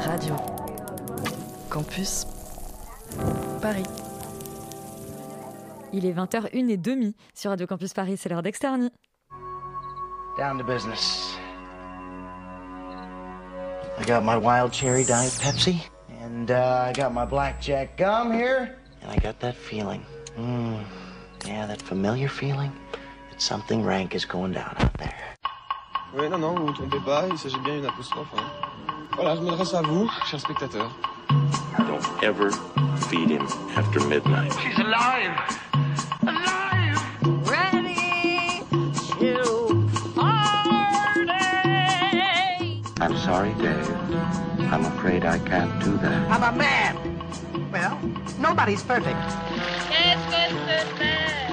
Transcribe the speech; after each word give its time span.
Radio. 0.00 0.34
Campus. 1.68 2.26
Paris. 3.60 3.84
Il 5.92 6.06
est 6.06 6.12
20h01 6.12 6.70
et 6.70 6.76
demi 6.78 7.14
sur 7.34 7.50
Radio 7.50 7.66
Campus 7.66 7.92
Paris, 7.92 8.16
c'est 8.16 8.28
l'heure 8.30 8.42
d'externi. 8.42 8.90
Down 10.38 10.58
to 10.58 10.64
business. 10.64 11.36
I 13.98 14.04
got 14.06 14.22
my 14.22 14.36
wild 14.36 14.72
cherry 14.72 15.04
diet 15.04 15.32
Pepsi, 15.42 15.76
and 16.22 16.50
uh, 16.50 16.88
I 16.88 16.92
got 16.94 17.12
my 17.12 17.26
blackjack 17.26 17.98
gum 17.98 18.32
here, 18.32 18.78
and 19.02 19.10
I 19.10 19.18
got 19.18 19.38
that 19.40 19.54
feeling. 19.54 20.02
Mm, 20.38 20.80
yeah, 21.46 21.66
that 21.66 21.82
familiar 21.82 22.28
feeling 22.28 22.72
that 23.30 23.42
something 23.42 23.84
rank 23.84 24.14
is 24.14 24.24
going 24.24 24.52
down 24.52 24.74
out 24.78 24.94
there. 24.94 25.36
Oui, 26.14 26.28
non, 26.30 26.38
non, 26.40 26.54
vous 26.54 26.62
ne 26.62 26.66
vous 26.68 26.72
trompez 26.72 27.04
pas, 27.04 27.26
il 27.30 27.36
s'agit 27.38 27.60
bien 27.62 27.76
d'une 27.76 27.86
apostrophe. 27.86 28.32
Hein. 28.34 28.99
Voilà, 29.22 29.36
je 29.36 29.42
m'adresse 29.42 29.74
à 29.74 29.82
vous, 29.82 30.08
chers 30.24 30.40
spectateurs. 30.40 30.90
Don't 31.76 32.00
ever 32.22 32.50
feed 33.10 33.28
him 33.28 33.46
after 33.76 34.00
midnight. 34.06 34.50
She's 34.62 34.78
alive! 34.78 35.36
Alive! 36.22 36.98
ready 37.44 38.64
to 39.18 39.86
party. 40.14 40.72
I'm 43.02 43.14
sorry, 43.18 43.52
Dave. 43.60 43.90
I'm 44.72 44.86
afraid 44.86 45.26
I 45.26 45.38
can't 45.40 45.78
do 45.84 45.98
that. 45.98 46.30
I'm 46.30 46.42
a 46.42 46.52
man. 46.56 46.96
Well, 47.70 47.98
nobody's 48.38 48.82
perfect. 48.82 49.20
Qu'est-ce 49.90 50.24
que 50.30 50.48
c'est 50.66 50.86
faire 50.96 51.50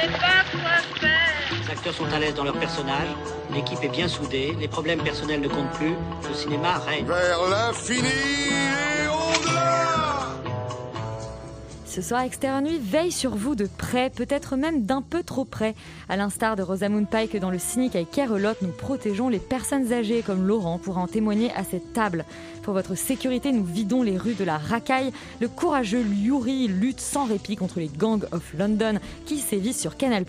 C'est 0.00 0.12
pas 0.12 0.42
quoi 0.52 0.76
faire. 0.98 1.34
Les 1.66 1.70
acteurs 1.70 1.92
sont 1.92 2.10
à 2.14 2.18
l'aise 2.18 2.34
dans 2.34 2.44
leur 2.44 2.58
personnage, 2.58 3.08
l'équipe 3.54 3.82
est 3.82 3.88
bien 3.88 4.08
soudée, 4.08 4.54
les 4.58 4.68
problèmes 4.68 5.00
personnels 5.00 5.40
ne 5.40 5.48
comptent 5.48 5.72
plus, 5.72 5.94
le 6.28 6.34
cinéma 6.34 6.78
règne. 6.78 7.06
Vers 7.06 7.48
l'infini 7.48 8.08
et 8.08 9.06
au-delà 9.06 10.34
Ce 11.86 12.02
soir, 12.02 12.22
Externe 12.22 12.64
Nuit 12.64 12.80
veille 12.82 13.12
sur 13.12 13.36
vous 13.36 13.54
de 13.54 13.68
près, 13.78 14.10
peut-être 14.10 14.56
même 14.56 14.84
d'un 14.84 15.02
peu 15.02 15.22
trop 15.22 15.44
près. 15.44 15.76
À 16.08 16.16
l'instar 16.16 16.56
de 16.56 16.62
Rosamund 16.62 17.08
Pike 17.08 17.36
dans 17.36 17.50
Le 17.50 17.60
Cynique 17.60 17.94
avec 17.94 18.10
Carolotte, 18.10 18.62
nous 18.62 18.72
protégeons 18.72 19.28
les 19.28 19.38
personnes 19.38 19.92
âgées 19.92 20.22
comme 20.22 20.46
Laurent 20.46 20.78
pour 20.78 20.98
en 20.98 21.06
témoigner 21.06 21.52
à 21.52 21.62
cette 21.62 21.92
table. 21.92 22.24
Pour 22.62 22.74
votre 22.74 22.96
sécurité, 22.96 23.52
nous 23.52 23.64
vidons 23.64 24.02
les 24.02 24.18
rues 24.18 24.34
de 24.34 24.44
la 24.44 24.58
racaille. 24.58 25.12
Le 25.40 25.48
courageux 25.48 26.02
Yuri 26.02 26.66
lutte 26.66 27.00
sans 27.00 27.26
répit 27.26 27.54
contre 27.54 27.78
les 27.78 27.88
gangs 27.88 28.24
of 28.32 28.52
London 28.58 28.98
qui 29.26 29.38
sévissent 29.38 29.80
sur 29.80 29.96
Canal+, 29.96 30.24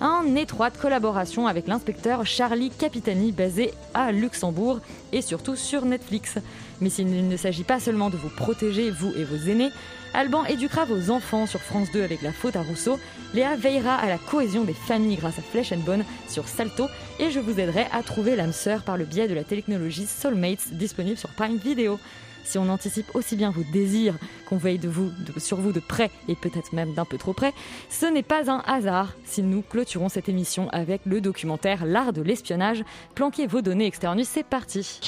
en 0.00 0.34
étroite 0.34 0.78
collaboration 0.78 1.46
avec 1.46 1.66
l'inspecteur 1.66 2.24
Charlie 2.26 2.70
Capitani 2.70 3.32
basé 3.32 3.72
à 3.94 4.12
Luxembourg 4.12 4.80
et 5.12 5.22
surtout 5.22 5.56
sur 5.56 5.84
Netflix. 5.84 6.38
Mais 6.80 6.90
s'il 6.90 7.28
ne 7.28 7.36
s'agit 7.36 7.64
pas 7.64 7.80
seulement 7.80 8.10
de 8.10 8.16
vous 8.16 8.30
protéger, 8.30 8.90
vous 8.90 9.12
et 9.16 9.24
vos 9.24 9.50
aînés, 9.50 9.70
Alban 10.14 10.44
éduquera 10.46 10.84
vos 10.84 11.10
enfants 11.10 11.46
sur 11.46 11.60
France 11.60 11.90
2 11.92 12.02
avec 12.02 12.22
la 12.22 12.32
faute 12.32 12.56
à 12.56 12.62
Rousseau, 12.62 12.98
Léa 13.34 13.56
veillera 13.56 13.94
à 13.94 14.08
la 14.08 14.18
cohésion 14.18 14.64
des 14.64 14.74
familles 14.74 15.16
grâce 15.16 15.38
à 15.38 15.42
Flesh 15.42 15.72
and 15.72 15.78
Bone 15.78 16.04
sur 16.28 16.48
Salto 16.48 16.88
et 17.18 17.30
je 17.30 17.38
vous 17.38 17.60
aiderai 17.60 17.86
à 17.92 18.02
trouver 18.02 18.34
l'âme 18.34 18.52
sœur 18.52 18.82
par 18.82 18.96
le 18.96 19.04
biais 19.04 19.28
de 19.28 19.34
la 19.34 19.44
technologie 19.44 20.06
Soulmates 20.06 20.72
disponible 20.72 21.18
sur 21.18 21.30
Prime 21.30 21.58
Video. 21.58 21.98
Si 22.44 22.58
on 22.58 22.68
anticipe 22.68 23.14
aussi 23.14 23.36
bien 23.36 23.50
vos 23.50 23.62
désirs 23.72 24.14
qu'on 24.48 24.56
veille 24.56 24.78
de 24.78 24.88
vous, 24.88 25.10
de- 25.10 25.38
sur 25.38 25.58
vous 25.58 25.72
de 25.72 25.80
près 25.80 26.10
et 26.28 26.34
peut-être 26.34 26.72
même 26.72 26.94
d'un 26.94 27.04
peu 27.04 27.16
trop 27.18 27.32
près, 27.32 27.52
ce 27.88 28.06
n'est 28.06 28.22
pas 28.24 28.50
un 28.50 28.62
hasard 28.66 29.14
si 29.24 29.42
nous 29.42 29.62
clôturons 29.62 30.08
cette 30.08 30.28
émission 30.28 30.68
avec 30.70 31.02
le 31.06 31.20
documentaire 31.20 31.84
L'art 31.86 32.12
de 32.12 32.22
l'espionnage. 32.22 32.84
Planquez 33.14 33.46
vos 33.46 33.60
données 33.62 33.86
externes, 33.86 34.22
c'est 34.24 34.42
parti. 34.44 35.00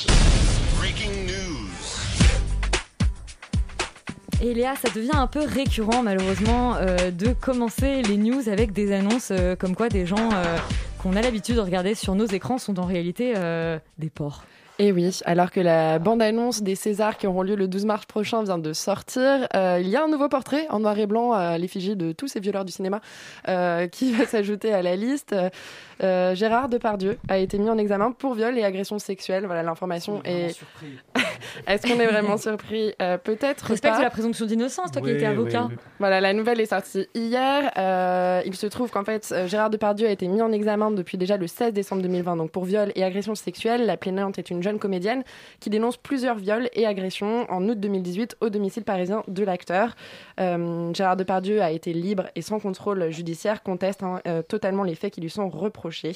Breaking 0.79 1.11
news. 1.27 1.69
Et 4.45 4.55
Léa, 4.55 4.75
ça 4.75 4.89
devient 4.93 5.15
un 5.15 5.29
peu 5.29 5.41
récurrent 5.41 6.03
malheureusement 6.03 6.75
euh, 6.77 7.11
de 7.13 7.29
commencer 7.33 8.03
les 8.03 8.17
news 8.17 8.49
avec 8.49 8.73
des 8.73 8.93
annonces 8.93 9.29
euh, 9.31 9.55
comme 9.55 9.77
quoi 9.77 9.89
des 9.89 10.05
gens 10.05 10.31
euh, 10.33 10.57
qu'on 11.01 11.15
a 11.15 11.23
l'habitude 11.23 11.55
de 11.57 11.61
regarder 11.61 11.95
sur 11.95 12.15
nos 12.17 12.27
écrans 12.27 12.59
sont 12.59 12.79
en 12.81 12.85
réalité 12.85 13.35
des 13.99 14.11
porcs. 14.11 14.43
Et 14.83 14.91
oui, 14.91 15.21
alors 15.27 15.53
que 15.53 15.61
la 15.61 16.01
bande-annonce 16.01 16.61
des 16.61 16.75
Césars 16.75 17.17
qui 17.17 17.29
auront 17.29 17.43
lieu 17.43 17.55
le 17.55 17.69
12 17.69 17.85
mars 17.85 18.05
prochain 18.05 18.43
vient 18.43 18.59
de 18.59 18.73
sortir, 18.73 19.47
euh, 19.55 19.79
il 19.81 19.89
y 19.89 19.95
a 19.95 20.03
un 20.03 20.09
nouveau 20.09 20.29
portrait 20.29 20.67
en 20.71 20.81
noir 20.81 20.99
et 20.99 21.07
blanc 21.07 21.31
à 21.31 21.57
l'effigie 21.57 21.95
de 21.95 22.11
tous 22.11 22.27
ces 22.27 22.41
violeurs 22.41 22.65
du 22.65 22.73
cinéma 22.73 23.01
euh, 23.47 23.87
qui 23.87 24.13
va 24.17 24.27
s'ajouter 24.27 24.73
à 24.73 24.83
la 24.83 24.97
liste. 24.97 25.37
Euh, 26.03 26.35
Gérard 26.35 26.69
Depardieu 26.69 27.17
a 27.29 27.39
été 27.39 27.59
mis 27.59 27.71
en 27.71 27.79
examen 27.79 28.11
pour 28.11 28.35
viol 28.35 28.59
et 28.59 28.65
agression 28.65 28.99
sexuelle. 28.99 29.47
Voilà, 29.47 29.63
l'information 29.63 30.21
est... 30.25 30.59
Est-ce 31.67 31.87
qu'on 31.87 31.99
est 32.01 32.07
vraiment 32.07 32.37
surpris 32.37 32.93
Euh, 33.01 33.19
Peut-être 33.19 33.67
Respecte 33.67 33.95
pas. 33.97 34.03
la 34.03 34.11
présomption 34.11 34.47
d'innocence, 34.47 34.91
toi 34.93 35.03
qui 35.03 35.11
étais 35.11 35.27
avocat. 35.27 35.69
Voilà, 35.99 36.21
la 36.21 36.33
nouvelle 36.33 36.61
est 36.61 36.67
sortie 36.67 37.07
hier. 37.15 37.71
Euh, 37.79 38.43
il 38.45 38.55
se 38.57 38.67
trouve 38.67 38.91
qu'en 38.91 39.05
fait, 39.05 39.29
euh, 39.33 39.47
Gérard 39.47 39.71
Depardieu 39.71 40.07
a 40.07 40.11
été 40.11 40.27
mis 40.29 40.43
en 40.43 40.53
examen 40.53 40.91
depuis 40.91 41.19
déjà 41.19 41.37
le 41.37 41.47
16 41.47 41.73
décembre 41.73 42.03
2020, 42.03 42.37
donc 42.37 42.51
pour 42.51 42.65
viol 42.65 42.93
et 42.95 43.05
agression 43.05 43.35
sexuelle. 43.35 43.87
La 43.87 43.97
plaignante 43.97 44.39
est 44.39 44.51
une 44.51 44.63
jeune 44.63 44.79
comédienne 44.79 45.23
qui 45.61 45.71
dénonce 45.71 45.97
plusieurs 45.97 46.37
viols 46.37 46.69
et 46.75 46.87
agressions 46.87 47.47
en 47.51 47.69
août 47.69 47.79
2018 47.79 48.37
au 48.41 48.49
domicile 48.51 48.85
parisien 48.85 49.23
de 49.29 49.45
l'acteur. 49.45 49.95
Euh, 50.41 50.93
Gérard 50.95 51.17
Depardieu 51.17 51.63
a 51.63 51.71
été 51.71 51.93
libre 51.93 52.25
et 52.35 52.43
sans 52.43 52.59
contrôle 52.61 53.11
judiciaire, 53.11 53.63
conteste 53.63 54.03
hein, 54.03 54.21
euh, 54.27 54.43
totalement 54.43 54.83
les 54.85 54.95
faits 54.95 55.13
qui 55.15 55.21
lui 55.21 55.31
sont 55.31 55.49
reprochés. 55.49 56.13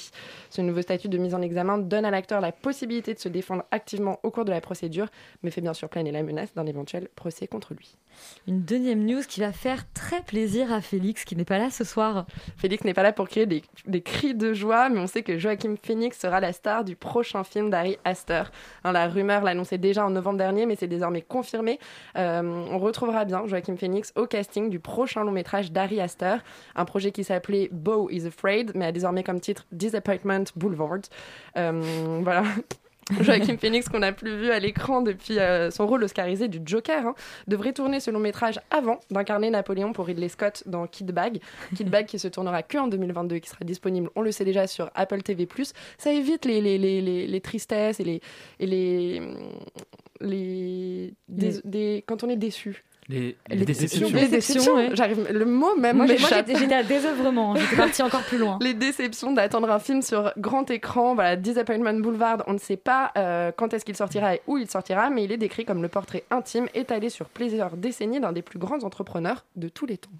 Ce 0.50 0.60
nouveau 0.60 0.82
statut 0.82 1.08
de 1.08 1.18
mise 1.18 1.34
en 1.34 1.42
examen 1.42 1.78
donne 1.78 2.04
à 2.04 2.10
l'acteur 2.10 2.40
la 2.40 2.52
possibilité 2.52 3.14
de 3.14 3.18
se 3.18 3.28
défendre 3.28 3.64
activement 3.70 4.18
au 4.22 4.30
cours 4.30 4.44
de 4.44 4.50
la 4.50 4.60
procédure, 4.60 5.06
mais 5.42 5.50
fait 5.50 5.60
bien 5.60 5.74
sûr 5.74 5.88
planer 5.88 6.12
la 6.12 6.22
menace 6.22 6.54
d'un 6.54 6.66
éventuel 6.66 7.08
procès 7.14 7.46
contre 7.46 7.74
lui. 7.74 7.96
Une 8.46 8.62
deuxième 8.62 9.04
news 9.04 9.22
qui 9.28 9.40
va 9.40 9.52
faire 9.52 9.90
très 9.92 10.22
plaisir 10.22 10.72
à 10.72 10.80
Félix 10.80 11.24
qui 11.24 11.36
n'est 11.36 11.44
pas 11.44 11.58
là 11.58 11.70
ce 11.70 11.84
soir. 11.84 12.26
Félix 12.56 12.84
n'est 12.84 12.94
pas 12.94 13.02
là 13.02 13.12
pour 13.12 13.28
créer 13.28 13.46
des, 13.46 13.62
des 13.86 14.00
cris 14.00 14.34
de 14.34 14.54
joie, 14.54 14.88
mais 14.88 15.00
on 15.00 15.06
sait 15.06 15.22
que 15.22 15.38
Joachim 15.38 15.76
Phoenix 15.82 16.18
sera 16.18 16.40
la 16.40 16.52
star 16.52 16.84
du 16.84 16.96
prochain 16.96 17.44
film 17.44 17.70
d'Harry 17.70 17.98
Astor. 18.04 18.50
Hein, 18.84 18.92
la 18.92 19.08
rumeur 19.08 19.42
l'annonçait 19.42 19.78
déjà 19.78 20.06
en 20.06 20.10
novembre 20.10 20.38
dernier, 20.38 20.66
mais 20.66 20.76
c'est 20.76 20.86
désormais 20.86 21.22
confirmé. 21.22 21.78
Euh, 22.16 22.42
on 22.42 22.78
retrouvera 22.78 23.24
bien 23.24 23.46
Joachim 23.46 23.76
Phoenix 23.76 24.12
au 24.16 24.26
casting 24.26 24.70
du 24.70 24.80
prochain 24.80 25.24
long 25.24 25.32
métrage 25.32 25.72
d'Harry 25.72 26.00
Astor, 26.00 26.38
un 26.74 26.84
projet 26.84 27.12
qui 27.12 27.24
s'appelait 27.24 27.68
Beau 27.72 28.08
is 28.10 28.26
Afraid, 28.26 28.72
mais 28.74 28.86
a 28.86 28.92
désormais 28.92 29.22
comme 29.22 29.40
titre 29.40 29.66
Disappointment 29.72 30.44
Boulevard. 30.56 31.00
Euh, 31.56 32.20
voilà. 32.22 32.44
Joachim 33.20 33.56
Phoenix, 33.56 33.88
qu'on 33.88 34.00
n'a 34.00 34.10
plus 34.12 34.36
vu 34.36 34.50
à 34.50 34.58
l'écran 34.58 35.00
depuis 35.00 35.38
euh, 35.38 35.70
son 35.70 35.86
rôle 35.86 36.02
oscarisé 36.02 36.48
du 36.48 36.58
Joker, 36.64 37.06
hein, 37.06 37.14
devrait 37.46 37.72
tourner 37.72 38.00
ce 38.00 38.10
long 38.10 38.18
métrage 38.18 38.58
avant 38.70 38.98
d'incarner 39.12 39.48
Napoléon 39.50 39.92
pour 39.92 40.06
Ridley 40.06 40.28
Scott 40.28 40.64
dans 40.66 40.86
Kid 40.88 41.12
Bag. 41.12 41.40
Kid 41.76 41.88
Bag 41.88 42.06
qui 42.06 42.18
se 42.18 42.26
tournera 42.26 42.64
que 42.64 42.78
en 42.78 42.88
2022 42.88 43.36
et 43.36 43.40
qui 43.40 43.48
sera 43.48 43.64
disponible, 43.64 44.10
on 44.16 44.22
le 44.22 44.32
sait 44.32 44.44
déjà, 44.44 44.66
sur 44.66 44.90
Apple 44.96 45.22
TV+. 45.22 45.46
Ça 45.98 46.12
évite 46.12 46.44
les, 46.44 46.60
les, 46.60 46.78
les, 46.78 47.00
les, 47.00 47.26
les 47.28 47.40
tristesses 47.40 48.00
et 48.00 48.04
les... 48.04 48.20
Et 48.58 48.66
les, 48.66 49.22
les, 50.20 51.14
des- 51.28 51.60
des- 51.64 52.04
quand 52.06 52.24
on 52.24 52.28
est 52.28 52.36
déçu. 52.36 52.84
Les, 53.08 53.36
Les 53.48 53.56
les 53.56 53.64
déceptions. 53.64 54.08
déceptions. 54.08 54.20
Les 54.20 54.28
déceptions, 54.28 54.74
ouais. 54.74 54.90
j'arrive, 54.94 55.28
le 55.30 55.44
mot 55.44 55.76
même 55.76 55.96
Moi, 55.96 56.06
j'étais 56.06 56.74
à 56.74 56.82
désœuvrement, 56.82 57.52
hein. 57.54 57.58
j'étais 57.60 57.76
partie 57.76 58.02
encore 58.02 58.22
plus 58.22 58.38
loin. 58.38 58.58
Les 58.62 58.74
déceptions 58.74 59.32
d'attendre 59.32 59.70
un 59.70 59.78
film 59.78 60.02
sur 60.02 60.32
grand 60.38 60.68
écran, 60.70 61.14
voilà, 61.14 61.36
Disappointment 61.36 62.00
Boulevard, 62.00 62.42
on 62.48 62.52
ne 62.54 62.58
sait 62.58 62.76
pas 62.76 63.12
euh, 63.16 63.52
quand 63.56 63.72
est-ce 63.74 63.84
qu'il 63.84 63.96
sortira 63.96 64.34
et 64.34 64.42
où 64.48 64.58
il 64.58 64.68
sortira, 64.68 65.08
mais 65.10 65.24
il 65.24 65.30
est 65.30 65.36
décrit 65.36 65.64
comme 65.64 65.82
le 65.82 65.88
portrait 65.88 66.24
intime 66.30 66.68
étalé 66.74 67.08
sur 67.08 67.28
plusieurs 67.28 67.76
décennies 67.76 68.18
d'un 68.20 68.32
des 68.32 68.42
plus 68.42 68.58
grands 68.58 68.82
entrepreneurs 68.82 69.44
de 69.54 69.68
tous 69.68 69.86
les 69.86 69.98
temps. 69.98 70.10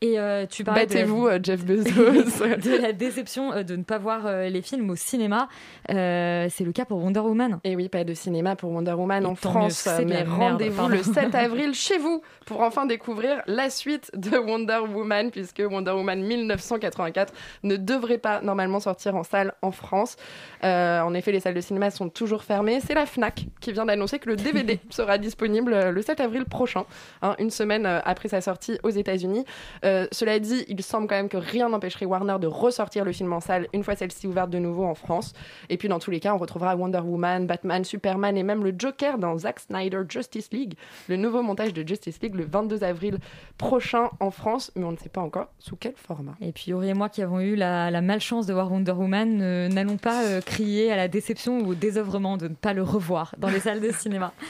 Et 0.00 0.18
euh, 0.18 0.44
tu 0.46 0.64
parlais 0.64 0.82
la- 0.82 0.86
Battez-vous, 0.86 1.26
euh, 1.28 1.38
Jeff 1.42 1.64
Bezos. 1.64 1.84
de 1.88 2.82
la 2.82 2.92
déception 2.92 3.52
euh, 3.52 3.62
de 3.62 3.74
ne 3.76 3.82
pas 3.84 3.96
voir 3.98 4.28
les 4.50 4.60
films 4.60 4.90
au 4.90 4.96
cinéma. 4.96 5.48
Euh, 5.90 6.46
c'est 6.50 6.64
le 6.64 6.72
cas 6.72 6.84
pour 6.84 7.02
Wonder 7.02 7.20
Woman. 7.20 7.58
Et 7.64 7.74
oui, 7.74 7.88
pas 7.88 8.04
de 8.04 8.12
cinéma 8.12 8.54
pour 8.54 8.70
Wonder 8.70 8.92
Woman 8.92 9.22
Et 9.22 9.26
en 9.26 9.34
France, 9.34 9.88
mieux, 10.00 10.04
mais 10.04 10.22
rendez-vous 10.24 10.88
le 10.88 11.02
7 11.02 11.34
avril 11.34 11.74
chez 11.74 11.96
vous 11.98 12.20
pour 12.44 12.60
enfin 12.60 12.84
découvrir 12.84 13.40
la 13.46 13.70
suite 13.70 14.10
de 14.14 14.36
Wonder 14.36 14.80
Woman, 14.92 15.30
puisque 15.30 15.62
Wonder 15.66 15.92
Woman 15.92 16.22
1984 16.22 17.32
ne 17.62 17.76
devrait 17.76 18.18
pas 18.18 18.42
normalement 18.42 18.80
sortir 18.80 19.14
en 19.16 19.22
salle 19.24 19.54
en 19.62 19.70
France. 19.70 20.16
Euh, 20.64 21.00
en 21.00 21.14
effet, 21.14 21.32
les 21.32 21.40
salles 21.40 21.54
de 21.54 21.60
cinéma 21.60 21.90
sont 21.90 22.08
toujours 22.10 22.42
fermées. 22.44 22.80
C'est 22.84 22.94
la 22.94 23.06
FNAC 23.06 23.46
qui 23.60 23.72
vient 23.72 23.86
d'annoncer 23.86 24.18
que 24.18 24.28
le 24.28 24.36
DVD 24.36 24.80
sera 24.90 25.16
disponible 25.18 25.90
le 25.90 26.02
7 26.02 26.20
avril 26.20 26.44
prochain, 26.44 26.84
hein, 27.22 27.36
une 27.38 27.50
semaine 27.50 27.86
après 28.04 28.28
sa 28.28 28.40
sortie 28.42 28.78
aux 28.82 28.90
États-Unis. 28.90 29.44
Euh, 29.84 30.06
cela 30.12 30.38
dit, 30.38 30.64
il 30.68 30.82
semble 30.82 31.06
quand 31.06 31.16
même 31.16 31.28
que 31.28 31.36
rien 31.36 31.68
n'empêcherait 31.68 32.06
Warner 32.06 32.36
de 32.40 32.46
ressortir 32.46 33.04
le 33.04 33.12
film 33.12 33.32
en 33.32 33.40
salle 33.40 33.68
une 33.72 33.84
fois 33.84 33.96
celle-ci 33.96 34.26
ouverte 34.26 34.50
de 34.50 34.58
nouveau 34.58 34.84
en 34.84 34.94
France. 34.94 35.32
Et 35.68 35.76
puis 35.76 35.88
dans 35.88 35.98
tous 35.98 36.10
les 36.10 36.20
cas, 36.20 36.34
on 36.34 36.38
retrouvera 36.38 36.76
Wonder 36.76 37.00
Woman, 37.00 37.46
Batman, 37.46 37.84
Superman 37.84 38.36
et 38.36 38.42
même 38.42 38.64
le 38.64 38.74
Joker 38.76 39.18
dans 39.18 39.36
Zack 39.38 39.60
Snyder 39.60 40.02
Justice 40.08 40.50
League, 40.52 40.74
le 41.08 41.16
nouveau 41.16 41.42
montage 41.42 41.72
de 41.72 41.86
Justice 41.86 42.20
League 42.22 42.34
le 42.34 42.44
22 42.44 42.84
avril 42.84 43.18
prochain 43.58 44.10
en 44.20 44.30
France, 44.30 44.72
mais 44.74 44.84
on 44.84 44.92
ne 44.92 44.96
sait 44.96 45.08
pas 45.08 45.20
encore 45.20 45.48
sous 45.58 45.76
quel 45.76 45.94
format. 45.96 46.34
Et 46.40 46.52
puis 46.52 46.66
Yuri 46.68 46.88
et 46.88 46.94
moi 46.94 47.08
qui 47.08 47.22
avons 47.22 47.40
eu 47.40 47.54
la, 47.56 47.90
la 47.90 48.00
malchance 48.00 48.46
de 48.46 48.52
voir 48.52 48.70
Wonder 48.70 48.92
Woman, 48.92 49.40
euh, 49.42 49.68
n'allons 49.68 49.96
pas 49.96 50.24
euh, 50.24 50.40
crier 50.40 50.92
à 50.92 50.96
la 50.96 51.08
déception 51.08 51.60
ou 51.60 51.70
au 51.70 51.74
désœuvrement 51.74 52.36
de 52.36 52.48
ne 52.48 52.54
pas 52.54 52.72
le 52.72 52.82
revoir 52.82 53.34
dans 53.38 53.48
les 53.48 53.60
salles 53.60 53.80
de 53.80 53.92
cinéma. 53.92 54.32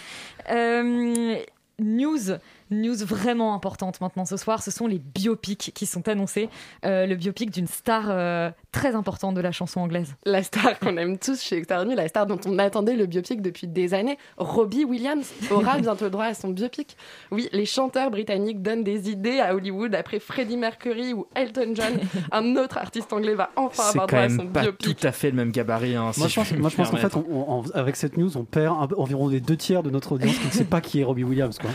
Euh, 0.51 1.37
news 1.79 2.39
news 2.81 3.05
vraiment 3.05 3.55
importante 3.55 4.01
maintenant 4.01 4.25
ce 4.25 4.37
soir, 4.37 4.63
ce 4.63 4.71
sont 4.71 4.87
les 4.87 4.99
biopics 4.99 5.73
qui 5.75 5.87
sont 5.87 6.09
annoncés. 6.09 6.49
Euh, 6.85 7.07
le 7.07 7.17
biopic 7.17 7.51
d'une 7.51 7.67
star 7.67 8.07
euh, 8.09 8.51
très 8.75 8.95
importante 8.95 9.35
de 9.35 9.41
la 9.41 9.53
chanson 9.53 9.81
anglaise. 9.81 10.15
La 10.27 10.43
star 10.43 10.79
qu'on 10.81 10.97
aime 10.97 11.17
tous 11.19 11.41
chez 11.41 11.57
Externe, 11.59 11.95
la 11.95 12.09
star 12.09 12.27
dont 12.27 12.41
on 12.47 12.59
attendait 12.59 12.97
le 12.97 13.07
biopic 13.07 13.41
depuis 13.41 13.67
des 13.69 13.95
années, 13.95 14.19
Robbie 14.37 14.85
Williams, 14.85 15.27
aura 15.51 15.79
bientôt 15.79 16.05
le 16.07 16.11
droit 16.11 16.25
à 16.27 16.35
son 16.35 16.49
biopic. 16.49 16.97
Oui, 17.31 17.49
les 17.53 17.67
chanteurs 17.67 18.11
britanniques 18.11 18.61
donnent 18.63 18.83
des 18.85 19.09
idées 19.11 19.39
à 19.41 19.55
Hollywood 19.55 19.95
après 19.95 20.19
Freddie 20.19 20.57
Mercury 20.57 21.15
ou 21.15 21.27
Elton 21.35 21.73
John. 21.75 21.99
Un 22.33 22.57
autre 22.57 22.77
artiste 22.79 23.13
anglais 23.13 23.35
va 23.35 23.51
enfin 23.57 23.85
avoir 23.91 24.07
droit 24.09 24.21
à 24.21 24.29
son 24.29 24.47
pas 24.49 24.63
biopic. 24.63 24.99
tout 24.99 25.07
à 25.07 25.13
fait 25.13 25.31
le 25.31 25.37
même 25.37 25.53
gabarit. 25.53 25.95
hein, 25.95 26.11
si 26.13 26.19
Moi, 26.21 26.29
je 26.29 26.35
pense, 26.35 26.49
puis 26.49 26.57
moi, 26.59 26.65
me 26.67 26.71
je 26.71 26.77
pense 26.77 26.91
qu'en 26.91 26.97
fait, 26.97 27.09
permettre. 27.09 27.31
on- 27.31 27.61
on- 27.61 27.71
avec 27.75 27.97
cette 27.97 28.17
news, 28.17 28.37
on 28.37 28.45
perd 28.45 28.75
un- 28.77 28.89
environ 28.97 29.29
les 29.29 29.41
deux 29.41 29.57
tiers 29.57 29.83
de 29.85 29.91
notre 29.91 30.13
audience 30.13 30.37
qui 30.37 30.47
ne 30.47 30.53
sait 30.53 30.65
pas 30.65 30.81
qui 30.81 31.01
est 31.01 31.05
Robbie 31.05 31.25
Williams. 31.25 31.59
Quoi. 31.59 31.71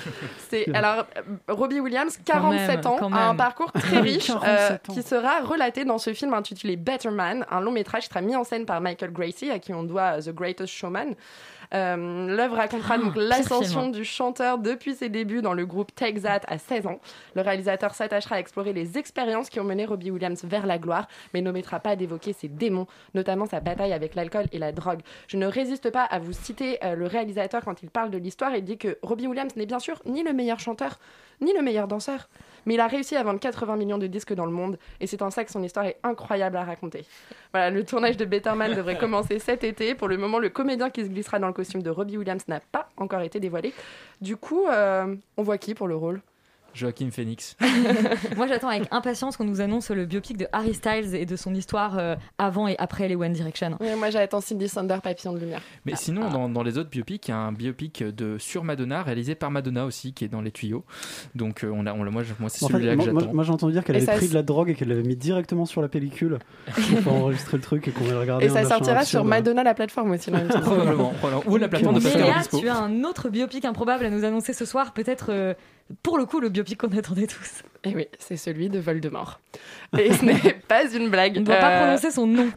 C'est 0.50 0.68
alors 0.76 1.06
Robbie 1.48 1.80
Williams, 1.80 2.18
Quand 2.28 2.34
47 2.34 2.84
même, 2.84 2.88
ans, 2.88 3.12
a 3.14 3.30
un 3.30 3.36
parcours 3.36 3.72
très 3.72 4.00
riche 4.02 4.28
47 4.28 4.82
euh, 4.90 4.94
qui 4.94 5.02
sera 5.04 5.40
relaté 5.42 5.86
dans 5.86 5.98
ce 5.98 6.14
film 6.14 6.34
intitulé 6.34 6.76
Better 6.90 7.12
Man, 7.12 7.46
un 7.52 7.62
long 7.62 7.72
métrage 7.72 8.04
qui 8.04 8.10
sera 8.10 8.22
mis 8.22 8.36
en 8.36 8.44
scène 8.44 8.66
par 8.66 8.82
Michael 8.82 9.12
Gracie, 9.12 9.52
à 9.52 9.60
qui 9.60 9.76
on 9.76 9.84
doit 9.84 10.18
euh, 10.18 10.22
The 10.22 10.34
Greatest 10.34 10.74
Showman. 10.74 11.14
Euh, 11.76 12.36
L'œuvre 12.36 12.56
racontera 12.56 12.98
donc 12.98 13.14
pire 13.14 13.22
l'ascension 13.22 13.90
du 13.90 14.04
chanteur 14.04 14.58
depuis 14.58 14.96
ses 14.96 15.08
débuts 15.08 15.44
dans 15.44 15.54
le 15.54 15.68
groupe 15.68 15.94
Take 15.94 16.22
That 16.22 16.42
à 16.48 16.58
16 16.58 16.88
ans. 16.88 17.00
Le 17.36 17.44
réalisateur 17.44 17.94
s'attachera 17.94 18.38
à 18.38 18.40
explorer 18.40 18.74
les 18.74 18.98
expériences 18.98 19.52
qui 19.52 19.60
ont 19.60 19.64
mené 19.64 19.86
Robbie 19.86 20.10
Williams 20.10 20.44
vers 20.46 20.66
la 20.66 20.80
gloire, 20.80 21.08
mais 21.36 21.42
n'omettra 21.42 21.80
pas 21.80 21.96
d'évoquer 21.96 22.34
ses 22.34 22.48
démons, 22.48 22.88
notamment 23.14 23.46
sa 23.46 23.60
bataille 23.60 23.94
avec 23.94 24.16
l'alcool 24.16 24.46
et 24.52 24.58
la 24.58 24.72
drogue. 24.72 25.02
Je 25.28 25.38
ne 25.38 25.46
résiste 25.46 25.92
pas 25.92 26.06
à 26.06 26.18
vous 26.18 26.34
citer 26.34 26.84
euh, 26.84 26.96
le 26.96 27.06
réalisateur 27.06 27.64
quand 27.64 27.84
il 27.84 27.92
parle 27.92 28.10
de 28.10 28.18
l'histoire. 28.18 28.56
Il 28.56 28.64
dit 28.64 28.80
que 28.80 28.98
Robbie 29.04 29.28
Williams 29.28 29.56
n'est 29.56 29.68
bien 29.68 29.80
sûr 29.80 30.02
ni 30.08 30.24
le 30.24 30.34
meilleur 30.34 30.60
chanteur, 30.60 30.98
ni 31.40 31.54
le 31.54 31.62
meilleur 31.62 31.88
danseur, 31.88 32.30
mais 32.70 32.76
il 32.76 32.80
a 32.82 32.86
réussi 32.86 33.16
à 33.16 33.24
vendre 33.24 33.40
80 33.40 33.78
millions 33.78 33.98
de 33.98 34.06
disques 34.06 34.36
dans 34.36 34.46
le 34.46 34.52
monde, 34.52 34.78
et 35.00 35.08
c'est 35.08 35.24
en 35.24 35.32
ça 35.32 35.44
que 35.44 35.50
son 35.50 35.64
histoire 35.64 35.88
est 35.88 35.98
incroyable 36.04 36.56
à 36.56 36.64
raconter. 36.64 37.04
Voilà, 37.52 37.72
le 37.72 37.84
tournage 37.84 38.16
de 38.16 38.26
Better 38.26 38.54
Man 38.54 38.76
devrait 38.76 38.98
commencer 39.00 39.40
cet 39.40 39.64
été. 39.64 39.96
Pour 39.96 40.08
le 40.08 40.18
moment, 40.18 40.38
le 40.38 40.50
comédien 40.50 40.92
qui 40.92 41.04
se 41.04 41.10
glissera 41.10 41.40
dans 41.40 41.48
le 41.48 41.54
costume 41.54 41.82
de 41.82 41.90
Robbie 41.90 42.18
Williams 42.18 42.48
n'a 42.48 42.60
pas 42.60 42.88
encore 42.96 43.22
été 43.22 43.40
dévoilé. 43.40 43.74
Du 44.22 44.38
coup, 44.38 44.68
euh, 44.68 45.16
on 45.36 45.42
voit 45.42 45.58
qui 45.58 45.74
pour 45.74 45.88
le 45.88 45.96
rôle? 45.96 46.22
Joachim 46.74 47.10
Phoenix. 47.12 47.56
Moi 48.38 48.48
j'attends 48.48 48.70
avec 48.70 48.88
impatience 48.92 49.38
qu'on 49.38 49.44
nous 49.44 49.62
annonce 49.62 49.90
le 49.92 50.06
biopic 50.06 50.38
de 50.38 50.48
Harry 50.52 50.74
Styles 50.74 51.16
et 51.16 51.26
de 51.26 51.36
son 51.36 51.54
histoire 51.54 51.98
euh, 51.98 52.16
avant 52.38 52.68
et 52.68 52.76
après 52.80 53.08
les 53.08 53.16
One 53.16 53.34
Direction. 53.34 53.78
Moi, 53.98 54.10
j'attends 54.10 54.42
Cindy 54.42 54.68
Sander, 54.70 54.98
Papillon 55.04 55.34
de 55.34 55.40
lumière. 55.40 55.62
Mais 55.86 55.96
sinon, 55.96 56.30
dans, 56.30 56.50
dans 56.50 56.64
les 56.64 56.78
autres 56.78 56.90
biopics, 56.90 57.28
il 57.28 57.32
y 57.32 57.34
a 57.34 57.38
un 57.38 57.52
biopic 57.52 58.04
de 58.04 58.38
sur 58.38 58.64
Madonna 58.64 59.04
réalisé 59.04 59.36
par 59.36 59.52
Madonna 59.52 59.86
aussi 59.86 60.14
qui 60.14 60.26
est 60.26 60.30
dans 60.30 60.42
les 60.42 60.52
tuyaux. 60.52 60.84
Donc 61.36 61.64
euh, 61.64 61.72
on 61.74 61.86
a, 61.86 61.94
on 61.94 62.04
l'a- 62.04 62.12
moi, 62.12 62.24
je- 62.24 62.34
moi 62.40 62.50
c'est 62.50 62.66
celui-là 62.66 62.94
que 62.94 62.98
moi, 62.98 63.12
moi, 63.12 63.22
j'attends. 63.22 63.34
moi, 63.34 63.44
j'ai 63.44 63.52
entendu 63.52 63.74
dire 63.74 63.84
qu'elle 63.84 63.96
avait 63.98 64.06
ça 64.06 64.14
pris 64.14 64.28
de 64.30 64.34
la 64.34 64.44
drogue 64.44 64.70
et 64.70 64.76
qu'elle 64.76 64.90
l'avait 64.90 65.04
mis 65.04 65.16
directement 65.16 65.66
sur 65.66 65.82
la 65.82 65.88
pellicule 65.90 66.40
pour 67.04 67.14
enregistrer 67.14 67.58
le 67.58 67.64
truc 67.64 67.88
et 67.88 67.92
qu'on 67.92 68.04
va 68.06 68.20
regarder. 68.20 68.46
Et 68.46 68.50
ça 68.50 68.64
sortira 68.66 69.04
sur. 69.06 69.26
Madonna, 69.26 69.64
la 69.64 69.74
plaplateforme 69.74 70.12
aussi. 70.12 70.32
là. 70.32 70.40
Probablement, 70.62 71.10
probablement. 71.20 71.44
Ou 71.54 71.58
la 71.58 71.68
plateforme 71.68 71.96
de 71.96 72.00
Mais 72.00 72.06
Pascal 72.06 72.24
Léa, 72.24 72.36
Obispo. 72.38 72.60
tu 72.60 72.70
as 72.70 72.78
un 72.78 73.04
autre 73.04 73.30
biopic 73.30 73.66
improbable 73.66 74.06
à 74.06 74.10
nous 74.10 74.24
annoncer 74.24 74.54
ce 74.54 74.66
soir, 74.66 74.94
peut-être 74.94 75.28
euh, 75.30 75.54
pour 76.04 76.18
le 76.18 76.26
coup 76.26 76.40
le 76.40 76.50
biopic 76.50 76.80
qu'on 76.80 76.96
attendait 76.98 77.28
tous. 77.28 77.64
Et 77.84 77.96
oui, 77.96 78.08
c'est 78.20 78.38
celui 78.38 78.70
de 78.70 78.80
Voldemort. 78.80 79.40
Et 79.98 80.14
ce 80.14 80.26
n'est 80.26 80.54
pas 80.68 80.84
une 80.92 81.10
blague. 81.10 81.36
On 81.38 81.40
ne 81.42 81.46
doit 81.46 81.56
pas 81.56 81.72
Euh, 81.78 81.84
prononcer 81.84 82.12
son 82.12 82.28
nom. 82.28 82.50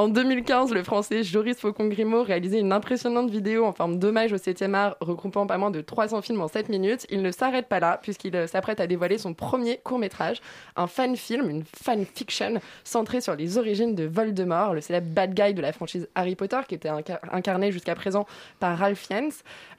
En 0.00 0.08
2015, 0.08 0.72
le 0.72 0.82
français 0.82 1.22
Joris 1.22 1.58
Faucon-Grimaud 1.58 2.22
réalisait 2.22 2.58
une 2.58 2.72
impressionnante 2.72 3.28
vidéo 3.28 3.66
en 3.66 3.72
forme 3.72 3.98
d'hommage 3.98 4.32
au 4.32 4.36
7e 4.36 4.72
art, 4.72 4.96
regroupant 5.02 5.46
pas 5.46 5.58
moins 5.58 5.70
de 5.70 5.82
300 5.82 6.22
films 6.22 6.40
en 6.40 6.48
7 6.48 6.70
minutes. 6.70 7.06
Il 7.10 7.20
ne 7.20 7.30
s'arrête 7.30 7.66
pas 7.68 7.80
là, 7.80 7.98
puisqu'il 8.02 8.34
euh, 8.34 8.46
s'apprête 8.46 8.80
à 8.80 8.86
dévoiler 8.86 9.18
son 9.18 9.34
premier 9.34 9.76
court-métrage, 9.84 10.40
un 10.76 10.86
fan-film, 10.86 11.50
une 11.50 11.64
fan-fiction, 11.64 12.62
centré 12.82 13.20
sur 13.20 13.36
les 13.36 13.58
origines 13.58 13.94
de 13.94 14.04
Voldemort, 14.04 14.72
le 14.72 14.80
célèbre 14.80 15.08
bad 15.08 15.34
guy 15.34 15.52
de 15.52 15.60
la 15.60 15.70
franchise 15.72 16.08
Harry 16.14 16.34
Potter, 16.34 16.60
qui 16.66 16.76
était 16.76 16.88
inca- 16.88 17.20
incarné 17.30 17.70
jusqu'à 17.70 17.94
présent 17.94 18.24
par 18.58 18.78
Ralph 18.78 19.00
Fiennes. 19.00 19.32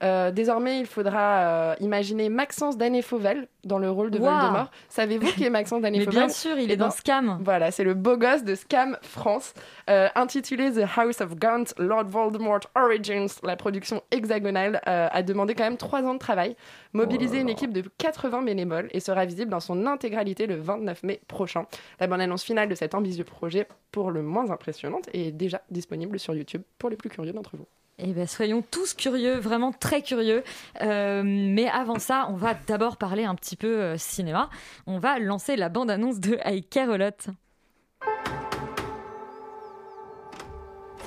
Euh, 0.04 0.30
désormais, 0.30 0.82
il 0.82 0.86
faudra 0.86 1.40
euh, 1.72 1.76
imaginer 1.80 2.30
Maxence 2.30 2.78
Danet-Fauvel 2.78 3.48
dans 3.64 3.80
le 3.80 3.90
rôle 3.90 4.12
de. 4.12 4.20
Voldemort. 4.20 4.70
Savez-vous 4.88 5.32
qui 5.34 5.46
est 5.46 5.50
Maxence 5.50 5.82
Mais 5.82 5.90
Danet-Fauvel 5.90 6.14
bien 6.26 6.30
sûr, 6.30 6.60
il 6.60 6.70
Eh 6.70 6.74
est 6.74 6.78
dans 6.78 6.86
ben, 6.90 6.92
Scam. 6.92 7.40
voilà, 7.44 7.72
c'est 7.72 7.84
le 7.84 7.96
beau 7.96 8.18
gosse 8.18 8.44
de 8.44 8.54
Scam 8.54 8.98
France, 9.02 9.56
euh, 9.90 10.10
intitulé 10.16 10.72
The 10.72 10.86
House 10.98 11.22
of 11.22 11.36
Gaunt, 11.36 11.66
Lord 11.78 12.06
Voldemort 12.06 12.62
Origins. 12.76 13.28
La 13.44 13.56
production 13.56 14.02
hexagonale 14.12 14.82
euh, 14.88 15.08
a 15.12 15.24
demandé 15.24 15.56
quand 15.56 15.64
même 15.64 15.78
trois 15.78 16.04
ans 16.04 16.14
de 16.14 16.20
travail, 16.20 16.56
mobiliser 16.94 17.40
une 17.40 17.50
équipe 17.50 17.74
de 17.74 17.84
80 17.98 18.44
bénévoles 18.44 18.90
et 18.92 19.00
sera 19.00 19.26
visible 19.26 19.52
dans 19.52 19.60
son 19.60 19.86
intégralité 19.86 20.48
le 20.48 20.56
29 20.56 21.04
mai 21.04 21.22
prochain. 21.28 21.66
La 22.00 22.08
bande-annonce 22.08 22.44
finale 22.44 22.70
de 22.70 22.76
cet 22.76 22.96
ambitieux 22.96 23.24
projet, 23.24 23.68
pour 23.92 24.12
le 24.12 24.22
moins 24.22 24.52
impressionnante, 24.52 25.10
est 25.14 25.32
déjà 25.32 25.62
disponible 25.70 26.20
sur 26.20 26.34
YouTube 26.34 26.62
pour 26.78 26.90
les 26.90 26.96
plus 26.96 27.10
curieux 27.10 27.34
d'entre 27.34 27.58
vous. 27.58 27.68
Eh 28.04 28.14
ben, 28.14 28.26
soyons 28.26 28.64
tous 28.72 28.94
curieux, 28.96 29.38
vraiment 29.38 29.72
très 29.72 30.02
curieux. 30.02 30.44
Euh, 30.82 31.22
mais 31.24 31.68
avant 31.68 32.00
ça, 32.00 32.28
on 32.30 32.34
va 32.34 32.56
d'abord 32.56 32.98
parler 32.98 33.26
un 33.26 33.36
petit 33.36 33.56
peu 33.56 33.80
euh, 33.80 33.98
cinéma. 33.98 34.50
On 34.88 34.98
va 34.98 35.20
lancer 35.20 35.56
la 35.56 35.70
bande-annonce 35.70 36.20
de 36.20 36.40
I 36.46 36.64
Care 36.64 36.90
a 36.90 36.98
Lot. 36.98 37.28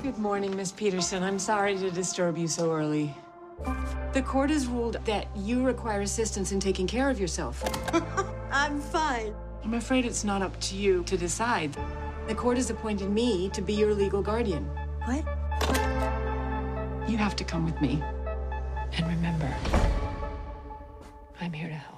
Good 0.05 0.19
morning, 0.19 0.55
Miss 0.55 0.71
Peterson. 0.71 1.23
I'm 1.23 1.39
sorry 1.39 1.79
to 1.79 1.91
disturb 1.91 2.37
you 2.37 2.47
so 2.47 2.71
early. 2.71 3.15
The 4.13 4.21
court 4.21 4.51
has 4.51 4.67
ruled 4.67 4.99
that 5.07 5.27
you 5.35 5.65
require 5.65 6.03
assistance 6.03 6.53
in 6.53 6.61
taking 6.61 6.87
care 6.87 7.09
of 7.09 7.19
yourself. 7.19 7.65
I'm 8.53 8.83
fine. 8.83 9.35
I'm 9.65 9.73
afraid 9.73 10.05
it's 10.05 10.23
not 10.23 10.43
up 10.43 10.61
to 10.61 10.77
you 10.77 11.05
to 11.05 11.17
decide. 11.17 11.75
The 12.29 12.35
court 12.35 12.59
has 12.59 12.69
appointed 12.69 13.09
me 13.09 13.49
to 13.55 13.63
be 13.63 13.73
your 13.73 13.95
legal 13.95 14.21
guardian. 14.21 14.67
What? 15.07 15.25
You 17.09 17.17
have 17.17 17.35
to 17.37 17.45
come 17.45 17.65
with 17.65 17.81
me. 17.81 18.03
And 18.93 19.07
remember, 19.07 19.49
I'm 21.41 21.55
here 21.55 21.69
to 21.69 21.75
help. 21.75 21.95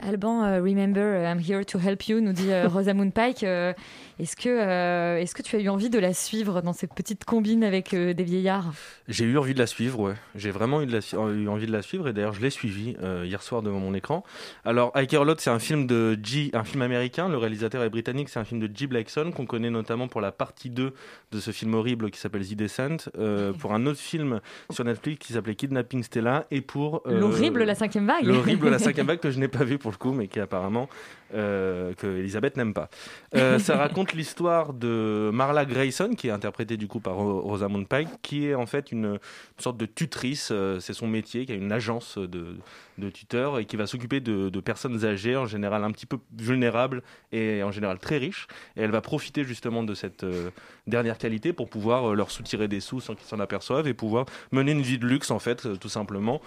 Alban, 0.00 0.44
euh, 0.44 0.60
remember, 0.60 1.16
uh, 1.16 1.30
I'm 1.30 1.38
here 1.38 1.64
to 1.64 1.78
help 1.78 2.08
you, 2.08 2.20
nous 2.20 2.32
dit 2.32 2.50
euh, 2.50 2.68
Rosamund 2.72 3.12
Pike. 3.12 3.44
Euh, 3.44 3.74
est-ce 4.18 4.36
que, 4.36 4.48
euh, 4.48 5.18
est-ce 5.18 5.34
que 5.34 5.42
tu 5.42 5.56
as 5.56 5.60
eu 5.60 5.68
envie 5.68 5.90
de 5.90 5.98
la 5.98 6.12
suivre 6.12 6.60
dans 6.60 6.72
cette 6.72 6.94
petite 6.94 7.24
combine 7.24 7.64
avec 7.64 7.94
euh, 7.94 8.12
des 8.12 8.24
vieillards? 8.24 8.72
J'ai 9.08 9.24
eu 9.24 9.38
envie 9.38 9.54
de 9.54 9.58
la 9.58 9.66
suivre, 9.66 10.00
ouais. 10.00 10.14
J'ai 10.34 10.50
vraiment 10.50 10.82
eu, 10.82 10.86
de 10.86 10.92
la, 10.92 11.32
eu 11.32 11.48
envie 11.48 11.66
de 11.66 11.72
la 11.72 11.82
suivre 11.82 12.08
et 12.08 12.12
d'ailleurs 12.12 12.34
je 12.34 12.40
l'ai 12.40 12.50
suivie 12.50 12.96
euh, 13.02 13.24
hier 13.26 13.42
soir 13.42 13.62
devant 13.62 13.80
mon 13.80 13.94
écran. 13.94 14.24
Alors, 14.64 14.92
I 14.94 15.06
Care 15.06 15.22
a 15.22 15.24
Lot, 15.24 15.40
c'est 15.40 15.50
un 15.50 15.58
film 15.58 15.86
de 15.86 16.18
G, 16.22 16.50
un 16.52 16.64
film 16.64 16.82
américain. 16.82 17.28
Le 17.28 17.36
réalisateur 17.36 17.82
est 17.82 17.90
britannique. 17.90 18.28
C'est 18.28 18.40
un 18.40 18.44
film 18.44 18.60
de 18.60 18.70
G. 18.74 18.86
Blackson 18.86 19.32
qu'on 19.34 19.46
connaît 19.46 19.70
notamment 19.70 20.08
pour 20.08 20.20
la 20.20 20.32
partie 20.32 20.70
2 20.70 20.92
de 21.32 21.40
ce 21.40 21.50
film 21.50 21.74
horrible 21.74 22.10
qui 22.10 22.20
s'appelle 22.20 22.46
The 22.46 22.54
Descent, 22.54 23.10
euh, 23.18 23.52
pour 23.52 23.72
un 23.72 23.86
autre 23.86 24.00
film 24.00 24.40
sur 24.70 24.84
Netflix 24.84 25.26
qui 25.26 25.32
s'appelait 25.32 25.54
Kidnapping 25.54 26.02
Stella 26.02 26.46
et 26.50 26.60
pour 26.60 27.02
euh, 27.06 27.18
L'horrible 27.18 27.62
La 27.64 27.74
cinquième 27.74 28.06
vague 28.06 28.24
L'horrible 28.24 28.68
La 28.68 28.78
cinquième 28.80 29.06
vague 29.06 29.20
que 29.20 29.30
je 29.30 29.38
n'ai 29.38 29.48
pas 29.48 29.64
vu 29.64 29.78
pour 29.78 29.90
le 29.90 29.96
coup, 29.96 30.12
mais 30.12 30.28
qui 30.28 30.40
apparemment 30.40 30.88
euh, 31.34 31.94
que 31.94 32.06
Elisabeth 32.06 32.56
n'aime 32.56 32.74
pas. 32.74 32.90
Euh, 33.34 33.58
ça 33.58 33.76
raconte 33.76 34.11
l'histoire 34.14 34.72
de 34.72 35.30
Marla 35.32 35.64
Grayson, 35.64 36.14
qui 36.16 36.28
est 36.28 36.30
interprétée 36.30 36.76
du 36.76 36.86
coup 36.86 37.00
par 37.00 37.14
Ro- 37.14 37.40
Rosamund 37.40 37.86
Pike, 37.86 38.08
qui 38.22 38.46
est 38.46 38.54
en 38.54 38.66
fait 38.66 38.92
une, 38.92 39.18
sorte 39.58 39.76
de 39.76 39.86
tutrice. 39.86 40.50
euh, 40.50 40.80
c'est 40.80 40.92
son 40.92 41.06
métier, 41.06 41.46
qui 41.46 41.52
a 41.52 41.54
une 41.54 41.72
agence 41.72 42.18
de, 42.18 42.56
de 42.98 43.10
tuteurs 43.10 43.58
et 43.58 43.64
qui 43.64 43.76
va 43.76 43.86
s'occuper 43.86 44.20
de, 44.20 44.60
personnes 44.60 45.04
âgées, 45.04 45.36
en 45.36 45.46
général 45.46 45.84
un 45.84 45.90
petit 45.90 46.06
peu 46.06 46.18
vulnérables 46.38 47.02
et 47.32 47.62
en 47.62 47.70
général 47.72 47.98
très 47.98 48.18
riches. 48.18 48.46
Et 48.76 48.82
elle 48.82 48.90
va 48.90 49.00
profiter 49.00 49.44
justement 49.44 49.82
de 49.82 49.94
cette 49.94 50.24
euh, 50.24 50.50
dernière 50.86 51.18
qualité 51.18 51.52
pour 51.52 51.68
pouvoir 51.68 52.10
euh, 52.10 52.14
leur 52.14 52.30
soutirer 52.30 52.68
des 52.68 52.80
sous 52.80 53.00
sans 53.00 53.14
qu'ils 53.14 53.26
s'en 53.26 53.40
aperçoivent 53.40 53.88
et 53.88 53.94
pouvoir 53.94 54.26
mener 54.52 54.72
une 54.72 54.82
vie 54.82 54.98
de 54.98 55.06
luxe 55.06 55.30
en 55.30 55.38
fait, 55.38 55.78
tout 55.78 55.88
simplement. 55.88 56.40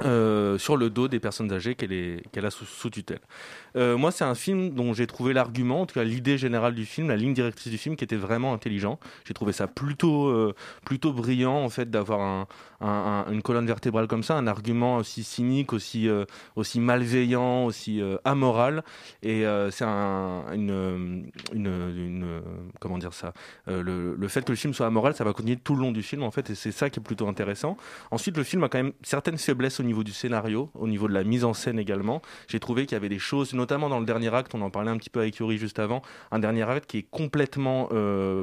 Euh, 0.00 0.56
sur 0.56 0.78
le 0.78 0.88
dos 0.88 1.06
des 1.06 1.20
personnes 1.20 1.52
âgées 1.52 1.74
qu'elle 1.74 2.22
qu'elle 2.32 2.46
a 2.46 2.50
sous, 2.50 2.64
sous 2.64 2.88
tutelle. 2.88 3.20
Euh, 3.76 3.98
moi, 3.98 4.10
c'est 4.10 4.24
un 4.24 4.34
film 4.34 4.70
dont 4.70 4.94
j'ai 4.94 5.06
trouvé 5.06 5.34
l'argument, 5.34 5.82
en 5.82 5.86
tout 5.86 5.94
cas 5.94 6.04
l'idée 6.04 6.38
générale 6.38 6.74
du 6.74 6.86
film, 6.86 7.08
la 7.08 7.16
ligne 7.16 7.34
directrice 7.34 7.70
du 7.70 7.76
film, 7.76 7.96
qui 7.96 8.04
était 8.04 8.16
vraiment 8.16 8.54
intelligent. 8.54 8.98
J'ai 9.26 9.34
trouvé 9.34 9.52
ça 9.52 9.66
plutôt, 9.66 10.28
euh, 10.28 10.54
plutôt 10.86 11.12
brillant, 11.12 11.56
en 11.56 11.68
fait, 11.68 11.90
d'avoir 11.90 12.20
un, 12.20 12.46
un- 12.82 13.24
un- 13.26 13.32
une 13.32 13.42
colonne 13.42 13.66
vertébrale 13.66 14.06
comme 14.06 14.22
ça, 14.22 14.34
un 14.36 14.46
argument 14.46 14.96
aussi 14.96 15.24
cynique, 15.24 15.72
aussi, 15.72 16.08
euh, 16.08 16.24
aussi 16.56 16.80
malveillant, 16.80 17.64
aussi 17.64 18.00
euh, 18.00 18.16
amoral. 18.24 18.82
Et 19.22 19.46
euh, 19.46 19.70
c'est 19.70 19.84
un, 19.84 20.44
une, 20.52 21.30
une, 21.52 22.42
comment 22.80 22.98
dire 22.98 23.14
ça, 23.14 23.32
le, 23.66 24.14
le 24.14 24.28
fait 24.28 24.44
que 24.44 24.52
le 24.52 24.56
film 24.56 24.74
soit 24.74 24.86
amoral, 24.86 25.14
ça 25.14 25.24
va 25.24 25.32
continuer 25.32 25.56
tout 25.56 25.74
le 25.74 25.80
long 25.80 25.92
du 25.92 26.02
film, 26.02 26.22
en 26.22 26.30
fait, 26.30 26.50
et 26.50 26.54
c'est 26.54 26.72
ça 26.72 26.90
qui 26.90 27.00
est 27.00 27.02
plutôt 27.02 27.28
intéressant. 27.28 27.76
Ensuite, 28.10 28.36
le 28.36 28.42
film 28.44 28.64
a 28.64 28.68
quand 28.68 28.78
même 28.78 28.92
certaines 29.02 29.38
faiblesses 29.38 29.80
au 29.80 29.82
niveau 29.84 30.02
du 30.04 30.12
scénario, 30.12 30.70
au 30.74 30.88
niveau 30.88 31.08
de 31.08 31.14
la 31.14 31.24
mise 31.24 31.44
en 31.44 31.54
scène 31.54 31.78
également. 31.78 32.20
J'ai 32.48 32.60
trouvé 32.60 32.86
qu'il 32.86 32.96
y 32.96 32.96
avait 32.96 33.08
des 33.08 33.18
choses, 33.18 33.54
notamment 33.54 33.88
dans 33.88 34.00
le 34.00 34.06
dernier 34.06 34.34
acte, 34.34 34.54
on 34.54 34.60
en 34.62 34.70
parlait 34.70 34.90
un 34.90 34.96
petit 34.96 35.10
peu 35.10 35.20
avec 35.20 35.36
Yuri 35.36 35.58
juste 35.58 35.78
avant, 35.78 36.02
un 36.30 36.38
dernier 36.38 36.68
acte 36.68 36.86
qui 36.90 36.98
est 36.98 37.06
complètement 37.10 37.88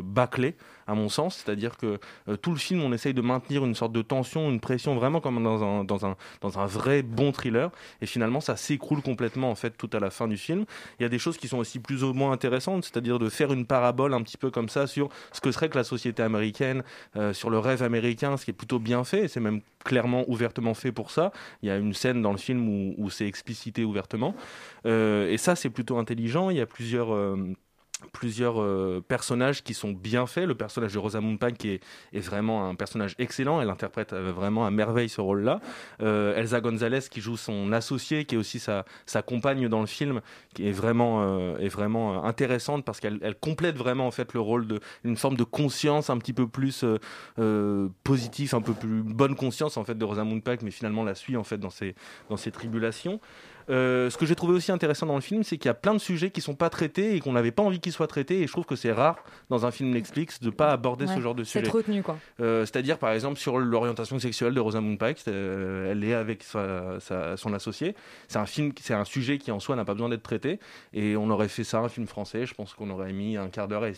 bâclé, 0.03 0.55
à 0.89 0.96
mon 0.96 1.08
sens. 1.08 1.38
C'est-à-dire 1.38 1.77
que 1.77 2.00
euh, 2.27 2.36
tout 2.36 2.51
le 2.51 2.58
film, 2.58 2.81
on 2.81 2.91
essaye 2.91 3.13
de 3.13 3.22
maintenir 3.22 3.63
une 3.63 3.75
sorte 3.75 3.91
de 3.91 4.01
tension, 4.01 4.50
une 4.50 4.60
pression, 4.60 4.96
vraiment 4.96 5.22
comme 5.22 5.41
dans 5.43 5.63
un, 5.63 5.84
dans 5.84 6.05
un, 6.05 6.15
dans 6.41 6.60
un 6.60 6.65
vrai 6.65 7.03
bon 7.03 7.31
thriller. 7.31 7.69
Et 8.01 8.05
finalement, 8.05 8.41
ça 8.41 8.55
s'écroule 8.55 9.01
complètement, 9.01 9.51
en 9.51 9.55
fait, 9.55 9.77
tout 9.77 9.89
à 9.93 10.00
la 10.00 10.10
fin 10.10 10.27
du 10.27 10.38
film. 10.38 10.65
Il 11.00 11.03
y 11.03 11.05
a 11.05 11.10
des 11.10 11.19
choses 11.19 11.38
qui 11.38 11.48
sont 11.48 11.60
aussi 11.60 11.79
plus 11.79 12.03
ou 12.03 12.13
moins 12.13 12.31
intéressantes, 12.31 12.86
c'est-à-dire 12.86 13.19
de 13.19 13.29
faire 13.29 13.53
une 13.53 13.65
parabole 13.65 14.13
un 14.13 14.24
petit 14.24 14.38
peu 14.38 14.50
comme 14.50 14.69
ça 14.69 14.88
sur 14.88 15.10
ce 15.31 15.41
que 15.41 15.51
serait 15.51 15.69
que 15.69 15.77
la 15.77 15.84
société 15.84 16.24
américaine, 16.24 16.84
euh, 17.15 17.34
sur 17.34 17.50
le 17.50 17.60
rêve 17.60 17.84
américain, 17.84 18.36
ce 18.38 18.46
qui 18.46 18.51
est 18.51 18.53
plutôt 18.53 18.79
bien 18.79 19.03
fait, 19.03 19.27
c'est 19.27 19.39
même 19.39 19.62
clairement 19.86 20.25
ouvertement 20.27 20.74
fait 20.74 20.91
pour 20.91 21.12
ça. 21.12 21.31
Il 21.62 21.69
y 21.69 21.72
a 21.72 21.77
une 21.77 21.93
scène 21.93 22.22
dans 22.22 22.31
le 22.31 22.38
film 22.38 22.67
où, 22.67 22.96
où 22.98 23.10
c'est 23.10 23.27
explicité 23.27 23.84
ouvertement. 23.84 24.36
Euh, 24.86 25.29
et 25.29 25.38
ça, 25.38 25.55
c'est 25.55 25.69
plutôt 25.69 25.98
intelligent. 25.98 26.50
Il 26.50 26.58
y 26.58 26.62
a 26.62 26.65
plusieurs... 26.65 27.13
plusieurs 28.13 28.62
euh, 28.62 29.03
personnages 29.06 29.63
qui 29.63 29.74
sont 29.74 29.91
bien 29.91 30.25
faits. 30.25 30.48
Le 30.48 30.56
personnage 30.56 30.94
de 30.94 31.00
Rosamund 31.00 31.39
Pike 31.39 31.65
est, 31.65 32.20
vraiment 32.20 32.70
un 32.70 32.75
personnage 32.75 33.15
excellent. 33.20 33.62
Elle 33.62 33.70
interprète 33.70 34.13
euh, 34.13 34.32
vraiment 34.32 34.65
à 34.65 34.72
merveille 34.72 35.10
ce 35.10 35.22
rôle-là. 35.22 35.60
Euh, 36.01 36.36
Elsa 36.36 36.62
Gonzalez 36.62 37.01
qui 37.10 37.22
joue 37.22 37.38
son 37.38 37.72
associé, 37.72 38.25
qui 38.25 38.36
est 38.36 38.38
aussi 38.38 38.60
sa, 38.60 38.84
compagne 39.25 39.68
dans 39.68 39.82
le 39.82 39.88
film, 39.88 40.22
qui 40.53 40.68
est 40.68 40.72
vraiment, 40.72 41.22
euh, 41.22 41.58
est 41.58 41.68
vraiment 41.68 42.24
intéressante 42.24 42.86
parce 42.86 43.00
qu'elle 43.00 43.20
elle 43.22 43.36
complète 43.36 43.75
vraiment 43.75 44.08
en 44.08 44.12
fait 44.12 44.34
le 44.34 44.39
rôle 44.39 44.68
de 44.68 44.79
une 45.03 45.18
forme 45.18 45.36
de 45.36 45.44
conscience 45.44 46.10
un 46.10 46.18
petit 46.18 46.34
peu 46.34 46.48
plus 46.48 46.86
positive, 48.03 48.56
un 48.56 48.62
peu 48.62 48.74
plus 48.74 49.03
bonne 49.03 49.36
conscience 49.36 49.77
en 49.77 49.84
fait 49.84 49.98
de 49.98 50.06
Rosamund 50.06 50.44
Pike, 50.44 50.62
mais 50.62 50.72
finalement 50.72 51.03
la 51.03 51.15
suit 51.15 51.38
en 51.38 51.44
fait 51.44 51.58
dans 51.58 51.70
ses 51.70 51.96
dans 52.29 52.38
ses 52.38 52.51
tribulations. 52.51 53.20
Euh, 53.69 54.09
ce 54.09 54.17
que 54.17 54.25
j'ai 54.25 54.35
trouvé 54.35 54.53
aussi 54.53 54.71
intéressant 54.71 55.05
dans 55.05 55.15
le 55.15 55.21
film, 55.21 55.43
c'est 55.43 55.57
qu'il 55.57 55.67
y 55.67 55.69
a 55.69 55.73
plein 55.75 55.93
de 55.93 55.99
sujets 55.99 56.31
qui 56.31 56.41
sont 56.41 56.55
pas 56.55 56.69
traités 56.69 57.15
et 57.15 57.19
qu'on 57.19 57.33
n'avait 57.33 57.51
pas 57.51 57.63
envie 57.63 57.79
qu'ils 57.79 57.91
soient 57.91 58.07
traités. 58.07 58.41
Et 58.41 58.47
je 58.47 58.51
trouve 58.51 58.65
que 58.65 58.75
c'est 58.75 58.91
rare 58.91 59.17
dans 59.49 59.65
un 59.65 59.71
film 59.71 59.91
Netflix 59.91 60.39
de 60.39 60.49
pas 60.49 60.71
aborder 60.71 61.05
ce 61.07 61.19
genre 61.21 61.35
de 61.35 61.43
sujet. 61.43 61.59
quoi. 61.69 61.81
Euh, 62.41 62.65
C'est-à-dire, 62.65 62.97
par 62.97 63.11
exemple, 63.11 63.38
sur 63.39 63.59
l'orientation 63.59 64.17
sexuelle 64.19 64.53
de 64.53 64.59
Rosamund 64.59 64.97
Pike, 64.97 65.19
euh, 65.27 65.91
elle 65.91 66.03
est 66.03 66.13
avec 66.13 66.43
sa- 66.43 66.99
sa- 66.99 67.38
son 67.38 67.53
associé. 67.53 67.95
C'est 68.27 68.39
un 68.39 68.45
film, 68.45 68.71
c'est 68.81 68.93
un 68.93 69.05
sujet 69.05 69.38
qui 69.38 69.51
en 69.51 69.59
soi 69.59 69.75
n'a 69.75 69.85
pas 69.85 69.93
besoin 69.93 70.09
d'être 70.09 70.23
traité. 70.23 70.59
Et 70.93 71.15
on 71.15 71.29
aurait 71.29 71.47
fait 71.47 71.63
ça 71.63 71.79
un 71.79 71.89
film 71.89 72.07
français. 72.07 72.45
Je 72.45 72.53
pense 72.53 72.73
qu'on 72.73 72.89
aurait 72.89 73.13
mis 73.13 73.38
un 73.38 73.49
quart 73.49 73.67
d'heure 73.67 73.83
à 73.83 73.89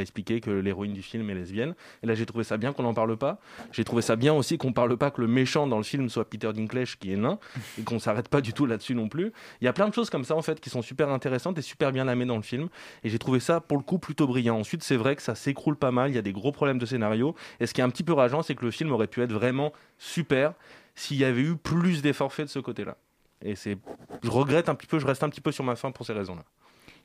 expliquer 0.00 0.40
que 0.40 0.50
l'héroïne 0.50 0.92
du 0.92 1.02
film 1.02 1.28
est 1.30 1.34
lesbienne. 1.34 1.74
Et 2.02 2.06
là, 2.06 2.14
j'ai 2.14 2.26
trouvé 2.26 2.44
ça 2.44 2.56
bien 2.56 2.72
qu'on 2.72 2.82
n'en 2.82 2.94
parle 2.94 3.16
pas. 3.16 3.38
J'ai 3.72 3.84
trouvé 3.84 4.02
ça 4.02 4.16
bien 4.16 4.34
aussi 4.34 4.58
qu'on 4.58 4.72
parle 4.72 4.96
pas 4.96 5.10
que 5.10 5.20
le 5.20 5.26
méchant 5.28 5.66
dans 5.66 5.76
le 5.78 5.84
film 5.84 6.08
soit 6.08 6.28
Peter 6.28 6.52
Dinklage 6.52 6.98
qui 6.98 7.12
est 7.12 7.16
nain 7.16 7.38
et 7.78 7.82
qu'on 7.82 7.98
s'arrête 7.98 8.28
pas 8.28 8.40
du 8.40 8.52
tout 8.52 8.66
là-dessus 8.66 8.94
non 8.94 9.08
plus. 9.08 9.19
Il 9.60 9.64
y 9.64 9.68
a 9.68 9.72
plein 9.72 9.88
de 9.88 9.94
choses 9.94 10.10
comme 10.10 10.24
ça 10.24 10.34
en 10.34 10.42
fait 10.42 10.60
qui 10.60 10.70
sont 10.70 10.82
super 10.82 11.08
intéressantes 11.10 11.58
et 11.58 11.62
super 11.62 11.92
bien 11.92 12.04
lamées 12.04 12.26
dans 12.26 12.36
le 12.36 12.42
film. 12.42 12.68
Et 13.04 13.10
j'ai 13.10 13.18
trouvé 13.18 13.40
ça 13.40 13.60
pour 13.60 13.76
le 13.76 13.82
coup 13.82 13.98
plutôt 13.98 14.26
brillant. 14.26 14.58
Ensuite, 14.58 14.82
c'est 14.82 14.96
vrai 14.96 15.16
que 15.16 15.22
ça 15.22 15.34
s'écroule 15.34 15.76
pas 15.76 15.90
mal. 15.90 16.10
Il 16.10 16.14
y 16.14 16.18
a 16.18 16.22
des 16.22 16.32
gros 16.32 16.52
problèmes 16.52 16.78
de 16.78 16.86
scénario. 16.86 17.34
Et 17.60 17.66
ce 17.66 17.74
qui 17.74 17.80
est 17.80 17.84
un 17.84 17.90
petit 17.90 18.04
peu 18.04 18.12
rageant, 18.12 18.42
c'est 18.42 18.54
que 18.54 18.64
le 18.64 18.70
film 18.70 18.92
aurait 18.92 19.06
pu 19.06 19.22
être 19.22 19.32
vraiment 19.32 19.72
super 19.98 20.54
s'il 20.94 21.16
y 21.18 21.24
avait 21.24 21.42
eu 21.42 21.56
plus 21.56 22.02
d'efforts 22.02 22.32
faits 22.32 22.46
de 22.46 22.50
ce 22.50 22.58
côté-là. 22.58 22.96
Et 23.42 23.54
c'est, 23.54 23.78
je 24.22 24.30
regrette 24.30 24.68
un 24.68 24.74
petit 24.74 24.86
peu, 24.86 24.98
je 24.98 25.06
reste 25.06 25.22
un 25.22 25.28
petit 25.30 25.40
peu 25.40 25.52
sur 25.52 25.64
ma 25.64 25.76
fin 25.76 25.90
pour 25.90 26.04
ces 26.04 26.12
raisons-là. 26.12 26.44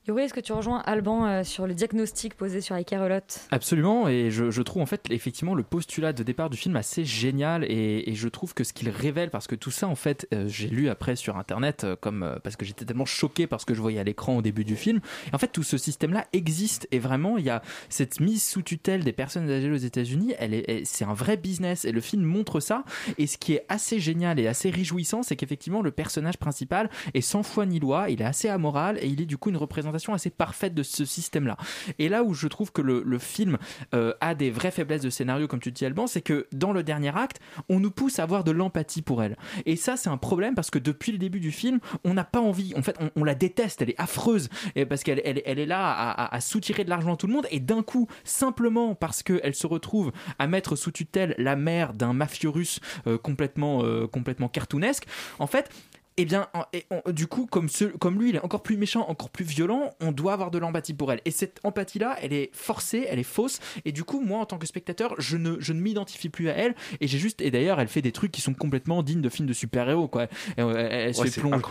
Yuri, 0.08 0.22
est-ce 0.22 0.36
que 0.36 0.40
tu 0.40 0.54
rejoins 0.54 0.84
Alban 0.86 1.26
euh, 1.26 1.44
sur 1.44 1.66
le 1.66 1.74
diagnostic 1.74 2.36
posé 2.36 2.62
sur 2.62 2.76
Ike 2.76 2.92
Relotte 2.92 3.40
Absolument, 3.50 4.08
et 4.08 4.30
je, 4.30 4.62
trouve 4.62 4.84
en 4.84 4.86
fait 4.86 5.02
effectivement 5.10 5.56
le 5.56 5.64
postulat 5.64 6.14
de 6.14 6.22
départ 6.22 6.52
du 6.52 6.58
film 6.58 6.76
assez 6.76 7.06
génial, 7.06 7.64
et, 7.64 8.14
je 8.14 8.28
trouve 8.28 8.54
que 8.54 8.64
ce 8.64 8.72
qu'il 8.72 8.90
révèle, 8.90 9.32
parce 9.32 9.48
que 9.48 9.56
tout 9.56 9.72
ça 9.72 9.88
en 9.88 9.96
fait, 9.96 10.28
euh, 10.32 10.48
j'ai 10.48 10.68
lu 10.68 10.90
après 10.90 11.16
sur 11.16 11.38
internet, 11.38 11.86
euh, 11.86 11.96
comme 12.00 12.38
parce 12.44 12.56
que 12.56 12.66
j'étais 12.66 12.86
tellement 12.86 13.06
choqué 13.06 13.48
par 13.48 13.60
ce 13.60 13.66
que 13.66 13.74
je 13.74 13.82
voyais 13.82 14.00
à 14.00 14.04
l'écran 14.04 14.38
au 14.38 14.42
début 14.44 14.64
du 14.64 14.76
film, 14.76 15.00
et 15.32 15.36
en 15.36 15.40
fait 15.40 15.48
tout 15.48 15.64
ce 15.64 15.80
système-là 15.80 16.28
existe, 16.34 16.88
et 16.92 17.00
vraiment 17.00 17.40
il 17.40 17.46
y 17.46 17.50
a 17.50 17.64
cette 17.90 18.20
mise 18.20 18.44
sous 18.44 18.62
tutelle 18.62 19.04
des 19.04 19.12
personnes 19.12 19.50
âgées 19.50 19.72
aux 19.72 19.76
États-Unis, 19.76 20.36
c'est 20.84 21.06
un 21.06 21.16
vrai 21.16 21.36
business, 21.36 21.84
et 21.84 21.92
le 21.92 22.02
film 22.02 22.22
montre 22.22 22.60
ça, 22.60 22.84
et 23.18 23.26
ce 23.26 23.40
qui 23.40 23.54
est 23.54 23.66
assez 23.70 24.00
génial 24.00 24.40
et 24.40 24.46
assez 24.46 24.70
réjouissant, 24.70 25.24
c'est 25.24 25.36
qu'effectivement 25.36 25.82
le 25.82 25.90
personnage 25.90 26.38
principal 26.38 26.92
est 27.16 27.22
sans 27.22 27.42
foi 27.42 27.66
ni 27.66 27.80
loi, 27.80 28.12
il 28.12 28.22
est 28.22 28.26
assez 28.26 28.50
amoral, 28.50 29.00
et 29.02 29.08
il 29.08 29.20
est 29.20 29.26
du 29.26 29.38
coup 29.38 29.50
une 29.50 29.58
représentation 29.58 29.95
assez 30.14 30.30
parfaite 30.30 30.74
de 30.74 30.84
ce 30.84 31.06
système-là. 31.06 31.58
Et 32.00 32.10
là 32.10 32.24
où 32.24 32.34
je 32.34 32.48
trouve 32.48 32.72
que 32.72 32.82
le, 32.82 33.20
film 33.20 33.58
euh, 33.94 34.14
a 34.22 34.36
des 34.36 34.52
vraies 34.52 34.72
faiblesses 34.72 35.02
de 35.02 35.10
scénario, 35.10 35.48
comme 35.48 35.60
tu 35.60 35.72
dis 35.72 35.86
Alban, 35.86 36.08
c'est 36.08 36.22
que 36.22 36.48
dans 36.52 36.74
le 36.74 36.84
dernier 36.84 37.16
acte, 37.16 37.40
on 37.70 37.80
nous 37.80 37.92
pousse 37.92 38.20
à 38.20 38.24
avoir 38.24 38.44
de 38.44 38.52
l'empathie 38.52 39.02
pour 39.02 39.24
elle. 39.24 39.38
Et 39.66 39.76
ça, 39.76 39.98
c'est 39.98 40.10
un 40.10 40.18
problème 40.18 40.56
parce 40.56 40.70
que 40.70 40.80
depuis 40.80 41.12
le 41.12 41.18
début 41.18 41.40
du 41.40 41.52
film, 41.52 41.80
on 42.04 42.14
n'a 42.14 42.24
pas 42.24 42.42
envie. 42.42 42.74
En 42.76 42.82
fait, 42.82 42.98
on, 43.16 43.24
la 43.24 43.36
déteste. 43.36 43.82
Elle 43.82 43.92
est 43.92 44.00
affreuse 44.00 44.50
et 44.76 44.86
parce 44.86 45.04
qu'elle 45.04 45.22
elle, 45.26 45.42
elle 45.46 45.60
est 45.60 45.66
là 45.66 45.90
à, 45.92 46.12
à- 46.12 46.36
à 46.36 46.42
soutirer 46.42 46.84
de 46.84 46.90
l'argent 46.90 47.14
à 47.14 47.18
tout 47.18 47.28
le 47.28 47.34
monde. 47.34 47.48
Et 47.52 47.60
d'un 47.60 47.84
coup, 47.84 48.08
simplement 48.24 48.96
parce 48.96 49.24
qu'elle 49.24 49.56
se 49.56 49.68
retrouve 49.68 50.12
à 50.40 50.48
mettre 50.48 50.76
sous 50.76 50.92
tutelle 50.92 51.36
la 51.38 51.56
mère 51.56 51.94
d'un 51.94 52.14
mafieux 52.14 52.50
russe 52.50 52.80
euh, 53.08 53.18
complètement, 53.18 53.84
euh, 53.84 54.08
complètement 54.08 54.50
cartoonesque, 54.50 55.06
en 55.40 55.48
fait, 55.48 55.70
eh 56.18 56.26
bien, 56.26 56.48
en- 56.54 56.64
et 56.74 56.86
on- 56.92 57.12
du 57.12 57.28
coup, 57.28 57.46
comme, 57.46 57.68
ce- 57.70 57.86
comme 57.86 58.20
lui, 58.22 58.30
il 58.30 58.36
est 58.36 58.44
encore 58.44 58.64
plus 58.64 58.78
méchant, 58.78 59.06
encore 59.10 59.30
plus 59.30 59.46
violent, 59.46 59.92
on 60.02 60.12
doit 60.12 60.34
avoir 60.34 60.52
de 60.52 60.58
l'empathie 60.58 60.94
pour 60.94 61.12
elle. 61.12 61.22
Et 61.26 61.32
cette 61.32 61.60
empathie-là, 61.64 62.18
elle 62.22 62.34
est 62.34 62.50
forcée, 62.54 63.06
elle 63.10 63.20
est 63.20 63.24
fausse. 63.24 63.60
Et 63.86 63.92
du 63.92 64.04
coup, 64.04 64.22
moi, 64.22 64.40
en 64.40 64.46
tant 64.46 64.58
que 64.58 64.66
spectateur, 64.66 65.14
je 65.20 65.38
ne, 65.38 65.58
je 65.60 65.74
ne 65.74 65.82
m'identifie 65.82 66.30
plus 66.30 66.50
à 66.50 66.54
elle. 66.54 66.76
Et 67.02 67.08
j'ai 67.08 67.18
juste, 67.18 67.42
et 67.42 67.52
d'ailleurs, 67.52 67.80
elle 67.80 67.88
fait 67.88 68.02
des 68.02 68.12
trucs 68.12 68.32
qui 68.32 68.42
sont 68.42 68.54
complètement 68.54 69.04
dignes 69.04 69.22
de 69.22 69.30
films 69.30 69.48
de 69.48 69.54
super-héros, 69.54 70.08
quoi. 70.08 70.28
Elle, 70.58 70.66
elle- 70.70 70.76
elle 70.92 71.16
se 71.16 71.22
fait 71.26 71.42
plonger- 71.42 71.62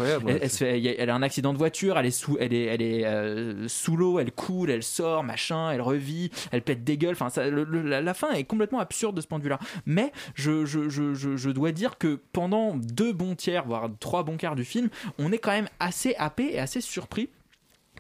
Elle, 0.43 0.51
se 0.51 0.57
fait- 0.59 0.89
a- 0.89 0.95
elle 1.03 1.11
a 1.11 1.15
un 1.15 1.23
accident 1.23 1.53
de 1.53 1.59
voiture, 1.59 1.99
elle 1.99 2.07
est 2.07 2.11
sous, 2.11 2.37
elle 2.39 2.53
est, 2.53 2.65
elle 2.65 2.83
est 2.83 3.05
euh, 3.07 3.67
sous 3.69 3.97
l'eau, 3.97 4.19
elle 4.19 4.33
coule, 4.33 4.71
elle 4.71 4.83
sort, 4.83 5.25
machin, 5.25 5.71
elle 5.71 5.81
revit, 5.81 6.31
elle 6.53 6.63
pète 6.63 6.85
des 6.85 6.99
gueules. 6.99 7.13
Enfin, 7.13 7.31
ça, 7.31 7.49
le- 7.49 7.65
le- 7.65 7.83
la, 7.83 8.01
la 8.03 8.15
fin 8.15 8.33
est 8.33 8.45
complètement 8.45 8.81
absurde 8.81 9.17
de 9.17 9.21
ce 9.21 9.27
point 9.27 9.39
de 9.39 9.45
vue-là. 9.45 9.59
Mais 9.87 10.13
je, 10.35 10.65
je, 10.67 10.89
je, 10.89 11.15
je, 11.15 11.37
je 11.37 11.51
dois 11.51 11.73
dire 11.73 11.99
que 11.99 12.21
pendant 12.33 12.75
deux 12.77 13.13
bons 13.13 13.35
tiers, 13.35 13.65
voire 13.67 13.89
trois 14.01 14.23
bons 14.23 14.34
du 14.55 14.65
film, 14.65 14.89
on 15.19 15.33
est 15.33 15.39
quand 15.39 15.53
même 15.53 15.69
assez 15.81 16.15
happé 16.17 16.51
et 16.53 16.59
assez 16.59 16.81
surpris 16.81 17.29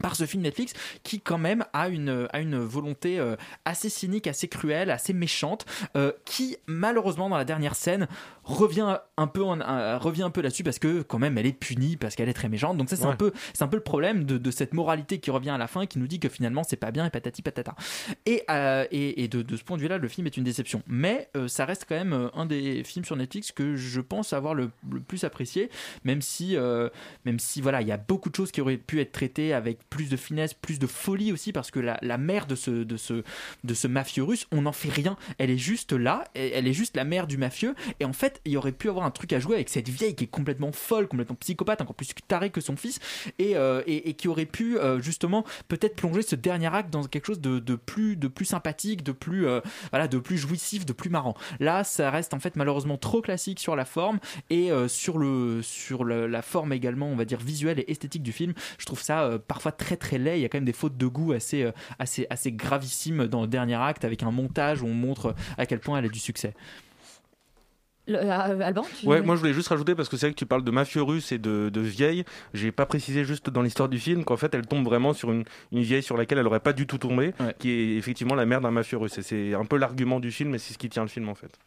par 0.02 0.16
ce 0.16 0.26
film 0.26 0.42
Netflix 0.42 0.72
qui 1.02 1.20
quand 1.20 1.38
même 1.38 1.64
a 1.72 1.88
une, 1.88 2.28
a 2.32 2.40
une 2.40 2.58
volonté 2.58 3.18
euh, 3.18 3.36
assez 3.64 3.88
cynique, 3.88 4.26
assez 4.26 4.48
cruelle, 4.48 4.90
assez 4.90 5.12
méchante, 5.12 5.66
euh, 5.96 6.12
qui 6.24 6.56
malheureusement 6.66 7.28
dans 7.28 7.36
la 7.36 7.44
dernière 7.44 7.76
scène 7.76 8.08
revient 8.44 8.98
un 9.16 9.26
peu 9.26 9.42
en- 9.42 9.60
euh, 9.60 9.98
revient 9.98 10.22
un 10.22 10.30
peu 10.30 10.40
là-dessus 10.42 10.62
parce 10.64 10.78
que 10.78 11.02
quand 11.02 11.18
même 11.18 11.38
elle 11.38 11.46
est 11.46 11.52
punie 11.52 11.96
parce 11.96 12.14
qu'elle 12.14 12.28
est 12.28 12.34
très 12.34 12.48
méchante. 12.48 12.76
Donc 12.76 12.88
ça 12.90 12.96
c'est 12.96 13.04
un 13.04 13.16
peu 13.16 13.32
c'est 13.52 13.62
un 13.64 13.68
peu 13.68 13.76
le 13.76 13.82
problème 13.82 14.24
de, 14.24 14.38
de 14.38 14.50
cette 14.50 14.74
moralité 14.74 15.18
qui 15.18 15.30
revient 15.30 15.50
à 15.50 15.58
la 15.58 15.66
fin 15.66 15.86
qui 15.86 15.98
nous 15.98 16.06
dit 16.06 16.20
que 16.20 16.28
finalement 16.28 16.62
c'est 16.64 16.76
pas 16.76 16.90
bien 16.90 17.06
et 17.06 17.10
patati 17.10 17.42
patata. 17.42 17.74
Et, 18.26 18.42
euh, 18.50 18.84
et, 18.90 19.22
et 19.24 19.28
de, 19.28 19.42
de 19.42 19.56
ce 19.56 19.64
point 19.64 19.76
de 19.76 19.82
vue-là 19.82 19.98
le 19.98 20.08
film 20.08 20.26
est 20.26 20.36
une 20.36 20.44
déception. 20.44 20.82
Mais 20.86 21.28
euh, 21.36 21.48
ça 21.48 21.64
reste 21.64 21.86
quand 21.88 21.94
même 21.96 22.30
un 22.34 22.46
des 22.46 22.84
films 22.84 23.04
sur 23.04 23.16
Netflix 23.16 23.52
que 23.52 23.76
je 23.76 24.00
pense 24.00 24.32
avoir 24.32 24.54
le, 24.54 24.70
le 24.92 25.00
plus 25.00 25.24
apprécié, 25.24 25.70
même 26.04 26.20
si 26.22 26.56
même 27.24 27.38
si 27.38 27.60
voilà 27.60 27.80
il 27.82 27.88
y 27.88 27.92
a 27.92 27.96
beaucoup 27.96 28.30
de 28.30 28.34
choses 28.36 28.50
qui 28.52 28.60
auraient 28.60 28.76
pu 28.76 29.00
être 29.00 29.12
traitées 29.12 29.52
avec 29.54 29.78
plus 29.88 30.08
de 30.08 30.16
finesse, 30.16 30.54
plus 30.54 30.78
de 30.78 30.86
folie 30.86 31.32
aussi 31.32 31.52
parce 31.52 31.70
que 31.70 31.80
la, 31.80 31.98
la 32.02 32.18
mère 32.18 32.46
de 32.46 32.54
ce 32.54 32.70
de 32.70 32.96
ce 32.96 33.22
de 33.64 33.74
ce 33.74 33.86
mafieux 33.88 34.22
russe, 34.24 34.46
on 34.52 34.62
n'en 34.62 34.72
fait 34.72 34.90
rien. 34.90 35.16
Elle 35.38 35.50
est 35.50 35.58
juste 35.58 35.92
là, 35.92 36.24
elle 36.34 36.66
est 36.66 36.72
juste 36.72 36.96
la 36.96 37.04
mère 37.04 37.26
du 37.26 37.36
mafieux 37.38 37.74
et 38.00 38.04
en 38.04 38.12
fait 38.12 38.33
il 38.44 38.56
aurait 38.56 38.72
pu 38.72 38.88
avoir 38.88 39.04
un 39.04 39.10
truc 39.10 39.32
à 39.32 39.38
jouer 39.38 39.54
avec 39.54 39.68
cette 39.68 39.88
vieille 39.88 40.14
qui 40.14 40.24
est 40.24 40.28
complètement 40.28 40.72
folle, 40.72 41.08
complètement 41.08 41.36
psychopathe, 41.36 41.80
encore 41.80 41.94
plus 41.94 42.08
tarée 42.26 42.50
que 42.50 42.60
son 42.60 42.76
fils 42.76 43.00
et, 43.38 43.56
euh, 43.56 43.82
qui 44.16 44.28
aurait 44.28 44.46
pu 44.46 44.78
euh, 44.78 45.00
justement 45.00 45.44
peut-être 45.68 45.96
plonger 45.96 46.22
ce 46.22 46.36
dernier 46.36 46.74
acte 46.74 46.90
dans 46.90 47.04
quelque 47.04 47.26
chose 47.26 47.40
de, 47.40 47.76
plus 47.76 48.44
sympathique, 48.44 49.02
de 49.02 49.12
plus 49.12 49.46
euh, 49.46 49.60
voilà 49.90 50.08
de 50.08 50.18
plus 50.18 50.38
jouissif, 50.38 50.86
de 50.86 50.92
plus 50.92 51.10
marrant. 51.10 51.34
Là 51.60 51.84
ça 51.84 52.10
reste 52.10 52.34
en 52.34 52.40
fait 52.40 52.56
malheureusement 52.56 52.98
trop 52.98 53.20
classique 53.20 53.60
sur 53.60 53.76
la 53.76 53.84
forme 53.84 54.18
et 54.50 54.70
sur 54.88 55.18
la 56.04 56.42
forme 56.42 56.72
également 56.72 57.08
on 57.08 57.16
va 57.16 57.24
dire 57.24 57.40
visuelle 57.40 57.80
et 57.80 57.90
esthétique 57.90 58.22
du 58.22 58.32
film. 58.32 58.54
Je 58.78 58.86
trouve 58.86 59.00
ça 59.00 59.38
parfois 59.46 59.72
très 59.72 59.96
très 59.96 60.18
laid. 60.18 60.38
Il 60.38 60.42
y 60.42 60.44
a 60.44 60.48
quand 60.48 60.58
même 60.58 60.64
des 60.64 60.72
fautes 60.72 60.96
de 60.96 61.06
goût 61.06 61.32
assez 61.32 61.70
assez 61.98 62.26
assez 62.30 62.52
gravissimes 62.52 63.26
dans 63.26 63.42
le 63.42 63.48
dernier 63.48 63.74
acte 63.74 64.04
avec 64.04 64.22
un 64.22 64.30
montage 64.30 64.82
où 64.82 64.86
on 64.86 64.94
montre 64.94 65.34
à 65.58 65.66
quel 65.66 65.80
point 65.80 65.98
elle 65.98 66.06
a 66.06 66.08
du 66.08 66.18
succès. 66.18 66.54
Le- 68.06 68.18
euh, 68.18 68.60
Alban 68.60 68.84
tu- 69.00 69.06
Ouais, 69.06 69.22
moi 69.22 69.34
je 69.34 69.40
voulais 69.40 69.54
juste 69.54 69.68
rajouter 69.68 69.94
parce 69.94 70.08
que 70.08 70.16
c'est 70.16 70.26
vrai 70.26 70.32
que 70.34 70.38
tu 70.38 70.46
parles 70.46 70.62
de 70.64 70.70
mafieux 70.70 71.02
russes 71.02 71.32
et 71.32 71.38
de, 71.38 71.70
de 71.72 71.80
vieilles. 71.80 72.24
J'ai 72.52 72.70
pas 72.72 72.84
précisé 72.86 73.24
juste 73.24 73.48
dans 73.50 73.62
l'histoire 73.62 73.88
du 73.88 73.98
film 73.98 74.24
qu'en 74.24 74.36
fait 74.36 74.54
elle 74.54 74.66
tombe 74.66 74.84
vraiment 74.84 75.12
sur 75.14 75.32
une, 75.32 75.44
une 75.72 75.80
vieille 75.82 76.02
sur 76.02 76.16
laquelle 76.16 76.38
elle 76.38 76.46
aurait 76.46 76.60
pas 76.60 76.72
du 76.74 76.86
tout 76.86 76.98
tombé, 76.98 77.32
qui 77.58 77.70
est 77.70 77.96
effectivement 77.96 78.34
la 78.34 78.44
mère 78.46 78.60
d'un 78.60 78.70
mafieux 78.70 78.98
russe. 78.98 79.16
Et 79.18 79.22
c'est 79.22 79.54
un 79.54 79.64
peu 79.64 79.76
l'argument 79.78 80.20
du 80.20 80.30
film 80.30 80.54
et 80.54 80.58
c'est 80.58 80.74
ce 80.74 80.78
qui 80.78 80.88
tient 80.90 81.02
le 81.02 81.08
film 81.08 81.28
en 81.28 81.34
fait. 81.34 81.58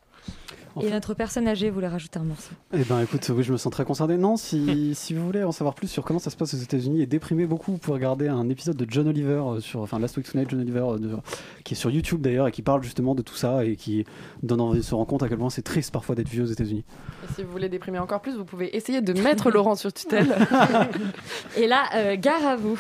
Et 0.82 0.90
notre 0.90 1.14
personne 1.14 1.48
âgée 1.48 1.70
voulait 1.70 1.88
rajouter 1.88 2.20
un 2.20 2.24
morceau. 2.24 2.52
Eh 2.74 2.84
ben 2.84 3.02
écoute, 3.02 3.30
oui, 3.36 3.44
je 3.44 3.52
me 3.52 3.58
sens 3.58 3.72
très 3.72 3.86
concerné. 3.86 4.18
Non, 4.18 4.38
si, 4.38 4.92
si 4.96 5.14
vous 5.14 5.26
voulez 5.26 5.44
en 5.44 5.52
savoir 5.52 5.76
plus 5.76 5.88
sur 5.88 6.04
comment 6.04 6.20
ça 6.20 6.30
se 6.30 6.36
passe 6.38 6.54
aux 6.54 6.58
États-Unis 6.58 7.02
et 7.02 7.06
déprimer 7.06 7.46
beaucoup, 7.46 7.72
vous 7.72 7.78
pouvez 7.78 7.96
regarder 7.96 8.28
un 8.28 8.50
épisode 8.50 8.76
de 8.78 8.86
John 8.90 9.08
Oliver 9.08 9.42
euh, 9.46 9.60
sur, 9.60 9.82
enfin 9.82 10.00
Last 10.00 10.18
Week 10.18 10.30
Tonight, 10.32 10.50
John 10.50 10.60
Oliver, 10.62 10.86
euh, 10.88 10.98
de- 10.98 11.16
qui 11.64 11.74
est 11.74 11.78
sur 11.78 11.90
YouTube 11.90 12.22
d'ailleurs 12.22 12.48
et 12.48 12.52
qui 12.52 12.62
parle 12.62 12.84
justement 12.84 13.16
de 13.16 13.22
tout 13.22 13.36
ça 13.36 13.66
et 13.66 13.76
qui 13.76 14.06
donne 14.44 14.62
envie 14.62 14.80
de 14.80 14.84
se 14.84 14.94
rendre 14.96 15.08
compte 15.08 15.24
à 15.24 15.30
quel 15.30 15.38
point 15.38 15.50
c'est 15.50 15.62
triste 15.62 15.92
parfois 15.92 16.16
d'être 16.16 16.30
vieux 16.30 16.44
aux 16.44 16.48
États-Unis. 16.48 16.84
Et 17.24 17.34
si 17.34 17.44
vous 17.44 17.52
voulez 17.52 17.70
déprimer 17.70 18.00
encore 18.00 18.22
plus, 18.22 18.36
vous 18.36 18.46
pouvez 18.46 18.76
essayer 18.76 19.02
de 19.02 19.14
mettre 19.22 19.50
Laurent 19.52 19.76
sur 19.76 19.92
tutelle. 19.92 20.28
Et 21.58 21.68
là, 21.68 21.84
euh, 21.96 22.16
gare 22.16 22.46
à 22.46 22.56
vous. 22.56 22.80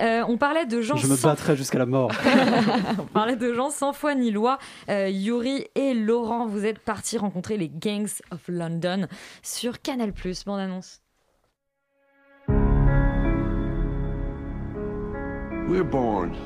Euh, 0.00 0.22
on 0.28 0.36
parlait 0.36 0.66
de 0.66 0.80
gens 0.80 0.96
Je 0.96 1.06
me 1.06 1.16
sans 1.16 1.28
battrai 1.28 1.56
jusqu'à 1.56 1.78
la 1.78 1.86
mort. 1.86 2.10
On 2.98 3.04
parlait 3.04 3.36
de 3.36 3.52
gens 3.54 3.70
sans 3.70 3.92
foi 3.92 4.14
ni 4.14 4.30
loi. 4.30 4.58
Euh, 4.88 5.08
Yuri 5.08 5.66
et 5.74 5.94
Laurent, 5.94 6.46
vous 6.46 6.64
êtes 6.64 6.78
partis 6.78 7.18
rencontrer 7.18 7.35
les 7.56 7.68
Gangs 7.68 8.20
of 8.30 8.48
London 8.48 9.08
sur 9.42 9.80
Canal+. 9.82 10.12
Bande 10.44 10.60
annonce. 10.60 11.00
We're 15.68 15.84
born 15.84 16.36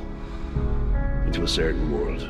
into 1.27 1.43
a 1.43 1.49
certain 1.49 1.93
world. 1.93 2.29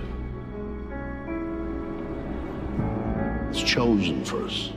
It's 3.50 3.62
chosen 3.62 4.24
for 4.24 4.44
us. 4.44 4.70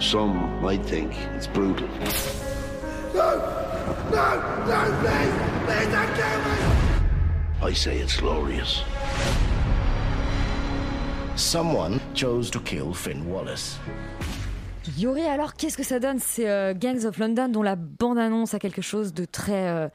Some 0.00 0.60
might 0.60 0.84
think 0.84 1.12
it's 1.34 1.46
brutal. 1.46 1.88
No! 3.14 3.38
No! 4.10 4.26
No, 4.66 4.80
please! 5.00 5.34
Please 5.66 5.88
don't 5.92 6.14
kill 6.14 6.38
me! 6.38 6.56
I 7.62 7.72
say 7.72 7.98
it's 7.98 8.16
glorious. 8.18 8.82
Someone 11.36 11.98
chose 12.14 12.48
to 12.52 12.60
kill 12.60 12.94
Finn 12.94 13.26
Wallace. 13.26 13.80
Yuri, 14.96 15.22
alors, 15.22 15.54
qu'est-ce 15.54 15.76
que 15.76 15.82
ça 15.82 15.98
donne 15.98 16.20
C'est 16.20 16.48
euh, 16.48 16.74
Gangs 16.74 17.04
of 17.06 17.18
London 17.18 17.48
dont 17.48 17.62
la 17.62 17.74
bande-annonce 17.74 18.54
a 18.54 18.60
quelque 18.60 18.82
chose 18.82 19.12
de 19.12 19.24
très 19.24 19.68
euh, 19.68 19.88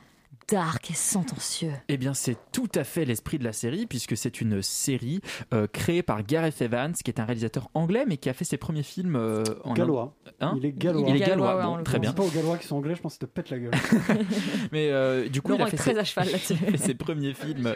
dark 0.51 0.91
et 0.91 0.93
sentencieux. 0.93 1.71
Eh 1.87 1.97
bien, 1.97 2.13
c'est 2.13 2.37
tout 2.51 2.69
à 2.75 2.83
fait 2.83 3.05
l'esprit 3.05 3.39
de 3.39 3.43
la 3.43 3.53
série, 3.53 3.85
puisque 3.85 4.17
c'est 4.17 4.41
une 4.41 4.61
série 4.61 5.21
euh, 5.53 5.67
créée 5.67 6.03
par 6.03 6.23
Gareth 6.23 6.61
Evans, 6.61 6.93
qui 6.93 7.11
est 7.11 7.19
un 7.19 7.25
réalisateur 7.25 7.69
anglais, 7.73 8.05
mais 8.07 8.17
qui 8.17 8.29
a 8.29 8.33
fait 8.33 8.45
ses 8.45 8.57
premiers 8.57 8.83
films 8.83 9.15
euh, 9.15 9.43
en 9.63 9.73
Gallois. 9.73 10.15
Hein 10.41 10.53
il 10.57 10.65
est 10.65 10.71
gallois. 10.71 11.09
Il 11.09 11.15
est 11.15 11.19
gallois, 11.19 11.61
bon, 11.61 11.83
très 11.83 11.99
bien. 11.99 12.13
Pas 12.13 12.23
aux 12.23 12.29
gallois 12.29 12.57
qui 12.57 12.67
sont 12.67 12.77
anglais, 12.77 12.95
je 12.95 13.01
pense 13.01 13.17
que 13.17 13.25
te 13.25 13.31
pète 13.31 13.49
la 13.49 13.59
gueule. 13.59 13.71
Mais 14.71 14.89
euh, 14.91 15.27
du 15.29 15.41
coup, 15.41 15.51
Laurent 15.51 15.65
il 15.65 15.67
a 15.67 15.69
fait 15.71 15.77
très 15.77 15.93
ses... 15.93 15.99
à 15.99 16.03
cheval 16.03 16.31
là-dessus. 16.31 16.53
il 16.61 16.67
a 16.67 16.71
fait 16.71 16.77
ses 16.77 16.95
premiers 16.95 17.33
films 17.33 17.75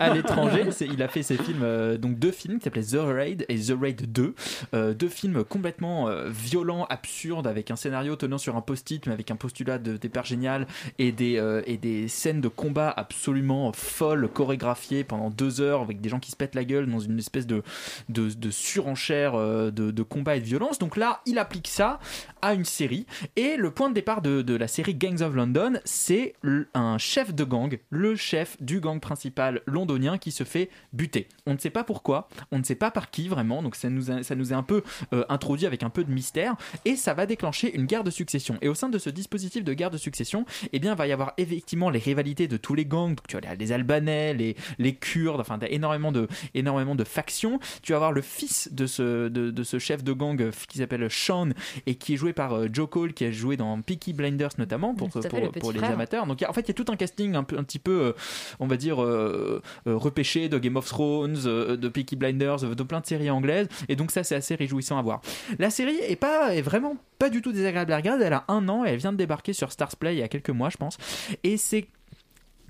à 0.00 0.14
l'étranger. 0.14 0.64
Il 0.80 1.02
a 1.02 1.08
fait 1.08 1.22
ses 1.22 1.36
films, 1.36 1.62
euh, 1.62 1.96
donc 1.96 2.18
deux 2.18 2.30
films 2.30 2.58
qui 2.58 2.64
s'appelaient 2.64 2.82
The 2.82 3.00
Raid 3.00 3.46
et 3.48 3.58
The 3.58 3.74
Raid 3.80 4.12
2. 4.12 4.34
Euh, 4.74 4.94
deux 4.94 5.08
films 5.08 5.44
complètement 5.44 6.08
euh, 6.08 6.28
violents, 6.28 6.84
absurdes, 6.88 7.46
avec 7.46 7.70
un 7.70 7.76
scénario 7.76 8.16
tenant 8.16 8.38
sur 8.38 8.56
un 8.56 8.60
post-it, 8.60 9.06
mais 9.06 9.12
avec 9.12 9.30
un 9.30 9.36
postulat 9.36 9.78
de 9.78 9.96
départ 9.96 10.24
génial 10.24 10.66
et 10.98 11.12
des, 11.12 11.38
euh, 11.38 11.62
et 11.66 11.76
des 11.76 12.03
scènes 12.08 12.40
de 12.40 12.48
combat 12.48 12.92
absolument 12.96 13.72
folles, 13.72 14.28
chorégraphiées 14.32 15.04
pendant 15.04 15.30
deux 15.30 15.60
heures, 15.60 15.82
avec 15.82 16.00
des 16.00 16.08
gens 16.08 16.20
qui 16.20 16.30
se 16.30 16.36
pètent 16.36 16.54
la 16.54 16.64
gueule 16.64 16.90
dans 16.90 17.00
une 17.00 17.18
espèce 17.18 17.46
de, 17.46 17.62
de, 18.08 18.50
surenchère 18.50 19.34
euh, 19.34 19.70
de, 19.70 19.90
de 19.90 20.02
combat 20.02 20.36
et 20.36 20.40
de 20.40 20.46
violence. 20.46 20.78
Donc 20.78 20.96
là, 20.96 21.20
il 21.26 21.38
applique 21.38 21.68
ça 21.68 21.98
à 22.42 22.54
une 22.54 22.64
série. 22.64 23.06
Et 23.36 23.56
le 23.56 23.70
point 23.70 23.88
de 23.88 23.94
départ 23.94 24.22
de, 24.22 24.42
de 24.42 24.54
la 24.54 24.68
série 24.68 24.94
Gangs 24.94 25.22
of 25.22 25.34
London, 25.34 25.74
c'est 25.84 26.34
un 26.74 26.98
chef 26.98 27.34
de 27.34 27.44
gang, 27.44 27.78
le 27.90 28.16
chef 28.16 28.60
du 28.62 28.80
gang 28.80 29.00
principal 29.00 29.62
londonien 29.66 30.18
qui 30.18 30.30
se 30.30 30.44
fait 30.44 30.70
buter. 30.92 31.28
On 31.46 31.54
ne 31.54 31.58
sait 31.58 31.70
pas 31.70 31.84
pourquoi, 31.84 32.28
on 32.52 32.58
ne 32.58 32.64
sait 32.64 32.74
pas 32.74 32.90
par 32.90 33.10
qui 33.10 33.28
vraiment, 33.28 33.62
donc 33.62 33.76
ça 33.76 33.90
nous, 33.90 34.22
ça 34.22 34.34
nous 34.34 34.52
est 34.52 34.56
un 34.56 34.62
peu 34.62 34.82
euh, 35.12 35.24
introduit 35.28 35.66
avec 35.66 35.82
un 35.82 35.90
peu 35.90 36.04
de 36.04 36.12
mystère, 36.12 36.56
et 36.84 36.96
ça 36.96 37.14
va 37.14 37.26
déclencher 37.26 37.74
une 37.74 37.86
guerre 37.86 38.04
de 38.04 38.10
succession. 38.10 38.58
Et 38.62 38.68
au 38.68 38.74
sein 38.74 38.88
de 38.88 38.98
ce 38.98 39.10
dispositif 39.10 39.64
de 39.64 39.72
guerre 39.72 39.90
de 39.90 39.98
succession, 39.98 40.44
eh 40.72 40.78
bien, 40.78 40.92
il 40.92 40.98
va 40.98 41.06
y 41.06 41.12
avoir 41.12 41.32
effectivement 41.36 41.90
les 41.94 41.98
rivalités 42.00 42.48
de 42.48 42.56
tous 42.58 42.74
les 42.74 42.84
gangs, 42.84 43.14
donc 43.14 43.26
tu 43.26 43.36
as 43.36 43.54
les 43.54 43.72
Albanais, 43.72 44.34
les, 44.34 44.56
les 44.78 44.94
Kurdes, 44.94 45.40
enfin, 45.40 45.58
tu 45.58 45.64
as 45.64 45.70
énormément 45.70 46.12
de, 46.12 46.28
énormément 46.54 46.94
de 46.94 47.04
factions. 47.04 47.58
Tu 47.82 47.92
vas 47.92 47.96
avoir 47.96 48.12
le 48.12 48.20
fils 48.20 48.68
de 48.72 48.86
ce, 48.86 49.28
de, 49.28 49.50
de 49.50 49.62
ce 49.62 49.78
chef 49.78 50.04
de 50.04 50.12
gang 50.12 50.40
euh, 50.42 50.50
qui 50.68 50.78
s'appelle 50.78 51.08
Sean 51.10 51.50
et 51.86 51.94
qui 51.94 52.14
est 52.14 52.16
joué 52.16 52.32
par 52.32 52.52
euh, 52.54 52.66
Joe 52.72 52.88
Cole, 52.90 53.12
qui 53.14 53.24
a 53.24 53.30
joué 53.30 53.56
dans 53.56 53.80
Peaky 53.80 54.12
Blinders 54.12 54.50
notamment 54.58 54.94
pour, 54.94 55.10
fait, 55.12 55.28
pour, 55.28 55.40
le 55.40 55.50
pour 55.50 55.72
les 55.72 55.78
frère. 55.78 55.92
amateurs. 55.92 56.26
Donc 56.26 56.42
a- 56.42 56.50
en 56.50 56.52
fait, 56.52 56.62
il 56.62 56.68
y 56.68 56.70
a 56.72 56.74
tout 56.74 56.90
un 56.92 56.96
casting 56.96 57.34
un, 57.34 57.44
peu, 57.44 57.56
un 57.58 57.62
petit 57.64 57.78
peu, 57.78 57.92
euh, 58.08 58.12
on 58.60 58.66
va 58.66 58.76
dire, 58.76 59.02
euh, 59.02 59.62
euh, 59.86 59.96
repêché 59.96 60.48
de 60.48 60.58
Game 60.58 60.76
of 60.76 60.86
Thrones, 60.86 61.38
euh, 61.46 61.76
de 61.76 61.88
Peaky 61.88 62.16
Blinders, 62.16 62.64
euh, 62.64 62.74
de 62.74 62.82
plein 62.82 63.00
de 63.00 63.06
séries 63.06 63.30
anglaises. 63.30 63.68
Et 63.88 63.96
donc 63.96 64.10
ça, 64.10 64.24
c'est 64.24 64.34
assez 64.34 64.54
réjouissant 64.54 64.98
à 64.98 65.02
voir. 65.02 65.20
La 65.58 65.70
série 65.70 65.96
est, 66.08 66.16
pas, 66.16 66.54
est 66.54 66.62
vraiment 66.62 66.96
pas 67.18 67.30
du 67.30 67.40
tout 67.42 67.52
désagréable 67.52 67.92
à 67.92 67.96
regarder. 67.96 68.24
Elle 68.24 68.32
a 68.32 68.44
un 68.48 68.68
an 68.68 68.84
et 68.84 68.90
elle 68.90 68.98
vient 68.98 69.12
de 69.12 69.16
débarquer 69.16 69.52
sur 69.52 69.70
Stars 69.72 69.96
Play 69.96 70.16
il 70.16 70.18
y 70.18 70.22
a 70.22 70.28
quelques 70.28 70.50
mois, 70.50 70.68
je 70.70 70.76
pense. 70.76 70.96
Et 71.44 71.56
c'est 71.56 71.83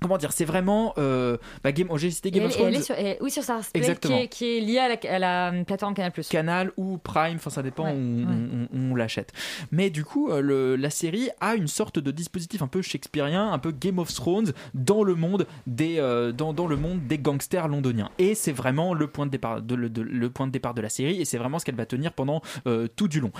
comment 0.07 0.17
dire, 0.17 0.31
c'est 0.31 0.45
vraiment 0.45 0.93
euh, 0.97 1.37
bah, 1.63 1.71
Game, 1.71 1.87
j'ai 1.97 2.11
cité 2.11 2.31
Game 2.31 2.45
of 2.45 2.53
Thrones. 2.55 2.81
sur, 2.81 2.95
et- 2.97 3.17
oui, 3.21 3.31
sur 3.31 3.43
Star 3.43 3.59
Play, 3.59 3.69
Exactement. 3.81 4.17
Qui, 4.17 4.23
est, 4.23 4.27
qui 4.27 4.57
est 4.57 4.61
liée 4.61 4.77
à 4.79 4.87
la, 4.89 4.95
à 5.15 5.19
la, 5.19 5.51
euh, 5.53 5.63
plateforme 5.63 5.93
Canal+. 5.93 6.11
Canal 6.29 6.71
ou 6.77 6.97
Prime, 6.97 7.35
enfin 7.37 7.49
ça 7.49 7.63
dépend 7.63 7.85
Ouais, 7.85 7.93
où 7.93 7.95
on, 7.95 8.67
on- 8.73 8.91
on 8.91 8.95
l'achète. 8.95 9.31
Mais 9.71 9.89
du 9.89 10.03
coup, 10.05 10.29
euh, 10.29 10.41
le- 10.41 10.75
la 10.75 10.89
série 10.89 11.29
a 11.41 11.55
une 11.55 11.67
sorte 11.67 11.99
de 11.99 12.11
dispositif 12.11 12.61
un 12.61 12.67
peu 12.67 12.81
shakespearien, 12.81 13.51
un 13.51 13.59
peu 13.59 13.71
Game 13.71 13.99
of 13.99 14.13
Thrones 14.13 14.53
dans 14.73 15.03
le 15.03 15.15
monde 15.15 15.47
des, 15.67 15.95
euh, 15.99 16.31
dans, 16.31 16.53
dans 16.53 16.67
le 16.67 16.75
monde 16.75 17.05
des 17.07 17.17
gangsters 17.17 17.67
londoniens. 17.67 18.09
Et 18.19 18.35
c'est 18.35 18.51
vraiment 18.51 18.93
le 18.93 19.07
point 19.07 19.25
de 19.25 19.31
départ 19.31 19.61
de, 19.61 19.75
le, 19.75 19.89
de- 19.89 20.01
le 20.01 20.29
point 20.29 20.47
de 20.47 20.51
départ 20.51 20.73
de 20.73 20.81
la 20.81 20.89
série, 20.89 21.19
et 21.21 21.25
c'est 21.25 21.37
vraiment 21.37 21.59
ce 21.59 21.65
qu'elle 21.65 21.75
va 21.75 21.85
tenir 21.85 22.13
pendant 22.13 22.41
euh, 22.67 22.87
tout 22.95 23.07
du 23.07 23.19
long. 23.19 23.31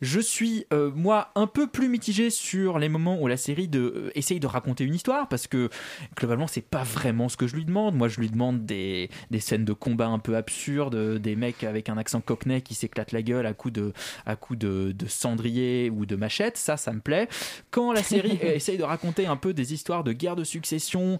Je 0.00 0.20
suis 0.20 0.66
moi 0.94 1.28
un 1.34 1.46
peu 1.46 1.66
plus 1.66 1.88
mitigé 1.88 2.30
sur 2.30 2.78
les 2.78 2.88
moments 2.88 3.20
où 3.20 3.26
la 3.28 3.36
série 3.36 3.68
de, 3.68 4.10
essaye 4.14 4.40
de 4.40 4.46
raconter 4.46 4.84
une 4.84 4.94
histoire, 4.94 5.28
parce 5.28 5.46
que 5.46 5.68
globalement 6.16 6.46
c'est 6.46 6.60
pas 6.60 6.82
vraiment 6.82 7.28
ce 7.28 7.36
que 7.36 7.46
je 7.46 7.56
lui 7.56 7.64
demande. 7.64 7.94
Moi 7.94 8.08
je 8.08 8.20
lui 8.20 8.28
demande 8.28 8.64
des, 8.64 9.10
des 9.30 9.40
scènes 9.40 9.64
de 9.64 9.72
combat 9.72 10.06
un 10.06 10.18
peu 10.18 10.36
absurdes, 10.36 11.18
des 11.18 11.36
mecs 11.36 11.64
avec 11.64 11.88
un 11.88 11.96
accent 11.96 12.20
cockney 12.20 12.62
qui 12.62 12.74
s'éclatent 12.74 13.12
la 13.12 13.22
gueule 13.22 13.46
à 13.46 13.52
coups 13.52 13.74
de, 13.74 13.92
à 14.24 14.36
coups 14.36 14.58
de, 14.58 14.92
de 14.92 15.06
cendrier 15.06 15.90
ou 15.90 16.06
de 16.06 16.16
machette, 16.16 16.56
ça 16.56 16.76
ça 16.76 16.92
me 16.92 17.00
plaît. 17.00 17.28
Quand 17.70 17.92
la 17.92 18.02
série 18.02 18.38
essaye 18.42 18.78
de 18.78 18.84
raconter 18.84 19.26
un 19.26 19.36
peu 19.36 19.54
des 19.54 19.74
histoires 19.74 20.04
de 20.04 20.12
guerre 20.12 20.36
de 20.36 20.44
succession, 20.44 21.18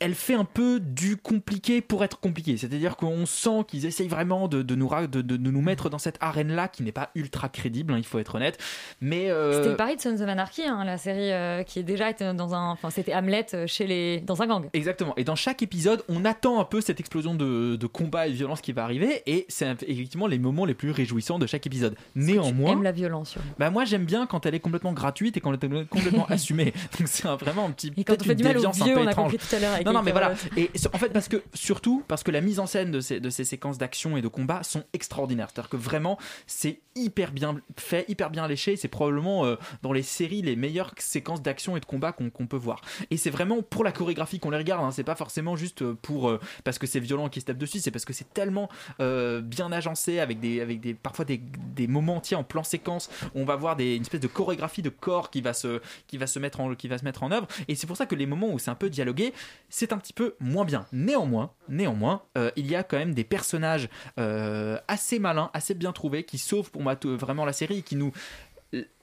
elle 0.00 0.14
fait 0.14 0.34
un 0.34 0.44
peu 0.44 0.80
du 0.80 1.16
compliqué 1.16 1.80
pour 1.80 2.04
être 2.04 2.20
compliqué. 2.20 2.56
C'est-à-dire 2.56 2.96
qu'on 2.96 3.26
sent 3.26 3.64
qu'ils 3.68 3.86
essayent 3.86 4.08
vraiment 4.08 4.48
de, 4.48 4.62
de 4.62 4.74
nous, 4.74 4.90
de, 5.08 5.22
de- 5.22 5.36
nous 5.50 5.60
mettre 5.62 5.88
dans 5.88 5.98
cette 5.98 6.16
arène-là 6.20 6.68
qui 6.68 6.82
n'est 6.82 6.92
pas 6.92 7.10
ultra 7.14 7.48
crédible, 7.48 7.92
hein, 7.94 7.98
il 7.98 8.04
faut 8.04 8.18
être 8.18 8.34
honnête. 8.34 8.58
Mais 9.00 9.30
euh, 9.30 9.62
C'était 9.62 9.76
pari 9.76 9.96
de 9.96 10.00
Sons 10.00 10.20
of 10.20 10.28
Anarchy, 10.28 10.62
hein, 10.64 10.84
la 10.84 10.98
série 10.98 11.32
euh, 11.32 11.62
qui 11.62 11.78
est 11.78 11.82
déjà 11.84 12.10
été 12.10 12.32
dans 12.34 12.54
un, 12.54 12.70
enfin 12.70 12.90
c'était 12.90 13.14
Hamlet 13.14 13.46
euh, 13.54 13.66
chez 13.66 13.86
les, 13.86 14.20
dans 14.20 14.42
un 14.42 14.46
gang. 14.46 14.68
Exactement. 14.72 15.14
Et 15.16 15.24
dans 15.24 15.36
chaque 15.36 15.62
épisode, 15.62 16.02
on 16.08 16.24
attend 16.24 16.60
un 16.60 16.64
peu 16.64 16.80
cette 16.80 17.00
explosion 17.00 17.34
de, 17.34 17.76
de 17.76 17.86
combat 17.86 18.26
et 18.26 18.30
de 18.30 18.36
violence 18.36 18.60
qui 18.60 18.72
va 18.72 18.84
arriver, 18.84 19.22
et 19.26 19.46
c'est 19.48 19.68
effectivement 19.86 20.26
les 20.26 20.38
moments 20.38 20.64
les 20.64 20.74
plus 20.74 20.90
réjouissants 20.90 21.38
de 21.38 21.46
chaque 21.46 21.66
épisode. 21.66 21.96
Néanmoins, 22.14 22.72
Aime 22.72 22.82
la 22.82 22.92
violence. 22.92 23.30
sûrement. 23.30 23.46
bah 23.58 23.70
moi 23.70 23.84
j'aime 23.84 24.04
bien 24.04 24.26
quand 24.26 24.44
elle 24.46 24.54
est 24.54 24.60
complètement 24.60 24.92
gratuite 24.92 25.36
et 25.36 25.40
quand 25.40 25.50
elle 25.52 25.72
est 25.74 25.86
complètement 25.88 26.26
assumée. 26.28 26.72
Donc 26.98 27.08
c'est 27.08 27.28
vraiment 27.28 27.66
un 27.66 27.70
petit 27.70 27.92
Et 27.96 28.04
quand 28.04 28.20
on 28.20 28.24
fait 28.24 28.34
du 28.34 28.42
mal 28.44 28.58
aux 28.58 28.70
vieux, 28.70 28.98
on 28.98 29.06
a 29.06 29.14
compris 29.14 29.38
tout 29.38 29.54
à 29.54 29.58
l'heure 29.58 29.83
Non 29.84 29.92
non 29.92 30.02
mais 30.02 30.12
voilà. 30.12 30.34
Et 30.56 30.70
en 30.92 30.98
fait 30.98 31.10
parce 31.10 31.28
que 31.28 31.42
surtout 31.54 32.02
parce 32.08 32.22
que 32.22 32.30
la 32.30 32.40
mise 32.40 32.58
en 32.60 32.66
scène 32.66 32.90
de 32.90 33.00
ces 33.00 33.20
de 33.20 33.30
ces 33.30 33.44
séquences 33.44 33.78
d'action 33.78 34.16
et 34.16 34.22
de 34.22 34.28
combat 34.28 34.62
sont 34.62 34.84
extraordinaires. 34.92 35.48
C'est-à-dire 35.52 35.70
que 35.70 35.76
vraiment 35.76 36.18
c'est 36.46 36.80
hyper 36.96 37.32
bien 37.32 37.56
fait, 37.78 38.04
hyper 38.08 38.30
bien 38.30 38.46
léché. 38.46 38.76
C'est 38.76 38.88
probablement 38.88 39.44
euh, 39.44 39.56
dans 39.82 39.92
les 39.92 40.02
séries 40.02 40.42
les 40.42 40.56
meilleures 40.56 40.94
séquences 40.98 41.42
d'action 41.42 41.76
et 41.76 41.80
de 41.80 41.84
combat 41.84 42.12
qu'on 42.12 42.30
peut 42.46 42.56
voir. 42.56 42.80
Et 43.10 43.16
c'est 43.16 43.30
vraiment 43.30 43.62
pour 43.62 43.84
la 43.84 43.92
chorégraphie 43.92 44.38
qu'on 44.38 44.50
les 44.50 44.58
regarde. 44.58 44.84
hein. 44.84 44.90
C'est 44.92 45.04
pas 45.04 45.16
forcément 45.16 45.56
juste 45.56 45.84
pour 45.92 46.28
euh, 46.28 46.40
parce 46.64 46.78
que 46.78 46.86
c'est 46.86 47.00
violent 47.00 47.28
qui 47.28 47.40
se 47.40 47.46
tape 47.46 47.58
dessus. 47.58 47.80
C'est 47.80 47.90
parce 47.90 48.04
que 48.04 48.12
c'est 48.12 48.32
tellement 48.32 48.68
euh, 49.00 49.40
bien 49.40 49.72
agencé 49.72 50.20
avec 50.20 50.40
des 50.40 50.60
avec 50.60 50.80
des 50.80 50.94
parfois 50.94 51.24
des, 51.24 51.38
des 51.74 51.86
moments 51.86 52.16
entiers 52.16 52.36
en 52.36 52.44
plan 52.44 52.62
séquence. 52.62 53.10
où 53.34 53.40
On 53.40 53.44
va 53.44 53.56
voir 53.56 53.76
des, 53.76 53.96
une 53.96 54.02
espèce 54.02 54.20
de 54.20 54.28
chorégraphie 54.28 54.82
de 54.82 54.88
corps 54.88 55.30
qui 55.30 55.40
va 55.40 55.52
se 55.52 55.80
qui 56.06 56.16
va 56.18 56.26
se 56.26 56.38
mettre 56.38 56.60
en 56.60 56.74
qui 56.74 56.88
va 56.88 56.98
se 56.98 57.04
mettre 57.04 57.22
en 57.22 57.32
œuvre. 57.32 57.46
Et 57.68 57.74
c'est 57.74 57.86
pour 57.86 57.96
ça 57.96 58.06
que 58.06 58.14
les 58.14 58.26
moments 58.26 58.50
où 58.52 58.58
c'est 58.58 58.70
un 58.70 58.74
peu 58.74 58.88
dialogué, 58.90 59.32
c'est 59.74 59.92
un 59.92 59.98
petit 59.98 60.12
peu 60.12 60.36
moins 60.38 60.64
bien. 60.64 60.86
Néanmoins, 60.92 61.50
néanmoins, 61.68 62.22
euh, 62.38 62.52
il 62.54 62.70
y 62.70 62.76
a 62.76 62.84
quand 62.84 62.96
même 62.96 63.12
des 63.12 63.24
personnages 63.24 63.88
euh, 64.20 64.78
assez 64.86 65.18
malins, 65.18 65.50
assez 65.52 65.74
bien 65.74 65.90
trouvés, 65.90 66.22
qui 66.22 66.38
sauvent 66.38 66.70
pour 66.70 66.80
moi 66.80 66.94
vraiment 67.02 67.44
la 67.44 67.52
série, 67.52 67.82
qui 67.82 67.96
nous 67.96 68.12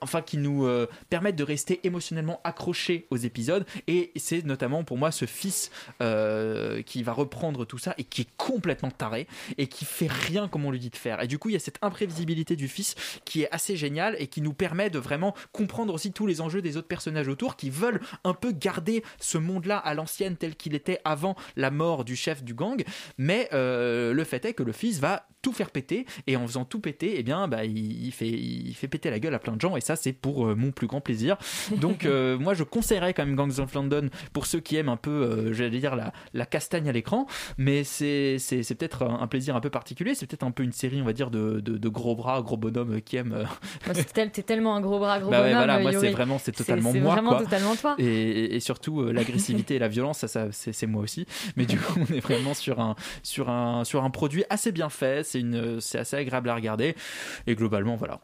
enfin 0.00 0.22
qui 0.22 0.36
nous 0.36 0.66
euh, 0.66 0.88
permettent 1.10 1.36
de 1.36 1.44
rester 1.44 1.80
émotionnellement 1.84 2.40
accrochés 2.44 3.06
aux 3.10 3.16
épisodes. 3.16 3.64
Et 3.86 4.12
c'est 4.16 4.44
notamment 4.44 4.84
pour 4.84 4.98
moi 4.98 5.10
ce 5.10 5.26
fils 5.26 5.70
euh, 6.00 6.82
qui 6.82 7.02
va 7.02 7.12
reprendre 7.12 7.64
tout 7.64 7.78
ça 7.78 7.94
et 7.98 8.04
qui 8.04 8.22
est 8.22 8.28
complètement 8.36 8.90
taré 8.90 9.26
et 9.58 9.66
qui 9.66 9.84
fait 9.84 10.10
rien 10.10 10.48
comme 10.48 10.64
on 10.64 10.70
lui 10.70 10.78
dit 10.78 10.90
de 10.90 10.96
faire. 10.96 11.22
Et 11.22 11.26
du 11.26 11.38
coup, 11.38 11.48
il 11.48 11.52
y 11.52 11.56
a 11.56 11.60
cette 11.60 11.78
imprévisibilité 11.82 12.56
du 12.56 12.68
fils 12.68 12.94
qui 13.24 13.42
est 13.42 13.48
assez 13.52 13.76
géniale 13.76 14.16
et 14.18 14.26
qui 14.26 14.40
nous 14.40 14.54
permet 14.54 14.90
de 14.90 14.98
vraiment 14.98 15.34
comprendre 15.52 15.94
aussi 15.94 16.12
tous 16.12 16.26
les 16.26 16.40
enjeux 16.40 16.62
des 16.62 16.76
autres 16.76 16.88
personnages 16.88 17.28
autour 17.28 17.56
qui 17.56 17.70
veulent 17.70 18.00
un 18.24 18.34
peu 18.34 18.52
garder 18.52 19.02
ce 19.20 19.38
monde-là 19.38 19.78
à 19.78 19.94
l'ancienne 19.94 20.36
tel 20.36 20.56
qu'il 20.56 20.74
était 20.74 21.00
avant 21.04 21.36
la 21.56 21.70
mort 21.70 22.04
du 22.04 22.16
chef 22.16 22.42
du 22.42 22.54
gang. 22.54 22.82
Mais 23.18 23.48
euh, 23.52 24.12
le 24.12 24.24
fait 24.24 24.44
est 24.44 24.54
que 24.54 24.62
le 24.62 24.72
fils 24.72 24.98
va 24.98 25.26
tout 25.42 25.52
faire 25.52 25.70
péter 25.70 26.06
et 26.26 26.36
en 26.36 26.46
faisant 26.46 26.64
tout 26.64 26.80
péter, 26.80 27.14
eh 27.18 27.22
bien, 27.22 27.48
bah, 27.48 27.64
il, 27.64 28.06
il 28.06 28.12
fait, 28.12 28.28
il 28.28 28.72
fait 28.74 28.88
péter 28.88 29.10
la 29.10 29.18
gueule 29.18 29.34
à 29.34 29.38
plein 29.38 29.54
de 29.56 29.60
gens 29.60 29.76
et 29.76 29.80
ça, 29.80 29.96
c'est 29.96 30.12
pour 30.12 30.46
euh, 30.46 30.54
mon 30.54 30.70
plus 30.70 30.86
grand 30.86 31.00
plaisir. 31.00 31.36
Donc, 31.76 32.04
euh, 32.06 32.38
moi, 32.38 32.54
je 32.54 32.62
conseillerais 32.62 33.12
quand 33.14 33.26
même 33.26 33.34
Gangs 33.36 33.58
of 33.60 33.74
London 33.74 34.08
pour 34.32 34.46
ceux 34.46 34.60
qui 34.60 34.76
aiment 34.76 34.88
un 34.88 34.96
peu, 34.96 35.10
euh, 35.10 35.52
j'allais 35.52 35.78
dire, 35.80 35.96
la, 35.96 36.12
la 36.32 36.46
castagne 36.46 36.88
à 36.88 36.92
l'écran, 36.92 37.26
mais 37.58 37.84
c'est 37.84 38.36
peut-être 38.78 39.02
un 39.02 39.26
plaisir 39.26 39.56
un 39.56 39.60
peu 39.60 39.70
particulier. 39.70 40.14
C'est 40.14 40.26
peut-être 40.26 40.44
un 40.44 40.50
peu 40.52 40.62
une 40.62 40.72
série, 40.72 41.00
on 41.02 41.04
va 41.04 41.12
dire, 41.12 41.30
de, 41.30 41.60
de, 41.60 41.76
de 41.76 41.88
gros 41.88 42.14
bras, 42.14 42.40
gros 42.42 42.56
bonhommes 42.56 43.00
qui 43.02 43.16
aiment. 43.16 43.46
tel- 44.14 44.30
T'es 44.30 44.42
tellement 44.42 44.76
un 44.76 44.80
gros 44.80 44.98
bras, 44.98 45.18
gros 45.20 45.30
bah 45.30 45.38
ouais, 45.42 45.52
bonhomme. 45.52 45.58
voilà, 45.66 45.78
moi 45.80 45.92
c'est 46.00 46.10
vraiment 46.10 46.38
c'est 46.38 46.52
totalement 46.52 46.92
moi 46.94 47.12
vraiment 47.14 47.30
quoi. 47.30 47.40
totalement 47.42 47.74
toi. 47.76 47.94
Et, 47.98 48.04
et- 48.06 48.54
et 48.56 48.60
surtout 48.60 49.02
l'agressivité 49.04 49.74
et 49.74 49.78
la 49.78 49.88
violence, 49.88 50.18
ça, 50.18 50.28
ça 50.28 50.46
c'est 50.52 50.72
c'est 50.72 50.86
moi 50.86 51.02
aussi. 51.02 51.26
Mais 51.56 51.66
du 51.66 51.76
coup, 51.78 51.98
on 52.00 52.14
est 52.14 52.20
vraiment 52.20 52.54
sur 52.54 52.80
un 52.80 52.94
sur 53.22 53.50
un 53.50 53.84
sur 53.84 54.04
un 54.04 54.10
produit 54.10 54.44
assez 54.50 54.72
bien 54.72 54.88
fait. 54.88 55.24
C'est 55.32 55.40
une 55.40 55.80
c'est 55.80 55.98
assez 55.98 56.16
agréable 56.16 56.50
à 56.50 56.54
regarder. 56.54 56.94
Et 57.46 57.54
globalement, 57.54 57.96
voilà. 57.96 58.20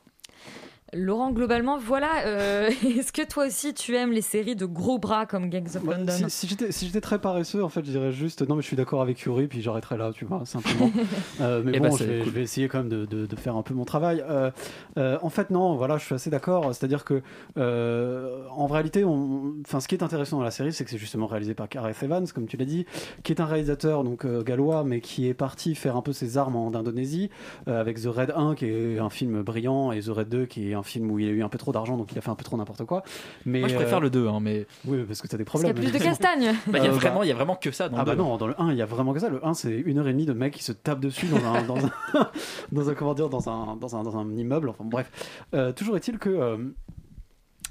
Laurent, 0.94 1.32
globalement, 1.32 1.76
voilà. 1.78 2.24
euh, 2.26 2.70
Est-ce 2.98 3.12
que 3.12 3.26
toi 3.26 3.46
aussi 3.46 3.74
tu 3.74 3.94
aimes 3.96 4.10
les 4.12 4.22
séries 4.22 4.56
de 4.56 4.64
gros 4.64 4.98
bras 4.98 5.26
comme 5.26 5.50
Gangs 5.50 5.76
of 5.76 5.84
London 5.84 6.12
Si, 6.12 6.24
si 6.30 6.46
j'étais 6.48 6.72
si 6.72 6.86
j'étais 6.86 7.00
très 7.02 7.18
paresseux, 7.20 7.62
en 7.62 7.68
fait, 7.68 7.84
je 7.84 7.90
dirais 7.90 8.10
juste 8.12 8.46
non, 8.48 8.54
mais 8.56 8.62
je 8.62 8.66
suis 8.68 8.76
d'accord 8.76 9.02
avec 9.02 9.20
Yuri, 9.20 9.48
puis 9.48 9.60
j'arrêterai 9.60 9.96
là, 9.98 10.10
tu 10.14 10.24
vois, 10.24 10.44
simplement. 10.46 10.90
Euh, 11.40 11.62
mais 11.64 11.72
Eh 11.74 11.78
bon, 11.80 11.88
ben, 11.90 11.96
je, 11.96 12.04
vais, 12.04 12.18
cool. 12.18 12.26
je 12.26 12.30
vais 12.30 12.42
essayer 12.42 12.68
quand 12.68 12.78
même 12.78 12.88
de, 12.88 13.04
de- 13.04 13.26
de 13.26 13.36
faire 13.36 13.54
un 13.56 13.62
peu 13.62 13.74
mon 13.74 13.84
travail. 13.84 14.24
Euh, 14.28 14.50
euh, 14.96 15.18
en 15.22 15.28
fait, 15.28 15.50
non, 15.50 15.76
voilà, 15.76 15.98
je 15.98 16.04
suis 16.04 16.14
assez 16.14 16.30
d'accord. 16.30 16.74
C'est-à-dire 16.74 17.04
que, 17.04 17.22
euh, 17.58 18.42
en 18.50 18.66
réalité, 18.66 19.04
on, 19.04 19.54
enfin, 19.66 19.80
ce 19.80 19.88
qui 19.88 19.94
est 19.94 20.02
intéressant 20.02 20.38
dans 20.38 20.42
la 20.44 20.50
série, 20.50 20.72
c'est 20.72 20.84
que 20.84 20.90
c'est 20.90 20.98
justement 20.98 21.26
réalisé 21.26 21.54
par 21.54 21.68
Gareth 21.68 22.02
Evans, 22.02 22.26
comme 22.34 22.46
tu 22.46 22.56
l'as 22.56 22.64
dit, 22.64 22.86
qui 23.22 23.32
est 23.32 23.40
un 23.40 23.46
réalisateur 23.46 24.02
donc 24.04 24.24
euh, 24.24 24.42
gallois, 24.42 24.84
mais 24.84 25.00
qui 25.00 25.28
est 25.28 25.34
parti 25.34 25.74
faire 25.74 25.96
un 25.96 26.02
peu 26.02 26.12
ses 26.12 26.38
armes 26.38 26.56
en 26.56 26.74
Indonésie 26.74 27.30
euh, 27.68 27.80
avec 27.80 28.00
The 28.00 28.06
Red 28.06 28.32
1, 28.34 28.54
qui 28.54 28.66
est 28.66 28.98
un 28.98 29.10
film 29.10 29.42
brillant, 29.42 29.92
et 29.92 30.00
The 30.00 30.08
Red 30.08 30.28
2, 30.28 30.46
qui 30.46 30.70
est 30.70 30.74
un 30.78 30.82
film 30.82 31.10
où 31.10 31.18
il 31.18 31.28
a 31.28 31.30
eu 31.32 31.42
un 31.42 31.48
peu 31.48 31.58
trop 31.58 31.72
d'argent, 31.72 31.96
donc 31.96 32.10
il 32.12 32.18
a 32.18 32.20
fait 32.20 32.30
un 32.30 32.34
peu 32.34 32.44
trop 32.44 32.56
n'importe 32.56 32.84
quoi. 32.84 33.02
Mais 33.44 33.60
Moi, 33.60 33.68
je 33.68 33.74
préfère 33.74 33.98
euh, 33.98 34.02
le 34.02 34.10
2, 34.10 34.28
hein, 34.28 34.38
mais. 34.40 34.66
Oui, 34.86 35.04
parce 35.06 35.20
que 35.20 35.26
t'as 35.28 35.36
des 35.36 35.44
Parce 35.44 35.60
qu'il 35.60 35.68
y 35.68 35.72
problèmes. 35.72 35.88
a 35.88 35.90
plus 35.90 35.98
de 35.98 36.04
castagne. 36.10 36.54
Bah, 36.66 36.78
il 36.78 36.84
y 36.84 36.86
a 36.86 36.90
Euh, 36.90 36.92
vraiment 36.94 37.18
bah- 37.20 37.24
il 37.26 37.28
y 37.28 37.32
a 37.32 37.34
vraiment 37.34 37.56
que 37.56 37.70
ça 37.70 37.88
dans 37.88 37.96
ah 37.96 38.00
le 38.00 38.06
bah 38.06 38.12
2. 38.16 38.22
non, 38.22 38.36
dans 38.36 38.46
le 38.46 38.54
1, 38.60 38.72
il 38.72 38.78
y 38.78 38.82
a 38.82 38.86
vraiment 38.86 39.12
que 39.12 39.20
ça. 39.20 39.28
Le 39.28 39.44
1, 39.46 39.54
c'est 39.54 39.72
une 39.76 39.98
heure 39.98 40.08
et 40.08 40.12
demie 40.12 40.26
de 40.26 40.32
mecs 40.32 40.54
qui 40.54 40.64
se 40.64 40.72
tapent 40.72 41.00
dessus 41.00 41.26
dans 41.26 41.44
un, 41.44 41.62
dans 41.62 41.76
un, 41.76 41.90
dans 42.72 42.88
un, 42.90 42.94
comment 42.94 43.14
dire, 43.14 43.28
dans 43.28 43.48
un, 43.48 43.76
dans 43.76 43.96
un, 43.96 44.02
dans 44.02 44.16
un 44.16 44.30
immeuble. 44.36 44.68
Enfin 44.68 44.84
bref, 44.84 45.10
Euh, 45.54 45.72
toujours 45.72 45.96
est-il 45.96 46.18
que. 46.18 46.72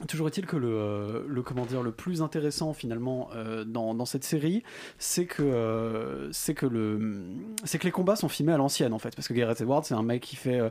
Toujours 0.05 0.27
est-il 0.27 0.45
que 0.45 0.57
le, 0.57 0.67
euh, 0.69 1.23
le 1.27 1.41
comment 1.41 1.65
dire 1.65 1.81
le 1.81 1.91
plus 1.91 2.21
intéressant 2.21 2.73
finalement 2.73 3.29
euh, 3.35 3.63
dans, 3.63 4.05
cette 4.05 4.23
série, 4.23 4.61
c'est 4.99 5.25
que 5.25 5.41
euh, 5.41 6.31
c'est 6.31 6.53
que 6.53 6.67
les 6.67 7.91
combats 7.91 8.15
sont 8.15 8.29
filmés 8.29 8.53
à 8.53 8.57
l'ancienne 8.57 8.93
en 8.93 8.99
fait, 8.99 9.15
parce 9.15 9.27
que 9.27 9.33
Gareth 9.33 9.61
Edwards 9.61 9.83
c'est 9.85 9.95
un 9.95 10.03
mec 10.03 10.21
qui 10.21 10.35
fait 10.35 10.61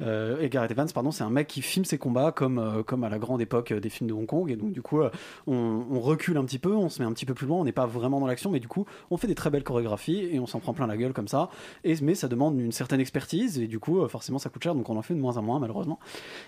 et 0.00 0.48
Gareth 0.48 0.70
Evans 0.70 0.86
pardon 0.94 1.10
c'est 1.10 1.24
un 1.24 1.30
mec 1.30 1.48
qui 1.48 1.60
filme 1.60 1.84
ses 1.84 1.98
combats 1.98 2.30
comme 2.30 2.84
comme 2.86 3.02
à 3.02 3.08
la 3.08 3.18
grande 3.18 3.40
époque 3.40 3.72
des 3.72 3.88
films 3.90 4.08
de 4.08 4.14
Hong 4.14 4.26
Kong 4.26 4.50
et 4.50 4.56
donc 4.56 4.72
du 4.72 4.80
coup 4.80 5.00
on, 5.46 6.00
recule 6.00 6.36
un 6.36 6.44
petit 6.44 6.58
peu, 6.58 6.72
on 6.72 6.88
se 6.88 7.02
met 7.02 7.08
un 7.08 7.12
petit 7.12 7.26
peu 7.26 7.34
plus 7.34 7.46
loin, 7.46 7.58
on 7.58 7.64
n'est 7.64 7.72
pas 7.72 7.86
vraiment 7.86 8.20
dans 8.20 8.26
l'action, 8.26 8.50
mais 8.50 8.60
du 8.60 8.68
coup 8.68 8.86
on 9.10 9.16
fait 9.16 9.26
des 9.26 9.34
très 9.34 9.50
belles 9.50 9.64
chorégraphies 9.64 10.28
et 10.30 10.38
on 10.38 10.46
s'en 10.46 10.60
prend 10.60 10.72
plein 10.72 10.86
la 10.86 10.96
gueule 10.96 11.12
comme 11.12 11.28
ça. 11.28 11.50
Et 11.82 11.96
mais 12.00 12.14
ça 12.14 12.28
demande 12.28 12.58
une 12.60 12.72
certaine 12.72 13.00
expertise 13.00 13.58
et 13.58 13.66
du 13.66 13.80
coup 13.80 14.06
forcément 14.08 14.38
ça 14.38 14.50
coûte 14.50 14.62
cher, 14.62 14.74
donc 14.76 14.88
on 14.88 14.96
en 14.96 15.02
fait 15.02 15.14
de 15.14 15.20
moins 15.20 15.36
en 15.36 15.42
moins 15.42 15.58
malheureusement. 15.58 15.98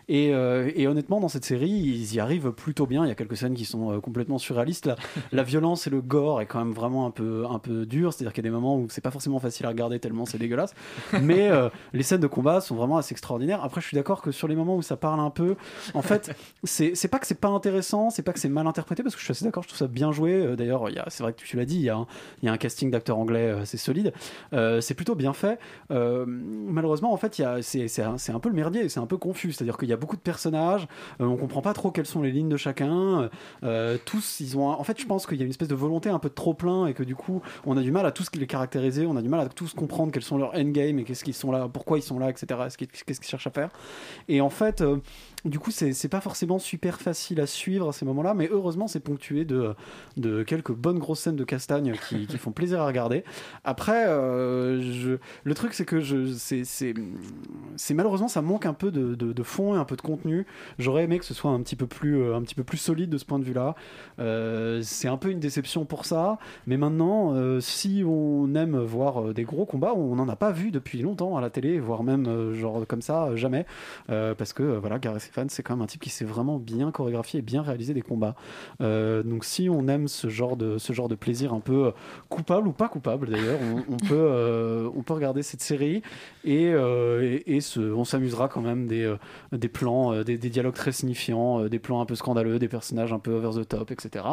Et, 0.09 0.29
et 0.29 0.87
honnêtement, 0.87 1.21
dans 1.21 1.29
cette 1.29 1.45
série, 1.45 1.71
ils 1.71 2.15
y 2.15 2.20
arrivent 2.21 2.53
plutôt 2.53 2.87
bien. 2.87 3.05
Il 3.05 3.09
y 3.09 3.11
a 3.11 3.15
quelques 3.15 3.37
scènes 3.37 3.55
qui 3.55 3.65
sont 3.65 3.93
euh, 3.93 4.01
complètement 4.01 4.39
surréalistes. 4.39 4.87
La, 4.87 4.97
la 5.33 5.43
violence 5.43 5.87
et 5.87 5.91
le 5.91 6.01
gore 6.01 6.41
est 6.41 6.47
quand 6.47 6.59
même 6.59 6.73
vraiment 6.73 7.07
un 7.07 7.11
peu, 7.11 7.47
un 7.51 7.59
peu 7.59 7.87
dur. 7.87 8.13
C'est-à-dire 8.13 8.33
qu'il 8.33 8.45
y 8.45 8.47
a 8.47 8.51
des 8.51 8.55
moments 8.55 8.77
où 8.77 8.89
c'est 8.89 9.01
pas 9.01 9.11
forcément 9.11 9.39
facile 9.39 9.67
à 9.67 9.71
regarder 9.71 9.99
tellement 9.99 10.27
c'est 10.27 10.39
dégueulasse. 10.39 10.75
Mais 11.23 11.51
euh, 11.51 11.69
les 11.93 12.03
scènes 12.03 12.21
de 12.21 12.27
combat 12.27 12.61
sont 12.61 12.75
vraiment 12.77 12.97
assez 12.97 13.13
extraordinaires. 13.13 13.65
Après, 13.65 13.81
je 13.81 13.87
suis 13.87 13.95
d'accord 13.95 14.23
que 14.23 14.31
sur 14.31 14.49
les 14.49 14.57
moments 14.57 14.77
où 14.77 14.83
ça 14.83 14.97
parle 14.97 15.21
un 15.21 15.31
peu, 15.31 15.57
en 15.95 16.03
fait, 16.03 16.35
c'est 16.65 17.09
pas 17.09 17.19
que 17.19 17.27
c'est 17.27 17.41
pas 17.41 17.49
intéressant, 17.49 18.11
c'est 18.11 18.23
pas 18.23 18.33
que 18.33 18.39
c'est 18.39 18.49
mal 18.49 18.67
interprété, 18.67 19.03
parce 19.03 19.15
que 19.15 19.21
je 19.21 19.25
suis 19.25 19.33
assez 19.33 19.45
d'accord, 19.45 19.63
je 19.63 19.69
trouve 19.69 19.79
ça 19.79 19.87
bien 19.87 20.13
joué. 20.13 20.33
Euh, 20.35 20.57
D'ailleurs, 20.57 20.89
c'est 21.09 21.23
vrai 21.23 21.33
que 21.33 21.43
tu 21.43 21.57
l'as 21.57 21.65
dit, 21.65 21.77
il 21.77 21.83
y, 21.83 21.89
a 21.89 21.97
un- 21.97 22.07
il 22.43 22.47
y 22.47 22.49
a 22.49 22.53
un 22.53 22.59
casting 22.59 22.91
d'acteurs 22.91 23.19
anglais 23.19 23.51
assez 23.51 23.79
solide. 23.79 24.13
Euh, 24.53 24.81
c'est 24.81 24.95
plutôt 24.95 25.15
bien 25.15 25.33
fait. 25.33 25.59
Malheureusement, 25.91 27.13
en 27.13 27.17
fait, 27.17 27.43
c'est 27.63 28.03
un, 28.03 28.41
peu 28.41 28.49
le 28.49 28.55
merdier, 28.55 28.89
c'est 28.89 29.01
un 29.01 29.07
peu 29.07 29.17
confus. 29.17 29.53
C'est-à-dire 29.53 29.77
qu'il 29.77 29.89
y 29.89 29.93
a 29.93 29.97
beaucoup 29.97 30.17
de 30.17 30.21
personnages, 30.21 30.87
on 31.19 31.37
comprend 31.37 31.63
pas 31.63 31.73
trop 31.73 31.91
quelles 31.91 32.07
sont 32.11 32.23
les 32.23 32.31
lignes 32.31 32.49
de 32.49 32.57
chacun. 32.57 33.31
Euh, 33.65 33.97
tous, 34.05 34.41
ils 34.41 34.57
ont. 34.59 34.69
En 34.69 34.85
fait, 34.85 35.01
je 35.01 35.07
pense 35.07 35.27
qu'il 35.27 35.39
y 35.39 35.41
a 35.41 35.45
une 35.45 35.51
espèce 35.51 35.69
de 35.69 35.75
volonté 35.75 36.09
un 36.11 36.19
peu 36.19 36.31
trop 36.31 36.55
plein 36.55 36.87
et 36.87 36.95
que 36.95 37.03
du 37.03 37.15
coup, 37.17 37.43
on 37.67 37.77
a 37.77 37.83
du 37.83 37.91
mal 37.93 38.05
à 38.07 38.13
tous 38.13 38.27
les 38.35 38.47
caractériser, 38.47 39.07
on 39.07 39.17
a 39.17 39.23
du 39.23 39.29
mal 39.29 39.41
à 39.41 39.49
tous 39.49 39.73
comprendre 39.75 40.13
quels 40.13 40.23
sont 40.23 40.39
leurs 40.39 40.55
endgame 40.55 40.99
et 40.99 41.05
qu'est-ce 41.05 41.25
qu'ils 41.25 41.35
sont 41.35 41.51
là, 41.53 41.69
pourquoi 41.73 41.99
ils 41.99 42.03
sont 42.03 42.19
là, 42.19 42.29
etc. 42.31 42.47
Qu'est-ce 42.77 43.21
qu'ils 43.21 43.29
cherchent 43.31 43.47
à 43.47 43.51
faire. 43.51 43.71
Et 44.29 44.41
en 44.41 44.51
fait. 44.51 44.81
euh, 44.81 44.99
du 45.47 45.59
coup, 45.59 45.71
c'est 45.71 46.09
pas 46.09 46.21
forcément 46.21 46.59
super 46.59 47.01
facile 47.01 47.41
à 47.41 47.47
suivre 47.47 47.89
à 47.89 47.93
ces 47.95 48.05
moments-là, 48.05 48.35
mais 48.35 48.51
heureusement, 48.53 48.89
c'est 48.89 49.01
ponctué 49.01 49.47
de, 49.47 49.75
de 50.19 50.43
quelques 50.43 50.73
bonnes 50.73 50.99
grosses 50.99 51.21
scènes 51.21 51.37
de 51.37 51.45
castagne 51.45 51.95
qui, 52.11 52.27
font 52.37 52.53
plaisir 52.53 52.83
à 52.83 52.87
regarder. 52.87 53.25
Après, 53.65 54.07
euh, 54.07 54.83
je- 54.83 55.17
le 55.45 55.55
truc, 55.55 55.73
c'est 55.73 55.87
que 55.87 56.01
je, 56.01 56.27
c'est 56.37 57.95
malheureusement, 57.95 58.29
ça 58.29 58.43
manque 58.43 58.67
un 58.67 58.75
peu 58.75 58.91
de, 58.91 59.15
de- 59.15 59.33
de 59.33 59.43
fond 59.43 59.75
et 59.75 59.79
un 59.79 59.85
peu 59.87 59.97
de 59.97 60.03
contenu. 60.03 60.47
J'aurais 60.79 61.05
aimé 61.05 61.19
que 61.19 61.25
ce 61.25 61.33
soit 61.33 61.51
un 61.51 61.61
petit 61.63 61.77
peu 61.77 61.87
plus, 61.87 62.00
euh, 62.09 62.37
un 62.37 62.43
petit 62.43 62.55
peu 62.55 62.65
plus 62.65 62.79
solide 62.79 63.11
de 63.11 63.19
ce 63.19 63.25
point 63.25 63.39
de 63.39 63.45
vue-là. 63.45 63.75
Euh, 64.19 64.81
c'est 64.83 65.09
un 65.09 65.17
peu 65.17 65.31
une 65.31 65.41
déception 65.41 65.85
pour 65.85 66.05
ça, 66.05 66.39
mais 66.67 66.77
maintenant, 66.77 67.35
euh, 67.35 67.61
si 67.61 68.03
on 68.07 68.55
aime 68.55 68.77
voir 68.79 69.35
des 69.35 69.45
gros 69.45 69.67
combats, 69.67 69.93
on 69.95 70.15
n'en 70.17 70.29
a 70.29 70.37
pas 70.37 70.53
vu 70.53 70.71
depuis 70.71 71.03
longtemps 71.03 71.37
à 71.37 71.41
la 71.41 71.51
télé, 71.51 71.79
voire 71.79 72.03
même 72.03 72.55
genre 72.55 72.87
comme 72.87 73.03
ça, 73.03 73.35
jamais, 73.37 73.67
parce 74.09 74.53
que 74.53 74.63
voilà, 74.63 74.99
Gareth 74.99 75.31
Evans, 75.33 75.49
c'est 75.49 75.63
quand 75.63 75.75
même 75.77 75.83
un 75.83 75.87
type 75.87 76.01
qui 76.01 76.11
sait 76.11 76.25
vraiment 76.25 76.59
bien 76.59 76.91
chorégraphier 76.91 77.41
et 77.41 77.43
bien 77.43 77.63
réaliser 77.63 77.95
des 77.95 78.03
combats. 78.03 78.35
Donc 78.81 79.45
si 79.45 79.69
on 79.69 79.89
aime 79.89 80.09
ce 80.09 80.29
genre 80.29 80.57
de 80.57 80.79
ce 80.79 80.93
genre 80.93 81.09
de 81.09 81.15
plaisir 81.15 81.53
un 81.53 81.61
peu 81.61 81.93
coupable 82.29 82.69
ou 82.69 82.73
pas 82.73 82.89
coupable 82.89 83.29
d'ailleurs, 83.31 83.59
on, 83.89 83.97
peut 83.97 84.91
on 84.95 85.03
peut 85.03 85.15
regarder 85.15 85.43
cette 85.43 85.63
série 85.63 86.03
et 86.45 86.73
et, 87.47 87.61
se- 87.61 87.81
on 87.93 88.05
s'amusera 88.05 88.49
quand 88.49 88.61
même 88.63 88.87
des 88.87 89.15
des 89.53 89.69
plans, 89.69 90.23
des, 90.23 90.39
des 90.39 90.51
dialogues 90.51 90.75
très 90.75 90.93
signifiants, 90.93 91.67
des 91.67 91.79
plans 91.79 91.90
un 91.99 92.07
peu 92.07 92.15
scandaleux, 92.15 92.59
des 92.59 92.69
personnages 92.69 93.13
un 93.13 93.19
peu 93.19 93.33
over 93.33 93.61
the 93.61 93.67
top, 93.67 93.91
etc. 93.91 94.25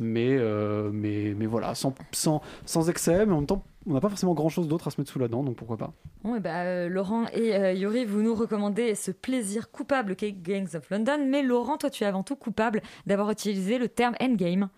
Mais 0.00 0.36
euh, 0.38 0.90
mais 0.92 1.34
mais 1.36 1.46
voilà, 1.46 1.74
sans 1.74 1.94
sans 2.12 2.40
sans 2.64 2.88
excès, 2.88 3.26
mais 3.26 3.32
en 3.32 3.36
même 3.36 3.46
temps 3.46 3.64
on 3.88 3.92
n'a 3.92 4.00
pas 4.00 4.08
forcément 4.08 4.34
grand 4.34 4.48
chose 4.48 4.66
d'autre 4.66 4.88
à 4.88 4.90
se 4.90 5.00
mettre 5.00 5.12
sous 5.12 5.18
la 5.18 5.28
dent, 5.28 5.44
donc 5.44 5.56
pourquoi 5.56 5.76
pas. 5.76 5.92
Bon, 6.24 6.34
et 6.34 6.40
bah, 6.40 6.62
euh, 6.62 6.88
Laurent 6.88 7.26
et 7.32 7.54
euh, 7.54 7.72
Yuri, 7.72 8.04
vous 8.04 8.20
nous 8.20 8.34
recommandez 8.34 8.94
ce 8.96 9.12
plaisir 9.12 9.70
coupable 9.70 10.16
qu'est 10.16 10.32
Gangs 10.32 10.74
of 10.74 10.90
London. 10.90 11.24
Mais 11.28 11.42
Laurent, 11.42 11.76
toi, 11.76 11.88
tu 11.88 12.02
es 12.02 12.06
avant 12.06 12.24
tout 12.24 12.34
coupable 12.34 12.82
d'avoir 13.06 13.30
utilisé 13.30 13.78
le 13.78 13.88
terme 13.88 14.16
endgame. 14.20 14.68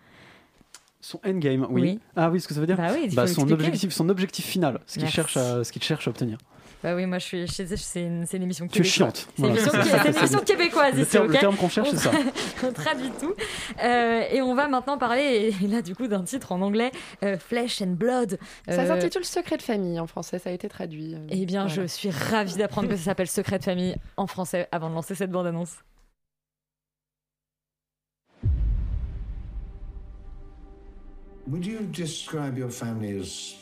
Son 1.01 1.19
endgame, 1.25 1.65
oui. 1.71 1.81
Oui. 1.81 1.99
Ah 2.15 2.29
oui, 2.29 2.39
ce 2.39 2.47
que 2.47 2.53
ça 2.53 2.59
veut 2.59 2.67
dire 2.67 2.77
Bah 2.77 2.89
oui, 2.93 3.09
faut 3.09 3.25
son 3.25 3.49
objectif, 3.51 3.91
son 3.91 4.09
objectif 4.09 4.45
final, 4.45 4.79
ce 4.85 4.99
qu'il 4.99 5.07
cherche, 5.07 5.37
à, 5.37 5.63
ce 5.63 5.71
qu'il 5.71 5.81
cherche 5.81 6.07
à 6.07 6.11
obtenir. 6.11 6.37
Bah 6.81 6.95
oui, 6.95 7.05
moi, 7.05 7.17
je 7.19 7.25
suis, 7.25 7.47
c'est 7.47 8.01
une, 8.01 8.25
c'est 8.25 8.37
une 8.37 8.43
émission 8.43 8.65
Tu 8.67 8.79
es 8.79 8.83
québécoise. 8.83 8.93
chiante. 8.93 9.15
C'est 9.35 9.41
une 9.41 9.47
Voilà, 9.53 9.53
émission, 9.61 9.71
c'est 9.73 9.79
qui- 9.83 9.89
ça, 9.89 9.97
c'est 10.01 10.07
une 10.07 10.13
c'est 10.13 10.19
émission 10.19 10.39
le- 10.39 10.45
québécoise 10.45 10.93
le 10.95 11.01
ici, 11.01 11.11
terme- 11.11 11.27
le 11.27 11.33
ok 11.33 11.39
terme 11.39 11.55
qu'on 11.57 11.69
cherche, 11.69 11.87
On 11.89 11.91
c'est 11.91 11.97
ça. 11.97 12.11
On 12.67 12.71
traduit 12.71 13.11
tout. 13.19 13.33
Euh, 13.83 14.21
et 14.31 14.41
on 14.41 14.55
va 14.55 14.67
maintenant 14.69 14.97
parler, 14.97 15.53
et 15.61 15.67
là, 15.67 15.81
du 15.81 15.93
coup, 15.93 16.07
d'un 16.07 16.23
titre 16.23 16.53
en 16.53 16.61
anglais, 16.61 16.91
euh, 17.23 17.37
Flesh 17.37 17.81
and 17.81 17.95
Blood. 17.97 18.39
Ça 18.67 18.81
Euh, 18.81 18.87
s'intitule 18.87 19.25
Secret 19.25 19.57
de 19.57 19.61
famille 19.61 19.99
en 19.99 20.07
français, 20.07 20.39
ça 20.39 20.49
a 20.51 20.53
été 20.53 20.69
traduit. 20.69 21.15
euh, 21.15 21.27
Eh 21.29 21.45
bien, 21.45 21.65
voilà. 21.67 21.81
je 21.83 21.87
suis 21.87 22.09
ravie 22.11 22.55
d'apprendre 22.55 22.87
que 22.87 22.95
ça 22.95 23.03
s'appelle 23.03 23.27
Secret 23.27 23.59
de 23.59 23.63
famille 23.65 23.95
en 24.15 24.27
français 24.27 24.69
avant 24.71 24.89
de 24.89 24.95
lancer 24.95 25.15
cette 25.15 25.31
bande-annonce. 25.31 25.75
Would 31.47 31.65
you 31.65 31.79
describe 31.91 32.57
your 32.57 32.69
family 32.71 33.19
as 33.19 33.55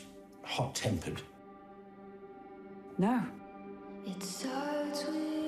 hot 0.44 0.74
tempered? 0.74 1.20
No. 2.98 3.22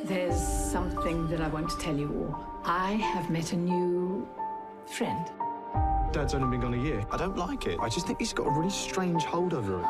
There's 0.05 0.41
something 0.71 1.29
that 1.29 1.41
I 1.41 1.49
want 1.49 1.69
to 1.71 1.79
tell 1.79 1.97
you 1.97 2.09
all. 2.09 2.63
I 2.65 2.93
have 2.93 3.29
met 3.29 3.53
a 3.53 3.57
new 3.57 4.29
friend. 4.87 5.27
Dad's 6.13 6.35
only 6.35 6.49
been 6.49 6.61
gone 6.61 6.75
a 6.75 6.83
year. 6.83 7.05
I 7.11 7.17
don't 7.17 7.37
like 7.37 7.67
it. 7.67 7.79
I 7.81 7.89
just 7.89 8.07
think 8.07 8.21
he's 8.21 8.33
got 8.33 8.47
a 8.47 8.51
really 8.51 8.71
strange 8.71 9.25
hold 9.25 9.53
over 9.53 9.81
him. 9.81 9.87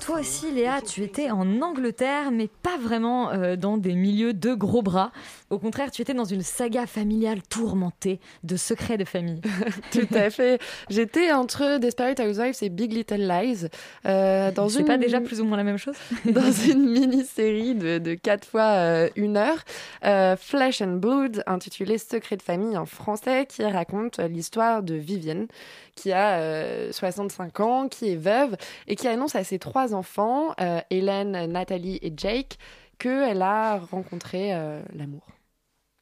Toi 0.00 0.20
aussi, 0.20 0.50
Léa, 0.50 0.80
tu 0.80 1.02
étais 1.02 1.30
en 1.30 1.60
Angleterre, 1.62 2.30
mais 2.30 2.48
pas 2.48 2.76
vraiment 2.76 3.30
euh, 3.30 3.56
dans 3.56 3.76
des 3.78 3.94
milieux 3.94 4.32
de 4.34 4.54
gros 4.54 4.82
bras. 4.82 5.12
Au 5.50 5.58
contraire, 5.58 5.90
tu 5.90 6.02
étais 6.02 6.14
dans 6.14 6.24
une 6.24 6.42
saga 6.42 6.86
familiale 6.86 7.42
tourmentée 7.42 8.20
de 8.42 8.56
secrets 8.56 8.98
de 8.98 9.04
famille. 9.04 9.40
Tout 9.92 10.06
à 10.14 10.30
fait. 10.30 10.60
J'étais 10.90 11.32
entre 11.32 11.78
Desperate 11.78 12.20
Housewives 12.20 12.56
et 12.62 12.68
Big 12.68 12.92
Little 12.92 13.26
Lies. 13.26 13.66
Euh, 14.06 14.50
dans 14.52 14.68
C'est 14.68 14.80
une... 14.80 14.86
pas 14.86 14.98
déjà 14.98 15.20
plus 15.20 15.40
ou 15.40 15.44
moins 15.44 15.56
la 15.56 15.64
même 15.64 15.78
chose? 15.78 15.96
Dans 16.26 16.52
une 16.52 16.90
mini-série 16.90 17.74
de, 17.74 17.98
de 17.98 18.14
4 18.14 18.46
fois 18.46 18.62
euh, 18.62 19.08
une 19.16 19.36
heure, 19.36 19.64
euh, 20.04 20.36
Flesh 20.36 20.82
and 20.82 20.96
Blood, 20.96 21.42
intitulée 21.46 21.98
Secret 21.98 22.36
de 22.36 22.42
famille 22.42 22.76
en 22.76 22.86
français, 22.86 23.46
qui 23.46 23.64
raconte 23.64 24.18
l'histoire 24.18 24.82
de 24.82 24.94
Vivienne, 24.94 25.46
qui 25.94 26.12
a 26.12 26.38
euh, 26.38 26.92
65 26.92 27.60
ans, 27.60 27.88
qui 27.88 28.12
est 28.12 28.16
veuve 28.16 28.56
et 28.86 28.96
qui 28.96 29.08
annonce 29.08 29.34
à 29.34 29.44
ses 29.44 29.58
trois 29.58 29.94
enfants, 29.94 30.54
euh, 30.60 30.80
Hélène, 30.90 31.46
Nathalie 31.46 31.98
et 32.02 32.12
Jake, 32.16 32.58
qu'elle 32.98 33.42
a 33.42 33.78
rencontré 33.78 34.54
euh, 34.54 34.82
l'amour, 34.94 35.22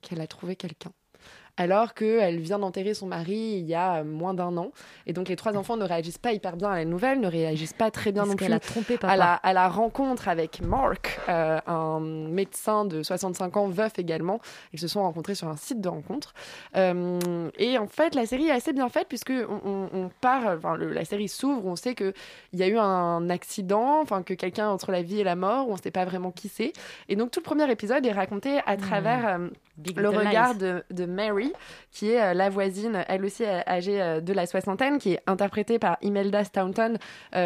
qu'elle 0.07 0.21
a 0.21 0.29
trouvé 0.29 0.57
quelqu'un. 0.57 0.93
Alors 1.59 1.95
qu'elle 1.95 2.39
vient 2.39 2.59
d'enterrer 2.59 2.93
son 2.95 3.07
mari 3.07 3.57
il 3.59 3.67
y 3.67 3.75
a 3.75 4.05
moins 4.05 4.35
d'un 4.35 4.57
an. 4.59 4.73
Et 5.07 5.13
donc 5.13 5.29
les 5.29 5.37
trois 5.37 5.57
enfants 5.57 5.77
ne 5.77 5.85
réagissent 5.85 6.19
pas 6.19 6.33
hyper 6.33 6.57
bien 6.57 6.71
à 6.71 6.77
la 6.77 6.85
nouvelle, 6.85 7.21
ne 7.21 7.29
réagissent 7.29 7.73
pas 7.73 7.91
très 7.91 8.13
bien 8.13 8.25
non 8.27 8.37
plus 8.37 8.53
a 8.53 8.61
trompé 8.61 8.99
papa. 8.99 9.13
à 9.13 9.17
la, 9.17 9.35
à 9.35 9.53
la 9.53 9.69
rencontre 9.69 10.29
avec 10.29 10.61
Mark, 10.61 11.19
euh, 11.29 11.59
un 11.67 12.01
médecin 12.01 12.85
de 12.85 13.03
65 13.03 13.57
ans, 13.57 13.69
veuf 13.69 13.99
également. 13.99 14.39
Ils 14.73 14.79
se 14.79 14.87
sont 14.89 15.01
rencontrés 15.03 15.35
sur 15.35 15.49
un 15.49 15.57
site 15.57 15.81
de 15.81 15.89
rencontre. 15.89 16.35
Euh, 16.77 17.51
et 17.59 17.79
en 17.79 17.87
fait, 17.87 18.15
la 18.15 18.27
série 18.27 18.49
est 18.49 18.53
assez 18.53 18.73
bien 18.73 18.89
faite 18.89 19.07
puisque 19.09 19.31
on, 19.31 19.61
on- 19.65 19.89
on 19.93 20.11
part, 20.21 20.43
enfin, 20.57 20.77
le- 20.77 20.93
la 20.93 21.05
série 21.05 21.29
s'ouvre, 21.29 21.67
on 21.67 21.77
sait 21.77 21.95
qu'il 21.95 22.13
y 22.53 22.63
a 22.63 22.69
eu 22.69 22.77
un 22.79 23.31
accident, 23.31 24.01
enfin 24.03 24.23
que 24.23 24.35
quelqu'un 24.35 24.69
entre 24.69 24.93
la 24.93 25.03
vie 25.03 25.21
et 25.21 25.25
la 25.25 25.37
mort, 25.37 25.69
on 25.69 25.73
ne 25.75 25.79
sait 25.79 25.91
pas 25.91 26.05
vraiment 26.05 26.31
qui 26.33 26.49
c'est. 26.49 26.73
Et 27.09 27.17
donc 27.17 27.31
tout 27.31 27.41
le 27.41 27.45
premier 27.45 27.71
épisode 27.71 28.05
est 28.05 28.13
raconté 28.13 28.59
à 28.67 28.77
travers 28.77 29.27
euh, 29.27 29.49
le 30.03 30.09
regard 30.29 30.55
de 30.91 31.05
Mary, 31.07 31.46
qui 31.97 32.11
est 32.11 32.21
euh, 32.21 32.35
la 32.35 32.51
voisine, 32.51 33.05
elle 33.09 33.25
aussi 33.25 33.45
euh, 33.45 33.61
âgée 33.67 34.03
euh, 34.03 34.21
de 34.21 34.35
la 34.35 34.47
soixantaine, 34.47 34.99
qui 34.99 35.15
est 35.15 35.21
interprétée 35.27 35.79
par 35.79 35.97
Imelda 36.03 36.45
Staunton. 36.45 36.99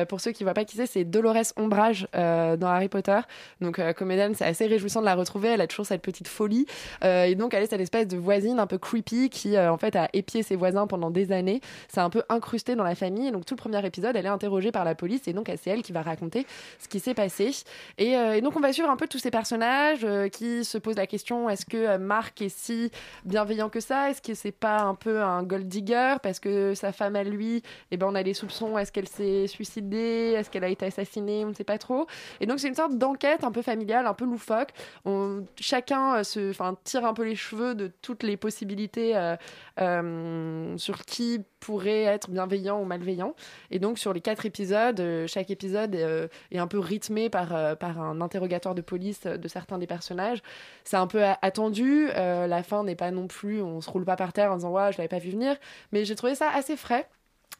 Pour 0.08 0.20
ceux 0.20 0.32
qui 0.32 0.42
ne 0.42 0.46
voient 0.46 0.54
pas 0.54 0.64
qui 0.64 0.76
c'est, 0.76 0.86
c'est 0.86 1.04
Dolores 1.04 1.52
Ombrage 1.56 2.06
dans 2.12 2.66
Harry 2.66 2.88
Potter. 2.88 3.18
Donc, 3.60 3.80
comédienne, 3.94 4.34
c'est 4.34 4.44
assez 4.44 4.66
réjouissant 4.66 5.00
de 5.00 5.06
la 5.06 5.14
retrouver. 5.14 5.48
Elle 5.48 5.60
a 5.60 5.66
toujours 5.66 5.86
cette 5.86 6.02
petite 6.02 6.28
folie. 6.28 6.66
Et 7.02 7.34
donc, 7.34 7.54
elle 7.54 7.62
est 7.62 7.66
cette 7.66 7.80
espèce 7.80 8.06
de 8.06 8.16
voisine 8.16 8.60
un 8.60 8.66
peu 8.66 8.78
creepy 8.78 9.30
qui, 9.30 9.58
en 9.58 9.76
fait, 9.78 9.96
a 9.96 10.08
épié 10.12 10.42
ses 10.42 10.56
voisins 10.56 10.86
pendant 10.86 11.10
des 11.10 11.32
années. 11.32 11.60
C'est 11.88 12.00
un 12.00 12.10
peu 12.10 12.22
incrusté 12.28 12.76
dans 12.76 12.84
la 12.84 12.94
famille. 12.94 13.28
Et 13.28 13.30
donc, 13.30 13.44
tout 13.46 13.54
le 13.54 13.58
premier 13.58 13.84
épisode, 13.84 14.14
elle 14.16 14.26
est 14.26 14.30
interrogée 14.30 14.70
par 14.70 14.84
la 14.84 14.94
police. 14.94 15.26
Et 15.26 15.32
donc, 15.32 15.50
c'est 15.60 15.70
elle 15.70 15.82
qui 15.82 15.92
va 15.92 16.02
raconter 16.02 16.46
ce 16.78 16.88
qui 16.88 17.00
s'est 17.00 17.14
passé. 17.14 17.50
Et, 17.98 18.12
et 18.12 18.40
donc, 18.40 18.56
on 18.56 18.60
va 18.60 18.72
suivre 18.72 18.90
un 18.90 18.96
peu 18.96 19.08
tous 19.08 19.18
ces 19.18 19.30
personnages 19.30 20.06
qui 20.32 20.64
se 20.64 20.78
posent 20.78 20.96
la 20.96 21.06
question 21.06 21.50
est-ce 21.50 21.66
que 21.66 21.96
Marc 21.96 22.42
est 22.42 22.48
si 22.48 22.90
bienveillant 23.24 23.68
que 23.68 23.80
ça? 23.80 23.89
Est-ce 23.90 24.22
que 24.22 24.34
c'est 24.34 24.52
pas 24.52 24.82
un 24.82 24.94
peu 24.94 25.20
un 25.20 25.42
gold 25.42 25.68
digger? 25.68 26.16
Parce 26.22 26.40
que 26.40 26.74
sa 26.74 26.92
femme 26.92 27.16
à 27.16 27.24
lui, 27.24 27.62
eh 27.90 27.96
ben, 27.96 28.06
on 28.06 28.14
a 28.14 28.22
des 28.22 28.34
soupçons 28.34 28.78
est-ce 28.78 28.92
qu'elle 28.92 29.08
s'est 29.08 29.46
suicidée? 29.46 30.34
Est-ce 30.36 30.50
qu'elle 30.50 30.64
a 30.64 30.68
été 30.68 30.86
assassinée? 30.86 31.44
On 31.44 31.48
ne 31.48 31.54
sait 31.54 31.64
pas 31.64 31.78
trop. 31.78 32.06
Et 32.40 32.46
donc, 32.46 32.60
c'est 32.60 32.68
une 32.68 32.74
sorte 32.74 32.96
d'enquête 32.96 33.44
un 33.44 33.52
peu 33.52 33.62
familiale, 33.62 34.06
un 34.06 34.14
peu 34.14 34.24
loufoque. 34.24 34.70
On, 35.04 35.44
chacun 35.58 36.16
euh, 36.16 36.22
se, 36.22 36.50
enfin, 36.50 36.76
tire 36.84 37.04
un 37.04 37.14
peu 37.14 37.24
les 37.24 37.36
cheveux 37.36 37.74
de 37.74 37.90
toutes 38.02 38.22
les 38.22 38.36
possibilités 38.36 39.16
euh, 39.16 39.36
euh, 39.80 40.76
sur 40.76 41.04
qui 41.04 41.42
pourrait 41.60 42.04
être 42.04 42.30
bienveillant 42.30 42.80
ou 42.80 42.84
malveillant. 42.84 43.34
Et 43.70 43.78
donc, 43.78 43.98
sur 43.98 44.12
les 44.12 44.20
quatre 44.20 44.46
épisodes, 44.46 45.02
chaque 45.26 45.50
épisode 45.50 45.94
est 45.94 46.58
un 46.58 46.66
peu 46.66 46.78
rythmé 46.78 47.28
par, 47.28 47.76
par 47.76 48.00
un 48.00 48.22
interrogatoire 48.22 48.74
de 48.74 48.80
police 48.80 49.24
de 49.24 49.48
certains 49.48 49.76
des 49.76 49.86
personnages. 49.86 50.42
C'est 50.84 50.96
un 50.96 51.06
peu 51.06 51.22
attendu. 51.42 52.06
la 52.06 52.62
fin 52.62 52.82
n'est 52.82 52.94
pas 52.94 53.10
non 53.10 53.26
plus, 53.26 53.60
on 53.60 53.79
se 53.80 53.90
roule 53.90 54.04
pas 54.04 54.16
par 54.16 54.32
terre 54.32 54.52
en 54.52 54.56
disant 54.56 54.70
ouais, 54.70 54.92
je 54.92 54.98
l'avais 54.98 55.08
pas 55.08 55.18
vu 55.18 55.30
venir. 55.30 55.56
Mais 55.92 56.04
j'ai 56.04 56.14
trouvé 56.16 56.34
ça 56.34 56.50
assez 56.50 56.76
frais. 56.76 57.08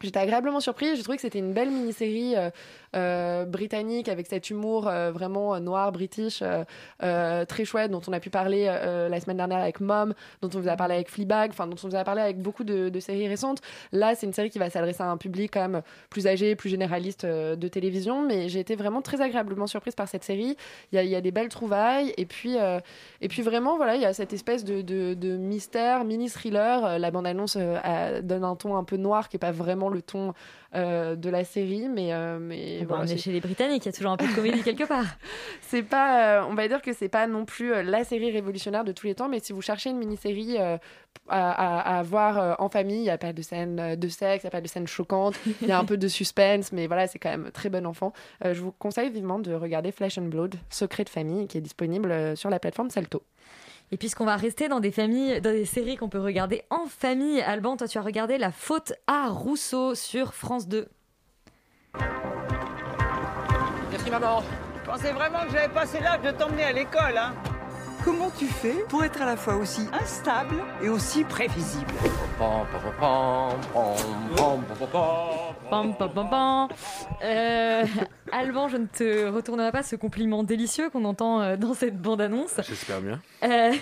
J'étais 0.03 0.19
agréablement 0.19 0.61
surprise. 0.61 0.97
J'ai 0.97 1.03
trouvé 1.03 1.17
que 1.17 1.23
c'était 1.23 1.41
une 1.41 1.53
belle 1.53 1.71
mini-série 1.71 2.35
euh, 2.35 2.51
euh, 2.97 3.45
britannique 3.45 4.09
avec 4.09 4.27
cet 4.27 4.49
humour 4.49 4.89
euh, 4.89 5.13
vraiment 5.13 5.61
noir, 5.61 5.93
british, 5.93 6.43
très 6.99 7.65
chouette, 7.65 7.91
dont 7.91 8.01
on 8.09 8.13
a 8.13 8.21
pu 8.21 8.31
parler 8.31 8.65
la 8.65 9.21
semaine 9.21 9.37
dernière 9.37 9.59
avec 9.59 9.81
Mom, 9.81 10.15
dont 10.41 10.51
on 10.55 10.61
vous 10.61 10.69
a 10.69 10.77
parlé 10.77 10.95
avec 10.95 11.11
Fleabag, 11.11 11.51
enfin 11.51 11.67
dont 11.67 11.77
on 11.85 11.89
vous 11.89 11.97
a 11.97 12.05
parlé 12.05 12.23
avec 12.23 12.39
beaucoup 12.39 12.65
de, 12.65 13.01
séries 13.01 13.29
récentes. 13.29 13.61
Là, 13.93 14.15
c'est 14.15 14.27
une 14.27 14.33
série 14.33 14.51
qui 14.51 14.59
va 14.59 14.71
s'adresser 14.71 15.03
à 15.03 15.11
un 15.11 15.17
public 15.17 15.51
quand 15.53 15.69
même 15.69 15.83
plus 16.09 16.27
âgé, 16.27 16.57
plus 16.57 16.71
généraliste 16.71 17.27
de 17.27 17.69
télévision, 17.69 18.27
mais 18.27 18.49
j'ai 18.49 18.61
été 18.61 18.77
vraiment 18.77 19.03
très 19.03 19.21
agréablement 19.21 19.67
surprise 19.67 19.95
par 19.95 20.09
cette 20.09 20.25
série. 20.25 20.57
Il 20.93 21.03
y 21.03 21.15
a, 21.15 21.21
des 21.21 21.31
belles 21.31 21.49
trouvailles, 21.49 22.15
et 22.17 22.27
puis, 22.27 22.57
et 23.21 23.29
puis 23.29 23.43
vraiment, 23.43 23.77
voilà, 23.77 23.97
il 23.97 24.03
y 24.03 24.07
a 24.07 24.13
cette 24.13 24.33
espèce 24.33 24.65
de, 24.65 24.81
de, 24.83 25.37
mystère, 25.37 26.05
mini-thriller. 26.05 26.99
La 26.99 27.11
bande-annonce 27.11 27.57
donne 27.57 28.45
un 28.45 28.57
ton 28.57 28.77
un 28.77 28.85
peu 28.85 28.97
noir, 28.97 29.29
qui 29.29 29.37
est 29.37 29.41
pas 29.41 29.53
vraiment 29.53 29.90
le 29.91 30.03
ton 30.03 30.33
euh, 30.75 31.17
de 31.17 31.29
la 31.31 31.45
série, 31.45 31.89
mais, 31.89 32.13
euh, 32.13 32.39
mais 32.41 32.81
Bon, 32.81 32.87
voilà, 32.95 33.05
on 33.05 33.07
est 33.07 33.17
chez 33.17 33.33
les 33.33 33.41
Britanniques, 33.41 33.85
il 33.85 33.89
y 33.89 33.89
a 33.89 33.93
toujours 33.93 34.13
un 34.13 34.17
peu 34.17 34.27
de 34.27 34.33
comédie 34.35 34.63
quelque 34.63 34.85
part. 34.85 35.05
c'est 35.63 35.83
pas, 35.83 36.39
euh, 36.41 36.45
on 36.49 36.55
va 36.55 36.69
dire 36.69 36.81
que 36.83 36.93
c'est 36.93 37.09
pas 37.09 37.27
non 37.27 37.45
plus 37.45 37.83
la 37.83 38.05
série 38.05 38.31
révolutionnaire 38.31 38.85
de 38.85 38.93
tous 38.93 39.07
les 39.07 39.15
temps, 39.15 39.29
mais 39.29 39.41
si 39.41 39.53
vous 39.53 39.63
cherchez 39.63 39.91
une 39.91 39.99
mini-série 39.99 40.59
à, 40.59 40.79
à- 41.29 41.99
à 41.99 42.03
voir 42.03 42.61
en 42.61 42.69
famille, 42.69 42.99
il 42.99 43.03
n'y 43.03 43.11
a 43.11 43.19
pas 43.19 43.33
de 43.33 43.43
scène 43.43 43.97
de 43.97 44.09
sexe, 44.09 44.43
il 44.45 44.47
n'y 44.47 44.49
a 44.49 44.53
pas 44.53 44.61
de 44.61 44.69
scène 44.69 44.87
choquante, 44.87 45.35
il 45.63 45.69
y 45.69 45.73
a 45.73 45.79
un 45.79 45.85
peu 45.85 45.97
de 45.97 46.09
suspense, 46.09 46.73
mais 46.73 46.87
voilà, 46.87 47.07
c'est 47.09 47.19
quand 47.19 47.31
même 47.31 47.51
très 47.53 47.69
bon 47.69 47.87
enfant. 47.87 48.13
Je 48.45 48.61
vous 48.61 48.73
conseille 48.73 49.11
vivement 49.11 49.39
de 49.39 49.53
regarder 49.55 49.91
Flesh 49.93 50.19
and 50.19 50.23
Blood, 50.29 50.55
Secret 50.71 51.05
de 51.05 51.09
famille, 51.11 51.47
qui 51.49 51.59
est 51.59 51.63
disponible 51.63 52.37
sur 52.37 52.49
la 52.51 52.59
plateforme 52.61 52.91
Salto. 52.91 53.23
Et 53.93 53.97
puisqu'on 53.97 54.25
va 54.25 54.37
rester 54.37 54.69
dans 54.69 54.79
des 54.79 54.93
familles, 54.93 55.41
dans 55.41 55.51
des 55.51 55.65
séries 55.65 55.97
qu'on 55.97 56.09
peut 56.09 56.21
regarder 56.21 56.63
en 56.71 56.87
famille, 56.87 57.41
Alban, 57.41 57.77
toi 57.77 57.89
tu 57.89 57.99
as 57.99 58.03
regardé 58.03 58.39
La 58.39 58.53
faute 58.53 58.93
à 59.09 59.29
Rousseau 59.29 59.97
sur 59.97 60.33
France 60.33 60.69
2. 60.69 60.89
Merci 63.91 64.11
maman. 64.11 64.43
Je 64.85 64.91
pensais 64.91 65.13
vraiment 65.13 65.45
que 65.47 65.53
j'avais 65.53 65.73
passé 65.73 65.99
l'âge 66.01 66.23
de 66.23 66.31
t'emmener 66.31 66.65
à 66.65 66.73
l'école, 66.73 67.17
hein. 67.19 67.35
Comment 68.05 68.31
tu 68.31 68.47
fais 68.47 68.85
pour 68.89 69.05
être 69.05 69.21
à 69.21 69.27
la 69.27 69.37
fois 69.37 69.57
aussi 69.57 69.83
instable 69.93 70.55
et 70.83 70.89
aussi 70.89 71.23
prévisible 71.25 71.93
Pam, 72.39 72.67
pam, 75.95 75.95
pam, 76.15 76.31
pam. 76.31 76.69
Euh, 77.23 77.85
Alban, 78.33 78.69
je 78.69 78.77
ne 78.77 78.87
te 78.87 79.29
retournerai 79.29 79.73
pas 79.73 79.83
ce 79.83 79.97
compliment 79.97 80.43
délicieux 80.43 80.91
qu'on 80.91 81.05
entend 81.05 81.41
euh, 81.41 81.57
dans 81.57 81.75
cette 81.75 82.01
bande-annonce. 82.01 82.61
J'espère 82.67 83.01
bien. 83.01 83.21
Euh, 83.43 83.73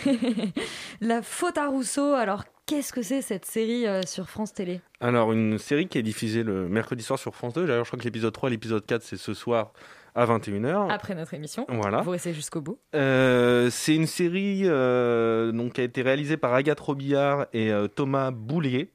la 1.00 1.22
faute 1.22 1.58
à 1.58 1.68
Rousseau, 1.68 2.14
alors 2.14 2.44
qu'est-ce 2.66 2.92
que 2.92 3.02
c'est 3.02 3.22
cette 3.22 3.44
série 3.44 3.86
euh, 3.86 4.02
sur 4.02 4.28
France 4.28 4.52
Télé? 4.52 4.80
Alors, 5.00 5.32
une 5.32 5.58
série 5.58 5.88
qui 5.88 5.98
est 5.98 6.02
diffusée 6.02 6.42
le 6.42 6.68
mercredi 6.68 7.02
soir 7.02 7.18
sur 7.18 7.34
France 7.34 7.54
2. 7.54 7.66
D'ailleurs, 7.66 7.84
je 7.84 7.90
crois 7.90 7.98
que 7.98 8.04
l'épisode 8.04 8.32
3 8.32 8.48
et 8.48 8.52
l'épisode 8.52 8.84
4, 8.84 9.02
c'est 9.02 9.16
ce 9.16 9.34
soir 9.34 9.72
à 10.14 10.26
21h. 10.26 10.90
Après 10.90 11.14
notre 11.14 11.34
émission. 11.34 11.66
Voilà. 11.68 12.02
Vous 12.02 12.10
restez 12.10 12.32
jusqu'au 12.32 12.60
bout. 12.60 12.78
Euh, 12.94 13.68
c'est 13.70 13.94
une 13.94 14.06
série 14.06 14.62
euh, 14.64 15.52
donc, 15.52 15.74
qui 15.74 15.80
a 15.80 15.84
été 15.84 16.02
réalisée 16.02 16.36
par 16.36 16.54
Agathe 16.54 16.80
Robillard 16.80 17.46
et 17.52 17.70
euh, 17.72 17.88
Thomas 17.88 18.30
Boulier. 18.30 18.90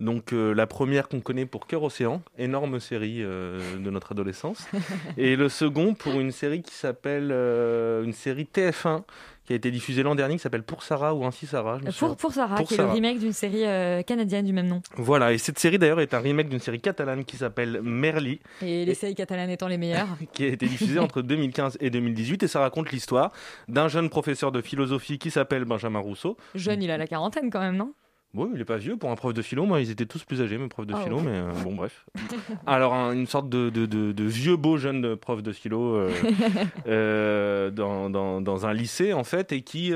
Donc 0.00 0.32
la 0.32 0.66
première 0.66 1.08
qu'on 1.08 1.20
connaît 1.20 1.46
pour 1.46 1.66
Cœur 1.66 1.82
Océan, 1.82 2.22
énorme 2.38 2.80
série 2.80 3.20
de 3.20 3.90
notre 3.90 4.12
adolescence. 4.12 4.66
et 5.16 5.36
le 5.36 5.48
second 5.48 5.94
pour 5.94 6.20
une 6.20 6.32
série 6.32 6.62
qui 6.62 6.74
s'appelle 6.74 7.30
une 7.30 8.12
série 8.12 8.48
TF1 8.52 9.02
qui 9.46 9.52
a 9.52 9.56
été 9.56 9.70
diffusée 9.70 10.02
l'an 10.02 10.14
dernier 10.14 10.36
qui 10.36 10.40
s'appelle 10.40 10.62
Pour 10.62 10.82
Sarah 10.82 11.14
ou 11.14 11.24
Ainsi 11.24 11.46
Sarah. 11.46 11.78
je 11.80 11.86
me 11.86 11.92
Pour, 11.92 12.16
pour 12.16 12.32
Sarah, 12.32 12.56
Pour 12.56 12.66
qui 12.68 12.74
est 12.74 12.76
Sarah. 12.78 12.88
le 12.88 12.94
remake 12.94 13.18
d'une 13.18 13.32
série 13.32 13.64
euh, 13.64 14.02
canadienne 14.02 14.46
du 14.46 14.52
même 14.52 14.66
nom. 14.68 14.80
Voilà, 14.96 15.32
et 15.32 15.38
cette 15.38 15.58
série 15.58 15.78
d'ailleurs 15.78 16.00
est 16.00 16.14
un 16.14 16.20
remake 16.20 16.48
d'une 16.48 16.60
série 16.60 16.80
catalane 16.80 17.24
qui 17.24 17.36
s'appelle 17.36 17.80
Merli. 17.82 18.40
Et 18.62 18.84
les 18.84 18.94
séries 18.94 19.14
catalanes 19.14 19.50
étant 19.50 19.68
les 19.68 19.78
meilleures. 19.78 20.08
qui 20.32 20.44
a 20.44 20.48
été 20.48 20.66
diffusée 20.66 20.98
entre 20.98 21.20
2015 21.22 21.78
et 21.80 21.90
2018 21.90 22.42
et 22.42 22.48
ça 22.48 22.60
raconte 22.60 22.90
l'histoire 22.90 23.32
d'un 23.68 23.88
jeune 23.88 24.08
professeur 24.08 24.50
de 24.52 24.60
philosophie 24.62 25.18
qui 25.18 25.30
s'appelle 25.30 25.64
Benjamin 25.64 25.98
Rousseau. 26.00 26.36
Jeune, 26.54 26.82
il 26.82 26.90
a 26.90 26.96
la 26.96 27.06
quarantaine 27.06 27.50
quand 27.50 27.60
même, 27.60 27.76
non? 27.76 27.92
Bon, 28.34 28.50
il 28.52 28.60
est 28.60 28.64
pas 28.64 28.78
vieux 28.78 28.96
pour 28.96 29.10
un 29.12 29.14
prof 29.14 29.32
de 29.32 29.42
philo. 29.42 29.64
Moi, 29.64 29.80
ils 29.80 29.90
étaient 29.92 30.06
tous 30.06 30.24
plus 30.24 30.42
âgés, 30.42 30.58
mes 30.58 30.66
profs 30.66 30.86
de 30.88 30.94
Ah 30.94 31.00
philo, 31.02 31.18
ouais. 31.18 31.22
mais 31.22 31.36
euh, 31.38 31.52
bon, 31.62 31.74
bref. 31.76 32.04
Alors, 32.66 32.92
un- 32.92 33.12
une 33.12 33.28
sorte 33.28 33.48
de, 33.48 33.70
de, 33.70 33.86
de- 33.86 34.10
de 34.10 34.24
vieux 34.24 34.56
beau 34.56 34.76
jeune 34.76 35.14
prof 35.14 35.40
de 35.40 35.52
philo 35.52 35.94
euh, 35.94 36.10
euh, 36.88 37.70
dans, 37.70 38.10
dans, 38.10 38.40
dans 38.40 38.66
un 38.66 38.72
lycée, 38.74 39.12
en 39.12 39.24
fait, 39.24 39.52
et 39.52 39.62
qui, 39.62 39.92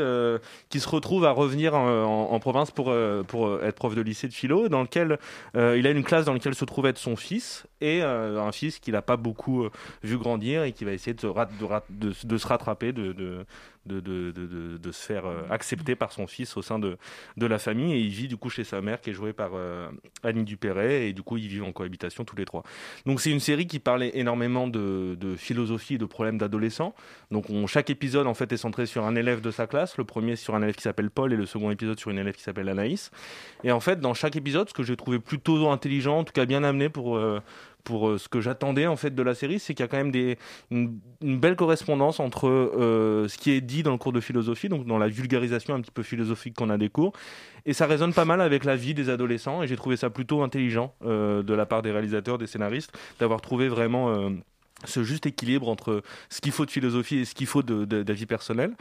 qui 0.69 0.81
se 0.81 0.89
retrouve 0.89 1.25
à 1.25 1.33
revenir 1.33 1.75
en, 1.75 1.89
en- 1.89 2.33
en 2.33 2.39
province 2.41 2.71
pour, 2.71 2.95
pour 3.27 3.63
être 3.63 3.75
prof 3.77 3.95
de 3.95 4.01
lycée 4.03 4.29
de 4.29 4.35
philo, 4.35 4.69
dans 4.69 4.83
lequel 4.83 5.19
il 5.55 5.87
a 5.87 5.91
une 5.91 6.05
classe 6.05 6.25
dans 6.27 6.33
laquelle 6.33 6.55
se 6.55 6.65
trouve 6.65 6.87
être 6.87 6.99
son 6.99 7.17
fils, 7.17 7.67
et 7.81 8.03
un 8.03 8.53
fils 8.53 8.79
qu'il 8.79 8.95
n'a 8.95 9.03
pas 9.03 9.17
beaucoup 9.17 9.67
vu 10.03 10.17
grandir 10.17 10.63
et 10.63 10.73
qui 10.73 10.85
va 10.85 10.93
essayer 10.93 11.15
de 11.15 11.21
se, 11.21 11.27
rat- 11.27 11.49
de, 11.59 11.65
rat- 11.65 11.85
de, 11.91 12.13
de 12.25 12.37
se 12.39 12.47
rattraper, 12.47 12.93
de, 12.93 13.45
de, 13.89 14.93
se 14.93 15.07
faire 15.07 15.27
euh, 15.27 15.43
accepter 15.51 15.97
par 15.97 16.13
son 16.13 16.27
fils 16.27 16.57
au 16.57 16.63
sein 16.63 16.79
de, 16.79 16.97
la 17.37 17.59
famille 17.59 17.95
et 17.95 18.01
il 18.01 18.11
vit 18.11 18.29
du 18.29 18.37
coup 18.37 18.51
chez 18.51 18.65
sa 18.65 18.81
mère 18.81 19.01
qui 19.01 19.11
est 19.11 19.13
jouée 19.13 19.33
par 19.33 19.53
euh, 19.55 19.89
Annie 20.23 20.45
Dupéret 20.45 21.09
et 21.09 21.13
du 21.13 21.23
coup 21.23 21.37
ils 21.37 21.49
vivent 21.49 21.65
en 21.65 21.73
cohabitation 21.73 22.25
tous 22.25 22.37
les 22.37 22.45
trois. 22.45 22.63
Donc 23.07 23.21
c'est 23.21 23.31
une 23.31 23.41
série 23.41 23.67
qui 23.67 23.79
parlait 23.79 24.11
énormément 24.15 24.69
de, 24.69 25.17
philosophie 25.37 25.95
et 25.95 25.99
de 25.99 26.05
problèmes 26.05 26.39
d'adolescents. 26.39 26.95
Donc 27.31 27.51
on- 27.51 27.67
chaque 27.67 27.91
épisode 27.91 28.27
en 28.27 28.35
fait 28.35 28.53
est 28.53 28.57
centré 28.57 28.87
sur 28.87 29.05
un 29.05 29.15
élève 29.15 29.41
de 29.41 29.51
sa 29.51 29.67
classe. 29.67 29.97
Le 29.99 30.05
premier 30.05 30.37
sur 30.37 30.55
un 30.55 30.63
élève 30.63 30.75
qui 30.75 30.83
s'appelle 30.83 31.11
Paul 31.11 31.33
et 31.33 31.37
le 31.37 31.47
second 31.47 31.71
épisode 31.71 31.99
sur 31.99 32.11
une 32.11 32.19
élève 32.19 32.35
qui 32.35 32.43
s'appelle 32.43 32.69
Anaïs. 32.69 33.11
Et 33.65 33.73
en 33.73 33.81
fait 33.81 34.01
dans 34.01 34.15
chaque 34.15 34.37
épisode, 34.37 34.69
ce 34.69 34.75
que 34.75 34.83
j'ai 34.83 34.97
trouvé 34.97 35.19
plutôt 35.19 35.69
intelligent, 35.71 36.19
en 36.19 36.25
tout 36.25 36.33
cas 36.33 36.45
bien 36.45 36.65
amené 36.65 36.89
pour 36.89 37.17
euh, 37.17 37.41
pour 37.89 38.07
euh, 38.07 38.19
ce 38.19 38.29
que 38.29 38.43
j'attendais 38.43 38.87
en 38.87 38.97
fait 38.97 39.15
de 39.15 39.23
la 39.23 39.35
série, 39.35 39.59
c'est 39.59 39.73
qu'il 39.73 39.83
y 39.83 39.87
a 39.87 39.89
quand 39.89 39.97
même 39.97 40.11
des, 40.11 40.37
une, 40.71 41.01
belle 41.23 41.57
correspondance 41.57 42.21
entre 42.21 42.47
euh, 42.47 43.27
ce 43.29 43.39
qui 43.39 43.51
est 43.51 43.63
dit 43.63 43.83
dans 43.83 43.93
le 43.93 43.97
cours 43.97 44.13
de 44.13 44.21
philosophie, 44.21 44.69
donc 44.69 44.85
dans 44.85 44.99
la 44.99 45.09
vulgarisation 45.09 45.75
un 45.75 45.81
petit 45.81 45.91
peu 45.91 46.03
philosophique 46.03 46.55
qu'on 46.55 46.69
a 46.69 46.77
des 46.77 46.91
cours, 46.91 47.15
et 47.65 47.73
ça 47.73 47.87
résonne 47.87 48.13
pas 48.13 48.27
mal 48.27 48.43
avec 48.43 48.67
la 48.67 48.77
vie 48.77 48.93
des 48.93 49.09
adolescents, 49.09 49.63
et 49.63 49.67
j'ai 49.67 49.77
trouvé 49.77 49.97
ça 49.97 50.11
plutôt 50.11 50.43
intelligent 50.43 50.93
euh, 51.07 51.43
de 51.43 51.55
la 51.55 51.65
part 51.65 51.81
des 51.81 51.91
réalisateurs, 51.91 52.37
des 52.37 52.47
scénaristes, 52.47 52.93
d'avoir 53.21 53.41
trouvé 53.41 53.69
vraiment 53.69 54.15
ce 54.85 55.03
juste 55.03 55.27
équilibre 55.27 55.69
entre 55.69 56.03
ce 56.29 56.41
qu'il 56.41 56.53
faut 56.53 56.65
de 56.65 56.71
philosophie 56.71 57.19
et 57.19 57.25
ce 57.25 57.35
qu'il 57.35 57.47
faut 57.47 57.63
de, 57.63 58.13
vie 58.13 58.27
personnelle. 58.27 58.75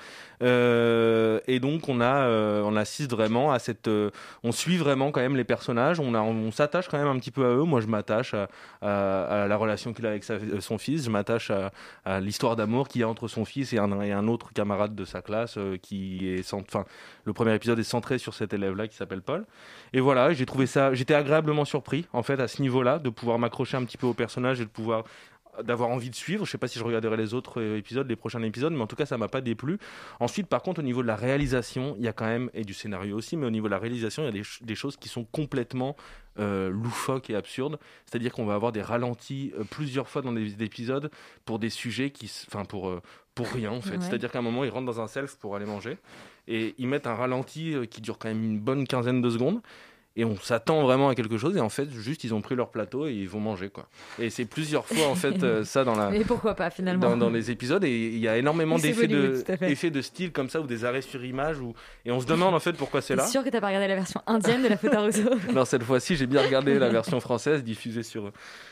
Euh, 0.44 1.40
et 1.48 1.60
donc 1.60 1.90
on 1.90 2.02
a, 2.02 2.18
euh, 2.28 2.62
on 2.64 2.76
assiste 2.76 3.12
vraiment 3.12 3.52
à 3.52 3.60
cette, 3.60 3.88
euh, 3.88 4.12
on 4.44 4.52
suit 4.52 4.78
vraiment 4.78 5.12
quand 5.12 5.22
même 5.22 5.36
les 5.36 5.44
personnages. 5.44 6.00
On 6.00 6.14
a, 6.14 6.22
on 6.22 6.52
s'attache 6.52 6.88
quand 6.88 6.98
même 6.98 7.08
un 7.08 7.18
petit 7.18 7.32
peu 7.32 7.46
à 7.46 7.50
eux. 7.50 7.64
Moi, 7.64 7.82
je 7.82 7.88
m'attache 7.88 8.34
à, 8.34 8.48
à, 8.82 9.44
à 9.44 9.48
la 9.48 9.58
relation 9.58 9.94
qu'il 9.94 10.06
a 10.06 10.10
avec 10.10 10.30
euh, 10.30 10.62
son 10.62 10.78
fils. 10.78 11.06
Je 11.06 11.10
m'attache 11.10 11.52
à, 11.52 11.72
à 12.06 12.20
l'histoire 12.20 12.56
d'amour 12.56 12.88
qu'il 12.88 13.02
y 13.02 13.04
a 13.04 13.10
entre 13.10 13.28
son 13.28 13.46
fils 13.46 13.74
et 13.74 13.80
un, 13.80 14.02
et 14.02 14.12
un 14.12 14.28
autre 14.28 14.54
camarade 14.54 14.96
de 14.96 15.06
sa 15.06 15.22
classe 15.22 15.56
euh, 15.58 15.78
qui 15.78 16.28
est, 16.30 16.54
enfin, 16.54 16.86
le 17.26 17.34
premier 17.34 17.56
épisode 17.56 17.80
est 17.80 17.84
centré 17.84 18.18
sur 18.18 18.34
cet 18.34 18.54
élève-là 18.54 18.88
qui 18.88 18.96
s'appelle 18.96 19.22
Paul. 19.22 19.46
Et 19.94 20.00
voilà, 20.00 20.34
j'ai 20.34 20.46
trouvé 20.46 20.66
ça, 20.66 20.94
j'étais 20.94 21.14
agréablement 21.14 21.66
surpris 21.66 22.06
en 22.14 22.24
fait 22.24 22.40
à 22.40 22.48
ce 22.48 22.62
niveau-là 22.62 23.00
de 23.00 23.10
pouvoir 23.10 23.40
m'accrocher 23.40 23.78
un 23.78 23.86
petit 23.86 23.98
peu 23.98 24.08
au 24.08 24.14
personnage 24.14 24.62
et 24.62 24.66
de 24.66 24.70
pouvoir 24.70 25.04
d'avoir 25.64 25.90
envie 25.90 26.10
de 26.10 26.16
suivre. 26.16 26.46
Je 26.46 26.52
sais 26.52 26.58
pas 26.58 26.68
si 26.68 26.80
je 26.80 26.84
regarderai 26.84 27.18
les 27.18 27.34
autres 27.34 27.62
euh, 27.62 27.78
épisodes, 27.78 28.08
les 28.08 28.16
prochains 28.16 28.42
épisodes, 28.44 28.74
mais 28.74 28.82
en 28.82 28.88
tout 28.88 28.96
cas, 28.96 29.06
ça 29.06 29.18
m'a 29.18 29.28
pas 29.28 29.42
déplu. 29.42 29.78
Ensuite, 30.20 30.48
par 30.48 30.62
contre, 30.62 30.80
au 30.80 30.84
niveau 30.84 31.02
de 31.02 31.08
la 31.08 31.16
réalisation, 31.16 31.96
il 31.98 32.06
y 32.06 32.08
a 32.08 32.14
quand 32.14 32.26
même, 32.26 32.50
et 32.54 32.64
du 32.64 32.74
scénario 32.74 33.18
aussi, 33.18 33.38
mais 33.38 33.46
au 33.46 33.52
niveau 33.52 33.68
de 33.68 33.72
la 33.72 33.80
réalisation, 33.80 34.24
il 34.24 34.26
y 34.26 34.30
a 34.30 34.32
des, 34.32 34.44
ch- 34.44 34.62
des 34.64 34.76
choses 34.76 34.98
qui 34.98 35.10
sont 35.10 35.24
complètement 35.26 35.96
euh, 36.40 36.70
loufoques 36.70 37.30
et 37.30 37.36
absurdes. 37.36 37.80
C'est-à-dire 38.06 38.32
qu'on 38.32 38.46
va 38.46 38.54
avoir 38.54 38.72
des 38.72 38.82
ralentis 38.82 39.54
euh, 39.58 39.64
plusieurs 39.64 40.08
fois 40.08 40.22
dans 40.22 40.34
des 40.34 40.62
épisodes 40.64 41.10
pour 41.46 41.60
des 41.60 41.70
sujets 41.70 42.12
qui, 42.12 42.32
enfin, 42.48 42.64
pour, 42.64 42.90
euh, 42.90 43.02
pour 43.34 43.48
rien 43.48 43.72
en 43.72 43.82
fait. 43.82 43.98
Ouais. 43.98 44.02
C'est-à-dire 44.02 44.32
qu'à 44.32 44.40
un 44.40 44.44
moment, 44.44 44.64
ils 44.64 44.70
rentrent 44.70 44.86
dans 44.86 45.02
un 45.02 45.08
self 45.08 45.36
pour 45.38 45.56
aller 45.56 45.66
manger 45.66 45.98
et 46.48 46.76
ils 46.78 46.88
mettent 46.88 47.08
un 47.08 47.16
ralenti 47.16 47.76
qui 47.90 48.02
dure 48.02 48.18
quand 48.18 48.30
même 48.30 48.44
une 48.44 48.60
bonne 48.60 48.88
quinzaine 48.88 49.22
de 49.22 49.30
secondes. 49.30 49.62
Et 50.18 50.26
on 50.26 50.36
s'attend 50.38 50.82
vraiment 50.82 51.10
à 51.10 51.16
quelque 51.16 51.38
chose, 51.38 51.56
et 51.56 51.60
en 51.60 51.70
fait, 51.70 51.90
juste 51.92 52.24
ils 52.24 52.34
ont 52.34 52.42
pris 52.42 52.56
leur 52.56 52.70
plateau 52.70 53.08
et 53.08 53.14
ils 53.14 53.30
vont 53.30 53.40
manger 53.40 53.70
quoi. 53.70 53.88
Et 54.20 54.30
c'est 54.30 54.46
plusieurs 54.46 54.86
fois 54.86 55.08
en 55.08 55.16
fait 55.16 55.44
euh, 55.44 55.64
ça 55.64 55.84
dans 55.84 55.96
la 55.96 56.10
Mais 56.12 56.26
pourquoi 56.26 56.56
pas 56.56 56.70
finalement 56.70 57.10
dans, 57.10 57.18
dans 57.18 57.30
les 57.30 57.52
épisodes 57.52 57.84
et 57.84 58.08
il 58.08 58.20
y 58.20 58.28
a 58.28 58.38
énormément 58.38 58.78
d'effets 58.78 59.08
de, 59.08 59.44
effets 59.62 59.92
style 60.02 60.32
comme 60.32 60.50
ça 60.50 60.60
ou 60.60 60.68
des 60.68 60.86
arrêts 60.86 61.02
sur 61.02 61.24
image 61.24 61.60
ou 61.60 61.74
et 62.06 62.12
on 62.12 62.20
se 62.20 62.26
demande 62.26 62.54
en 62.54 62.60
fait 62.60 62.74
pourquoi 62.74 63.02
c'est 63.02 63.16
là. 63.16 63.26
sûr 63.26 63.44
que 63.44 63.50
t'as 63.50 63.62
pas 63.62 63.68
regardé 63.68 63.88
la 63.88 63.96
version 63.96 64.22
indienne 64.26 64.64
de 64.64 64.70
la 64.70 65.02
Rousseau 65.02 65.30
Non, 65.54 65.66
cette 65.66 65.84
fois-ci, 65.84 66.16
j'ai 66.16 66.28
bien 66.28 66.42
regardé 66.42 66.78
la 66.80 66.90
version 66.90 67.20
française 67.20 67.64
diffusée 67.64 68.04
sur, 68.04 68.32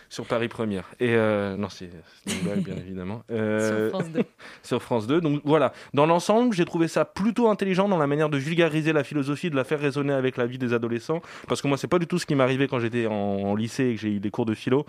sur 0.09 0.25
Paris 0.25 0.47
Première. 0.47 0.85
Et 0.99 1.15
euh, 1.15 1.57
non, 1.57 1.69
c'est 1.69 1.89
une 2.27 2.39
blague, 2.43 2.63
bien 2.63 2.75
évidemment. 2.77 3.23
Euh, 3.31 3.89
Sur 3.89 3.99
France 3.99 4.11
2. 4.11 4.23
sur 4.63 4.81
France 4.81 5.07
2. 5.07 5.21
Donc 5.21 5.41
voilà, 5.45 5.73
dans 5.93 6.05
l'ensemble, 6.05 6.53
j'ai 6.53 6.65
trouvé 6.65 6.87
ça 6.87 7.05
plutôt 7.05 7.49
intelligent 7.49 7.87
dans 7.87 7.97
la 7.97 8.07
manière 8.07 8.29
de 8.29 8.37
vulgariser 8.37 8.93
la 8.93 9.03
philosophie, 9.03 9.49
de 9.49 9.55
la 9.55 9.63
faire 9.63 9.79
résonner 9.79 10.13
avec 10.13 10.37
la 10.37 10.45
vie 10.45 10.57
des 10.57 10.73
adolescents. 10.73 11.21
Parce 11.47 11.61
que 11.61 11.67
moi, 11.67 11.77
c'est 11.77 11.87
pas 11.87 11.99
du 11.99 12.07
tout 12.07 12.19
ce 12.19 12.25
qui 12.25 12.35
m'arrivait 12.35 12.67
quand 12.67 12.79
j'étais 12.79 13.07
en, 13.07 13.13
en 13.13 13.55
lycée 13.55 13.85
et 13.85 13.95
que 13.95 14.01
j'ai 14.01 14.09
eu 14.09 14.19
des 14.19 14.31
cours 14.31 14.45
de 14.45 14.53
philo. 14.53 14.85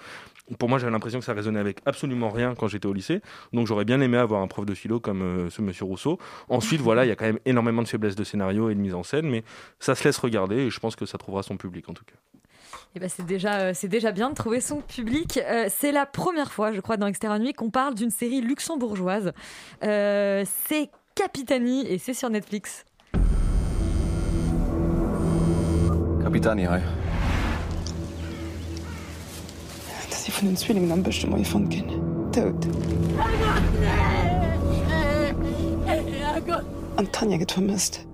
Pour 0.59 0.69
moi, 0.69 0.79
j'avais 0.79 0.93
l'impression 0.93 1.19
que 1.19 1.25
ça 1.25 1.33
résonnait 1.33 1.59
avec 1.59 1.79
absolument 1.87 2.31
rien 2.31 2.55
quand 2.55 2.69
j'étais 2.69 2.87
au 2.87 2.93
lycée. 2.93 3.21
Donc 3.53 3.67
j'aurais 3.67 3.85
bien 3.85 4.01
aimé 4.01 4.17
avoir 4.17 4.43
un 4.43 4.47
prof 4.47 4.65
de 4.65 4.75
philo 4.75 5.01
comme 5.01 5.23
euh, 5.23 5.51
ce 5.51 5.61
monsieur 5.61 5.85
Rousseau. 5.85 6.19
Ensuite, 6.49 6.81
voilà, 6.81 7.05
il 7.05 7.09
y 7.09 7.13
a 7.13 7.17
quand 7.17 7.25
même 7.25 7.41
énormément 7.45 7.83
de 7.83 7.89
faiblesses 7.89 8.17
de 8.17 8.25
scénario 8.25 8.71
et 8.71 8.75
de 8.75 8.81
mise 8.81 8.95
en 8.95 9.03
scène, 9.03 9.29
mais 9.29 9.43
ça 9.81 9.95
se 9.95 10.05
laisse 10.05 10.19
regarder 10.19 10.57
et 10.57 10.71
je 10.71 10.81
pense 10.81 10.95
que 10.97 11.07
ça 11.07 11.19
trouvera 11.19 11.43
son 11.43 11.57
public 11.57 11.89
en 11.89 11.95
tout 11.95 12.05
cas. 12.05 12.15
Eh 12.95 13.01
ben, 13.01 13.09
c'est 13.09 13.27
déjà, 13.27 13.61
euh, 13.61 13.73
c'est 13.75 13.89
déjà 13.89 14.13
bien 14.13 14.31
de 14.31 14.35
trouver 14.35 14.61
son 14.61 14.81
public. 14.81 15.39
Euh, 15.39 15.69
c'est 15.69 15.93
la 15.93 16.07
première 16.07 16.53
fois, 16.53 16.73
je 16.73 16.81
crois, 16.81 16.97
dans 16.97 17.07
Extérieur 17.07 17.39
Nuit 17.39 17.53
qu'on 17.53 17.71
parle 17.71 17.95
d'une 17.95 18.11
série 18.11 18.41
luxembourgeoise. 18.41 19.33
Euh, 19.85 20.45
c'est 20.69 20.91
Capitani 21.15 21.87
et 21.87 21.99
c'est 21.99 22.15
sur 22.15 22.31
Netflix. 22.31 22.85
Kapitani, 26.23 26.65
hi. 26.65 26.81
dass 30.27 30.29
ich 30.29 30.35
von 30.35 30.49
den 30.49 30.57
Zwillingen 30.57 30.91
am 30.91 31.03
besten 31.03 31.31
mal 31.31 31.39
gefunden 31.39 31.69
kenne. 31.69 31.93
Tot. 32.33 32.67
Und 36.97 37.13
Tanja 37.13 37.37
geht 37.37 37.53
vermisst. 37.53 38.07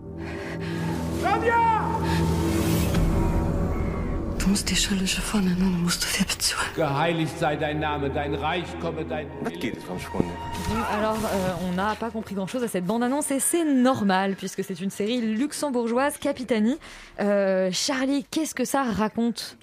Du 4.42 4.48
musst 4.48 4.68
die 4.68 4.74
Schelle 4.74 5.04
dann 5.34 5.82
musst 5.82 6.02
du 6.02 6.18
dir 6.18 6.26
bezahlen. 6.26 6.72
Geheiligt 6.74 7.38
sei 7.38 7.54
dein 7.54 7.78
Name, 7.78 8.10
dein 8.10 8.34
Reich 8.34 8.64
komme 8.80 9.04
dein. 9.04 9.28
Was 9.42 9.52
geht 9.52 9.76
es, 9.76 9.84
Freunde? 9.84 10.32
Bon, 10.68 10.82
alors, 10.90 11.16
euh, 11.16 11.68
on 11.68 11.72
n'a 11.72 11.94
pas 11.94 12.10
compris 12.10 12.34
grand-chose 12.34 12.64
à 12.64 12.68
cette 12.68 12.84
bande-annonce 12.84 13.30
et 13.30 13.38
c'est 13.38 13.64
normal 13.64 14.34
puisque 14.36 14.64
c'est 14.64 14.80
une 14.80 14.90
série 14.90 15.20
luxembourgeoise, 15.20 16.18
Capitani. 16.18 16.76
Euh, 17.20 17.70
Charlie, 17.72 18.26
qu'est-ce 18.32 18.54
que 18.56 18.64
ça 18.64 18.82
raconte? 18.82 19.56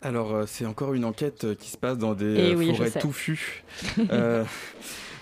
Alors, 0.00 0.32
euh, 0.32 0.44
c'est 0.46 0.64
encore 0.64 0.94
une 0.94 1.04
enquête 1.04 1.56
qui 1.58 1.68
se 1.68 1.76
passe 1.76 1.98
dans 1.98 2.14
des 2.14 2.50
Eh 2.52 2.54
oui, 2.54 2.72
forêts 2.76 2.92
touffues. 2.92 3.64
Euh, 4.12 4.44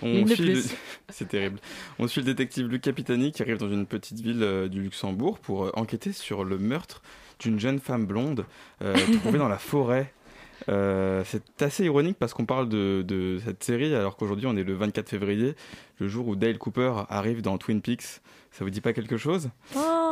Une 0.03 0.27
de 0.27 0.35
suit 0.35 0.45
le- 0.45 0.53
plus. 0.53 0.75
C'est 1.09 1.29
terrible. 1.29 1.59
On 1.99 2.07
suit 2.09 2.21
le 2.21 2.27
détective 2.27 2.67
Luc 2.67 2.83
Capitani 2.83 3.33
qui 3.33 3.41
arrive 3.41 3.57
dans 3.57 3.71
une 3.71 3.87
petite 3.87 4.21
ville 4.21 4.69
du 4.71 4.83
Luxembourg 4.83 5.39
pour 5.39 5.71
enquêter 5.79 6.13
sur 6.13 6.45
le 6.45 6.59
meurtre 6.59 7.01
d'une 7.41 7.59
jeune 7.59 7.79
femme 7.79 8.07
blonde 8.07 8.45
euh, 8.83 8.95
trouvée 9.21 9.39
dans 9.39 9.49
la 9.49 9.59
forêt. 9.59 10.13
Euh, 10.69 11.23
c'est 11.27 11.63
assez 11.63 11.85
ironique 11.85 12.17
parce 12.19 12.33
qu'on 12.33 12.47
parle 12.47 12.69
de, 12.69 13.05
de 13.07 13.39
cette 13.45 13.63
série 13.63 13.95
alors 13.95 14.17
qu'aujourd'hui 14.17 14.47
on 14.47 14.57
est 14.57 14.65
le 14.65 14.75
24 14.75 15.09
février, 15.09 15.55
le 15.99 16.09
jour 16.09 16.27
où 16.29 16.35
Dale 16.35 16.59
Cooper 16.59 16.93
arrive 17.09 17.43
dans 17.43 17.59
Twin 17.59 17.83
Peaks. 17.83 18.21
Ça 18.57 18.65
vous 18.65 18.71
dit 18.71 18.81
pas 18.81 18.93
quelque 18.95 19.17
chose 19.19 19.51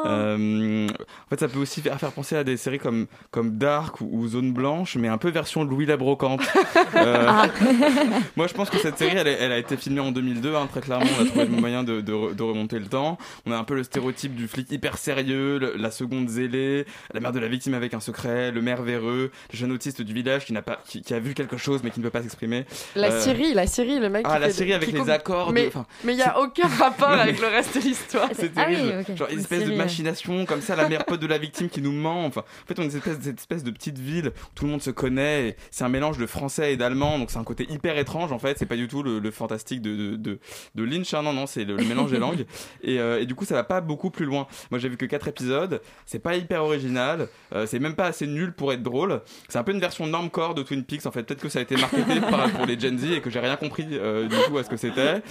Euh, 0.06 0.86
en 0.88 1.28
fait, 1.30 1.40
ça 1.40 1.48
peut 1.48 1.58
aussi 1.58 1.80
faire, 1.80 1.98
faire 1.98 2.12
penser 2.12 2.36
à 2.36 2.44
des 2.44 2.56
séries 2.58 2.78
comme, 2.78 3.06
comme 3.30 3.56
Dark 3.56 4.00
ou, 4.02 4.08
ou 4.12 4.28
Zone 4.28 4.52
Blanche, 4.52 4.96
mais 4.96 5.08
un 5.08 5.16
peu 5.16 5.30
version 5.30 5.64
Louis 5.64 5.86
la 5.86 5.96
Brocante. 5.96 6.42
Euh, 6.96 7.24
Ah. 7.28 7.46
moi, 8.36 8.46
je 8.46 8.54
pense 8.54 8.70
que 8.70 8.78
cette 8.78 8.98
série, 8.98 9.16
elle, 9.16 9.50
a 9.52 9.58
été 9.58 9.76
filmée 9.76 10.00
en 10.00 10.12
2002, 10.12 10.54
hein, 10.54 10.68
très 10.70 10.80
clairement. 10.80 11.06
On 11.18 11.22
a 11.22 11.26
trouvé 11.26 11.46
le 11.46 11.50
moyen 11.60 11.82
de, 11.82 12.00
de 12.00 12.12
re- 12.12 12.34
de 12.34 12.42
remonter 12.42 12.78
le 12.78 12.86
temps. 12.86 13.18
On 13.46 13.52
a 13.52 13.56
un 13.56 13.64
peu 13.64 13.74
le 13.74 13.82
stéréotype 13.82 14.34
du 14.34 14.46
flic 14.46 14.70
hyper 14.70 14.96
sérieux, 14.98 15.58
le- 15.58 15.74
la 15.76 15.90
seconde 15.90 16.28
zélée, 16.28 16.86
la 17.12 17.20
mère 17.20 17.32
de 17.32 17.40
la 17.40 17.48
victime 17.48 17.74
avec 17.74 17.94
un 17.94 18.00
secret, 18.00 18.52
le 18.52 18.62
maire 18.62 18.82
véreux, 18.82 19.30
le 19.52 19.58
jeune 19.58 19.72
autiste 19.72 20.02
du 20.02 20.12
village 20.14 20.44
qui, 20.44 20.52
n'a 20.52 20.62
pas, 20.62 20.78
qui, 20.86 21.02
qui 21.02 21.14
a 21.14 21.18
vu 21.18 21.34
quelque 21.34 21.56
chose 21.56 21.80
mais 21.82 21.90
qui 21.90 21.98
ne 22.00 22.04
peut 22.04 22.10
pas 22.10 22.22
s'exprimer. 22.22 22.64
La 22.94 23.08
Euh, 23.10 23.20
Syrie, 23.20 23.54
la 23.54 23.66
Syrie, 23.66 23.98
le 23.98 24.08
mec. 24.08 24.24
Ah, 24.28 24.34
qui 24.36 24.40
la 24.40 24.46
fait- 24.48 24.52
Syrie 24.52 24.72
avec 24.74 24.92
les 24.92 24.98
compte- 24.98 25.08
accords 25.08 25.48
de- 25.48 25.52
Mais 25.54 25.66
enfin, 25.68 25.86
il 26.04 26.12
y 26.14 26.22
a 26.22 26.38
aucun 26.40 26.68
rapport 26.68 27.08
Non, 27.10 27.16
mais- 27.16 27.22
avec 27.22 27.40
le 27.40 27.48
reste 27.48 27.74
de 27.76 27.82
l'histoire. 27.82 28.28
C'est 28.38 28.52
Ah 28.56 28.66
oui, 28.68 28.76
terrible. 28.76 29.16
Genre 29.16 29.28
une 29.30 29.38
espèce 29.40 29.64
de 29.64 29.74
machination 29.74 30.44
comme 30.46 30.60
ça, 30.60 30.76
la 30.76 30.84
meilleure 30.88 31.04
pote 31.04 31.20
de 31.20 31.26
la 31.26 31.38
victime 31.38 31.68
qui 31.68 31.80
nous 31.80 31.92
ment. 31.92 32.24
Enfin, 32.26 32.42
en 32.42 32.66
fait, 32.66 32.78
on 32.78 32.82
est 32.82 32.90
cette 32.90 33.06
espèce, 33.06 33.24
cette 33.24 33.38
espèce 33.40 33.64
de 33.64 33.70
petite 33.70 33.98
ville 33.98 34.28
où 34.28 34.54
tout 34.54 34.64
le 34.64 34.70
monde 34.70 34.82
se 34.82 34.90
connaît. 34.90 35.56
C'est 35.70 35.84
un 35.84 35.88
mélange 35.88 36.18
de 36.18 36.26
français 36.26 36.72
et 36.72 36.76
d'allemand, 36.76 37.18
donc 37.18 37.30
c'est 37.30 37.38
un 37.38 37.44
côté 37.44 37.66
hyper 37.70 37.96
étrange 37.98 38.32
en 38.32 38.38
fait. 38.38 38.58
C'est 38.58 38.66
pas 38.66 38.76
du 38.76 38.88
tout 38.88 39.02
le, 39.02 39.18
le 39.18 39.30
fantastique 39.30 39.82
de, 39.82 39.94
de, 39.94 40.16
de, 40.16 40.38
de 40.74 40.84
Lynch. 40.84 41.12
hein, 41.14 41.22
non, 41.22 41.32
non, 41.32 41.46
c'est 41.46 41.64
le, 41.64 41.76
le 41.76 41.84
mélange 41.84 42.10
des 42.10 42.18
langues. 42.24 42.44
Et, 42.82 42.98
euh, 43.00 43.20
et 43.20 43.26
du 43.26 43.34
coup, 43.34 43.44
ça 43.44 43.54
va 43.54 43.64
pas 43.64 43.80
beaucoup 43.80 44.10
plus 44.10 44.26
loin. 44.26 44.46
Moi, 44.70 44.78
j'ai 44.78 44.88
vu 44.88 44.96
que 44.96 45.06
4 45.06 45.28
épisodes. 45.28 45.80
C'est 46.06 46.18
pas 46.18 46.36
hyper 46.36 46.62
original. 46.64 47.28
euh, 47.54 47.66
c'est 47.66 47.78
même 47.78 47.94
pas 47.94 48.06
assez 48.06 48.26
nul 48.26 48.52
pour 48.52 48.72
être 48.72 48.82
drôle. 48.82 49.20
C'est 49.48 49.58
un 49.58 49.62
peu 49.64 49.72
une 49.72 49.80
version 49.80 50.06
normcore 50.06 50.54
de 50.54 50.62
Twin 50.62 50.84
Peaks 50.84 51.06
en 51.06 51.10
fait. 51.10 51.22
Peut-être 51.22 51.40
que 51.40 51.48
ça 51.48 51.58
a 51.58 51.62
été 51.62 51.76
marketé 51.76 52.20
par, 52.20 52.50
pour 52.52 52.66
les 52.66 52.78
Gen 52.78 52.98
Z 52.98 53.04
et 53.12 53.20
que 53.20 53.30
j'ai 53.30 53.40
rien 53.40 53.56
compris 53.56 53.86
euh, 53.92 54.26
du 54.28 54.36
tout 54.46 54.58
à 54.58 54.64
ce 54.64 54.68
que 54.68 54.76
c'était. 54.76 55.22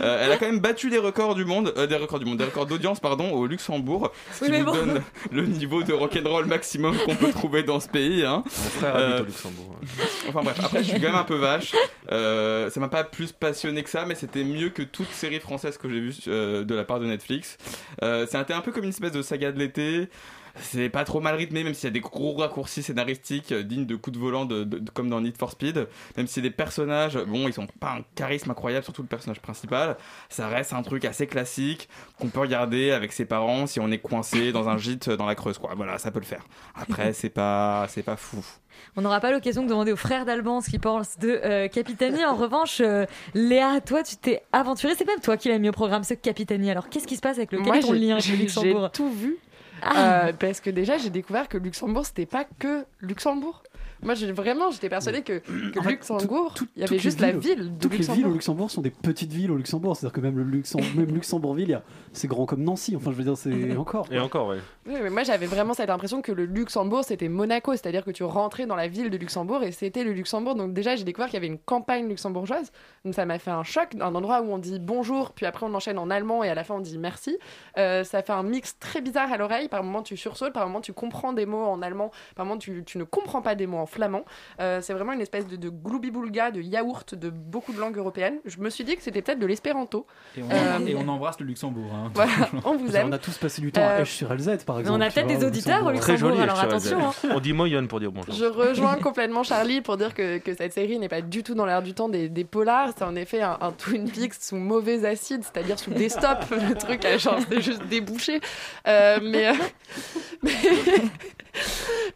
Elle 0.00 0.32
a 0.32 0.36
quand 0.36 0.46
même 0.46 0.60
battu 0.60 0.90
des 0.90 0.98
records 0.98 1.34
du 1.34 1.44
monde, 1.44 1.72
des 1.88 1.96
records 1.96 2.18
du 2.18 2.24
monde, 2.24 2.38
des 2.38 2.44
d'audience 2.66 3.00
pardon 3.00 3.32
au 3.32 3.46
Luxembourg, 3.46 4.12
ce 4.32 4.44
qui 4.44 4.62
bon. 4.62 4.72
donne 4.72 5.02
le 5.30 5.46
niveau 5.46 5.82
de 5.82 5.92
rock'n'roll 5.92 6.46
maximum 6.46 6.96
qu'on 6.98 7.16
peut 7.16 7.30
trouver 7.30 7.62
dans 7.62 7.80
ce 7.80 7.88
pays. 7.88 8.24
Hein. 8.24 8.42
Mon 8.44 8.50
frère 8.50 8.96
habite 8.96 9.20
au 9.20 9.24
Luxembourg. 9.24 9.76
Enfin 10.28 10.42
bref, 10.42 10.60
après 10.62 10.84
je 10.84 10.90
suis 10.90 11.00
quand 11.00 11.08
même 11.08 11.16
un 11.16 11.24
peu 11.24 11.36
vache. 11.36 11.74
Euh, 12.10 12.70
ça 12.70 12.80
m'a 12.80 12.88
pas 12.88 13.04
plus 13.04 13.32
passionné 13.32 13.82
que 13.82 13.90
ça, 13.90 14.04
mais 14.06 14.14
c'était 14.14 14.44
mieux 14.44 14.70
que 14.70 14.82
toute 14.82 15.10
série 15.10 15.40
française 15.40 15.78
que 15.78 15.88
j'ai 15.88 16.00
vue 16.00 16.14
euh, 16.28 16.64
de 16.64 16.74
la 16.74 16.84
part 16.84 17.00
de 17.00 17.06
Netflix. 17.06 17.58
Euh, 18.02 18.26
c'était 18.26 18.52
un 18.52 18.60
peu 18.60 18.72
comme 18.72 18.84
une 18.84 18.90
espèce 18.90 19.12
de 19.12 19.22
saga 19.22 19.52
de 19.52 19.58
l'été. 19.58 20.08
C'est 20.56 20.88
pas 20.90 21.04
trop 21.04 21.20
mal 21.20 21.34
rythmé, 21.34 21.64
même 21.64 21.74
s'il 21.74 21.84
y 21.84 21.86
a 21.88 21.90
des 21.92 22.00
gros 22.00 22.34
raccourcis 22.34 22.82
scénaristiques 22.82 23.52
euh, 23.52 23.62
dignes 23.62 23.86
de 23.86 23.96
coups 23.96 24.16
de 24.16 24.22
volant, 24.22 24.44
de, 24.44 24.64
de- 24.64 24.78
de- 24.78 24.90
comme 24.90 25.08
dans 25.08 25.20
Need 25.20 25.36
for 25.38 25.50
Speed. 25.50 25.86
Même 26.16 26.26
si 26.26 26.40
les 26.40 26.50
personnages, 26.50 27.16
bon, 27.26 27.48
ils 27.48 27.58
ont 27.60 27.66
pas 27.80 27.92
un 27.98 28.04
charisme 28.14 28.50
incroyable, 28.50 28.84
surtout 28.84 29.02
le 29.02 29.08
personnage 29.08 29.40
principal. 29.40 29.96
Ça 30.28 30.48
reste 30.48 30.72
un 30.72 30.82
truc 30.82 31.04
assez 31.04 31.26
classique 31.26 31.88
qu'on 32.18 32.28
peut 32.28 32.40
regarder 32.40 32.90
avec 32.92 33.12
ses 33.12 33.24
parents 33.24 33.66
si 33.66 33.80
on 33.80 33.90
est 33.90 33.98
coincé 33.98 34.52
dans 34.52 34.68
un 34.68 34.76
gîte 34.78 35.08
dans 35.10 35.26
la 35.26 35.34
Creuse, 35.34 35.58
quoi. 35.58 35.72
Voilà, 35.76 35.98
ça 35.98 36.10
peut 36.10 36.20
le 36.20 36.26
faire. 36.26 36.44
Après, 36.74 37.12
c'est 37.14 37.30
pas, 37.30 37.86
c'est 37.88 38.02
pas 38.02 38.16
fou. 38.16 38.44
On 38.96 39.02
n'aura 39.02 39.20
pas 39.20 39.30
l'occasion 39.30 39.62
de 39.62 39.68
demander 39.68 39.92
aux 39.92 39.96
frères 39.96 40.24
d'Alban 40.24 40.60
ce 40.60 40.70
qu'ils 40.70 40.80
pensent 40.80 41.18
de 41.18 41.28
euh, 41.44 41.68
Capitani. 41.68 42.24
En 42.24 42.34
revanche, 42.34 42.80
euh, 42.80 43.04
Léa, 43.34 43.80
toi, 43.80 44.02
tu 44.02 44.16
t'es 44.16 44.42
aventurée. 44.52 44.94
C'est 44.96 45.06
même 45.06 45.20
toi 45.20 45.36
qui 45.36 45.48
l'as 45.48 45.58
mis 45.58 45.68
au 45.68 45.72
programme, 45.72 46.04
ce 46.04 46.14
Capitani. 46.14 46.70
Alors, 46.70 46.88
qu'est-ce 46.88 47.06
qui 47.06 47.16
se 47.16 47.20
passe 47.20 47.36
avec 47.36 47.52
le 47.52 47.58
Moi, 47.58 47.68
quel 47.76 47.84
est 47.84 47.86
ton 47.86 47.92
lien 47.92 48.14
avec 48.16 48.28
le 48.28 48.36
Luxembourg 48.36 48.90
J'ai 48.92 48.96
tout 48.96 49.10
vu. 49.12 49.36
Ah. 49.82 50.26
Euh, 50.26 50.32
parce 50.32 50.60
que 50.60 50.70
déjà, 50.70 50.96
j'ai 50.98 51.10
découvert 51.10 51.48
que 51.48 51.58
Luxembourg, 51.58 52.06
c'était 52.06 52.26
pas 52.26 52.44
que 52.58 52.84
Luxembourg. 53.00 53.62
Moi, 54.02 54.14
j'ai 54.14 54.32
vraiment, 54.32 54.70
j'étais 54.70 54.88
persuadée 54.88 55.22
que, 55.22 55.38
que 55.38 55.78
En 55.78 55.82
fait, 55.82 55.90
Luxembourg, 55.90 56.54
il 56.76 56.82
y 56.82 56.84
avait 56.84 56.98
juste 56.98 57.20
la 57.20 57.32
ville 57.32 57.76
de 57.76 57.82
Toutes 57.82 57.92
les 57.92 57.98
villes 57.98 58.26
au 58.26 58.32
Luxembourg. 58.32 58.32
Luxembourg 58.32 58.70
sont 58.70 58.80
des 58.82 58.90
petites 58.90 59.32
villes 59.32 59.50
au 59.50 59.56
Luxembourg. 59.56 59.96
C'est-à-dire 59.96 60.12
que 60.14 60.20
même 60.20 60.36
le 60.38 60.44
Luxem- 60.44 60.82
même 60.96 61.14
Luxembourgville, 61.14 61.80
c'est 62.12 62.28
grand 62.28 62.46
comme 62.46 62.62
Nancy. 62.62 62.96
Enfin, 62.96 63.10
je 63.12 63.16
veux 63.16 63.24
dire, 63.24 63.36
c'est 63.36 63.76
encore. 63.76 64.06
Et 64.10 64.18
encore, 64.18 64.48
ouais. 64.48 64.58
Oui, 64.86 64.94
mais 65.00 65.10
moi 65.10 65.22
j'avais 65.22 65.46
vraiment 65.46 65.74
cette 65.74 65.90
impression 65.90 66.22
que 66.22 66.32
le 66.32 66.44
Luxembourg 66.44 67.04
c'était 67.04 67.28
Monaco, 67.28 67.70
c'est-à-dire 67.72 68.04
que 68.04 68.10
tu 68.10 68.24
rentrais 68.24 68.66
dans 68.66 68.74
la 68.74 68.88
ville 68.88 69.10
de 69.10 69.16
Luxembourg 69.16 69.62
et 69.62 69.70
c'était 69.70 70.02
le 70.02 70.12
Luxembourg. 70.12 70.56
Donc 70.56 70.72
déjà 70.74 70.96
j'ai 70.96 71.04
découvert 71.04 71.28
qu'il 71.28 71.34
y 71.34 71.36
avait 71.36 71.46
une 71.46 71.58
campagne 71.60 72.08
luxembourgeoise, 72.08 72.72
donc 73.04 73.14
ça 73.14 73.24
m'a 73.24 73.38
fait 73.38 73.52
un 73.52 73.62
choc, 73.62 73.90
un 74.00 74.12
endroit 74.16 74.42
où 74.42 74.50
on 74.52 74.58
dit 74.58 74.80
bonjour, 74.80 75.30
puis 75.30 75.46
après 75.46 75.66
on 75.66 75.74
enchaîne 75.74 75.98
en 75.98 76.10
allemand 76.10 76.42
et 76.42 76.48
à 76.48 76.56
la 76.56 76.64
fin 76.64 76.74
on 76.74 76.80
dit 76.80 76.98
merci. 76.98 77.38
Euh, 77.78 78.02
ça 78.02 78.22
fait 78.24 78.32
un 78.32 78.42
mix 78.42 78.76
très 78.80 79.00
bizarre 79.00 79.32
à 79.32 79.36
l'oreille, 79.36 79.68
par 79.68 79.84
moments 79.84 80.02
tu 80.02 80.16
sursautes, 80.16 80.52
par 80.52 80.66
moments 80.66 80.80
tu 80.80 80.92
comprends 80.92 81.32
des 81.32 81.46
mots 81.46 81.62
en 81.64 81.80
allemand, 81.80 82.10
par 82.34 82.44
moments 82.44 82.58
tu, 82.58 82.82
tu 82.84 82.98
ne 82.98 83.04
comprends 83.04 83.40
pas 83.40 83.54
des 83.54 83.68
mots 83.68 83.78
en 83.78 83.86
flamand. 83.92 84.24
Euh, 84.60 84.80
c'est 84.82 84.92
vraiment 84.92 85.12
une 85.12 85.20
espèce 85.20 85.46
de, 85.46 85.56
de 85.56 85.68
gloubi-boulga, 85.68 86.50
de 86.50 86.60
yaourt 86.60 87.14
de 87.14 87.30
beaucoup 87.30 87.72
de 87.72 87.78
langues 87.78 87.96
européennes. 87.96 88.38
Je 88.44 88.58
me 88.58 88.70
suis 88.70 88.84
dit 88.84 88.96
que 88.96 89.02
c'était 89.02 89.22
peut-être 89.22 89.38
de 89.38 89.46
l'espéranto. 89.46 90.06
Et 90.36 90.42
on, 90.42 90.50
Euh, 90.50 90.86
et 90.86 90.94
on 90.96 91.06
embrasse 91.08 91.38
le 91.40 91.46
Luxembourg. 91.46 91.90
hein. 91.94 92.10
Voilà, 92.14 92.32
on 92.64 92.76
vous 92.76 92.94
aime. 92.96 93.08
On 93.08 93.12
a 93.12 93.18
tous 93.18 93.36
passé 93.38 93.60
du 93.60 93.70
temps 93.72 93.86
à 93.86 94.00
Esch 94.00 94.10
sur 94.12 94.32
LZ, 94.34 94.64
par 94.64 94.80
exemple. 94.80 94.98
on 94.98 95.00
a 95.00 95.10
peut-être 95.10 95.26
vois, 95.26 95.36
des 95.36 95.44
auditeurs 95.44 95.82
au 95.86 95.92
Très 95.92 96.12
Luxembourg, 96.12 96.30
joli. 96.36 96.40
alors 96.42 96.58
attention. 96.60 97.08
Hein. 97.08 97.12
On 97.30 97.40
dit 97.40 97.52
Moyonne 97.52 97.88
pour 97.88 98.00
dire 98.00 98.10
bonjour. 98.12 98.34
Je 98.34 98.44
rejoins 98.44 98.96
complètement 98.96 99.42
Charlie 99.42 99.80
pour 99.82 99.96
dire 99.96 100.14
que, 100.14 100.38
que 100.38 100.54
cette 100.54 100.72
série 100.72 100.98
n'est 100.98 101.08
pas 101.08 101.20
du 101.20 101.42
tout 101.42 101.54
dans 101.54 101.66
l'air 101.66 101.82
du 101.82 101.94
temps 101.94 102.08
des, 102.08 102.28
des 102.28 102.44
polars. 102.44 102.90
C'est 102.96 103.04
en 103.04 103.14
effet 103.16 103.42
un, 103.42 103.58
un 103.60 103.72
Twin 103.72 104.10
Peaks 104.10 104.34
sous 104.40 104.56
mauvais 104.56 105.04
acide, 105.04 105.42
c'est-à-dire 105.44 105.78
sous 105.78 105.90
des 105.90 106.08
stops. 106.08 106.48
Le 106.50 106.74
truc, 106.74 107.06
genre, 107.18 107.38
c'est 107.48 107.60
juste 107.60 107.84
débouché. 107.86 108.40
Euh, 108.86 109.18
mais, 109.22 109.48
euh, 109.48 109.52
mais, 110.42 110.52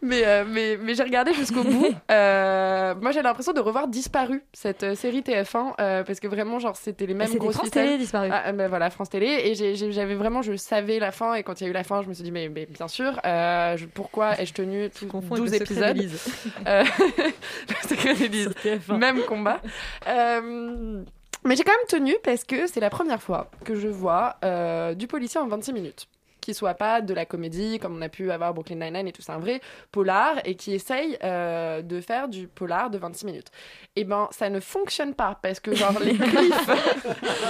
mais, 0.01 0.43
mais, 0.45 0.77
mais 0.81 0.95
j'ai 0.95 1.03
regardé 1.03 1.33
jusqu'au 1.33 1.63
bout. 1.71 1.87
Euh, 2.11 2.95
moi, 3.01 3.11
j'ai 3.11 3.21
l'impression 3.21 3.53
de 3.53 3.59
revoir 3.59 3.87
Disparu, 3.87 4.43
cette 4.53 4.83
euh, 4.83 4.95
série 4.95 5.21
TF1, 5.21 5.73
euh, 5.79 6.03
parce 6.03 6.19
que 6.19 6.27
vraiment, 6.27 6.59
genre, 6.59 6.75
c'était 6.75 7.05
les 7.05 7.13
mêmes 7.13 7.27
c'était 7.27 7.39
grosses 7.39 7.55
France. 7.55 7.71
Télé, 7.71 7.97
Disparu. 7.97 8.29
Ah, 8.31 8.51
ben 8.51 8.67
voilà, 8.67 8.89
France 8.89 9.09
Télé. 9.09 9.27
Et 9.45 9.55
j'avais 9.91 10.15
vraiment, 10.15 10.41
je 10.41 10.55
savais 10.55 10.99
la 10.99 11.11
fin. 11.11 11.33
Et 11.35 11.43
quand 11.43 11.59
il 11.59 11.65
y 11.65 11.67
a 11.67 11.69
eu 11.69 11.73
la 11.73 11.83
fin, 11.83 12.01
je 12.01 12.07
me 12.09 12.13
suis 12.13 12.23
dit, 12.23 12.31
mais, 12.31 12.49
mais 12.49 12.65
bien 12.65 12.87
sûr, 12.87 13.19
euh, 13.25 13.77
je- 13.77 13.85
pourquoi 13.85 14.39
ai-je 14.39 14.53
tenu 14.53 14.89
tout- 14.89 15.07
confonds 15.07 15.35
avec 15.35 15.43
12 15.49 15.59
le 15.59 15.65
secret 15.65 15.91
épisodes? 15.91 16.19
Le 16.65 17.87
secret 17.89 18.13
d'Élise. 18.15 18.49
Même 18.89 19.21
combat. 19.23 19.59
Mais 21.43 21.55
j'ai 21.55 21.63
quand 21.63 21.71
même 21.71 21.87
tenu 22.01 22.15
parce 22.23 22.43
que 22.43 22.67
c'est 22.67 22.79
la 22.79 22.89
première 22.89 23.21
fois 23.21 23.49
que 23.63 23.75
je 23.75 23.87
vois 23.87 24.35
du 24.95 25.07
policier 25.07 25.39
en 25.39 25.47
26 25.47 25.73
minutes. 25.73 26.07
Qui 26.47 26.53
soit 26.53 26.75
pas 26.75 27.01
de 27.01 27.13
la 27.13 27.25
comédie 27.25 27.77
comme 27.77 27.97
on 27.97 28.01
a 28.01 28.07
pu 28.07 28.31
avoir 28.31 28.53
Brooklyn 28.53 28.77
Nine-Nine 28.77 29.05
et 29.05 29.11
tout, 29.11 29.21
c'est 29.21 29.33
un 29.33 29.37
vrai 29.37 29.59
polar 29.91 30.37
et 30.45 30.55
qui 30.55 30.73
essaye 30.73 31.17
euh, 31.21 31.81
de 31.81 31.99
faire 31.99 32.29
du 32.29 32.47
polar 32.47 32.89
de 32.89 32.97
26 32.97 33.25
minutes. 33.25 33.47
Et 33.97 34.05
ben 34.05 34.29
ça 34.31 34.49
ne 34.49 34.61
fonctionne 34.61 35.13
pas 35.13 35.37
parce 35.41 35.59
que 35.59 35.75
genre 35.75 35.99
les 35.99 36.13
cliffs, 36.17 36.69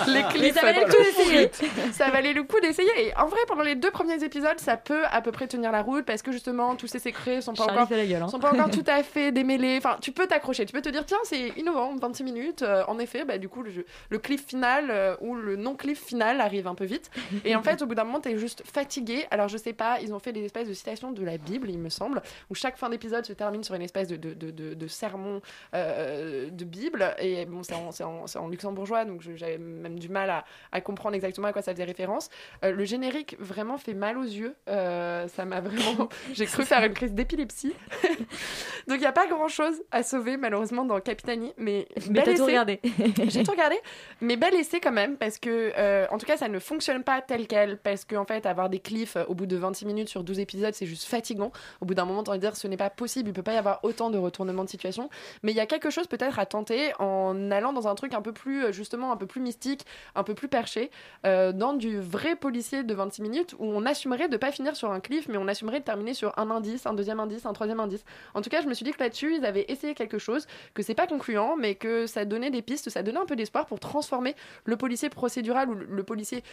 les 0.07 0.13
Mais 0.23 0.23
cliffs 0.29 0.55
ça 0.55 0.61
valait 0.61 0.79
le 0.79 0.85
dans 0.87 0.91
coup 0.95 0.97
le 0.97 1.05
d'essayer. 1.05 1.51
sud, 1.53 1.67
ça 1.93 2.09
valait 2.09 2.33
le 2.33 2.41
coup 2.41 2.59
d'essayer. 2.59 2.89
Et 2.97 3.15
en 3.17 3.27
vrai, 3.27 3.37
pendant 3.47 3.61
les 3.61 3.75
deux 3.75 3.91
premiers 3.91 4.23
épisodes, 4.23 4.59
ça 4.59 4.77
peut 4.77 5.03
à 5.11 5.21
peu 5.21 5.31
près 5.31 5.45
tenir 5.45 5.71
la 5.71 5.83
route 5.83 6.03
parce 6.03 6.23
que 6.23 6.31
justement 6.31 6.75
tous 6.75 6.87
ces 6.87 6.97
secrets 6.97 7.41
sont 7.41 7.53
pas 7.53 7.65
Charlie 7.65 7.79
encore 7.81 7.97
gueule, 8.07 8.23
hein. 8.23 8.27
sont 8.29 8.39
pas 8.39 8.51
encore 8.51 8.71
tout 8.71 8.83
à 8.87 9.03
fait 9.03 9.31
démêlés. 9.31 9.75
Enfin, 9.77 9.97
tu 10.01 10.11
peux 10.11 10.25
t'accrocher, 10.25 10.65
tu 10.65 10.73
peux 10.73 10.81
te 10.81 10.89
dire 10.89 11.05
tiens 11.05 11.19
c'est 11.23 11.49
innovant, 11.49 11.95
26 11.97 12.23
minutes. 12.23 12.61
Euh, 12.63 12.83
en 12.87 12.97
effet, 12.97 13.25
bah, 13.25 13.37
du 13.37 13.47
coup 13.47 13.61
le, 13.61 13.71
le 14.09 14.17
cliff 14.17 14.43
final 14.47 14.87
euh, 14.89 15.15
ou 15.21 15.35
le 15.35 15.55
non 15.55 15.75
cliff 15.75 16.03
final 16.03 16.41
arrive 16.41 16.65
un 16.65 16.73
peu 16.73 16.85
vite. 16.85 17.11
Et 17.45 17.55
en 17.55 17.61
fait, 17.61 17.83
au 17.83 17.85
bout 17.85 17.93
d'un 17.93 18.03
moment, 18.03 18.21
t'es 18.21 18.35
juste 18.39 18.63
fatigué. 18.65 18.86
Alors 19.31 19.47
je 19.47 19.57
sais 19.57 19.73
pas, 19.73 19.99
ils 20.01 20.13
ont 20.13 20.19
fait 20.19 20.33
des 20.33 20.43
espèces 20.45 20.67
de 20.67 20.73
citations 20.73 21.11
de 21.11 21.23
la 21.23 21.37
Bible, 21.37 21.69
il 21.69 21.79
me 21.79 21.89
semble, 21.89 22.21
où 22.49 22.55
chaque 22.55 22.77
fin 22.77 22.89
d'épisode 22.89 23.25
se 23.25 23.33
termine 23.33 23.63
sur 23.63 23.75
une 23.75 23.81
espèce 23.81 24.07
de, 24.07 24.15
de, 24.15 24.33
de, 24.33 24.51
de- 24.51 24.73
de 24.73 24.87
sermon 24.87 25.41
euh, 25.73 26.49
de 26.49 26.65
Bible. 26.65 27.15
Et 27.19 27.45
bon, 27.45 27.61
c'est 27.63 28.03
en, 28.03 28.47
luxembourgeois, 28.47 29.05
donc 29.05 29.21
j'avais 29.35 29.57
même 29.57 29.99
du 29.99 30.09
mal 30.09 30.29
à, 30.29 30.45
à 30.71 30.81
comprendre 30.81 31.15
exactement 31.15 31.47
à 31.47 31.53
quoi 31.53 31.61
ça 31.61 31.73
faisait 31.73 31.83
référence. 31.83 32.29
Euh, 32.63 32.71
le 32.71 32.85
générique 32.85 33.35
vraiment 33.39 33.77
fait 33.77 33.93
mal 33.93 34.17
aux 34.17 34.23
yeux. 34.23 34.55
Euh, 34.69 35.27
ça 35.27 35.45
m'a 35.45 35.61
vraiment. 35.61 36.09
J'ai 36.33 36.45
cru 36.45 36.63
faire 36.65 36.83
une 36.83 36.93
crise 36.93 37.13
d'épilepsie. 37.13 37.73
donc 38.87 38.97
il 38.97 38.99
n'y 38.99 39.05
a 39.05 39.11
pas 39.11 39.27
grand 39.27 39.47
chose 39.47 39.75
à 39.91 40.03
sauver 40.03 40.37
malheureusement 40.37 40.85
dans 40.85 40.99
Capitani, 40.99 41.53
mais 41.57 41.87
Mais 42.09 42.23
t'as 42.23 42.35
tout 42.35 42.45
regardé. 42.45 42.79
J'ai 43.27 43.43
tout 43.43 43.51
regardé, 43.51 43.75
mais 44.21 44.37
bel 44.37 44.53
essai 44.55 44.79
quand 44.79 44.91
même 44.91 45.17
parce 45.17 45.37
que 45.39 46.07
en 46.11 46.17
tout 46.17 46.25
cas 46.25 46.37
ça 46.37 46.47
ne 46.47 46.59
fonctionne 46.59 47.03
pas 47.03 47.21
tel 47.21 47.47
quel 47.47 47.77
parce 47.77 48.05
qu'en 48.05 48.25
fait 48.25 48.45
avoir 48.45 48.69
des 48.69 48.76
cliffs 48.79 49.15
euh, 49.15 49.25
au 49.27 49.35
bout 49.35 49.45
de 49.45 49.57
26 49.57 49.85
minutes 49.85 50.09
sur 50.09 50.23
12 50.23 50.39
épisodes 50.39 50.73
c'est 50.73 50.85
juste 50.85 51.03
fatigant. 51.03 51.51
Au 51.81 51.85
bout 51.85 51.93
d'un 51.93 52.05
moment 52.05 52.23
t'as 52.23 52.31
envie 52.31 52.39
de 52.39 52.45
dire 52.45 52.55
ce 52.55 52.67
n'est 52.67 52.77
pas 52.77 52.89
possible, 52.89 53.29
il 53.29 53.33
peut 53.33 53.43
pas 53.43 53.53
y 53.53 53.57
avoir 53.57 53.79
autant 53.83 54.09
de 54.09 54.17
retournements 54.17 54.63
de 54.63 54.69
situation, 54.69 55.09
mais 55.43 55.51
il 55.51 55.55
y 55.55 55.59
a 55.59 55.65
quelque 55.65 55.89
chose 55.89 56.07
peut-être 56.07 56.39
à 56.39 56.45
tenter 56.45 56.91
en 56.99 57.51
allant 57.51 57.73
dans 57.73 57.87
un 57.87 57.95
truc 57.95 58.13
un 58.13 58.21
peu 58.21 58.31
plus 58.31 58.65
euh, 58.65 58.71
justement 58.71 59.11
un 59.11 59.17
peu 59.17 59.25
plus 59.25 59.41
mystique, 59.41 59.85
un 60.15 60.23
peu 60.23 60.33
plus 60.33 60.47
perché, 60.47 60.91
euh, 61.25 61.51
dans 61.51 61.73
du 61.73 61.99
vrai 61.99 62.35
policier 62.35 62.83
de 62.83 62.93
26 62.93 63.21
minutes 63.21 63.55
où 63.59 63.65
on 63.65 63.85
assumerait 63.85 64.29
de 64.29 64.37
pas 64.37 64.51
finir 64.51 64.75
sur 64.75 64.91
un 64.91 64.99
cliff 64.99 65.27
mais 65.27 65.37
on 65.37 65.47
assumerait 65.47 65.79
de 65.79 65.85
terminer 65.85 66.13
sur 66.13 66.37
un 66.37 66.49
indice, 66.49 66.85
un 66.85 66.93
deuxième 66.93 67.19
indice, 67.19 67.45
un 67.45 67.53
troisième 67.53 67.79
indice. 67.79 68.03
En 68.33 68.41
tout 68.41 68.49
cas, 68.49 68.61
je 68.61 68.67
me 68.67 68.73
suis 68.73 68.83
dit 68.83 68.91
que 68.91 68.99
là-dessus, 68.99 69.35
ils 69.35 69.45
avaient 69.45 69.65
essayé 69.67 69.93
quelque 69.93 70.17
chose, 70.17 70.47
que 70.73 70.83
c'est 70.83 70.95
pas 70.95 71.07
concluant, 71.07 71.55
mais 71.57 71.75
que 71.75 72.07
ça 72.07 72.25
donnait 72.25 72.49
des 72.49 72.61
pistes, 72.61 72.89
ça 72.89 73.03
donnait 73.03 73.19
un 73.19 73.25
peu 73.25 73.35
d'espoir 73.35 73.65
pour 73.65 73.79
transformer 73.79 74.35
le 74.65 74.77
policier 74.77 75.09
procédural 75.09 75.69
ou 75.69 75.73
le 75.73 76.03
policier 76.03 76.43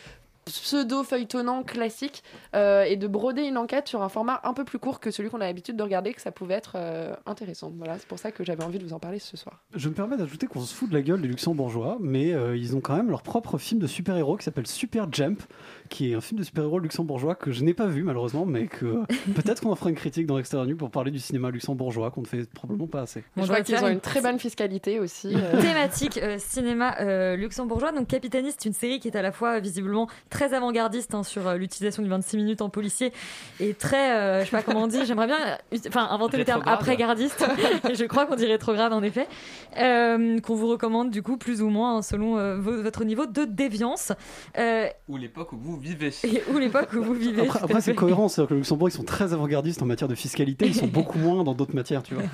pseudo-feuilletonnant 0.46 1.62
classique 1.62 2.22
euh, 2.54 2.84
et 2.84 2.96
de 2.96 3.06
broder 3.06 3.42
une 3.42 3.56
enquête 3.56 3.88
sur 3.88 4.02
un 4.02 4.08
format 4.08 4.40
un 4.44 4.54
peu 4.54 4.64
plus 4.64 4.78
court 4.78 5.00
que 5.00 5.10
celui 5.10 5.30
qu'on 5.30 5.40
a 5.40 5.46
l'habitude 5.46 5.76
de 5.76 5.82
regarder, 5.82 6.12
que 6.14 6.20
ça 6.20 6.32
pouvait 6.32 6.54
être 6.54 6.72
euh, 6.76 7.14
intéressant. 7.26 7.72
Voilà, 7.76 7.98
c'est 7.98 8.06
pour 8.08 8.18
ça 8.18 8.30
que 8.32 8.44
j'avais 8.44 8.64
envie 8.64 8.78
de 8.78 8.84
vous 8.84 8.92
en 8.92 8.98
parler 8.98 9.18
ce 9.18 9.36
soir. 9.36 9.62
Je 9.74 9.88
me 9.88 9.94
permets 9.94 10.16
d'ajouter 10.16 10.46
qu'on 10.46 10.60
se 10.60 10.74
fout 10.74 10.88
de 10.88 10.94
la 10.94 11.02
gueule 11.02 11.20
des 11.20 11.28
luxembourgeois, 11.28 11.98
mais 12.00 12.32
euh, 12.32 12.56
ils 12.56 12.76
ont 12.76 12.80
quand 12.80 12.96
même 12.96 13.10
leur 13.10 13.22
propre 13.22 13.58
film 13.58 13.80
de 13.80 13.86
super-héros 13.86 14.36
qui 14.36 14.44
s'appelle 14.44 14.66
Super 14.66 15.12
Jump, 15.12 15.42
qui 15.88 16.12
est 16.12 16.14
un 16.14 16.20
film 16.20 16.38
de 16.38 16.44
super-héros 16.44 16.78
luxembourgeois 16.78 17.34
que 17.34 17.52
je 17.52 17.64
n'ai 17.64 17.74
pas 17.74 17.86
vu 17.86 18.02
malheureusement, 18.02 18.46
mais 18.46 18.66
que 18.66 19.04
peut-être 19.34 19.62
qu'on 19.62 19.70
en 19.70 19.76
fera 19.76 19.90
une 19.90 19.96
critique 19.96 20.26
dans 20.26 20.38
Extérieur 20.38 20.66
Nu 20.66 20.76
pour 20.76 20.90
parler 20.90 21.10
du 21.10 21.18
cinéma 21.18 21.50
luxembourgeois 21.50 22.10
qu'on 22.10 22.22
ne 22.22 22.26
fait 22.26 22.48
probablement 22.50 22.88
pas 22.88 23.02
assez. 23.02 23.24
je 23.36 23.42
vois 23.42 23.60
qu'ils 23.62 23.82
ont 23.82 23.88
une 23.88 24.00
très 24.00 24.20
bonne 24.20 24.38
fiscalité 24.38 25.00
aussi. 25.00 25.34
euh. 25.34 25.60
Thématique 25.60 26.18
euh, 26.18 26.36
cinéma 26.38 26.96
euh, 27.00 27.36
luxembourgeois. 27.36 27.92
Donc 27.92 28.08
Capitani, 28.08 28.50
c'est 28.50 28.66
une 28.66 28.74
série 28.74 29.00
qui 29.00 29.08
est 29.08 29.16
à 29.16 29.22
la 29.22 29.32
fois 29.32 29.60
visiblement 29.60 30.08
très 30.34 30.52
avant-gardiste 30.52 31.14
hein, 31.14 31.22
sur 31.22 31.46
euh, 31.46 31.54
l'utilisation 31.56 32.02
du 32.02 32.08
26 32.08 32.36
minutes 32.36 32.60
en 32.60 32.68
policier 32.68 33.12
et 33.60 33.72
très, 33.72 34.10
euh, 34.16 34.40
je 34.40 34.46
sais 34.46 34.50
pas 34.50 34.62
comment 34.62 34.82
on 34.82 34.86
dit, 34.88 35.06
j'aimerais 35.06 35.28
bien 35.28 35.38
euh, 35.72 35.76
enfin 35.86 36.08
inventer 36.10 36.38
le 36.38 36.44
terme 36.44 36.62
après-gardiste. 36.66 37.44
Je 37.94 38.04
crois 38.06 38.26
qu'on 38.26 38.34
dit 38.34 38.46
rétrograde 38.46 38.92
en 38.92 39.02
effet. 39.02 39.28
Euh, 39.78 40.40
qu'on 40.40 40.54
vous 40.56 40.66
recommande 40.68 41.10
du 41.10 41.22
coup 41.22 41.36
plus 41.36 41.62
ou 41.62 41.68
moins 41.68 41.98
hein, 41.98 42.02
selon 42.02 42.36
euh, 42.38 42.56
vo- 42.58 42.82
votre 42.82 43.04
niveau 43.04 43.26
de 43.26 43.44
déviance 43.44 44.12
euh, 44.58 44.88
Ou 45.08 45.16
l'époque 45.16 45.52
où 45.52 45.56
vous 45.56 45.76
vivez. 45.76 46.08
et 46.24 46.42
ou 46.52 46.58
l'époque 46.58 46.92
où 46.94 47.02
vous 47.02 47.14
vivez. 47.14 47.42
Après, 47.42 47.60
après, 47.62 47.80
c'est 47.80 47.94
cohérent, 47.94 48.28
c'est-à-dire 48.28 48.48
que 48.48 48.54
le 48.54 48.58
Luxembourg 48.60 48.88
ils 48.88 48.92
sont 48.92 49.04
très 49.04 49.32
avant-gardistes 49.32 49.82
en 49.82 49.86
matière 49.86 50.08
de 50.08 50.14
fiscalité, 50.16 50.66
ils 50.66 50.74
sont 50.74 50.86
beaucoup 50.98 51.18
moins 51.18 51.44
dans 51.44 51.54
d'autres 51.54 51.74
matières, 51.76 52.02
tu 52.02 52.14
vois. 52.14 52.24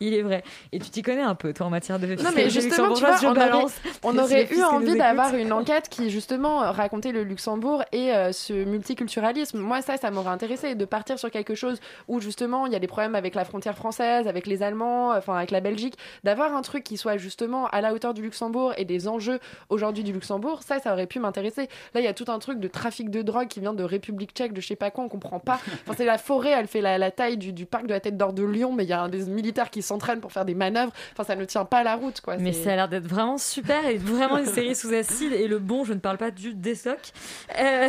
Il 0.00 0.14
est 0.14 0.22
vrai. 0.22 0.42
Et 0.72 0.78
tu 0.80 0.90
t'y 0.90 1.02
connais 1.02 1.20
un 1.22 1.34
peu 1.34 1.52
toi 1.52 1.66
en 1.66 1.70
matière 1.70 1.98
de 2.00 2.06
Non 2.06 2.12
fiscalité 2.16 2.42
mais 2.44 2.50
justement, 2.50 2.94
tu 2.94 3.04
vois, 3.04 3.16
on 3.22 3.26
aurait, 3.26 3.34
balance. 3.34 3.72
on 4.02 4.18
aurait 4.18 4.48
eu 4.52 4.62
envie 4.62 4.96
d'avoir 4.96 5.34
une 5.34 5.52
enquête 5.52 5.88
qui 5.88 6.10
justement 6.10 6.58
racontait 6.72 7.12
le 7.12 7.19
Luxembourg 7.22 7.82
et 7.92 8.12
euh, 8.12 8.32
ce 8.32 8.52
multiculturalisme. 8.52 9.58
Moi, 9.58 9.82
ça, 9.82 9.96
ça 9.96 10.10
m'aurait 10.10 10.30
intéressé 10.30 10.74
de 10.74 10.84
partir 10.84 11.18
sur 11.18 11.30
quelque 11.30 11.54
chose 11.54 11.80
où 12.08 12.20
justement 12.20 12.66
il 12.66 12.72
y 12.72 12.76
a 12.76 12.78
des 12.78 12.86
problèmes 12.86 13.14
avec 13.14 13.34
la 13.34 13.44
frontière 13.44 13.76
française, 13.76 14.28
avec 14.28 14.46
les 14.46 14.62
Allemands, 14.62 15.10
enfin 15.12 15.36
avec 15.36 15.50
la 15.50 15.60
Belgique, 15.60 15.96
d'avoir 16.24 16.54
un 16.54 16.62
truc 16.62 16.84
qui 16.84 16.96
soit 16.96 17.16
justement 17.16 17.66
à 17.68 17.80
la 17.80 17.92
hauteur 17.92 18.14
du 18.14 18.22
Luxembourg 18.22 18.72
et 18.76 18.84
des 18.84 19.08
enjeux 19.08 19.40
aujourd'hui 19.68 20.04
du 20.04 20.12
Luxembourg. 20.12 20.62
Ça, 20.62 20.78
ça 20.78 20.92
aurait 20.92 21.06
pu 21.06 21.18
m'intéresser. 21.18 21.68
Là, 21.94 22.00
il 22.00 22.04
y 22.04 22.08
a 22.08 22.14
tout 22.14 22.26
un 22.28 22.38
truc 22.38 22.60
de 22.60 22.68
trafic 22.68 23.10
de 23.10 23.22
drogue 23.22 23.48
qui 23.48 23.60
vient 23.60 23.74
de 23.74 23.84
République 23.84 24.32
Tchèque, 24.32 24.52
de 24.52 24.60
je 24.60 24.66
sais 24.66 24.76
pas 24.76 24.90
quoi, 24.90 25.04
on 25.04 25.08
comprend 25.08 25.40
pas. 25.40 25.58
Enfin, 25.82 25.94
c'est 25.96 26.04
la 26.04 26.18
forêt, 26.18 26.50
elle 26.50 26.66
fait 26.66 26.82
la, 26.82 26.98
la 26.98 27.10
taille 27.10 27.36
du, 27.38 27.52
du 27.52 27.64
parc 27.64 27.86
de 27.86 27.92
la 27.92 28.00
Tête 28.00 28.16
d'Or 28.16 28.32
de 28.32 28.44
Lyon, 28.44 28.72
mais 28.72 28.84
il 28.84 28.90
y 28.90 28.92
a 28.92 29.08
des 29.08 29.24
militaires 29.24 29.70
qui 29.70 29.82
s'entraînent 29.82 30.20
pour 30.20 30.32
faire 30.32 30.44
des 30.44 30.54
manœuvres. 30.54 30.92
Enfin, 31.12 31.24
ça 31.24 31.36
ne 31.36 31.44
tient 31.44 31.64
pas 31.64 31.82
la 31.82 31.96
route, 31.96 32.20
quoi. 32.20 32.36
Mais 32.36 32.52
ça 32.52 32.72
a 32.72 32.76
l'air 32.76 32.88
d'être 32.88 33.06
vraiment 33.06 33.38
super 33.38 33.86
et 33.86 33.96
vraiment 33.96 34.38
une 34.38 34.46
série 34.46 34.74
sous 34.74 34.92
acide. 34.92 35.32
Et 35.32 35.48
le 35.48 35.58
bon, 35.58 35.84
je 35.84 35.92
ne 35.92 35.98
parle 35.98 36.18
pas 36.18 36.30
du 36.30 36.54
Dessoc, 36.54 37.09
Euh, 37.58 37.88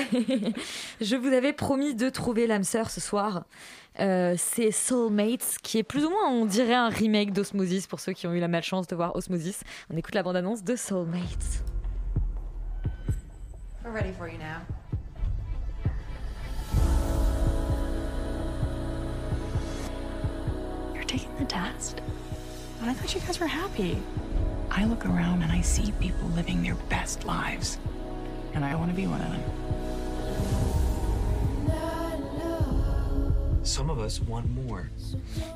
je 1.02 1.16
vous 1.16 1.28
avais 1.28 1.54
promis 1.54 1.96
de 1.96 2.10
trouver 2.10 2.48
l'âme 2.48 2.64
sœur 2.64 2.90
ce 2.90 3.02
soir. 3.02 3.44
Euh, 4.00 4.36
c'est 4.38 4.72
Soulmates, 4.72 5.58
qui 5.62 5.78
est 5.78 5.84
plus 5.84 6.06
ou 6.06 6.10
moins, 6.10 6.30
on 6.30 6.46
dirait, 6.46 6.74
un 6.74 6.90
remake 6.90 7.34
d'Osmosis 7.34 7.88
pour 7.88 8.00
ceux 8.00 8.14
qui 8.14 8.26
ont 8.28 8.34
eu 8.34 8.40
la 8.40 8.48
malchance 8.48 8.88
de 8.88 8.96
voir 8.96 9.16
Osmosis. 9.16 9.62
On 9.94 9.98
écoute 9.98 10.16
la 10.16 10.24
bande-annonce 10.24 10.64
de 10.64 10.76
Soulmates. 10.76 11.64
We're 13.84 13.92
ready 13.92 14.14
for 14.14 14.28
you 14.28 14.38
now. 14.38 14.62
You're 20.94 21.04
taking 21.04 21.36
the 21.38 21.46
test? 21.46 22.02
But 22.80 22.90
I 22.90 22.94
thought 22.94 23.14
you 23.14 23.22
guys 23.22 23.40
were 23.40 23.48
happy. 23.48 23.98
I 24.72 24.86
look 24.86 25.06
around 25.06 25.44
and 25.44 25.52
I 25.52 25.62
see 25.62 25.92
people 26.00 26.30
living 26.30 26.64
their 26.64 26.76
best 26.90 27.26
lives. 27.26 27.78
And 28.54 28.66
I 28.66 28.76
want 28.76 28.92
to 28.92 28.96
be 28.96 29.08
one 29.08 29.22
of 29.22 29.32
them. 29.32 30.71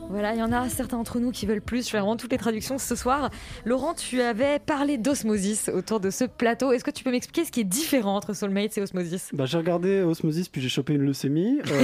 Voilà, 0.09 0.33
il 0.33 0.39
y 0.39 0.43
en 0.43 0.51
a 0.51 0.69
certains 0.69 0.97
d'entre 0.97 1.19
nous 1.19 1.31
qui 1.31 1.45
veulent 1.45 1.61
plus. 1.61 1.85
Je 1.85 1.89
fais 1.89 1.97
vraiment 1.97 2.17
toutes 2.17 2.31
les 2.31 2.37
traductions 2.37 2.77
ce 2.77 2.95
soir. 2.95 3.31
Laurent, 3.65 3.93
tu 3.95 4.21
avais 4.21 4.59
parlé 4.59 4.97
d'osmosis 4.97 5.69
autour 5.69 5.99
de 5.99 6.11
ce 6.11 6.23
plateau. 6.25 6.71
Est-ce 6.71 6.83
que 6.83 6.91
tu 6.91 7.03
peux 7.03 7.11
m'expliquer 7.11 7.45
ce 7.45 7.51
qui 7.51 7.61
est 7.61 7.65
différent 7.65 8.15
entre 8.15 8.33
Soulmates 8.33 8.77
et 8.77 8.81
Osmosis? 8.81 9.29
Bah, 9.33 9.45
j'ai 9.45 9.57
regardé 9.57 10.01
Osmosis 10.01 10.49
puis 10.49 10.61
j'ai 10.61 10.69
chopé 10.69 10.93
une 10.93 11.01
leucémie. 11.01 11.59
Euh, 11.67 11.83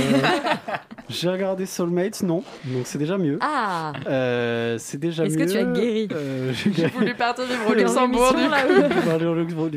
j'ai 1.09 1.29
regardé 1.29 1.65
Soulmates, 1.65 2.21
non. 2.21 2.43
Donc 2.65 2.83
c'est 2.85 2.99
déjà 2.99 3.17
mieux. 3.17 3.39
Ah 3.41 3.93
Euh, 4.07 4.77
c'est 4.77 4.99
déjà 4.99 5.25
Est-ce 5.25 5.37
mieux. 5.37 5.45
que 5.45 5.51
tu 5.51 5.57
as 5.57 5.63
guéri? 5.63 6.07
Euh, 6.11 6.53
j'ai 6.73 6.87
voulu 6.87 7.15
partir 7.15 7.45
vivre 7.45 7.67
au 7.69 7.73
Luxembourg, 7.73 8.33
du 8.33 8.47
là, 8.47 8.67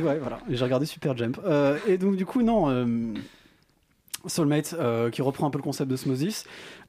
ouais, 0.03 0.19
voilà. 0.19 0.39
J'ai 0.51 0.65
regardé 0.65 0.85
Super 0.85 1.17
Jump. 1.17 1.41
Euh, 1.47 1.79
et 1.89 1.97
donc, 1.97 2.17
du 2.17 2.27
coup, 2.27 2.43
non. 2.43 2.69
Soulmate, 4.27 4.75
euh, 4.79 5.11
qui 5.11 5.23
reprend 5.23 5.47
un 5.47 5.51
peu 5.51 5.59
le 5.59 5.63
concept 5.63 5.91
d'Osmosis. 5.91 6.45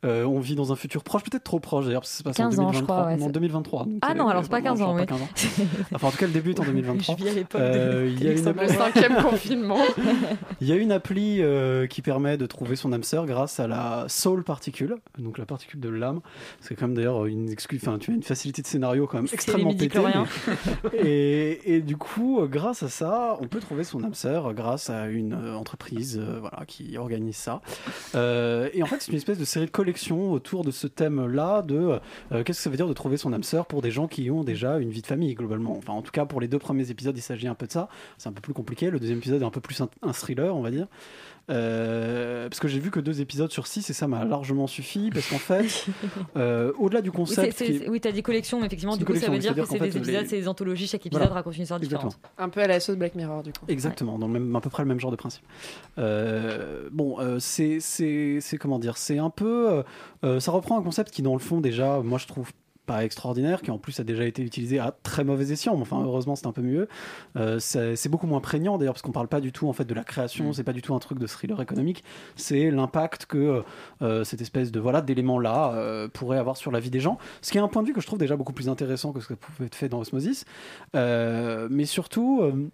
Euh, 0.05 0.23
on 0.25 0.39
vit 0.39 0.55
dans 0.55 0.71
un 0.71 0.75
futur 0.75 1.03
proche, 1.03 1.23
peut-être 1.23 1.43
trop 1.43 1.59
proche 1.59 1.85
d'ailleurs, 1.85 2.01
parce 2.01 2.11
que 2.11 2.17
c'est 2.17 2.23
passé 2.23 2.41
en 2.43 2.49
15 2.49 2.59
ans, 2.59 2.67
je 2.71 2.79
2023. 2.79 2.95
crois, 2.95 3.07
ouais, 3.07 3.17
non, 3.17 3.25
c'est- 3.27 3.31
2023. 3.33 3.83
donc 3.85 3.97
Ah 4.01 4.07
c'est- 4.09 4.13
non, 4.15 4.27
alors 4.29 4.43
c'est 4.43 4.49
pas 4.49 4.61
15 4.61 4.81
ans, 4.81 4.85
genre 4.85 4.93
oui. 4.95 5.01
pas 5.01 5.05
15 5.07 5.21
ans. 5.21 5.27
Enfin, 5.93 6.07
en 6.07 6.11
tout 6.11 6.17
cas, 6.17 6.27
le 6.27 6.31
début 6.31 6.51
est 6.51 6.59
en 6.59 6.63
2023. 6.65 7.15
Je 7.17 7.23
vis 7.23 7.29
à 7.29 7.33
l'époque 7.33 7.61
Euh, 7.61 8.07
il 8.15 8.23
y 8.23 8.27
a 8.27 8.31
une 8.33 8.45
Le 8.61 8.67
cinquième 8.67 9.15
confinement. 9.23 9.79
il 10.61 10.67
y 10.67 10.71
a 10.71 10.75
une 10.75 10.91
appli 10.91 11.41
euh, 11.41 11.87
qui 11.87 12.01
permet 12.01 12.37
de 12.37 12.45
trouver 12.45 12.75
son 12.75 12.93
âme 12.93 13.03
sœur 13.03 13.25
grâce 13.25 13.59
à 13.59 13.67
la 13.67 14.05
soul 14.07 14.43
particule, 14.43 14.95
donc 15.17 15.37
la 15.37 15.45
particule 15.45 15.79
de 15.79 15.89
l'âme. 15.89 16.21
C'est 16.61 16.75
quand 16.75 16.87
même 16.87 16.95
d'ailleurs 16.95 17.25
une 17.25 17.49
excuse, 17.49 17.81
enfin 17.85 17.97
tu 17.97 18.11
as 18.11 18.13
une 18.13 18.23
facilité 18.23 18.61
de 18.61 18.67
scénario 18.67 19.07
quand 19.07 19.17
même 19.17 19.27
extrêmement 19.33 19.73
pétée. 19.73 19.99
mais- 19.99 20.93
et, 20.99 21.75
et 21.75 21.81
du 21.81 21.97
coup, 21.97 22.41
grâce 22.47 22.83
à 22.83 22.89
ça, 22.89 23.37
on 23.41 23.47
peut 23.47 23.59
trouver 23.59 23.83
son 23.83 24.03
âme 24.03 24.13
sœur 24.13 24.53
grâce 24.53 24.89
à 24.89 25.07
une 25.07 25.33
entreprise, 25.33 26.19
euh, 26.21 26.39
voilà, 26.39 26.65
qui 26.67 26.97
organise 26.97 27.35
ça. 27.37 27.61
Euh, 28.15 28.69
et 28.73 28.83
en 28.83 28.85
fait, 28.85 28.97
c'est 29.01 29.11
une 29.11 29.17
espèce 29.17 29.37
de 29.37 29.45
série 29.45 29.65
de 29.65 29.71
collections 29.71 29.94
autour 30.11 30.63
de 30.63 30.71
ce 30.71 30.87
thème-là 30.87 31.61
de 31.61 31.99
euh, 32.31 32.43
qu'est-ce 32.43 32.59
que 32.59 32.63
ça 32.63 32.69
veut 32.69 32.77
dire 32.77 32.87
de 32.87 32.93
trouver 32.93 33.17
son 33.17 33.33
âme 33.33 33.43
sœur 33.43 33.65
pour 33.65 33.81
des 33.81 33.91
gens 33.91 34.07
qui 34.07 34.29
ont 34.31 34.43
déjà 34.43 34.77
une 34.77 34.89
vie 34.89 35.01
de 35.01 35.07
famille 35.07 35.33
globalement. 35.35 35.77
Enfin, 35.77 35.93
en 35.93 36.01
tout 36.01 36.11
cas, 36.11 36.25
pour 36.25 36.41
les 36.41 36.47
deux 36.47 36.59
premiers 36.59 36.89
épisodes, 36.91 37.17
il 37.17 37.21
s'agit 37.21 37.47
un 37.47 37.55
peu 37.55 37.67
de 37.67 37.71
ça. 37.71 37.89
C'est 38.17 38.29
un 38.29 38.33
peu 38.33 38.41
plus 38.41 38.53
compliqué. 38.53 38.89
Le 38.89 38.99
deuxième 38.99 39.17
épisode 39.19 39.41
est 39.41 39.45
un 39.45 39.51
peu 39.51 39.61
plus 39.61 39.81
un, 39.81 39.89
un 40.01 40.13
thriller, 40.13 40.55
on 40.55 40.61
va 40.61 40.71
dire. 40.71 40.87
Euh, 41.51 42.49
parce 42.49 42.59
que 42.59 42.67
j'ai 42.67 42.79
vu 42.79 42.89
que 42.89 42.99
deux 42.99 43.21
épisodes 43.21 43.51
sur 43.51 43.67
six 43.67 43.87
et 43.89 43.93
ça 43.93 44.07
m'a 44.07 44.25
largement 44.25 44.65
suffi 44.65 45.11
parce 45.13 45.29
qu'en 45.29 45.37
fait, 45.37 45.85
euh, 46.37 46.71
au-delà 46.79 47.01
du 47.01 47.09
Oui, 47.09 47.15
concept, 47.15 47.61
est- 47.61 47.87
oui, 47.87 47.99
t'as 48.01 48.11
dit 48.11 48.23
collection, 48.23 48.59
mais 48.59 48.65
effectivement, 48.65 48.93
C'est 48.93 48.99
du 48.99 49.05
coup, 49.05 49.15
ça 49.15 49.29
veut 49.29 49.37
dire 49.37 49.53
que 49.53 49.61
c'est 49.65 49.77
qu'en 49.77 49.85
des 49.85 49.91
fait, 49.91 49.97
épisodes, 49.99 50.21
les- 50.23 50.27
c'est 50.27 50.37
des 50.39 50.47
anthologies, 50.47 50.87
chaque 50.87 51.05
épisode 51.05 51.21
Voilà. 51.21 51.35
raconte 51.35 51.55
une 51.57 51.61
histoire 51.63 51.79
Exactement. 51.79 52.09
différente. 52.09 52.31
Un 52.39 52.49
peu 52.49 52.61
à 52.61 52.67
la 52.67 52.79
sauce 52.79 52.95
Black 52.95 53.13
Mirror, 53.15 53.43
du 53.43 53.51
coup. 53.51 53.65
Exactement, 53.67 54.17
dans 54.17 54.27
le 54.27 54.33
même, 54.33 54.55
à 54.55 54.61
peu 54.61 54.69
près 54.71 54.83
le 54.83 54.89
même 54.89 54.99
genre 54.99 55.11
de 55.11 55.15
principe. 55.17 55.43
Euh, 55.99 56.89
bon, 56.91 57.19
euh, 57.19 57.37
c'est, 57.39 57.79
c'est, 57.79 58.39
c'est 58.41 58.57
comment 58.57 58.79
dire, 58.79 58.97
c'est 58.97 59.17
un 59.19 59.29
peu, 59.29 59.83
ça 60.39 60.51
reprend 60.51 60.79
un 60.79 60.83
concept 60.83 61.11
qui 61.11 61.21
dans 61.21 61.33
le 61.33 61.39
fond 61.39 61.61
déjà, 61.61 61.99
moi 62.03 62.17
je 62.17 62.25
trouve 62.27 62.51
pas 62.85 63.03
extraordinaire, 63.03 63.61
qui 63.61 63.71
en 63.71 63.77
plus 63.77 63.99
a 63.99 64.03
déjà 64.03 64.25
été 64.25 64.41
utilisé 64.41 64.79
à 64.79 64.95
très 65.03 65.23
mauvais 65.23 65.51
escient. 65.51 65.75
mais 65.75 65.81
Enfin, 65.81 66.01
heureusement, 66.03 66.35
c'est 66.35 66.47
un 66.47 66.51
peu 66.51 66.61
mieux. 66.61 66.87
Euh, 67.35 67.59
c'est, 67.59 68.09
beaucoup 68.09 68.27
moins 68.27 68.39
prégnant 68.39 68.77
d'ailleurs, 68.77 68.93
parce 68.93 69.01
qu'on 69.01 69.11
parle 69.11 69.27
pas 69.27 69.41
du 69.41 69.51
tout 69.51 69.67
en 69.67 69.73
fait 69.73 69.85
de 69.85 69.93
la 69.93 70.03
création. 70.03 70.53
C'est 70.53 70.63
pas 70.63 70.73
du 70.73 70.81
tout 70.81 70.93
un 70.93 70.99
truc 70.99 71.19
de 71.19 71.27
thriller 71.27 71.59
économique. 71.61 72.03
C'est 72.35 72.71
l'impact 72.71 73.25
que 73.25 73.63
euh, 74.01 74.23
cette 74.23 74.41
espèce 74.41 74.71
de 74.71 74.79
voilà 74.79 75.01
d'élément 75.01 75.39
là 75.39 75.73
euh, 75.73 76.07
pourrait 76.07 76.37
avoir 76.37 76.57
sur 76.57 76.71
la 76.71 76.79
vie 76.79 76.91
des 76.91 76.99
gens. 76.99 77.17
Ce 77.41 77.51
qui 77.51 77.57
est 77.57 77.61
un 77.61 77.67
point 77.67 77.81
de 77.81 77.87
vue 77.87 77.93
que 77.93 78.01
je 78.01 78.07
trouve 78.07 78.19
déjà 78.19 78.35
beaucoup 78.35 78.53
plus 78.53 78.69
intéressant 78.69 79.11
que 79.11 79.19
ce 79.19 79.27
que 79.27 79.33
pouvait 79.33 79.65
être 79.65 79.75
fait 79.75 79.89
dans 79.89 79.99
Osmosis. 79.99 80.45
Mais 80.93 81.85
surtout. 81.85 82.71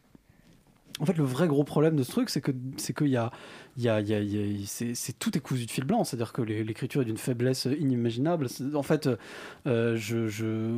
En 1.02 1.06
fait, 1.06 1.18
le 1.18 1.24
vrai 1.24 1.48
gros 1.48 1.64
problème 1.64 1.96
de 1.96 2.04
ce 2.04 2.12
truc, 2.12 2.30
c'est 2.30 2.42
que 2.42 2.52
c'est 2.78 2.94
tout 5.20 5.36
est 5.36 5.40
cousu 5.40 5.66
de 5.66 5.72
fil 5.72 5.84
blanc. 5.84 6.04
C'est-à-dire 6.04 6.32
que 6.32 6.44
l'écriture 6.44 7.02
est 7.02 7.06
d'une 7.06 7.18
faiblesse 7.18 7.66
inimaginable. 7.66 8.46
En 8.76 8.84
fait, 8.84 9.10
euh, 9.66 9.98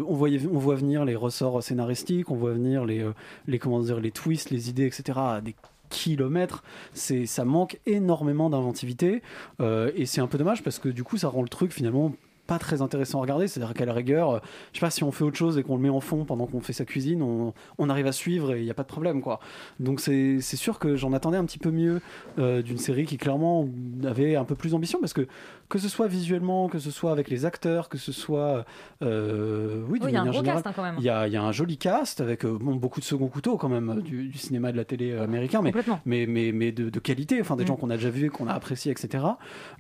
on 0.07 0.13
voit 0.13 0.76
venir 0.76 1.03
les 1.03 1.17
ressorts 1.17 1.61
scénaristiques, 1.61 2.32
on 2.32 2.36
voit 2.36 2.53
venir 2.53 2.86
les, 2.86 3.01
euh, 3.01 3.11
les 3.47 3.59
les 4.01 4.11
twists, 4.11 4.49
les 4.49 4.69
idées, 4.69 4.86
etc. 4.86 5.19
des 5.43 5.55
kilomètres. 5.89 6.63
C'est, 6.93 7.26
ça 7.26 7.43
manque 7.43 7.80
énormément 7.86 8.49
d'inventivité 8.49 9.21
euh, 9.59 9.91
et 9.95 10.05
c'est 10.05 10.21
un 10.21 10.28
peu 10.28 10.38
dommage 10.38 10.63
parce 10.63 10.80
que 10.80 10.88
du 10.88 11.03
coup, 11.03 11.17
ça 11.17 11.28
rend 11.28 11.41
le 11.41 11.49
truc 11.49 11.74
finalement 11.74 12.13
pas 12.48 12.60
très 12.60 12.82
intéressant 12.82 13.20
à 13.20 13.22
regarder. 13.22 13.48
C'est-à-dire 13.48 13.74
qu'à 13.74 13.86
la 13.86 13.94
rigueur, 13.94 14.32
euh, 14.32 14.39
je 14.72 14.80
sais 14.80 14.86
pas, 14.86 14.89
si 14.89 15.04
on 15.04 15.12
fait 15.12 15.24
autre 15.24 15.38
chose 15.38 15.58
et 15.58 15.64
qu'on 15.64 15.76
le 15.76 15.82
met 15.82 15.89
en 15.89 16.00
fond 16.00 16.26
pendant 16.26 16.46
qu'on 16.46 16.62
fait 16.62 16.74
sa 16.74 16.86
cuisine, 16.86 17.22
on, 17.22 17.89
arrive 17.89 18.08
à 18.08 18.12
suivre 18.12 18.54
et 18.54 18.60
il 18.60 18.66
n'y 18.66 18.72
a 18.72 18.74
pas 18.74 18.84
de 18.84 18.88
problème, 18.88 19.22
quoi. 19.22 19.39
Donc 19.80 20.00
c'est 20.00 20.39
c'est 20.39 20.58
sûr 20.58 20.80
que 20.80 20.96
j'en 20.96 21.14
attendais 21.14 21.38
un 21.38 21.46
petit 21.46 21.60
peu 21.60 21.70
mieux 21.70 22.02
euh, 22.39 22.62
d'une 22.62 22.78
série 22.78 23.06
qui 23.06 23.18
clairement 23.18 23.68
avait 24.06 24.36
un 24.36 24.46
peu 24.46 24.56
plus 24.56 24.72
d'ambition 24.72 25.00
parce 25.00 25.14
que 25.14 25.28
que 25.74 25.80
ce 25.80 25.89
soit 25.89 26.05
visuellement, 26.07 26.67
que 26.69 26.78
ce 26.78 26.91
soit 26.91 27.11
avec 27.11 27.30
les 27.32 27.45
acteurs, 27.45 27.89
que 27.89 27.97
ce 27.97 28.11
soit 28.11 28.63
euh, 29.01 29.82
oui, 29.89 29.99
d'une 29.99 30.05
Oui, 30.05 30.11
il 30.11 30.13
y 30.13 30.17
a 30.17 30.21
un 30.21 30.26
manière 30.26 30.34
gros 30.34 30.41
générale, 30.43 30.61
cast, 30.61 30.67
hein, 30.67 30.74
quand 30.76 30.84
même. 30.84 30.95
il 30.99 31.03
y 31.03 31.09
a, 31.09 31.26
il 31.28 31.34
y 31.34 31.36
a 31.36 31.41
un 31.41 31.51
joli 31.51 31.78
cast 31.80 32.21
avec 32.21 32.45
euh, 32.45 32.59
bon, 32.61 32.76
beaucoup 32.76 32.99
de 32.99 33.05
second 33.05 33.26
couteau 33.28 33.57
quand 33.57 33.69
même 33.69 33.89
euh, 33.89 34.01
du, 34.01 34.28
du 34.28 34.38
cinéma 34.38 34.69
et 34.69 34.71
de 34.71 34.78
la 34.78 34.86
télé 34.86 35.09
euh, 35.09 35.24
américain, 35.24 35.63
mais 35.63 35.74
mais 36.05 36.28
mais, 36.28 36.51
mais 36.51 36.71
de, 36.71 36.91
de 36.91 36.99
qualité, 36.99 37.41
enfin 37.41 37.55
des 37.55 37.63
Mm. 37.63 37.67
gens 37.67 37.76
qu'on 37.78 37.89
a 37.89 37.95
déjà 37.97 38.11
vus, 38.11 38.30
qu'on 38.30 38.45
a 38.47 38.53
appréciés, 38.53 38.91
etc. 38.91 39.26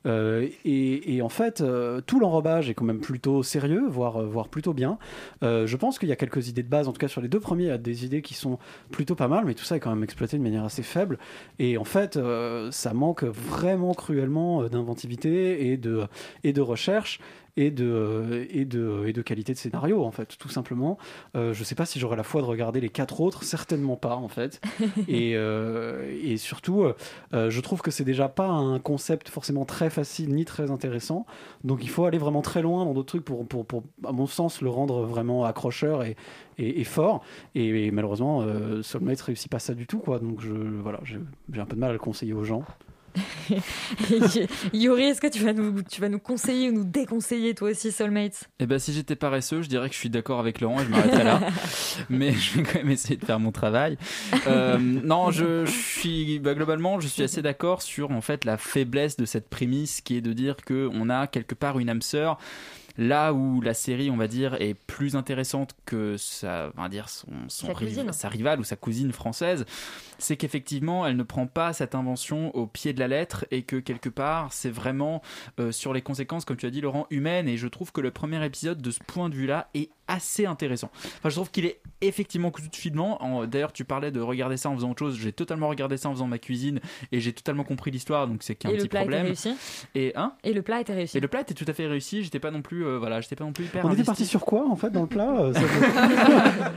Euh, 0.07 0.47
et, 0.65 1.15
et 1.15 1.21
en 1.21 1.29
fait, 1.29 1.61
euh, 1.61 2.01
tout 2.01 2.19
l'enrobage 2.19 2.71
est 2.71 2.73
quand 2.73 2.85
même 2.85 2.99
plutôt 3.01 3.43
sérieux, 3.43 3.85
voire, 3.87 4.17
euh, 4.19 4.25
voire 4.25 4.47
plutôt 4.47 4.73
bien. 4.73 4.97
Euh, 5.43 5.67
je 5.67 5.77
pense 5.77 5.99
qu'il 5.99 6.09
y 6.09 6.11
a 6.11 6.15
quelques 6.15 6.47
idées 6.47 6.63
de 6.63 6.69
base, 6.69 6.87
en 6.87 6.91
tout 6.91 6.97
cas 6.99 7.07
sur 7.07 7.21
les 7.21 7.27
deux 7.27 7.39
premiers, 7.39 7.65
il 7.65 7.67
y 7.67 7.71
a 7.71 7.77
des 7.77 8.03
idées 8.03 8.23
qui 8.23 8.33
sont 8.33 8.57
plutôt 8.89 9.13
pas 9.13 9.27
mal, 9.27 9.45
mais 9.45 9.53
tout 9.53 9.63
ça 9.63 9.75
est 9.75 9.79
quand 9.79 9.91
même 9.91 10.03
exploité 10.03 10.39
de 10.39 10.43
manière 10.43 10.63
assez 10.63 10.81
faible. 10.81 11.19
Et 11.59 11.77
en 11.77 11.83
fait, 11.83 12.17
euh, 12.17 12.71
ça 12.71 12.93
manque 12.95 13.23
vraiment 13.23 13.93
cruellement 13.93 14.63
euh, 14.63 14.69
d'inventivité 14.69 15.67
et 15.67 15.77
de, 15.83 16.07
et 16.43 16.53
de 16.53 16.61
recherche. 16.61 17.19
Et 17.55 17.69
de, 17.69 18.47
et, 18.49 18.65
de, 18.65 19.03
et 19.05 19.13
de 19.13 19.21
qualité 19.21 19.53
de 19.53 19.59
scénario, 19.59 20.03
en 20.03 20.09
fait, 20.09 20.39
tout 20.39 20.49
simplement. 20.49 20.97
Euh, 21.35 21.53
je 21.53 21.63
sais 21.63 21.75
pas 21.75 21.85
si 21.85 21.99
j'aurai 21.99 22.17
la 22.17 22.23
foi 22.23 22.41
de 22.41 22.47
regarder 22.47 22.81
les 22.81 22.89
quatre 22.89 23.21
autres, 23.21 23.43
certainement 23.43 23.95
pas, 23.95 24.15
en 24.15 24.27
fait. 24.27 24.59
et, 25.07 25.33
euh, 25.35 26.11
et 26.23 26.37
surtout, 26.37 26.83
euh, 27.33 27.51
je 27.51 27.61
trouve 27.61 27.83
que 27.83 27.91
c'est 27.91 28.05
déjà 28.05 28.27
pas 28.27 28.47
un 28.47 28.79
concept 28.79 29.29
forcément 29.29 29.65
très 29.65 29.91
facile 29.91 30.33
ni 30.33 30.45
très 30.45 30.71
intéressant. 30.71 31.27
Donc 31.63 31.83
il 31.83 31.89
faut 31.89 32.05
aller 32.05 32.17
vraiment 32.17 32.41
très 32.41 32.63
loin 32.63 32.85
dans 32.85 32.93
d'autres 32.95 33.09
trucs 33.09 33.25
pour, 33.25 33.47
pour, 33.47 33.67
pour, 33.67 33.83
à 34.03 34.11
mon 34.11 34.25
sens, 34.25 34.61
le 34.61 34.71
rendre 34.71 35.03
vraiment 35.03 35.45
accrocheur 35.45 36.01
et, 36.01 36.15
et, 36.57 36.81
et 36.81 36.83
fort. 36.83 37.21
Et, 37.53 37.91
malheureusement, 37.91 38.43
Soulmate 38.81 39.21
réussit 39.21 39.51
pas 39.51 39.59
ça 39.59 39.75
du 39.75 39.85
tout, 39.85 39.99
quoi. 39.99 40.17
Donc 40.17 40.41
je, 40.41 40.51
voilà, 40.51 41.01
j'ai 41.03 41.19
un 41.61 41.65
peu 41.65 41.75
de 41.75 41.79
mal 41.79 41.91
à 41.91 41.93
le 41.93 41.99
conseiller 41.99 42.33
aux 42.33 42.45
gens. 42.45 42.63
Yuri, 44.73 45.03
est-ce 45.03 45.21
que 45.21 45.27
tu 45.27 45.43
vas, 45.43 45.53
nous, 45.53 45.81
tu 45.83 46.01
vas 46.01 46.09
nous 46.09 46.19
conseiller 46.19 46.69
ou 46.69 46.73
nous 46.73 46.83
déconseiller 46.83 47.53
toi 47.53 47.71
aussi 47.71 47.91
Soulmates? 47.91 48.49
Eh 48.59 48.65
ben, 48.65 48.79
si 48.79 48.93
j'étais 48.93 49.15
paresseux, 49.15 49.61
je 49.61 49.69
dirais 49.69 49.89
que 49.89 49.95
je 49.95 49.99
suis 49.99 50.09
d'accord 50.09 50.39
avec 50.39 50.61
Laurent 50.61 50.81
et 50.81 50.85
je 50.85 50.89
m'arrêterais 50.89 51.23
là. 51.23 51.39
Mais 52.09 52.33
je 52.33 52.57
vais 52.57 52.63
quand 52.63 52.75
même 52.75 52.91
essayer 52.91 53.17
de 53.17 53.25
faire 53.25 53.39
mon 53.39 53.51
travail. 53.51 53.97
Euh, 54.47 54.77
non, 54.77 55.31
je, 55.31 55.65
je 55.65 55.71
suis 55.71 56.39
bah, 56.39 56.53
globalement, 56.53 56.99
je 56.99 57.07
suis 57.07 57.23
assez 57.23 57.41
d'accord 57.41 57.81
sur 57.81 58.11
en 58.11 58.21
fait 58.21 58.45
la 58.45 58.57
faiblesse 58.57 59.17
de 59.17 59.25
cette 59.25 59.49
prémisse 59.49 60.01
qui 60.01 60.17
est 60.17 60.21
de 60.21 60.33
dire 60.33 60.57
que 60.57 60.89
on 60.93 61.09
a 61.09 61.27
quelque 61.27 61.55
part 61.55 61.79
une 61.79 61.89
âme 61.89 62.01
sœur. 62.01 62.37
Là 62.97 63.33
où 63.33 63.59
la 63.61 63.73
série, 63.73 64.11
on 64.11 64.17
va 64.17 64.27
dire, 64.27 64.55
est 64.61 64.75
plus 64.75 65.15
intéressante 65.15 65.75
que 65.85 66.15
sa, 66.17 66.71
on 66.77 66.83
va 66.83 66.89
dire 66.89 67.09
son, 67.09 67.27
son 67.47 67.67
Sa 67.67 67.73
riv- 67.73 67.87
cousine. 67.87 68.13
sa 68.13 68.29
rivale 68.29 68.59
ou 68.59 68.63
sa 68.63 68.75
cousine 68.75 69.11
française, 69.11 69.65
c'est 70.19 70.37
qu'effectivement, 70.37 71.07
elle 71.07 71.17
ne 71.17 71.23
prend 71.23 71.47
pas 71.47 71.73
cette 71.73 71.95
invention 71.95 72.55
au 72.55 72.67
pied 72.67 72.93
de 72.93 72.99
la 72.99 73.07
lettre 73.07 73.45
et 73.51 73.63
que 73.63 73.77
quelque 73.77 74.09
part, 74.09 74.53
c'est 74.53 74.69
vraiment 74.69 75.21
euh, 75.59 75.71
sur 75.71 75.91
les 75.93 76.01
conséquences, 76.01 76.45
comme 76.45 76.57
tu 76.57 76.65
as 76.65 76.69
dit, 76.69 76.81
Laurent, 76.81 77.07
humaines. 77.09 77.47
Et 77.47 77.57
je 77.57 77.67
trouve 77.67 77.91
que 77.91 78.01
le 78.01 78.11
premier 78.11 78.43
épisode, 78.45 78.81
de 78.81 78.91
ce 78.91 78.99
point 79.05 79.29
de 79.29 79.35
vue-là, 79.35 79.69
est 79.73 79.89
assez 80.07 80.45
intéressant. 80.45 80.91
Enfin, 80.93 81.29
je 81.29 81.35
trouve 81.35 81.49
qu'il 81.49 81.65
est 81.65 81.79
effectivement 82.01 82.51
cousu 82.51 82.67
de 82.69 82.75
finement. 82.75 83.23
En- 83.23 83.45
D'ailleurs, 83.47 83.71
tu 83.73 83.85
parlais 83.85 84.11
de 84.11 84.19
regarder 84.19 84.57
ça 84.57 84.69
en 84.69 84.75
faisant 84.75 84.91
autre 84.91 84.99
chose. 84.99 85.17
J'ai 85.17 85.31
totalement 85.31 85.67
regardé 85.69 85.97
ça 85.97 86.09
en 86.09 86.13
faisant 86.13 86.27
ma 86.27 86.37
cuisine 86.39 86.79
et 87.11 87.19
j'ai 87.21 87.33
totalement 87.33 87.63
compris 87.63 87.89
l'histoire, 87.91 88.27
donc 88.27 88.43
c'est 88.43 88.55
qu'il 88.55 88.69
y 88.69 88.73
a 88.73 88.75
Et 88.75 88.79
un 88.79 88.83
le 88.83 88.83
petit 88.83 88.89
plat 88.89 88.99
était 89.01 89.09
problème. 89.09 89.25
réussi? 89.27 89.55
Et 89.95 90.11
hein? 90.15 90.33
Et 90.43 90.53
le 90.53 90.61
plat 90.61 90.81
était 90.81 90.93
réussi. 90.93 91.17
et 91.17 91.21
le 91.21 91.27
plat 91.27 91.41
était 91.41 91.53
tout 91.53 91.65
à 91.67 91.73
fait 91.73 91.87
réussi. 91.87 92.23
J'étais 92.23 92.39
pas 92.39 92.51
non 92.51 92.61
plus 92.61 92.82
plus, 92.83 92.91
euh, 92.93 92.97
voilà, 92.99 93.21
j'étais 93.21 93.35
pas 93.35 93.43
non 93.43 93.51
plus 93.51 93.65
hyper. 93.65 93.85
On 93.85 93.91
était 93.93 94.03
parti 94.03 94.25
sur 94.25 94.41
quoi 94.41 94.65
en 94.69 94.75
fait 94.75 94.89
dans 94.89 95.01
le 95.01 95.07
plat 95.07 95.29
euh, 95.39 95.53
ça- 95.53 95.59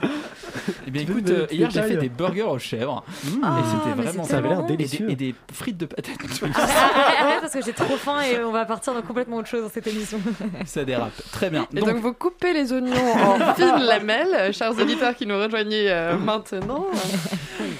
Eh 0.86 0.90
bien, 0.90 1.04
Tu 1.04 1.11
écoute, 1.12 1.28
me 1.28 1.34
euh, 1.42 1.46
hier 1.50 1.70
j'ai 1.70 1.82
fait 1.82 1.96
des 1.96 2.09
burgers 2.09 2.42
aux 2.42 2.59
chèvres. 2.59 3.04
Ah, 3.42 3.59
et 3.61 3.64
c'était 3.68 3.96
mais 3.96 4.02
vraiment 4.04 4.24
c'est 4.24 4.30
Ça 4.30 4.38
avait 4.38 4.48
l'air 4.48 4.61
Et 4.61 4.62
des- 4.62 4.76
délicieux. 4.76 5.11
Et 5.11 5.16
des, 5.16 5.34
frites 5.52 5.76
de 5.76 5.86
patates. 5.86 6.14
Arrête, 6.42 6.57
arrête, 6.57 7.40
parce 7.40 7.52
que 7.52 7.62
j'ai 7.62 7.72
trop 7.72 7.96
faim 7.96 8.20
et 8.22 8.42
on 8.42 8.52
va 8.52 8.64
partir 8.64 8.94
dans 8.94 9.02
complètement 9.02 9.36
autre 9.36 9.48
chose 9.48 9.62
dans 9.62 9.68
cette 9.68 9.86
émission. 9.86 10.18
Ça 10.64 10.84
dérape. 10.84 11.12
Très 11.32 11.50
bien. 11.50 11.66
Et 11.74 11.80
donc, 11.80 11.96
vous 11.96 12.12
coupez 12.12 12.52
les 12.52 12.72
oignons 12.72 12.94
en 12.94 13.54
fines 13.54 13.84
lamelles, 13.84 14.34
euh, 14.34 14.52
chers 14.52 14.72
auditeurs 14.78 15.14
qui 15.14 15.26
nous 15.26 15.36
rejoignez 15.38 15.90
euh, 15.90 16.16
maintenant. 16.16 16.86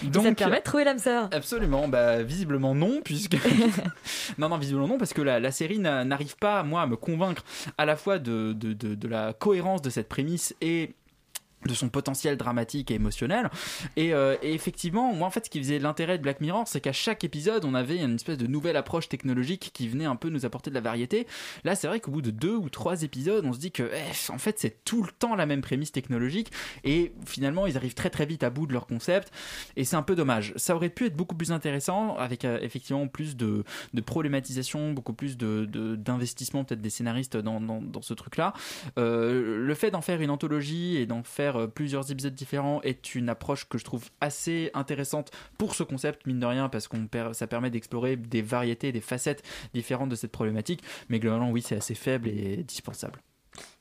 Donc, 0.03 0.24
ça 0.24 0.31
te 0.33 0.39
permet 0.39 0.59
de 0.59 0.62
trouver 0.64 0.85
l'âme 0.85 0.99
sœur. 0.99 1.29
Absolument, 1.33 1.89
bah 1.89 2.22
visiblement 2.22 2.74
non, 2.74 3.01
puisque 3.05 3.37
non 4.39 4.49
non 4.49 4.59
visiblement 4.59 4.89
non 4.89 4.99
parce 4.99 5.12
que 5.12 5.22
la, 5.22 5.41
la 5.41 5.51
série 5.51 5.79
n'a- 5.79 6.05
n'arrive 6.05 6.37
pas 6.37 6.62
moi 6.62 6.83
à 6.83 6.87
me 6.87 6.97
convaincre 6.97 7.43
à 7.79 7.85
la 7.85 7.97
de 8.19 9.09
la 9.09 9.33
cohérence 9.33 9.83
de 9.83 9.91
cette 9.91 10.09
prémisse 10.09 10.55
et 10.61 10.95
de 11.65 11.75
son 11.75 11.89
potentiel 11.89 12.37
dramatique 12.37 12.91
et 12.91 12.95
émotionnel. 12.95 13.51
Et, 13.97 14.13
euh, 14.13 14.37
et 14.43 14.53
effectivement 14.53 15.13
moi 15.15 15.27
en 15.27 15.31
fait 15.31 15.47
ce 15.47 15.51
qui 15.51 15.59
faisait 15.59 15.79
l'intérêt 15.79 16.19
de 16.19 16.23
Black 16.23 16.41
Mirror 16.41 16.69
c'est 16.69 16.81
qu'à 16.81 16.93
chaque 16.93 17.25
épisode 17.25 17.65
on 17.65 17.75
avait 17.75 17.99
une 17.99 18.15
espèce 18.17 18.39
de 18.39 18.47
nouvelle 18.47 18.77
approche 18.77 19.09
technologique 19.09 19.71
qui 19.73 19.89
venait 19.89 20.05
un 20.05 20.17
peu 20.17 20.29
nous 20.29 20.45
apporter 20.45 20.71
de 20.71 20.75
la 20.75 20.81
variété. 20.81 21.27
Là 21.65 21.75
c'est 21.75 21.89
vrai 21.89 21.99
qu'au 22.01 22.11
bout 22.13 22.23
de 22.23 22.31
deux 22.31 22.55
ou 22.55 22.69
trois 22.69 23.03
épisodes 23.03 23.45
on 23.45 23.53
se 23.53 23.59
dit 23.59 23.73
que 23.73 23.91
eh, 23.93 24.33
en 24.33 24.39
fait 24.39 24.59
c'est 24.59 24.85
tout 24.85 25.03
le 25.03 25.11
temps 25.11 25.35
la 25.35 25.47
même 25.47 25.61
prémisse 25.61 25.93
technologique. 25.93 26.53
Et 26.85 27.13
finalement 27.25 27.67
ils 27.67 27.77
arrivent 27.77 27.95
très 27.95 28.11
très 28.11 28.27
vite 28.27 28.45
à 28.45 28.51
bout 28.51 28.67
de 28.67 28.73
leur 28.73 28.87
concept. 28.87 29.33
Et 29.77 29.85
c'est 29.85 29.97
un 29.97 30.03
peu 30.03 30.15
dommage. 30.15 30.53
Ça 30.57 30.77
aurait 30.77 30.91
pu 30.91 31.07
être 31.07 31.17
beaucoup 31.17 31.35
plus 31.35 31.53
intéressant 31.53 32.17
avec 32.17 32.45
euh, 32.45 32.59
effectivement 32.61 33.09
plus 33.09 33.37
de, 33.37 33.65
de 33.95 34.01
problématisation 34.01 34.93
beaucoup 34.93 35.15
plus 35.15 35.37
de 35.37 35.65
de- 35.65 35.97
d'investissement 35.97 36.65
peut-être 36.65 36.83
des 36.83 36.91
scénaristes 36.91 37.37
dans, 37.37 37.61
dans, 37.61 38.03
ce 38.03 38.15
truc 38.15 38.37
là 38.37 38.53
le 38.97 39.75
fait 39.75 39.91
d'en 39.91 40.01
faire 40.03 40.21
une 40.21 40.31
anthologie 40.31 40.97
et 40.97 41.07
d'en 41.07 41.23
faire 41.23 41.45
euh, 41.55 41.66
plusieurs 41.68 42.11
épisodes 42.11 42.34
différents 42.34 42.80
est 42.82 43.14
une 43.14 43.28
approche 43.28 43.68
que 43.68 43.78
je 43.78 43.84
trouve 43.84 44.05
assez 44.20 44.70
intéressante 44.74 45.30
pour 45.59 45.76
ce 45.76 45.84
concept 45.84 46.26
mine 46.26 46.40
de 46.40 46.47
rien 46.47 46.68
parce 46.68 46.88
qu'on 46.88 47.07
ça 47.32 47.47
permet 47.47 47.70
d'explorer 47.70 48.16
des 48.16 48.42
variétés 48.42 48.90
des 48.90 49.01
facettes 49.01 49.44
différentes 49.74 50.09
de 50.09 50.16
cette 50.16 50.32
problématique 50.32 50.82
mais 51.09 51.20
globalement 51.20 51.51
oui 51.51 51.62
c'est 51.62 51.76
assez 51.76 51.94
faible 51.94 52.28
et 52.28 52.64
dispensable 52.64 53.20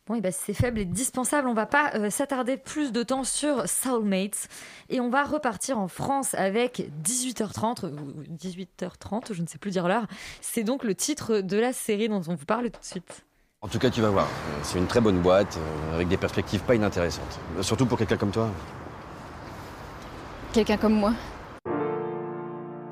Bon, 0.07 0.13
et 0.13 0.21
ben 0.21 0.31
c'est 0.31 0.53
faible 0.53 0.79
et 0.79 0.85
dispensable. 0.85 1.47
On 1.47 1.55
va 1.55 1.65
pas 1.65 1.95
euh, 1.95 2.11
s'attarder 2.11 2.57
plus 2.57 2.91
de 2.91 3.01
temps 3.01 3.23
sur 3.23 3.67
Soulmates. 3.67 4.47
Et 4.89 4.99
on 4.99 5.09
va 5.09 5.23
repartir 5.23 5.79
en 5.79 5.87
France 5.87 6.35
avec 6.35 6.89
18h30, 7.03 7.87
ou 7.87 8.23
18h30, 8.31 9.33
je 9.33 9.41
ne 9.41 9.47
sais 9.47 9.57
plus 9.57 9.71
dire 9.71 9.87
l'heure. 9.87 10.05
C'est 10.41 10.63
donc 10.63 10.83
le 10.83 10.93
titre 10.93 11.39
de 11.39 11.57
la 11.57 11.73
série 11.73 12.07
dont 12.07 12.21
on 12.27 12.35
vous 12.35 12.45
parle 12.45 12.69
tout 12.69 12.79
de 12.79 12.85
suite. 12.85 13.25
En 13.65 13.67
tout 13.67 13.79
cas, 13.79 13.89
tu 13.89 13.99
vas 13.99 14.11
voir. 14.11 14.25
Euh, 14.25 14.59
C'est 14.61 14.77
une 14.77 14.85
très 14.85 15.01
bonne 15.01 15.17
boîte, 15.17 15.57
euh, 15.57 15.95
avec 15.95 16.07
des 16.07 16.17
perspectives 16.17 16.61
pas 16.61 16.75
inintéressantes. 16.75 17.39
Surtout 17.61 17.87
pour 17.87 17.97
quelqu'un 17.97 18.15
comme 18.15 18.29
toi. 18.29 18.47
Quelqu'un 20.53 20.77
comme 20.77 20.93
moi. 20.93 21.13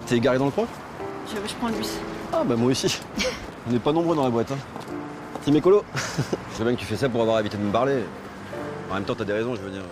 T'es 0.07 0.19
garé 0.19 0.39
dans 0.39 0.45
le 0.45 0.51
coin? 0.51 0.65
Je, 1.27 1.35
je 1.47 1.53
prends 1.53 1.67
le 1.67 1.75
bus. 1.75 1.91
Ah 2.33 2.43
bah 2.43 2.55
moi 2.55 2.71
aussi. 2.71 2.99
On 3.67 3.71
n'est 3.71 3.77
pas 3.77 3.91
nombreux 3.91 4.15
dans 4.15 4.23
la 4.23 4.31
boîte. 4.31 4.51
Hein. 4.51 4.57
Team 5.43 5.55
écolo 5.57 5.85
Je 5.95 6.57
sais 6.57 6.63
bien 6.63 6.73
que 6.73 6.79
tu 6.79 6.85
fais 6.85 6.97
ça 6.97 7.07
pour 7.07 7.21
avoir 7.21 7.39
évité 7.39 7.55
de 7.55 7.61
me 7.61 7.71
parler. 7.71 7.99
En 8.89 8.95
même 8.95 9.03
temps, 9.03 9.13
t'as 9.13 9.25
des 9.25 9.33
raisons, 9.33 9.55
je 9.55 9.61
veux 9.61 9.69
dire. 9.69 9.83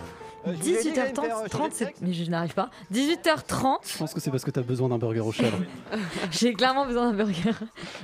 18h30, 0.48 1.72
c'est- 1.72 1.94
mais 2.02 2.14
je 2.14 2.30
n'arrive 2.30 2.54
pas. 2.54 2.70
18h30, 2.92 3.80
Je 3.94 3.98
pense 3.98 4.14
que 4.14 4.20
c'est 4.20 4.32
parce 4.32 4.44
que 4.44 4.52
t'as 4.52 4.62
besoin 4.62 4.90
d'un 4.90 4.98
burger 4.98 5.20
au 5.22 5.32
chèvre. 5.32 5.58
j'ai 6.32 6.54
clairement 6.54 6.86
besoin 6.86 7.12
d'un 7.12 7.18
burger. 7.18 7.52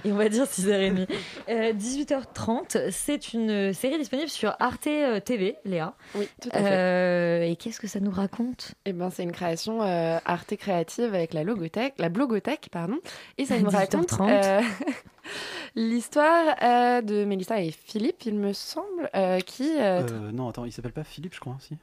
Et 0.05 0.11
on 0.11 0.15
va 0.15 0.29
dire 0.29 0.45
6h30. 0.45 1.07
Euh, 1.49 1.73
18h30, 1.73 2.91
c'est 2.91 3.33
une 3.33 3.73
série 3.73 3.97
disponible 3.97 4.29
sur 4.29 4.55
Arte 4.59 4.87
euh, 4.87 5.19
TV, 5.19 5.55
Léa. 5.65 5.93
Oui, 6.15 6.27
tout 6.41 6.49
à 6.51 6.57
fait. 6.59 6.63
Euh, 6.71 7.41
et 7.43 7.55
qu'est-ce 7.55 7.79
que 7.79 7.87
ça 7.87 7.99
nous 7.99 8.11
raconte? 8.11 8.73
Eh 8.85 8.93
ben, 8.93 9.09
c'est 9.09 9.23
une 9.23 9.31
création 9.31 9.81
euh, 9.81 10.17
Arte 10.25 10.55
créative 10.55 11.13
avec 11.13 11.33
la 11.33 11.43
logothèque, 11.43 11.95
la 11.97 12.09
blogothèque, 12.09 12.69
pardon. 12.71 12.97
Et 13.37 13.45
ça 13.45 13.59
nous 13.59 13.69
raconte 13.69 14.11
18h30. 14.11 14.29
euh, 14.29 14.61
l'histoire 15.75 16.55
euh, 16.61 17.01
de 17.01 17.25
Mélissa 17.25 17.61
et 17.61 17.71
Philippe, 17.71 18.25
il 18.25 18.35
me 18.35 18.53
semble, 18.53 19.09
euh, 19.15 19.39
qui. 19.39 19.69
euh, 19.79 20.03
Euh, 20.07 20.31
non, 20.31 20.49
attends, 20.49 20.65
il 20.65 20.71
s'appelle 20.71 20.93
pas 20.93 21.03
Philippe, 21.03 21.33
je 21.35 21.39
crois, 21.39 21.57
si. 21.59 21.75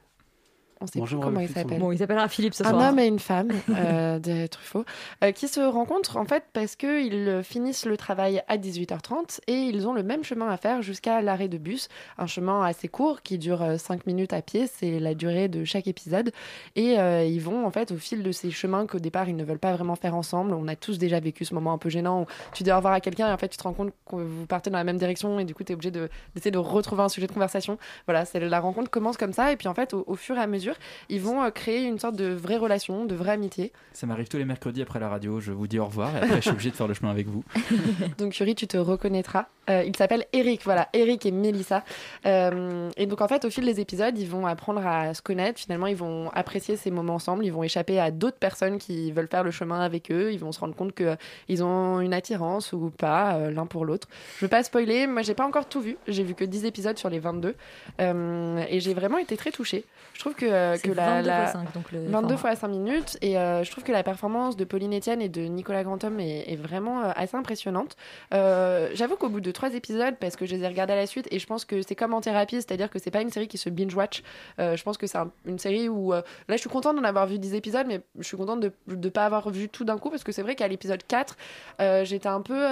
On 0.81 0.87
sait 0.87 0.99
Bon, 0.99 1.05
plus 1.05 1.15
comment 1.15 1.25
rappelle 1.27 1.43
il 1.43 1.49
s'appelle. 1.53 1.79
Bon, 1.79 1.91
il 1.91 1.97
s'appellera 1.97 2.27
Philippe 2.27 2.53
ce 2.53 2.63
un 2.65 2.69
soir. 2.71 2.89
homme 2.89 2.99
et 2.99 3.05
une 3.07 3.19
femme 3.19 3.49
euh, 3.69 4.19
de 4.19 4.45
Truffaut 4.47 4.83
euh, 5.23 5.31
qui 5.31 5.47
se 5.47 5.61
rencontrent 5.61 6.17
en 6.17 6.25
fait 6.25 6.43
parce 6.53 6.75
qu'ils 6.75 7.41
finissent 7.43 7.85
le 7.85 7.95
travail 7.97 8.43
à 8.47 8.57
18h30 8.57 9.39
et 9.47 9.53
ils 9.53 9.87
ont 9.87 9.93
le 9.93 10.03
même 10.03 10.23
chemin 10.23 10.49
à 10.49 10.57
faire 10.57 10.81
jusqu'à 10.81 11.21
l'arrêt 11.21 11.47
de 11.47 11.57
bus, 11.57 11.87
un 12.17 12.27
chemin 12.27 12.63
assez 12.63 12.87
court 12.89 13.21
qui 13.21 13.37
dure 13.37 13.63
5 13.79 14.05
minutes 14.05 14.33
à 14.33 14.41
pied, 14.41 14.67
c'est 14.67 14.99
la 14.99 15.13
durée 15.13 15.47
de 15.47 15.63
chaque 15.63 15.87
épisode 15.87 16.31
et 16.75 16.99
euh, 16.99 17.23
ils 17.23 17.39
vont 17.41 17.65
en 17.65 17.71
fait 17.71 17.91
au 17.91 17.97
fil 17.97 18.21
de 18.21 18.31
ces 18.31 18.51
chemins 18.51 18.85
qu'au 18.85 18.99
départ 18.99 19.29
ils 19.29 19.35
ne 19.35 19.43
veulent 19.43 19.59
pas 19.59 19.73
vraiment 19.73 19.95
faire 19.95 20.15
ensemble. 20.15 20.53
On 20.53 20.67
a 20.67 20.75
tous 20.75 20.97
déjà 20.97 21.19
vécu 21.19 21.45
ce 21.45 21.53
moment 21.53 21.71
un 21.73 21.77
peu 21.77 21.89
gênant 21.89 22.23
où 22.23 22.25
tu 22.53 22.63
dis 22.63 22.71
au 22.71 22.75
revoir 22.75 22.93
à 22.93 22.99
quelqu'un 22.99 23.29
et 23.29 23.31
en 23.31 23.37
fait 23.37 23.47
tu 23.49 23.57
te 23.57 23.63
rends 23.63 23.73
compte 23.73 23.93
que 24.09 24.15
vous 24.17 24.45
partez 24.45 24.69
dans 24.69 24.77
la 24.77 24.83
même 24.83 24.97
direction 24.97 25.39
et 25.39 25.45
du 25.45 25.55
coup 25.55 25.63
tu 25.63 25.71
es 25.71 25.75
obligé 25.75 25.91
de- 25.91 26.09
d'essayer 26.33 26.51
de, 26.51 26.57
retrouver 26.57 27.03
un 27.03 27.09
sujet 27.09 27.27
de 27.27 27.31
conversation. 27.31 27.77
Voilà, 28.07 28.25
la 28.33 28.59
rencontre 28.59 28.89
commence 28.89 29.15
comme 29.17 29.31
ça 29.33 29.51
et 29.51 29.55
puis 29.55 29.67
en 29.69 29.73
fait 29.73 29.93
au, 29.93 30.03
au 30.07 30.15
fur 30.15 30.35
et 30.35 30.41
à 30.41 30.47
mesure 30.47 30.64
ils 31.09 31.21
vont 31.21 31.43
euh, 31.43 31.49
créer 31.49 31.83
une 31.83 31.99
sorte 31.99 32.15
de 32.15 32.33
vraie 32.33 32.57
relation, 32.57 33.05
de 33.05 33.15
vraie 33.15 33.31
amitié. 33.31 33.71
ça 33.93 34.07
m'arrive 34.07 34.27
tous 34.27 34.37
les 34.37 34.45
mercredis 34.45 34.81
après 34.81 34.99
la 34.99 35.09
radio 35.09 35.39
je 35.39 35.51
vous 35.51 35.67
dis 35.67 35.79
au 35.79 35.85
revoir 35.85 36.15
et 36.15 36.19
après 36.19 36.35
je 36.37 36.41
suis 36.41 36.49
obligé 36.51 36.71
de 36.71 36.75
faire 36.75 36.87
le 36.87 36.93
chemin 36.93 37.11
avec 37.11 37.27
vous 37.27 37.43
Donc 38.17 38.37
Yuri, 38.37 38.55
tu 38.55 38.67
te 38.67 38.77
reconnaîtras. 38.77 39.45
Euh, 39.69 39.83
il 39.85 39.95
s'appelle 39.95 40.25
Eric, 40.31 40.61
voilà, 40.63 40.89
Eric 40.93 41.25
et 41.25 41.31
Melissa. 41.31 41.83
Euh, 42.25 42.89
et 42.97 43.05
donc 43.07 43.21
en 43.21 43.27
fait, 43.27 43.45
au 43.45 43.49
fil 43.49 43.65
des 43.65 43.79
épisodes, 43.79 44.17
ils 44.17 44.29
vont 44.29 44.45
apprendre 44.45 44.85
à 44.85 45.13
se 45.13 45.21
connaître. 45.21 45.59
Finalement, 45.59 45.87
ils 45.87 45.95
vont 45.95 46.29
apprécier 46.33 46.75
ces 46.77 46.91
moments 46.91 47.15
ensemble. 47.15 47.45
Ils 47.45 47.51
vont 47.51 47.63
échapper 47.63 47.99
à 47.99 48.11
d'autres 48.11 48.37
personnes 48.37 48.77
qui 48.77 49.11
veulent 49.11 49.27
faire 49.27 49.43
le 49.43 49.51
chemin 49.51 49.81
avec 49.81 50.11
eux. 50.11 50.31
Ils 50.31 50.39
vont 50.39 50.51
se 50.51 50.59
rendre 50.59 50.75
compte 50.75 50.93
que 50.93 51.15
euh, 51.49 51.63
ont 51.63 51.99
une 51.99 52.13
attirance 52.13 52.73
ou 52.73 52.91
pas 52.95 53.35
euh, 53.35 53.51
l'un 53.51 53.65
pour 53.65 53.85
l'autre. 53.85 54.07
Je 54.37 54.45
veux 54.45 54.49
pas 54.49 54.63
spoiler. 54.63 55.07
Moi, 55.07 55.23
j'ai 55.23 55.33
pas 55.33 55.45
encore 55.45 55.67
tout 55.67 55.81
vu. 55.81 55.97
J'ai 56.07 56.23
vu 56.23 56.35
que 56.35 56.43
10 56.45 56.65
épisodes 56.65 56.97
sur 56.97 57.09
les 57.09 57.19
22 57.19 57.55
Euh, 58.01 58.63
et 58.69 58.79
j'ai 58.79 58.93
vraiment 58.93 59.17
été 59.17 59.37
très 59.37 59.51
touchée. 59.51 59.85
Je 60.13 60.19
trouve 60.19 60.33
que 60.33 60.45
euh, 60.55 60.77
que 60.77 60.91
la, 60.91 61.05
22 61.21 61.27
la- 61.27 61.41
fois 61.47 61.61
5, 61.61 61.73
donc 61.73 61.91
le 61.91 61.99
22 61.99 62.11
format. 62.11 62.37
fois 62.37 62.55
5 62.55 62.67
minutes 62.69 63.17
et 63.21 63.37
euh, 63.37 63.63
je 63.63 63.71
trouve 63.71 63.83
que 63.83 63.91
la 63.91 64.03
performance 64.03 64.55
de 64.57 64.63
Pauline 64.65 64.93
Etienne 64.97 65.21
et 65.21 65.29
de 65.29 65.41
Nicolas 65.41 65.83
Grantom 65.83 66.19
est, 66.19 66.51
est 66.51 66.55
vraiment 66.55 67.01
euh, 67.03 67.11
assez 67.15 67.35
impressionnante. 67.37 67.95
J'avoue 68.31 69.15
qu'au 69.15 69.29
bout 69.29 69.41
de 69.41 69.51
trois 69.51 69.73
épisodes, 69.73 70.15
parce 70.19 70.35
que 70.35 70.45
je 70.45 70.55
les 70.55 70.63
ai 70.63 70.67
regardés 70.67 70.93
à 70.93 70.97
la 70.97 71.07
suite, 71.07 71.27
et 71.31 71.39
je 71.39 71.45
pense 71.47 71.65
que 71.65 71.81
c'est 71.81 71.95
comme 71.95 72.13
en 72.13 72.21
thérapie, 72.21 72.55
c'est-à-dire 72.55 72.89
que 72.89 72.99
c'est 72.99 73.11
pas 73.11 73.21
une 73.21 73.29
série 73.29 73.47
qui 73.47 73.57
se 73.57 73.69
binge-watch. 73.69 74.23
Je 74.59 74.81
pense 74.83 74.97
que 74.97 75.07
c'est 75.07 75.17
un- 75.17 75.31
une 75.45 75.59
série 75.59 75.89
où 75.89 76.11
là 76.13 76.23
je 76.49 76.57
suis 76.57 76.69
contente 76.69 76.95
d'en 76.95 77.03
avoir 77.03 77.27
vu 77.27 77.39
10 77.39 77.53
épisodes, 77.55 77.85
mais 77.87 78.01
je 78.19 78.23
suis 78.23 78.37
contente 78.37 78.59
de 78.61 78.71
ne 78.87 79.09
pas 79.09 79.25
avoir 79.25 79.49
vu 79.49 79.69
tout 79.69 79.83
d'un 79.85 79.97
coup 79.97 80.09
parce 80.09 80.23
que 80.23 80.31
c'est 80.31 80.41
vrai 80.41 80.55
qu'à 80.55 80.67
l'épisode 80.67 81.01
4, 81.07 81.35
euh, 81.81 82.05
j'étais 82.05 82.27
un 82.29 82.41
peu 82.41 82.63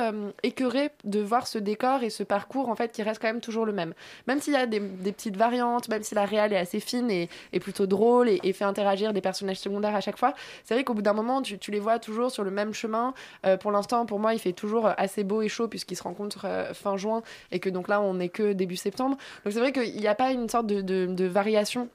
écœurée 0.44 0.90
de 1.04 1.20
voir 1.20 1.48
ce 1.48 1.58
décor 1.58 2.04
et 2.04 2.10
ce 2.10 2.24
parcours 2.24 2.70
en 2.70 2.76
fait 2.76 2.92
qui 2.92 3.02
reste 3.04 3.22
quand 3.22 3.28
même 3.28 3.42
toujours 3.42 3.66
le 3.66 3.74
même. 3.74 3.94
Même 4.28 4.40
s'il 4.40 4.54
y 4.54 4.58
a 4.58 4.66
des, 4.66 4.80
des 4.80 5.12
petites 5.12 5.38
variantes, 5.38 5.90
même 5.90 6.04
si 6.04 6.14
la 6.16 6.26
réal 6.26 6.54
est 6.54 6.58
assez 6.58 6.80
fine 6.80 7.10
et, 7.10 7.30
et 7.52 7.60
plutôt 7.60 7.73
drôle 7.82 8.30
et, 8.30 8.54
fait 8.54 8.66
interagir 8.66 9.14
des 9.14 9.22
personnages 9.22 9.60
secondaires 9.60 9.96
à 9.96 10.02
chaque 10.02 10.18
fois, 10.18 10.34
c'est 10.64 10.76
vrai 10.76 10.84
qu'au 10.84 10.94
bout 10.94 11.02
d'un 11.02 11.14
moment 11.14 11.42
tu, 11.42 11.72
les 11.72 11.80
vois 11.80 11.98
toujours 11.98 12.30
sur 12.30 12.44
le 12.44 12.52
même 12.52 12.74
chemin. 12.74 13.14
Euh, 13.46 13.58
pour 13.58 13.72
l'instant, 13.72 14.06
pour 14.06 14.20
moi, 14.20 14.34
il 14.34 14.40
fait 14.40 14.54
toujours 14.54 14.92
assez 14.98 15.24
beau 15.24 15.42
et 15.42 15.50
chaud 15.50 15.68
puisqu'ils 15.68 15.96
se 15.96 16.04
rencontrent 16.04 16.46
euh, 16.46 16.74
fin 16.74 16.98
juin 16.98 17.24
et 17.52 17.60
que 17.60 17.70
donc 17.70 17.88
là 17.88 18.00
on 18.02 18.16
n'est 18.16 18.30
que 18.30 18.54
début 18.54 18.76
septembre. 18.76 19.18
Donc 19.44 19.54
c'est 19.54 19.60
vrai 19.60 19.72
qu'il 19.72 19.96
n'y 19.96 20.08
a 20.08 20.16
pas 20.16 20.32
une 20.32 20.50
sorte 20.50 20.68
de 20.68 21.26
variation 21.26 21.90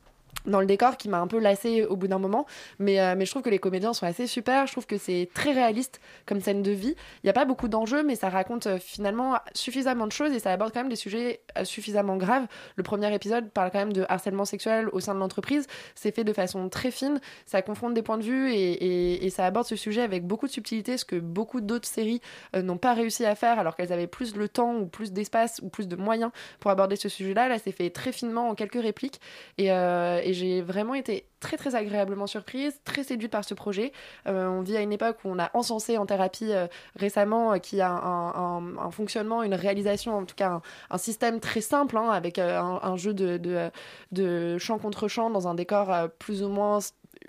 dans 0.49 0.61
le 0.61 0.67
décor 0.67 0.97
qui 0.97 1.09
m'a 1.09 1.19
un 1.21 1.27
peu 1.27 1.39
lassé 1.39 1.85
au 1.85 1.97
bout 1.97 2.09
d'un 2.09 2.19
moment. 2.19 2.47
Mais, 2.79 3.01
euh, 3.01 3.15
mais 3.17 3.25
je 3.27 3.31
trouve 3.31 3.43
que 3.43 3.51
les 3.51 3.59
comédiens 3.59 3.93
sont 3.93 4.07
assez 4.07 4.27
super. 4.27 4.67
Je 4.67 4.73
trouve 4.73 4.87
que 4.87 4.99
c'est 4.99 5.29
très 5.35 5.53
réaliste 5.53 6.01
comme 6.27 6.41
scène 6.41 6.63
de 6.63 6.71
vie. 6.71 6.95
Il 7.23 7.27
n'y 7.27 7.31
a 7.31 7.33
pas 7.35 7.45
beaucoup 7.45 7.69
d'enjeux 7.69 8.03
mais 8.03 8.15
ça 8.17 8.29
raconte 8.29 8.67
euh, 8.67 8.79
finalement 8.79 9.37
suffisamment 9.55 10.07
de 10.07 10.13
choses 10.13 10.33
et 10.33 10.39
ça 10.39 10.53
aborde 10.53 10.73
quand 10.73 10.81
même 10.81 10.89
des 10.89 10.97
sujets 10.97 11.41
euh, 11.57 11.65
suffisamment 11.65 12.17
graves. 12.17 12.47
Le 12.77 12.83
premier 12.83 13.15
épisode 13.15 13.51
parle 13.51 13.71
quand 13.71 13.79
même 13.79 13.93
de 13.93 14.05
harcèlement 14.09 14.45
sexuel 14.45 14.89
au 14.93 15.01
sein 15.01 15.15
de 15.15 15.21
l'entreprise. 15.21 15.67
C'est 15.95 16.15
fait 16.15 16.25
de 16.25 16.33
façon 16.33 16.69
très 16.69 16.91
fine. 16.91 17.21
Ça 17.47 17.63
confronte 17.63 17.95
des 17.95 18.03
points 18.03 18.19
de 18.19 18.23
vue 18.25 18.53
et, 18.53 19.25
et- 19.27 19.31
ça 19.31 19.45
aborde 19.47 19.67
ce 19.67 19.77
sujet 19.77 20.01
avec 20.03 20.27
beaucoup 20.27 20.47
de 20.47 20.53
subtilité 20.53 20.97
ce 20.97 21.05
que 21.05 21.17
beaucoup 21.17 21.61
d'autres 21.61 21.87
séries 21.87 22.21
n'ont 22.57 22.79
pas 22.79 22.95
réussi 22.95 23.25
à 23.27 23.35
faire 23.35 23.59
alors 23.59 23.77
qu'elles 23.77 23.93
avaient 23.93 24.07
plus 24.07 24.35
le 24.37 24.49
temps 24.49 24.75
ou 24.75 24.87
plus 24.87 25.13
d'espace 25.13 25.61
ou 25.63 25.69
plus 25.69 25.87
de 25.87 25.97
moyens 25.97 26.31
pour 26.61 26.71
aborder 26.71 26.97
ce 26.97 27.09
sujet 27.11 27.35
là 27.35 27.59
c'est 27.59 27.73
fait 27.73 27.91
très 27.91 28.11
finement 28.13 28.49
en 28.49 28.55
quelques 28.55 28.81
répliques. 28.81 29.21
Et, 29.59 29.67
et 29.67 30.33
j'ai 30.39 30.63
vraiment 30.63 30.95
été 30.95 31.27
très 31.41 31.57
très 31.57 31.75
agréablement 31.75 32.27
surprise, 32.27 32.81
très 32.85 33.05
séduite 33.05 33.31
par 33.31 33.45
ce 33.45 33.55
projet. 33.55 33.93
Euh, 34.27 34.47
on 34.49 34.63
vit 34.63 34.77
à 34.77 34.81
une 34.81 34.93
époque 34.93 35.19
où 35.25 35.29
on 35.29 35.39
a 35.39 35.51
encensé 35.55 35.99
en 35.99 36.07
thérapie 36.07 36.53
euh, 36.53 36.67
récemment 36.97 37.53
euh, 37.53 37.59
qui 37.59 37.81
a 37.81 37.91
un, 37.91 38.91
fonctionnement, 38.91 39.43
une 39.43 39.55
réalisation, 39.55 40.17
en 40.17 40.25
tout 40.25 40.35
cas 40.35 40.61
un, 40.91 40.99
système 40.99 41.41
très 41.41 41.61
simple 41.61 41.97
hein, 41.97 42.11
avec 42.11 42.39
un, 42.39 42.97
jeu 42.97 43.15
de, 43.15 43.37
de, 43.37 43.71
de 44.13 44.59
champ 44.59 44.79
contre 44.79 45.09
champ 45.09 45.31
dans 45.31 45.47
un 45.49 45.55
décor 45.55 45.93
plus 46.19 46.43
ou 46.43 46.49
moins 46.49 46.79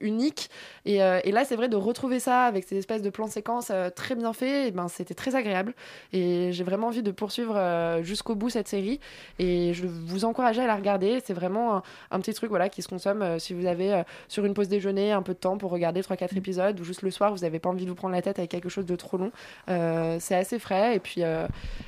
unique. 0.01 0.49
Et, 0.85 1.01
euh, 1.03 1.19
et 1.23 1.31
là, 1.31 1.45
c'est 1.45 1.55
vrai 1.55 1.69
de 1.69 1.75
retrouver 1.75 2.19
ça 2.19 2.43
avec 2.43 2.65
ces 2.65 2.77
espèces 2.77 3.01
de 3.01 3.09
plans 3.09 3.27
séquences 3.27 3.69
euh, 3.71 3.89
très 3.89 4.15
bien 4.15 4.33
faits, 4.33 4.67
et 4.67 4.71
ben, 4.71 4.87
c'était 4.87 5.13
très 5.13 5.35
agréable. 5.35 5.73
Et 6.13 6.51
j'ai 6.51 6.63
vraiment 6.63 6.87
envie 6.87 7.03
de 7.03 7.11
poursuivre 7.11 7.55
euh, 7.55 8.03
jusqu'au 8.03 8.35
bout 8.35 8.49
cette 8.49 8.67
série. 8.67 8.99
Et 9.39 9.73
je 9.73 9.85
vous 9.87 10.25
encourage 10.25 10.59
à 10.59 10.67
la 10.67 10.75
regarder. 10.75 11.19
C'est 11.23 11.33
vraiment 11.33 11.77
un, 11.77 11.83
un 12.11 12.19
petit 12.19 12.33
truc 12.33 12.49
voilà, 12.49 12.69
qui 12.69 12.81
se 12.81 12.87
consomme 12.87 13.39
si 13.39 13.53
vous 13.53 13.65
avez 13.65 14.03
sur 14.27 14.45
une 14.45 14.53
pause 14.53 14.67
déjeuner 14.67 15.11
un 15.11 15.21
peu 15.21 15.33
de 15.33 15.39
temps 15.39 15.57
pour 15.57 15.71
regarder 15.71 16.01
3-4 16.01 16.37
épisodes 16.37 16.79
ou 16.79 16.83
juste 16.83 17.01
le 17.01 17.11
soir, 17.11 17.33
vous 17.33 17.41
n'avez 17.41 17.59
pas 17.59 17.69
envie 17.69 17.85
de 17.85 17.89
vous 17.89 17.95
prendre 17.95 18.13
la 18.13 18.21
tête 18.21 18.39
avec 18.39 18.51
quelque 18.51 18.69
chose 18.69 18.85
de 18.85 18.95
trop 18.95 19.17
long. 19.17 19.31
C'est 19.67 20.35
assez 20.35 20.59
frais. 20.59 20.95
Et 20.95 20.99
puis, 20.99 21.21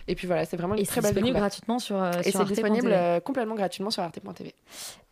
et 0.08 0.16
puis 0.16 0.28
voilà, 0.28 0.46
c'est 0.46 0.58
vraiment 0.58 0.76
une 0.76 0.82
Et 0.82 0.86
très 0.86 1.02
belle 1.02 1.12
disponible 1.12 1.36
découverte. 1.36 1.42
gratuitement 1.42 1.80
sur, 1.80 2.04
Et 2.26 2.32
c'est 2.32 2.46
disponible 2.46 2.96
complètement 3.24 3.56
gratuitement 3.56 3.90
sur 3.90 4.04
arte.tv. 4.04 4.54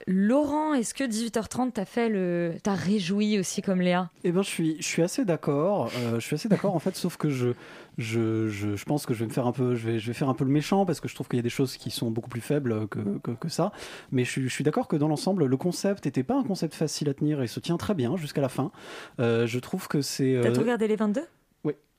Laurent, 0.08 0.74
est-ce 0.74 0.94
que 0.94 1.04
18h30 1.04 1.72
t'as 1.74 1.86
fait 1.86 2.10
le, 2.10 2.56
t'as 2.64 2.74
réjoui 2.90 3.40
aussi 3.40 3.62
comme 3.62 3.82
Léa 3.82 4.10
Eh 4.24 4.32
ben, 4.32 4.42
je 4.42 4.50
suis, 4.50 4.76
je 4.80 4.86
suis 4.88 5.02
assez 5.02 5.24
d'accord. 5.26 5.92
euh, 5.98 6.16
je 6.20 6.26
suis 6.26 6.36
assez 6.36 6.50
d'accord 6.50 6.76
en 6.76 6.80
fait, 6.80 6.96
sauf 6.96 7.16
que 7.18 7.30
je, 7.30 7.50
je, 7.98 8.48
je, 8.50 8.76
je 8.76 8.86
pense 8.86 9.06
que 9.06 9.14
je 9.14 9.20
vais 9.20 9.26
me 9.28 9.32
faire 9.34 9.48
un 9.48 9.52
peu, 9.52 9.76
je 9.76 9.88
vais, 9.88 10.00
je 10.00 10.08
vais 10.08 10.14
faire 10.14 10.30
un 10.30 10.34
peu 10.34 10.44
le 10.46 10.52
méchant 10.52 10.86
parce 10.86 11.00
que 11.00 11.08
je 11.08 11.16
trouve 11.16 11.28
qu'il 11.28 11.38
y 11.38 11.40
a 11.40 11.44
des 11.44 11.50
choses 11.50 11.78
qui 11.78 11.92
sont 11.92 12.12
beaucoup 12.12 12.30
plus 12.30 12.42
faibles 12.42 12.88
que, 12.88 13.00
que, 13.24 13.32
que 13.32 13.50
ça. 13.50 13.72
Mais 14.12 14.24
je, 14.26 14.32
suis- 14.32 14.44
je 14.44 14.54
suis 14.54 14.64
d'accord 14.64 14.88
que 14.88 14.96
dans 14.96 15.08
l'ensemble, 15.08 15.46
le 15.46 15.58
concept 15.58 16.06
n'était 16.06 16.24
pas 16.24 16.36
un 16.38 16.44
concept 16.44 16.74
facile 16.76 17.10
à 17.10 17.14
tenir 17.14 17.42
et 17.42 17.48
se 17.48 17.60
tient 17.60 17.78
très 17.78 17.94
bien 17.94 18.18
jusqu'à 18.18 18.42
la 18.42 18.50
fin. 18.50 18.72
Euh, 19.20 19.48
je 19.48 19.60
trouve 19.60 19.88
que 19.88 20.02
c'est. 20.02 20.40
T'as 20.42 20.50
euh, 20.50 20.54
tout 20.54 20.62
regardé 20.62 20.88
les 20.88 20.96
22 20.96 21.22
Oui, 21.22 21.28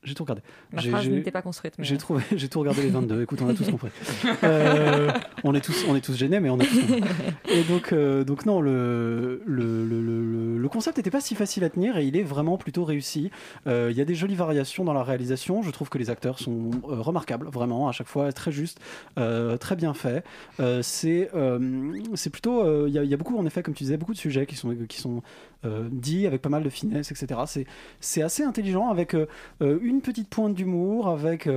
j'ai 0.02 0.14
tout 0.14 0.22
regardé. 0.22 0.42
Ma 0.72 0.80
phrase 0.80 1.08
n'était 1.08 1.30
pas 1.30 1.42
construite. 1.42 1.74
J'ai 1.78 1.98
trouvé, 1.98 2.22
j'ai 2.34 2.48
tout 2.48 2.60
regardé 2.60 2.82
les 2.82 2.88
22. 2.88 3.22
Écoute, 3.22 3.40
on 3.42 3.48
a 3.48 3.54
tous 3.54 3.70
compris. 3.70 3.90
Euh, 4.44 5.10
on 5.44 5.54
est 5.54 5.60
tous, 5.60 5.84
on 5.88 5.94
est 5.94 6.00
tous 6.00 6.16
gênés, 6.16 6.40
mais 6.40 6.48
on 6.48 6.58
a 6.58 6.64
tous 6.64 6.80
compris. 6.80 7.02
Et 7.50 7.62
donc, 7.64 7.92
euh, 7.92 8.24
donc 8.24 8.46
non, 8.46 8.60
le, 8.62 9.42
le, 9.44 9.84
le, 9.84 10.00
le, 10.00 10.58
le 10.58 10.68
concept 10.68 10.96
n'était 10.96 11.10
pas 11.10 11.20
si 11.20 11.34
facile 11.34 11.64
à 11.64 11.70
tenir 11.70 11.98
et 11.98 12.06
il 12.06 12.16
est 12.16 12.22
vraiment 12.22 12.56
plutôt 12.56 12.84
réussi. 12.84 13.30
Euh, 13.66 13.88
Il 13.90 13.96
y 13.96 14.00
a 14.00 14.04
des 14.06 14.14
jolies 14.14 14.36
variations 14.36 14.84
dans 14.84 14.94
la 14.94 15.02
réalisation. 15.02 15.62
Je 15.62 15.70
trouve 15.70 15.90
que 15.90 15.98
les 15.98 16.08
acteurs 16.08 16.38
sont 16.38 16.70
remarquables, 16.84 17.48
vraiment, 17.48 17.88
à 17.88 17.92
chaque 17.92 18.08
fois 18.08 18.32
très 18.32 18.52
juste, 18.52 18.80
très 19.16 19.76
bien 19.76 19.92
fait. 19.92 20.24
C'est, 20.82 21.30
c'est 22.14 22.30
plutôt, 22.30 22.86
il 22.86 22.92
y, 22.92 23.06
y 23.06 23.14
a 23.14 23.16
beaucoup, 23.16 23.36
en 23.36 23.44
effet, 23.44 23.62
comme 23.62 23.74
tu 23.74 23.84
disais, 23.84 23.96
beaucoup 23.98 24.14
de 24.14 24.18
sujets 24.18 24.46
qui 24.46 24.56
sont, 24.56 24.74
qui 24.88 24.98
sont 24.98 25.22
euh, 25.64 25.88
dits 25.90 26.26
avec 26.26 26.42
pas 26.42 26.48
mal 26.48 26.62
de 26.62 26.68
finesse, 26.70 27.10
etc. 27.10 27.40
C'est, 27.46 27.66
c'est 28.00 28.22
assez 28.22 28.42
intelligent 28.42 28.88
avec 28.88 29.14
euh, 29.14 29.26
euh, 29.62 29.78
une 29.82 30.00
petite 30.00 30.28
pointe 30.28 30.54
d'humour, 30.54 31.08
avec 31.08 31.48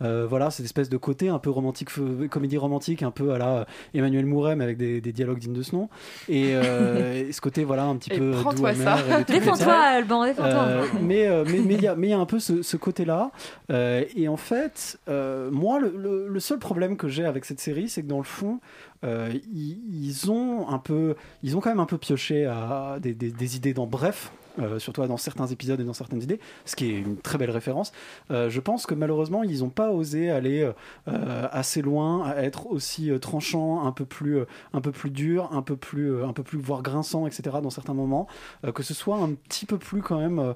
voilà 0.00 0.50
cette 0.50 0.64
espèce 0.66 0.88
de 0.88 0.96
côté 0.96 1.28
un 1.28 1.38
peu 1.38 1.50
romantique, 1.50 1.88
comédie 2.30 2.58
romantique, 2.58 3.02
un 3.02 3.10
peu 3.10 3.32
à 3.32 3.38
la 3.38 3.66
Emmanuel 3.94 4.26
Mouret, 4.26 4.56
mais 4.56 4.64
avec 4.64 4.76
des, 4.76 5.00
des 5.00 5.12
dialogues 5.12 5.38
dignes 5.38 5.52
de 5.52 5.62
ce 5.62 5.74
nom. 5.74 5.88
Et, 6.28 6.52
euh, 6.54 7.24
et 7.28 7.32
ce 7.32 7.40
côté 7.40 7.64
voilà 7.64 7.84
un 7.84 7.96
petit 7.96 8.12
Et 8.12 8.18
peu 8.18 8.32
doux, 8.32 8.40
prends-toi 8.40 8.70
amer 8.70 9.24
Défends-toi. 9.26 9.72
Alban, 9.72 10.24
défends-toi. 10.24 10.48
Euh, 10.62 10.86
mais 11.02 11.26
euh, 11.28 11.44
mais 11.46 11.58
mais 11.60 11.74
il 11.74 11.82
y 11.82 11.86
a 11.86 11.94
mais 11.94 12.08
il 12.08 12.10
y 12.10 12.14
a 12.14 12.18
un 12.18 12.26
peu 12.26 12.38
ce, 12.38 12.62
ce 12.62 12.76
côté-là. 12.76 13.30
Euh, 13.70 14.04
et 14.16 14.28
en 14.28 14.36
fait, 14.36 14.98
euh, 15.08 15.50
moi 15.50 15.78
le, 15.78 15.92
le- 15.96 16.28
le 16.28 16.40
seul 16.40 16.58
problème 16.58 16.96
que 16.96 17.08
j'ai 17.08 17.24
avec 17.24 17.44
cette 17.44 17.60
série, 17.60 17.88
c'est 17.88 18.02
que 18.02 18.08
dans 18.08 18.18
le 18.18 18.24
fond, 18.24 18.60
euh, 18.60 18.91
ils, 19.02 19.78
ils 20.06 20.30
ont 20.30 20.68
un 20.68 20.78
peu, 20.78 21.16
ils 21.42 21.56
ont 21.56 21.60
quand 21.60 21.70
même 21.70 21.80
un 21.80 21.86
peu 21.86 21.98
pioché 21.98 22.46
à 22.46 22.98
des 23.00 23.56
idées 23.56 23.74
dans 23.74 23.86
Bref. 23.86 24.32
Euh, 24.58 24.78
surtout 24.78 25.04
dans 25.06 25.16
certains 25.16 25.46
épisodes 25.46 25.80
et 25.80 25.84
dans 25.84 25.92
certaines 25.92 26.22
idées, 26.22 26.40
ce 26.64 26.76
qui 26.76 26.90
est 26.90 26.98
une 26.98 27.16
très 27.16 27.38
belle 27.38 27.50
référence. 27.50 27.92
Euh, 28.30 28.50
je 28.50 28.60
pense 28.60 28.86
que 28.86 28.94
malheureusement, 28.94 29.42
ils 29.42 29.60
n'ont 29.60 29.70
pas 29.70 29.90
osé 29.90 30.30
aller 30.30 30.70
euh, 31.08 31.48
assez 31.50 31.82
loin, 31.82 32.24
à 32.24 32.36
être 32.42 32.66
aussi 32.66 33.10
tranchant, 33.20 33.86
un 33.86 33.92
peu 33.92 34.04
plus, 34.04 34.40
un 34.72 34.80
peu 34.80 34.92
plus 34.92 35.10
dur, 35.10 35.48
un 35.52 35.62
peu 35.62 35.76
plus, 35.76 36.22
un 36.22 36.32
peu 36.32 36.42
plus 36.42 36.58
voire 36.58 36.82
grinçant, 36.82 37.26
etc. 37.26 37.56
Dans 37.62 37.70
certains 37.70 37.94
moments, 37.94 38.26
que 38.74 38.82
ce 38.82 38.94
soit 38.94 39.16
un 39.16 39.30
petit 39.48 39.66
peu 39.66 39.78
plus 39.78 40.02
quand 40.02 40.18
même 40.18 40.54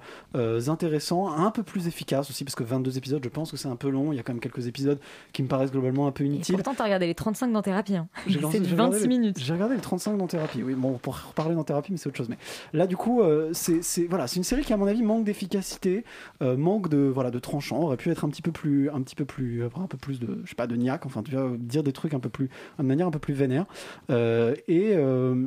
intéressant, 0.69 1.29
un 1.33 1.51
peu 1.51 1.63
plus 1.63 1.87
efficace 1.89 2.31
aussi, 2.31 2.45
parce 2.45 2.55
que 2.55 2.65
22 2.65 2.99
épisodes, 2.99 3.23
je 3.23 3.29
pense 3.29 3.51
que 3.51 3.57
c'est 3.57 3.69
un 3.69 3.77
peu 3.77 3.89
long. 3.91 4.13
Il 4.13 4.17
y 4.17 4.19
a 4.19 4.23
quand 4.23 4.33
même 4.33 4.41
quelques 4.41 4.67
épisodes 4.67 4.99
qui 5.33 5.43
me 5.43 5.49
paraissent 5.49 5.71
globalement 5.73 6.07
un 6.07 6.13
peu 6.13 6.25
Et 6.25 6.29
inutiles. 6.29 6.55
pourtant, 6.57 6.75
t'as 6.75 6.85
regardé 6.85 7.07
les 7.07 7.15
35 7.15 7.53
dans 7.53 7.63
thérapie. 7.63 7.97
hein. 7.97 8.09
J'ai 8.27 8.39
lancé- 8.41 8.53
C'est 8.59 8.61
du 8.61 8.69
j'ai 8.69 8.75
regardé 8.75 8.93
26 8.99 9.03
les- 9.09 9.19
minutes. 9.19 9.39
J'ai 9.39 9.53
regardé 9.53 9.75
le 9.75 9.81
35 9.81 10.17
dans 10.17 10.27
thérapie. 10.27 10.63
Oui, 10.63 10.75
bon, 10.75 10.93
pour 10.99 11.19
reparler 11.29 11.55
dans 11.55 11.65
thérapie, 11.65 11.93
mais 11.93 11.99
c'est 11.99 12.09
autre 12.09 12.17
chose. 12.17 12.29
Mais 12.29 12.39
là, 12.73 12.87
du 12.87 12.97
coup, 12.97 13.23
c'est 13.53 13.83
c'est- 13.87 14.07
voilà, 14.07 14.27
c'est 14.27 14.37
une 14.37 14.45
série 14.45 14.63
qui, 14.63 14.73
à 14.73 14.77
mon 14.77 14.87
avis, 14.87 15.03
manque 15.03 15.25
d'efficacité, 15.25 16.05
euh, 16.43 16.57
manque 16.57 16.89
de 16.89 16.99
voilà 16.99 17.31
de 17.31 17.39
tranchant. 17.39 17.83
Aurait 17.83 17.97
pu 17.97 18.11
être 18.11 18.25
un 18.25 18.29
petit 18.29 18.43
peu 18.43 18.53
plus, 18.53 18.91
un 18.91 19.01
petit 19.03 19.15
peu 19.17 19.25
plus, 19.25 19.65
avoir 19.65 19.85
un 19.85 19.87
peu 19.89 19.99
plus 19.99 20.21
de, 20.21 20.41
je 20.45 20.51
sais 20.51 20.55
pas, 20.57 20.67
de 20.67 20.77
niaque. 20.77 21.07
Enfin, 21.07 21.23
dire 21.59 21.83
des 21.83 21.93
trucs 21.93 22.15
un 22.15 22.21
peu 22.21 22.29
plus, 22.29 22.51
de 22.79 22.85
manière 22.85 23.07
un 23.07 23.11
peu 23.11 23.19
plus 23.19 23.35
vénère. 23.35 23.67
Euh, 24.11 24.55
et 24.69 24.93
euh, 24.95 25.47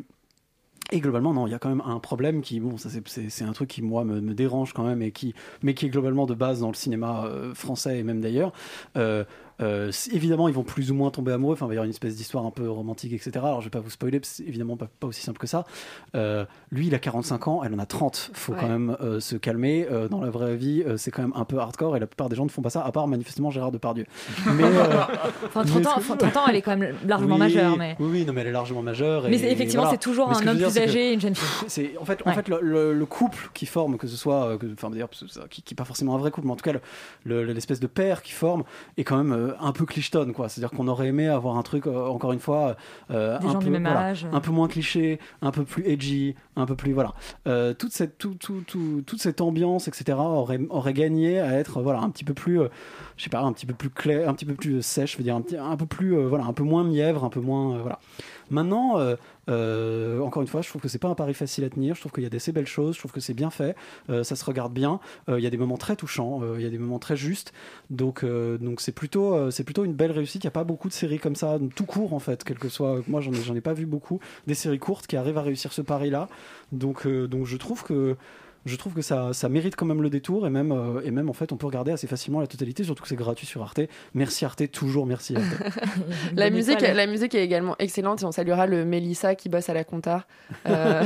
globalement, 0.93 1.33
non, 1.33 1.45
il 1.47 1.51
y 1.51 1.53
a 1.53 1.59
quand 1.59 1.69
même 1.69 1.83
un 1.85 1.99
problème 1.99 2.41
qui, 2.41 2.59
bon, 2.59 2.77
ça 2.77 2.89
c'est- 2.89 3.43
un 3.43 3.51
truc 3.53 3.69
qui 3.69 3.81
moi 3.81 4.03
me, 4.05 4.33
dérange 4.33 4.73
quand 4.73 4.83
même 4.83 5.01
et 5.01 5.11
qui, 5.11 5.35
mais 5.61 5.73
qui 5.73 5.85
est 5.85 5.89
globalement 5.89 6.25
de 6.25 6.33
base 6.33 6.61
dans 6.61 6.69
le 6.69 6.73
cinéma 6.73 7.25
euh, 7.25 7.53
français 7.53 7.99
et 7.99 8.03
même 8.03 8.21
d'ailleurs. 8.21 8.51
Euh, 8.97 9.23
euh, 9.62 9.91
évidemment, 10.12 10.47
ils 10.47 10.53
vont 10.53 10.64
plus 10.64 10.91
ou 10.91 10.95
moins 10.95 11.10
tomber 11.12 11.32
amoureux. 11.34 11.53
Enfin, 11.53 11.66
il 11.66 11.70
va 11.70 11.74
y 11.74 11.78
avoir 11.78 11.86
une 11.86 11.91
espèce 11.91 12.16
d'histoire 12.16 12.45
un 12.45 12.51
peu 12.51 12.70
romantique, 12.70 13.14
etc. 13.14 13.32
Alors, 13.38 13.62
je 13.62 13.66
vais 13.66 13.70
pas 13.72 13.80
vous 13.80 13.89
spoiler, 13.89 14.20
c'est 14.24 14.43
évidemment 14.43 14.78
pas, 14.78 14.88
pas 14.99 15.07
aussi 15.07 15.22
simple 15.22 15.39
que 15.39 15.47
ça. 15.47 15.66
Euh, 16.16 16.45
lui, 16.72 16.88
il 16.88 16.95
a 16.95 16.99
45 16.99 17.47
ans, 17.47 17.62
elle 17.64 17.74
en 17.74 17.80
a 17.80 17.86
30. 17.86 18.32
Faut 18.34 18.53
quand 18.53 18.68
même 18.70 18.95
euh, 19.01 19.20
se 19.20 19.36
calmer. 19.36 19.88
Dans 20.10 20.22
la 20.22 20.30
vraie 20.30 20.55
vie, 20.55 20.84
c'est 20.97 21.12
quand 21.12 21.22
même 21.22 21.34
un 21.36 21.45
peu 21.45 21.57
hardcore 21.60 21.95
et 21.97 21.99
la 21.99 22.07
plupart 22.07 22.30
des 22.30 22.36
gens 22.36 22.45
ne 22.45 22.49
font 22.49 22.62
pas 22.62 22.70
ça, 22.70 22.82
à 22.84 22.91
part 22.91 23.07
manifestement 23.07 23.49
Gérard 23.51 23.72
Depardieu. 23.72 24.05
Mais, 24.55 24.64
Enfin, 25.45 25.64
30 25.64 25.66
mais 25.66 25.88
ans, 25.88 25.91
ce 25.91 25.95
que- 25.95 25.99
enfin, 25.99 26.16
30 26.18 26.38
ans, 26.38 26.41
elle 26.49 26.55
est 26.55 26.62
quand 26.62 26.76
même 26.78 26.95
largement 27.05 27.36
oui, 27.36 27.39
majeure. 27.39 27.78
Mais, 27.78 27.95
Oui, 27.99 28.07
oui, 28.12 28.26
non, 28.26 28.34
mais 28.34 28.41
elle 28.41 28.47
est 28.47 28.51
largement 28.51 28.82
majeure. 28.82 29.24
mais 29.30 29.38
et- 29.39 29.51
effectivement, 29.51 29.84
voilà. 29.84 29.91
c'est 29.97 30.03
toujours 30.03 30.34
ce 30.36 30.43
un 30.43 30.47
homme 30.47 30.57
dire, 30.57 30.70
plus 30.70 30.80
âgé 30.80 31.10
et 31.10 31.14
une 31.14 31.22
jeune 31.22 31.36
fille. 31.36 31.66
c'est 31.68 31.97
en 31.99 32.05
fait, 32.05 32.22
en 32.26 32.34
fait 32.34 32.47
le, 32.49 32.60
le- 32.62 32.93
le 32.93 33.05
couple 33.05 33.49
qui 33.53 33.66
forme, 33.66 33.97
que 33.97 34.07
ce 34.07 34.16
soit, 34.18 34.57
que- 34.57 34.68
enfin 34.74 34.89
d'ailleurs, 34.89 35.10
qui, 35.49 35.62
qui 35.62 35.74
est 35.74 35.76
pas 35.76 35.86
forcément 35.86 36.16
un 36.16 36.18
vrai 36.18 36.32
couple, 36.32 36.47
mais 36.47 36.53
en 36.53 36.57
tout 36.57 36.64
cas 36.64 36.74
le- 36.74 36.82
le- 37.26 37.53
l'espèce 37.53 37.80
de 37.80 37.88
père 37.88 38.22
qui 38.22 38.32
forme 38.32 38.64
est 38.97 39.03
quand 39.03 39.18
même 39.18 39.48
euh, 39.49 39.53
un 39.59 39.71
peu 39.71 39.85
clichetonne, 39.85 40.33
quoi. 40.33 40.49
C'est-à-dire 40.49 40.75
qu'on 40.75 40.87
aurait 40.87 41.07
aimé 41.07 41.27
avoir 41.27 41.57
un 41.57 41.61
truc, 41.63 41.87
euh, 41.87 42.05
encore 42.07 42.31
une 42.33 42.39
fois, 42.39 42.75
euh, 43.11 43.37
un 43.49 43.53
peu, 43.59 43.69
voilà, 43.91 43.99
un 44.31 44.39
peu 44.39 44.51
moins 44.51 44.67
cliché, 44.67 45.19
un 45.41 45.51
peu 45.51 45.63
plus 45.63 45.85
edgy, 45.87 46.35
un 46.55 46.65
peu 46.65 46.75
plus 46.75 46.93
voilà. 46.93 47.13
Toute 47.73 47.91
cette, 47.91 48.17
tout, 48.17 48.35
tout- 48.35 48.63
tout- 48.67 49.03
toute 49.05 49.21
cette 49.21 49.41
ambiance, 49.41 49.87
etc. 49.87 50.17
aurait, 50.19 50.59
aurait 50.69 50.93
gagné 50.93 51.39
à 51.39 51.53
être, 51.53 51.81
voilà, 51.81 51.99
un 52.01 52.09
petit 52.09 52.23
peu 52.23 52.33
plus, 52.33 52.59
je 53.17 53.23
sais 53.23 53.29
pas, 53.29 53.41
un 53.41 53.51
petit 53.53 53.65
peu 53.65 53.73
plus 53.73 53.89
clair, 53.89 54.29
un 54.29 54.33
petit 54.33 54.45
peu 54.45 54.53
plus 54.55 54.81
sèche, 54.81 55.13
je 55.13 55.17
veux 55.17 55.23
dire, 55.23 55.35
un, 55.35 55.41
petit, 55.41 55.57
un 55.57 55.75
peu 55.77 55.85
plus, 55.85 56.15
voilà, 56.23 56.45
un 56.45 56.53
peu 56.53 56.63
moins 56.63 56.83
mièvre, 56.83 57.23
un 57.23 57.29
peu 57.29 57.39
moins, 57.39 57.77
voilà. 57.79 57.99
Maintenant, 58.49 58.99
euh, 58.99 59.15
euh, 59.49 60.19
encore 60.21 60.41
une 60.41 60.47
fois, 60.47 60.61
je 60.61 60.69
trouve 60.69 60.81
que 60.81 60.87
c'est 60.87 60.99
pas 60.99 61.07
un 61.07 61.15
pari 61.15 61.33
facile 61.33 61.63
à 61.63 61.69
tenir. 61.69 61.95
Je 61.95 62.01
trouve 62.01 62.11
qu'il 62.11 62.23
y 62.23 62.27
a 62.27 62.29
d'assez 62.29 62.51
belles 62.51 62.67
choses. 62.67 62.95
Je 62.95 62.99
trouve 62.99 63.11
que 63.11 63.19
c'est 63.19 63.33
bien 63.33 63.49
fait. 63.49 63.75
Euh, 64.09 64.23
ça 64.23 64.35
se 64.35 64.45
regarde 64.45 64.73
bien. 64.73 64.99
Il 65.27 65.39
y 65.39 65.47
a 65.47 65.49
des 65.49 65.57
moments 65.57 65.77
très 65.77 65.95
touchants. 65.95 66.41
Il 66.55 66.61
y 66.61 66.65
a 66.65 66.69
des 66.69 66.77
moments 66.77 66.99
très 66.99 67.15
justes. 67.15 67.53
Donc, 67.89 68.25
donc 68.25 68.81
c'est 68.81 68.91
plutôt, 68.91 69.51
c'est 69.51 69.63
plutôt 69.63 69.85
une 69.85 69.93
belle 69.93 70.11
réussite. 70.11 70.43
Il 70.43 70.47
n'y 70.47 70.49
a 70.49 70.51
pas 70.51 70.63
beaucoup 70.63 70.87
de 70.87 70.93
séries 70.93 71.19
comme 71.19 71.35
ça, 71.35 71.57
tout 71.75 71.85
court 71.85 72.13
en 72.13 72.19
fait, 72.19 72.43
quel 72.43 72.57
que 72.57 72.69
soit. 72.69 73.01
Moi, 73.07 73.21
j'en 73.21 73.31
ai, 73.31 73.41
j'en 73.41 73.55
ai 73.55 73.61
pas 73.61 73.73
vu 73.73 73.85
beaucoup. 73.85 74.19
Des 74.47 74.55
séries 74.55 74.79
courtes 74.79 75.07
qui 75.07 75.17
arrivent 75.17 75.37
à 75.37 75.41
réussir 75.41 75.73
ce 75.73 75.81
pari-là. 75.81 76.27
Donc, 76.71 77.07
donc 77.07 77.45
je 77.45 77.57
trouve 77.57 77.83
que 77.83 78.15
je 78.66 78.76
trouve 78.76 78.93
que 78.93 79.01
ça, 79.01 79.34
ça 79.34 79.49
mérite 79.49 79.76
quand 79.76 79.86
même 79.86 80.01
le 80.01 80.10
détour 80.10 80.45
et 80.45 80.49
même, 80.49 80.72
euh, 80.72 81.01
et 81.03 81.12
même 81.12 81.30
en 81.30 81.34
fait 81.34 81.51
on 81.51 81.57
peut 81.57 81.66
regarder 81.68 81.91
assez 81.91 82.07
facilement 82.07 82.39
la 82.41 82.47
totalité, 82.47 82.84
surtout 82.84 83.03
que 83.03 83.10
c'est 83.10 83.16
gratuit 83.16 83.47
sur 83.47 83.62
Arte. 83.62 83.82
Merci 84.14 84.45
Arte, 84.45 84.70
toujours 84.72 85.05
merci 85.05 85.36
Arte. 85.36 85.45
La 86.36 86.49
musique, 86.49 86.82
la 86.82 87.07
musique 87.07 87.36
est 87.36 87.43
également 87.43 87.76
excellente 87.80 88.22
et 88.22 88.26
on 88.26 88.32
saluera 88.32 88.68
le 88.68 88.86
Mélissa 88.86 89.36
qui 89.36 89.49
bosse 89.49 89.70
à 89.70 89.74
la 89.74 89.84
compta. 89.84 90.26
Euh, 90.70 91.03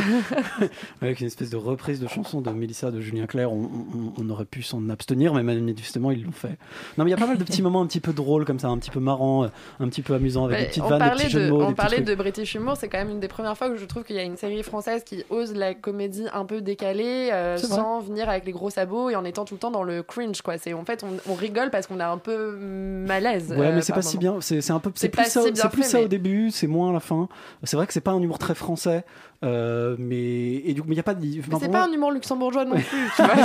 Avec 1.01 1.19
une 1.21 1.27
espèce 1.27 1.49
de 1.49 1.57
reprise 1.57 1.99
de 1.99 2.07
chanson 2.07 2.41
de 2.41 2.49
Mélissa 2.51 2.91
de 2.91 2.99
Julien 3.01 3.25
Clerc, 3.27 3.51
on, 3.51 3.63
on- 3.63 4.13
on 4.17 4.29
aurait 4.29 4.45
pu 4.45 4.61
s'en 4.63 4.89
abstenir, 4.89 5.33
mais 5.33 5.43
manifestement 5.43 6.11
ils 6.11 6.23
l'ont 6.23 6.31
fait. 6.31 6.57
Non, 6.97 7.03
mais 7.03 7.09
il 7.09 7.11
y 7.11 7.13
a 7.13 7.17
pas 7.17 7.27
mal 7.27 7.37
de 7.37 7.43
petits 7.43 7.61
moments 7.61 7.81
un 7.81 7.87
petit 7.87 7.99
peu 7.99 8.13
drôles 8.13 8.45
comme 8.45 8.59
ça, 8.59 8.67
un 8.69 8.77
petit 8.77 8.89
peu 8.91 8.99
marrants, 8.99 9.45
un 9.79 9.89
petit 9.89 10.01
peu 10.01 10.13
amusants, 10.13 10.45
avec 10.45 10.59
des 10.59 10.65
petites 10.67 10.83
vannes, 10.83 11.03
des 11.03 11.15
petits 11.23 11.29
jeux 11.29 11.45
de 11.45 11.49
mots. 11.51 11.63
on 11.63 11.73
parlait 11.73 12.01
de 12.01 12.15
British 12.15 12.55
Humour, 12.55 12.75
c'est 12.77 12.87
quand 12.89 12.97
même 12.97 13.09
une 13.09 13.19
des 13.19 13.27
premières 13.27 13.57
fois 13.57 13.69
que 13.69 13.77
je 13.77 13.85
trouve 13.85 14.03
qu'il 14.03 14.15
y 14.15 14.19
a 14.19 14.23
une 14.23 14.37
série 14.37 14.63
française 14.63 15.03
qui 15.03 15.23
ose 15.29 15.53
la 15.53 15.73
comédie 15.73 16.25
un 16.33 16.45
peu 16.45 16.61
décalée, 16.61 17.29
euh, 17.31 17.42
C'est 17.57 17.67
vrai. 17.67 17.75
sans 17.77 17.99
venir 18.01 18.29
avec 18.29 18.45
les 18.45 18.51
gros 18.51 18.69
sabots 18.69 19.09
et 19.09 19.15
en 19.15 19.23
étant 19.25 19.45
tout 19.45 19.53
le 19.55 19.59
temps 19.59 19.71
dans 19.71 19.83
le 19.83 20.03
cringe. 20.03 20.41
Quoi. 20.41 20.57
C'est, 20.57 20.73
en 20.73 20.85
fait, 20.85 21.03
on, 21.03 21.31
on 21.31 21.35
rigole 21.35 21.69
parce 21.69 21.87
qu'on 21.87 21.99
a 21.99 22.07
un 22.07 22.17
peu 22.17 22.55
malaise. 22.57 23.51
Ouais, 23.51 23.67
euh, 23.67 23.75
mais 23.75 23.81
c'est 23.81 23.93
par 23.93 24.01
pas 24.01 24.07
si 24.07 24.17
bien. 24.17 24.37
C'est 24.41 24.61
c'est 24.61 24.73
un 24.73 24.79
peu, 24.79 24.91
C'est 24.95 25.01
c'est 25.07 25.09
plus 25.09 25.25
ça, 25.25 25.41
si 25.43 25.51
bien 25.51 25.61
c'est 25.63 25.69
plus 25.69 25.83
fait, 25.83 25.87
ça 25.89 25.97
mais- 25.99 26.05
au 26.05 26.07
début, 26.07 26.51
c'est 26.51 26.67
moins 26.67 26.89
à 26.89 26.93
la 26.93 26.99
fin. 26.99 27.27
C'est 27.63 27.75
vrai 27.77 27.87
que 27.87 27.93
c'est 27.93 28.01
pas 28.01 28.11
un 28.11 28.21
humour 28.21 28.39
très 28.39 28.55
français, 28.55 29.03
euh, 29.43 29.95
mais 29.99 30.55
et 30.55 30.73
du 30.73 30.81
coup, 30.81 30.87
mais 30.87 30.95
il 30.95 30.97
y 30.97 31.01
a 31.01 31.03
pas 31.03 31.13
de. 31.15 31.39
Enfin, 31.39 31.57
c'est 31.59 31.67
pas 31.69 31.79
moi- 31.79 31.87
un 31.89 31.91
humour 31.93 32.11
luxembourgeois 32.11 32.65
non 32.65 32.75
plus, 32.75 32.83
tu 33.15 33.21
vois. 33.23 33.35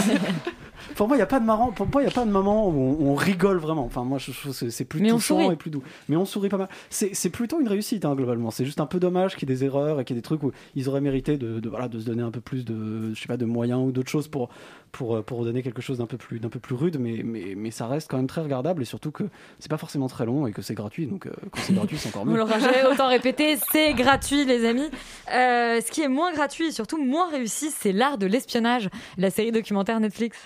pour 0.94 1.08
moi, 1.08 1.16
il 1.16 1.20
y 1.20 1.22
a 1.22 1.26
pas 1.26 1.40
de 1.40 1.44
marrant. 1.44 1.70
Pour 1.72 1.86
moi, 1.88 2.02
il 2.02 2.06
y 2.06 2.08
a 2.08 2.12
pas 2.12 2.24
de 2.24 2.30
moment 2.30 2.68
où 2.68 2.72
on, 3.00 3.10
on 3.10 3.14
rigole 3.14 3.58
vraiment. 3.58 3.84
Enfin, 3.84 4.04
moi, 4.04 4.18
je 4.18 4.30
trouve 4.32 4.56
que 4.58 4.70
c'est 4.70 4.84
plus 4.84 5.00
Mais 5.00 5.10
on 5.12 5.16
touchant 5.16 5.40
sourit. 5.40 5.52
et 5.52 5.56
plus 5.56 5.70
doux. 5.70 5.82
Mais 6.08 6.16
on 6.16 6.24
sourit 6.24 6.48
pas 6.48 6.56
mal. 6.58 6.68
C'est 6.90 7.30
plutôt 7.30 7.60
une 7.60 7.68
réussite 7.68 8.04
hein, 8.04 8.14
globalement. 8.14 8.50
C'est 8.50 8.64
juste 8.64 8.80
un 8.80 8.86
peu 8.86 9.00
dommage 9.00 9.34
qu'il 9.36 9.48
y 9.48 9.52
ait 9.52 9.54
des 9.56 9.64
erreurs 9.64 10.00
et 10.00 10.04
qu'il 10.04 10.14
y 10.14 10.18
ait 10.18 10.22
des 10.22 10.24
trucs 10.24 10.42
où 10.42 10.52
ils 10.74 10.88
auraient 10.88 11.00
mérité 11.00 11.36
de, 11.36 11.60
de, 11.60 11.68
voilà 11.68 11.88
de 11.88 11.98
se 11.98 12.04
donner 12.06 12.22
un 12.22 12.30
peu 12.30 12.40
plus 12.40 12.64
de 12.64 13.12
je 13.14 13.20
sais 13.20 13.26
pas 13.28 13.36
de 13.36 13.44
moyens 13.44 13.80
ou 13.86 13.90
d'autres 13.92 14.10
choses 14.10 14.28
pour 14.28 14.48
pour 14.92 15.16
euh, 15.16 15.22
pour 15.22 15.44
donner 15.44 15.62
quelque 15.62 15.82
chose 15.82 15.98
d'un 15.98 16.06
peu 16.06 16.16
plus 16.16 16.40
d'un 16.40 16.48
peu 16.48 16.58
plus 16.60 16.74
rude. 16.74 16.98
Mais 17.00 17.22
mais 17.24 17.54
mais 17.56 17.70
ça 17.70 17.86
reste 17.86 18.08
quand 18.10 18.16
même 18.16 18.26
très 18.26 18.40
regardable 18.40 18.82
et 18.82 18.86
surtout 18.86 19.10
que 19.10 19.24
c'est 19.58 19.70
pas 19.70 19.76
forcément 19.78 20.06
très 20.08 20.26
long 20.26 20.46
et 20.46 20.52
que 20.52 20.62
c'est 20.62 20.74
gratuit. 20.74 21.06
Donc 21.06 21.26
euh, 21.26 21.30
quand 21.50 21.60
c'est 21.62 21.74
gratuit, 21.74 21.96
c'est 21.98 22.08
encore 22.10 22.22
On 22.22 22.26
mieux. 22.26 22.36
l'aura 22.38 22.58
jamais 22.58 22.84
autant 22.90 23.08
répété, 23.08 23.56
c'est 23.72 23.94
gratuit 23.94 24.44
les 24.44 24.64
amis. 24.64 24.88
Euh, 25.34 25.80
ce 25.88 25.92
qui 25.92 26.02
est 26.02 26.08
moins 26.08 26.32
gratuit 26.34 26.66
et 26.66 26.72
surtout 26.72 27.02
moins 27.02 27.30
réussi, 27.30 27.70
c'est 27.70 27.92
l'art 27.92 28.18
de 28.18 28.26
l'espionnage, 28.26 28.90
la 29.16 29.30
série 29.30 29.52
documentaire 29.52 30.00
Netflix. 30.00 30.36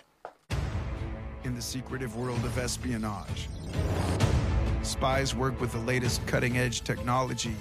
in 1.45 1.53
the 1.57 1.61
secretive 1.61 2.15
world 2.17 2.45
of 2.45 2.57
espionage. 2.57 3.49
Spies 4.85 5.35
work 5.35 5.61
with 5.61 5.73
the 5.73 5.85
latest 5.85 6.25
cutting 6.25 6.57
edge 6.57 6.83
technology, 6.83 7.57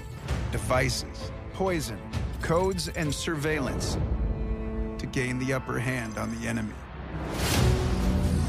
devices, 0.51 1.31
poison, 1.55 1.97
codes, 2.43 2.89
and 2.95 3.11
surveillance 3.11 3.97
to 4.99 5.07
gain 5.07 5.39
the 5.39 5.51
upper 5.51 5.79
hand 5.79 6.19
on 6.19 6.29
the 6.39 6.47
enemy. 6.47 6.75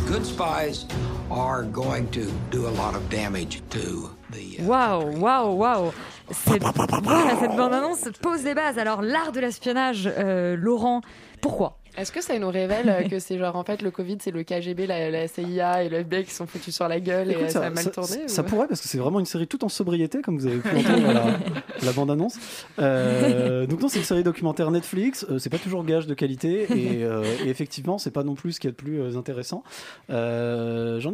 Good 0.06 0.26
spies 0.26 0.84
are 1.30 1.62
going 1.62 2.10
to 2.10 2.30
do 2.50 2.66
a 2.66 2.74
lot 2.76 2.94
of 2.94 3.08
damage 3.08 3.62
to 3.70 4.10
the. 4.32 4.58
uh, 4.58 4.64
Waouh, 4.64 5.14
waouh, 5.16 5.56
waouh. 5.56 5.94
Cette, 6.32 6.62
voilà, 6.62 7.36
cette 7.38 7.56
bande-annonce 7.56 8.08
pose 8.20 8.42
des 8.42 8.54
bases. 8.54 8.78
Alors, 8.78 9.02
l'art 9.02 9.32
de 9.32 9.40
l'espionnage, 9.40 10.08
euh, 10.18 10.56
Laurent, 10.56 11.02
pourquoi? 11.40 11.81
Est-ce 11.98 12.10
que 12.10 12.22
ça 12.22 12.38
nous 12.38 12.48
révèle 12.50 12.88
euh, 12.88 13.02
que 13.08 13.18
c'est 13.18 13.36
genre 13.36 13.54
en 13.54 13.64
fait 13.64 13.82
le 13.82 13.90
Covid, 13.90 14.16
c'est 14.20 14.30
le 14.30 14.42
KGB, 14.44 14.86
la, 14.86 15.10
la 15.10 15.28
CIA 15.28 15.84
et 15.84 15.88
le 15.90 15.98
FBI 15.98 16.24
qui 16.24 16.30
sont 16.32 16.46
foutus 16.46 16.74
sur 16.74 16.88
la 16.88 17.00
gueule 17.00 17.30
et 17.30 17.34
Écoute, 17.34 17.50
ça, 17.50 17.66
a 17.66 17.70
mal 17.70 17.90
tourné 17.90 18.28
ça 18.28 18.42
ou- 18.42 18.44
pourrait 18.46 18.66
parce 18.66 18.80
que 18.80 18.88
c'est 18.88 18.96
vraiment 18.98 19.20
une 19.20 19.26
série 19.26 19.46
tout 19.46 19.62
en 19.64 19.68
sobriété 19.68 20.22
comme 20.22 20.38
vous 20.38 20.46
avez 20.46 20.58
pu 20.58 20.74
entendre 20.74 21.10
à 21.10 21.12
la, 21.12 21.24
la 21.84 21.92
bande 21.92 22.10
annonce. 22.10 22.38
Euh, 22.78 23.66
donc 23.66 23.82
non, 23.82 23.88
c'est 23.88 23.98
une 23.98 24.04
série 24.04 24.22
documentaire 24.24 24.70
Netflix. 24.70 25.26
Euh, 25.30 25.38
c'est 25.38 25.50
pas 25.50 25.58
toujours 25.58 25.84
gage 25.84 26.06
de 26.06 26.14
qualité 26.14 26.62
et, 26.70 27.04
euh, 27.04 27.24
et 27.44 27.48
effectivement, 27.50 27.98
c'est 27.98 28.10
pas 28.10 28.24
non 28.24 28.34
plus 28.34 28.52
ce 28.52 28.60
qu'il 28.60 28.68
y 28.68 28.72
a 28.72 28.72
de 28.72 28.76
plus 28.76 29.16
intéressant. 29.18 29.62
J'en 30.08 30.16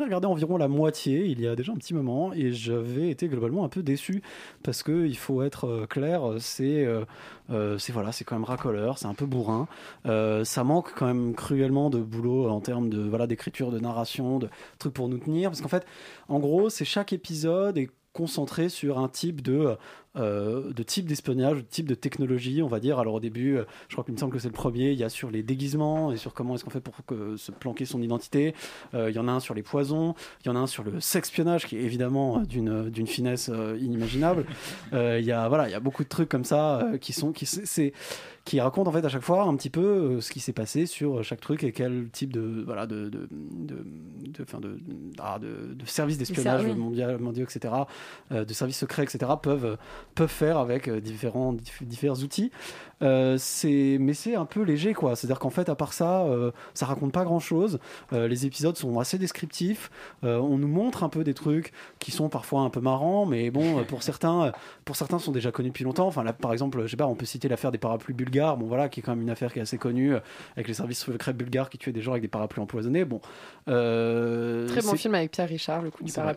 ai 0.00 0.04
regardé 0.04 0.26
environ 0.26 0.58
la 0.58 0.68
moitié 0.68 1.26
il 1.26 1.40
y 1.40 1.48
a 1.48 1.56
déjà 1.56 1.72
un 1.72 1.76
petit 1.76 1.94
moment 1.94 2.32
et 2.34 2.52
j'avais 2.52 3.10
été 3.10 3.26
globalement 3.28 3.64
un 3.64 3.68
peu 3.68 3.82
déçu 3.82 4.22
parce 4.62 4.82
que 4.82 5.06
il 5.06 5.16
faut 5.16 5.42
être 5.42 5.86
clair, 5.90 6.20
c'est 6.38 6.86
c'est 7.78 7.92
voilà, 7.92 8.12
c'est 8.12 8.24
quand 8.24 8.36
même 8.36 8.44
racoleur, 8.44 8.98
c'est 8.98 9.06
un 9.06 9.14
peu 9.14 9.26
bourrin. 9.26 9.68
Euh, 10.06 10.44
ça 10.44 10.64
manque 10.64 10.92
quand 10.94 11.06
même 11.06 11.34
cruellement 11.34 11.90
de 11.90 11.98
boulot 11.98 12.48
en 12.48 12.60
termes 12.60 12.88
de 12.88 13.00
voilà 13.00 13.26
d'écriture, 13.26 13.70
de 13.70 13.78
narration, 13.78 14.38
de 14.38 14.48
trucs 14.78 14.94
pour 14.94 15.08
nous 15.08 15.18
tenir. 15.18 15.50
Parce 15.50 15.60
qu'en 15.60 15.68
fait, 15.68 15.86
en 16.28 16.38
gros, 16.38 16.70
c'est 16.70 16.84
chaque 16.84 17.12
épisode 17.12 17.78
est 17.78 17.90
concentré 18.12 18.68
sur 18.68 18.98
un 18.98 19.08
type 19.08 19.42
de 19.42 19.76
euh, 20.18 20.72
de 20.72 20.82
type 20.82 21.06
d'espionnage, 21.06 21.58
de 21.58 21.62
type 21.62 21.88
de 21.88 21.94
technologie, 21.94 22.62
on 22.62 22.68
va 22.68 22.80
dire. 22.80 22.98
Alors 22.98 23.14
au 23.14 23.20
début, 23.20 23.56
euh, 23.56 23.64
je 23.88 23.94
crois 23.94 24.04
qu'il 24.04 24.14
me 24.14 24.18
semble 24.18 24.32
que 24.32 24.38
c'est 24.38 24.48
le 24.48 24.54
premier. 24.54 24.92
Il 24.92 24.98
y 24.98 25.04
a 25.04 25.08
sur 25.08 25.30
les 25.30 25.42
déguisements 25.42 26.12
et 26.12 26.16
sur 26.16 26.34
comment 26.34 26.54
est-ce 26.54 26.64
qu'on 26.64 26.70
fait 26.70 26.80
pour 26.80 26.94
que, 27.06 27.36
se 27.36 27.52
planquer 27.52 27.84
son 27.84 28.02
identité. 28.02 28.54
Euh, 28.94 29.10
il 29.10 29.16
y 29.16 29.18
en 29.18 29.28
a 29.28 29.32
un 29.32 29.40
sur 29.40 29.54
les 29.54 29.62
poisons. 29.62 30.14
Il 30.44 30.48
y 30.48 30.50
en 30.50 30.56
a 30.56 30.60
un 30.60 30.66
sur 30.66 30.82
le 30.84 31.00
sexpionnage 31.00 31.66
qui 31.66 31.76
est 31.76 31.82
évidemment 31.82 32.40
d'une 32.40 32.90
d'une 32.90 33.06
finesse 33.06 33.50
euh, 33.52 33.78
inimaginable. 33.80 34.44
Il 34.92 35.24
y 35.24 35.32
a 35.32 35.48
voilà, 35.48 35.68
il 35.68 35.72
y 35.72 35.74
a 35.74 35.80
beaucoup 35.80 36.04
de 36.04 36.08
trucs 36.08 36.28
comme 36.28 36.44
ça 36.44 36.86
qui 37.00 37.12
sont 37.12 37.32
qui 37.32 37.46
c'est- 37.46 37.92
qui 38.44 38.60
en 38.60 38.92
fait 38.92 39.04
à 39.04 39.08
chaque 39.08 39.22
fois 39.22 39.42
un 39.42 39.54
petit 39.56 39.68
peu 39.68 40.20
ce 40.20 40.30
qui 40.30 40.40
s'est 40.40 40.54
passé 40.54 40.86
sur 40.86 41.22
chaque 41.22 41.40
truc 41.40 41.64
et 41.64 41.72
quel 41.72 42.08
type 42.10 42.32
de 42.32 42.62
voilà 42.64 42.86
de 42.86 43.08
de 43.10 43.28
de 43.30 43.84
de, 44.26 44.58
de, 44.60 44.80
ah, 45.18 45.38
de, 45.38 45.84
services 45.84 46.16
d'espionnage 46.16 46.66
mondial 46.66 47.18
mondiaux 47.18 47.44
etc 47.44 47.74
de 48.30 48.52
services 48.52 48.78
secrets 48.78 49.02
etc 49.02 49.32
peuvent 49.42 49.76
peuvent 50.14 50.28
faire 50.28 50.58
avec 50.58 50.88
euh, 50.88 51.00
différents 51.00 51.52
dif- 51.52 51.84
divers 51.84 52.22
outils. 52.22 52.50
Euh, 53.00 53.38
mais 53.64 54.12
c'est 54.12 54.34
un 54.34 54.44
peu 54.44 54.62
léger 54.62 54.92
quoi. 54.92 55.14
C'est 55.14 55.26
à 55.26 55.28
dire 55.28 55.38
qu'en 55.38 55.50
fait 55.50 55.68
à 55.68 55.76
part 55.76 55.92
ça 55.92 56.22
euh, 56.22 56.50
ça 56.74 56.84
raconte 56.84 57.12
pas 57.12 57.22
grand 57.22 57.38
chose 57.38 57.78
les 58.10 58.44
épisodes 58.44 58.76
sont 58.76 58.98
assez 58.98 59.18
descriptifs. 59.18 59.90
Euh, 60.24 60.38
on 60.38 60.58
nous 60.58 60.66
montre 60.66 61.04
un 61.04 61.08
peu 61.08 61.22
des 61.22 61.34
trucs 61.34 61.72
qui 62.00 62.10
sont 62.10 62.28
parfois 62.28 62.62
un 62.62 62.70
peu 62.70 62.80
marrants 62.80 63.24
mais 63.24 63.52
bon 63.52 63.78
euh, 63.78 63.82
pour 63.84 64.02
certains 64.02 64.46
euh, 64.46 64.50
pour 64.84 64.96
certains 64.96 65.20
sont 65.20 65.30
déjà 65.30 65.52
connus 65.52 65.68
depuis 65.68 65.84
longtemps. 65.84 66.08
Enfin 66.08 66.24
là 66.24 66.32
par 66.32 66.52
exemple 66.52 66.82
je 66.82 66.88
sais 66.88 66.96
pas 66.96 67.06
on 67.06 67.14
peut 67.14 67.24
citer 67.24 67.48
l'affaire 67.48 67.70
des 67.70 67.78
parapluies 67.78 68.14
bulgares. 68.14 68.56
Bon 68.56 68.66
voilà 68.66 68.88
qui 68.88 68.98
est 68.98 69.02
quand 69.04 69.12
même 69.12 69.22
une 69.22 69.30
affaire 69.30 69.52
qui 69.52 69.60
est 69.60 69.62
assez 69.62 69.78
connue 69.78 70.14
euh, 70.14 70.20
avec 70.56 70.66
les 70.66 70.74
services 70.74 71.04
secrets 71.04 71.34
bulgares 71.34 71.70
qui 71.70 71.78
tuaient 71.78 71.92
des 71.92 72.02
gens 72.02 72.12
avec 72.12 72.22
des 72.22 72.28
parapluies 72.28 72.62
empoisonnés. 72.62 73.04
Bon 73.04 73.20
euh, 73.68 74.66
Très 74.66 74.82
bon 74.82 74.96
film 74.96 75.14
avec 75.14 75.30
Pierre 75.30 75.48
Richard, 75.48 75.82
le 75.82 75.92
coup 75.92 76.02
du 76.02 76.10
vrai. 76.10 76.34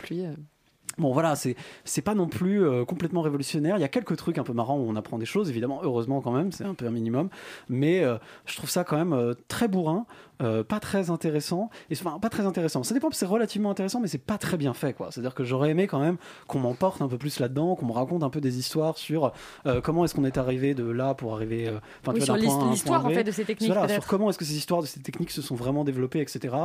Bon 0.97 1.13
voilà, 1.13 1.35
c'est 1.35 1.55
c'est 1.85 2.01
pas 2.01 2.15
non 2.15 2.27
plus 2.27 2.63
euh, 2.63 2.83
complètement 2.83 3.21
révolutionnaire. 3.21 3.77
Il 3.77 3.81
y 3.81 3.85
a 3.85 3.87
quelques 3.87 4.17
trucs 4.17 4.37
un 4.37 4.43
peu 4.43 4.53
marrants 4.53 4.77
où 4.77 4.89
on 4.89 4.95
apprend 4.95 5.17
des 5.17 5.25
choses, 5.25 5.49
évidemment, 5.49 5.79
heureusement 5.83 6.21
quand 6.21 6.31
même, 6.31 6.51
c'est 6.51 6.65
un 6.65 6.73
peu 6.73 6.85
un 6.85 6.91
minimum. 6.91 7.29
Mais 7.69 8.03
euh, 8.03 8.17
je 8.45 8.57
trouve 8.57 8.69
ça 8.69 8.83
quand 8.83 8.97
même 8.97 9.13
euh, 9.13 9.33
très 9.47 9.67
bourrin, 9.67 10.05
euh, 10.41 10.63
pas 10.63 10.79
très 10.79 11.09
intéressant. 11.09 11.69
Et 11.89 11.95
enfin, 11.95 12.19
pas 12.19 12.29
très 12.29 12.45
intéressant. 12.45 12.83
Ça 12.83 12.93
dépend, 12.93 13.09
c'est 13.11 13.25
relativement 13.25 13.69
intéressant, 13.71 13.99
mais 13.99 14.07
c'est 14.07 14.17
pas 14.17 14.37
très 14.37 14.57
bien 14.57 14.73
fait, 14.73 14.93
quoi. 14.93 15.09
C'est-à-dire 15.11 15.33
que 15.35 15.43
j'aurais 15.43 15.69
aimé 15.71 15.87
quand 15.87 15.99
même 15.99 16.17
qu'on 16.47 16.59
m'emporte 16.59 17.01
un 17.01 17.07
peu 17.07 17.17
plus 17.17 17.39
là-dedans, 17.39 17.75
qu'on 17.75 17.85
me 17.85 17.91
raconte 17.91 18.23
un 18.23 18.29
peu 18.29 18.41
des 18.41 18.57
histoires 18.57 18.97
sur 18.97 19.31
euh, 19.65 19.81
comment 19.81 20.05
est-ce 20.05 20.15
qu'on 20.15 20.25
est 20.25 20.37
arrivé 20.37 20.73
de 20.73 20.83
là 20.89 21.13
pour 21.13 21.33
arriver. 21.33 21.67
euh, 21.67 21.79
Oui, 22.07 22.15
tu 22.15 22.21
sur 22.25 22.35
vois, 22.35 22.69
l'histoire, 22.69 23.05
en 23.05 23.09
fait, 23.09 23.23
de 23.23 23.31
ces 23.31 23.45
techniques, 23.45 23.71
Voilà, 23.71 23.87
sur 23.93 24.05
comment 24.07 24.29
est-ce 24.29 24.37
que 24.37 24.45
ces 24.45 24.55
histoires 24.57 24.81
de 24.81 24.87
ces 24.87 24.99
techniques 25.01 25.31
se 25.31 25.41
sont 25.41 25.55
vraiment 25.55 25.83
développées, 25.83 26.21
etc. 26.21 26.55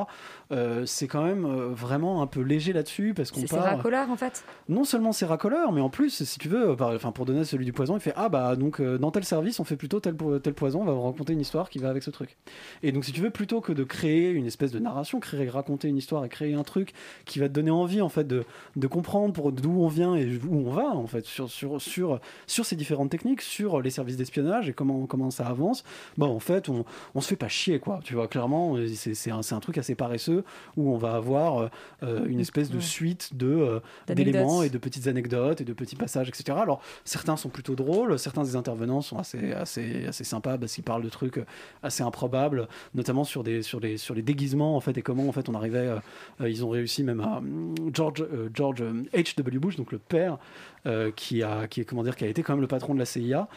Euh, 0.52 0.84
c'est 0.86 1.08
quand 1.08 1.24
même 1.24 1.46
vraiment 1.46 2.22
un 2.22 2.26
peu 2.26 2.40
léger 2.40 2.72
là-dessus 2.72 3.14
parce 3.14 3.30
qu'on 3.30 3.40
C'est 3.46 3.58
racoleur 3.58 4.10
en 4.10 4.16
fait. 4.16 4.44
non 4.68 4.84
seulement 4.84 5.12
c'est 5.12 5.26
racoleur, 5.26 5.72
mais 5.72 5.80
en 5.80 5.90
plus, 5.90 6.24
si 6.24 6.38
tu 6.38 6.48
veux, 6.48 6.70
enfin 6.80 7.12
pour 7.12 7.24
donner 7.26 7.44
celui 7.44 7.64
du 7.64 7.72
poison, 7.72 7.96
il 7.96 8.00
fait 8.00 8.12
ah 8.16 8.28
bah 8.28 8.56
donc 8.56 8.80
dans 8.80 9.10
tel 9.10 9.24
service 9.24 9.60
on 9.60 9.64
fait 9.64 9.76
plutôt 9.76 10.00
tel, 10.00 10.16
tel 10.42 10.54
poison, 10.54 10.82
on 10.82 10.84
va 10.84 10.92
vous 10.92 11.02
raconter 11.02 11.32
une 11.32 11.40
histoire 11.40 11.68
qui 11.70 11.78
va 11.78 11.88
avec 11.90 12.02
ce 12.02 12.10
truc. 12.10 12.36
Et 12.82 12.92
donc 12.92 13.04
si 13.04 13.12
tu 13.12 13.20
veux, 13.20 13.30
plutôt 13.30 13.60
que 13.66 13.72
de 13.72 13.84
créer 13.84 14.30
une 14.30 14.46
espèce 14.46 14.70
de 14.70 14.78
narration, 14.78 15.20
créer, 15.20 15.48
raconter 15.48 15.88
une 15.88 15.96
histoire 15.96 16.24
et 16.24 16.28
créer 16.28 16.54
un 16.54 16.62
truc 16.62 16.92
qui 17.24 17.38
va 17.38 17.48
te 17.48 17.52
donner 17.52 17.70
envie 17.70 18.00
en 18.00 18.08
fait 18.08 18.26
de, 18.26 18.44
de 18.76 18.86
comprendre 18.86 19.34
pour 19.34 19.52
d'où 19.52 19.82
on 19.82 19.88
vient 19.88 20.14
et 20.14 20.38
où 20.48 20.68
on 20.68 20.70
va 20.70 20.88
en 20.88 21.06
fait 21.06 21.24
sur 21.26 21.50
sur 21.50 21.80
sur 21.80 22.20
sur 22.46 22.64
ces 22.64 22.76
différentes 22.76 23.10
techniques, 23.10 23.42
sur 23.42 23.82
les 23.82 23.90
services 23.90 24.16
d'espionnage 24.16 24.68
et 24.68 24.72
comment 24.72 25.06
comment 25.06 25.30
ça 25.30 25.46
avance. 25.46 25.84
Bon 26.16 26.28
en 26.28 26.40
fait 26.40 26.68
on 26.68 26.84
on 27.14 27.20
se 27.20 27.28
fait 27.28 27.36
pas 27.36 27.48
chier 27.48 27.78
quoi, 27.78 28.00
tu 28.04 28.14
vois 28.14 28.28
clairement 28.28 28.76
euh, 28.76 28.86
c'est 28.94 29.30
un, 29.30 29.40
un 29.50 29.60
truc 29.60 29.78
assez 29.78 29.94
paresseux 29.94 30.44
où 30.76 30.90
on 30.90 30.96
va 30.96 31.14
avoir 31.14 31.70
euh, 32.02 32.26
une 32.26 32.40
espèce 32.40 32.70
de 32.70 32.80
suite 32.80 33.36
de 33.36 33.46
euh, 33.46 33.80
d'éléments 34.14 34.62
et 34.62 34.70
de 34.70 34.78
petites 34.78 35.06
anecdotes 35.06 35.60
et 35.60 35.64
de 35.64 35.72
petits 35.72 35.96
passages, 35.96 36.28
etc. 36.28 36.58
Alors, 36.60 36.80
certains 37.04 37.36
sont 37.36 37.48
plutôt 37.48 37.74
drôles, 37.74 38.18
certains 38.18 38.42
des 38.42 38.56
intervenants 38.56 39.00
sont 39.00 39.18
assez, 39.18 39.52
assez, 39.52 40.06
assez 40.06 40.24
sympas 40.24 40.58
parce 40.58 40.72
qu'ils 40.74 40.84
parlent 40.84 41.02
de 41.02 41.08
trucs 41.08 41.40
assez 41.82 42.02
improbables, 42.02 42.68
notamment 42.94 43.24
sur, 43.24 43.42
des, 43.42 43.55
sur, 43.62 43.80
les, 43.80 43.96
sur 43.96 44.14
les 44.14 44.22
déguisements, 44.22 44.76
en 44.76 44.80
fait, 44.80 44.96
et 44.98 45.02
comment, 45.02 45.28
en 45.28 45.32
fait, 45.32 45.48
on 45.48 45.54
arrivait. 45.54 45.78
euh, 45.78 45.96
euh, 46.40 46.48
ils 46.50 46.64
ont 46.64 46.68
réussi 46.70 47.02
même 47.02 47.20
à. 47.20 47.38
hum, 47.38 47.74
George, 47.92 48.22
euh, 48.22 48.48
George 48.54 48.82
H.W. 49.14 49.58
Bush, 49.58 49.76
donc 49.76 49.92
le 49.92 49.98
père, 49.98 50.38
euh, 50.86 51.10
qui, 51.14 51.42
a, 51.42 51.66
qui, 51.66 51.84
comment 51.84 52.02
dire, 52.04 52.14
qui 52.16 52.24
a 52.24 52.28
été 52.28 52.42
quand 52.42 52.52
même 52.54 52.60
le 52.60 52.68
patron 52.68 52.94
de 52.94 52.98
la 52.98 53.04
CIA, 53.06 53.48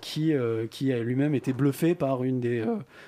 qui, 0.00 0.32
qui 0.70 0.92
a 0.92 0.98
lui-même 1.02 1.34
été 1.34 1.52
bluffé 1.52 1.94
par 1.94 2.22
une 2.24 2.40
des, 2.40 2.64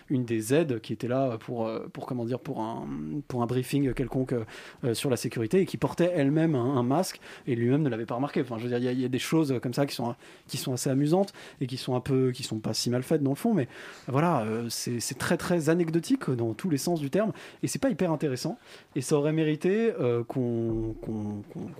une 0.09 0.25
des 0.25 0.55
aides 0.55 0.81
qui 0.81 0.93
était 0.93 1.09
là 1.09 1.37
pour, 1.39 1.71
pour, 1.93 2.07
comment 2.07 2.25
dire, 2.25 2.39
pour, 2.39 2.61
un, 2.61 2.87
pour 3.29 3.43
un 3.43 3.47
briefing 3.47 3.93
quelconque 3.95 4.35
sur 4.95 5.11
la 5.11 5.17
sécurité 5.17 5.61
et 5.61 5.67
qui 5.67 5.77
portait 5.77 6.13
elle-même 6.15 6.55
un, 6.55 6.83
masque 6.83 7.21
et 7.47 7.55
lui-même 7.55 7.83
ne 7.83 7.89
l'avait 7.89 8.07
pas 8.07 8.15
remarqué. 8.15 8.41
Enfin, 8.41 8.57
je 8.59 8.65
veux 8.65 8.69
dire, 8.69 8.79
il 8.93 9.01
y 9.01 9.05
a- 9.05 9.09
des 9.09 9.19
choses 9.19 9.59
comme 9.63 9.75
ça 9.75 9.85
qui 9.87 9.95
sont, 9.95 10.15
qui 10.49 10.57
sont 10.57 10.73
assez 10.73 10.89
amusantes 10.91 11.33
et 11.61 11.67
qui 11.67 11.77
sont 11.77 11.95
un 11.95 12.01
peu, 12.01 12.31
qui 12.33 12.43
sont 12.43 12.59
pas 12.59 12.73
si 12.75 12.89
mal 12.91 13.03
faites 13.03 13.23
dans 13.23 13.31
le 13.31 13.37
fond, 13.37 13.53
mais 13.55 13.69
voilà, 14.09 14.47
c'est 14.69 15.01
c'est 15.01 15.19
très 15.19 15.37
très 15.37 15.69
anecdotique 15.69 16.12
dans 16.31 16.53
tous 16.55 16.71
les 16.71 16.79
sens 16.79 17.01
du 17.01 17.11
terme 17.11 17.33
et 17.63 17.69
c'est 17.69 17.79
pas 17.81 17.91
hyper 17.91 18.11
intéressant 18.13 18.59
et 18.97 19.01
ça 19.01 19.17
aurait 19.17 19.33
mérité 19.33 19.93
euh, 20.01 20.23
qu'on 20.25 20.95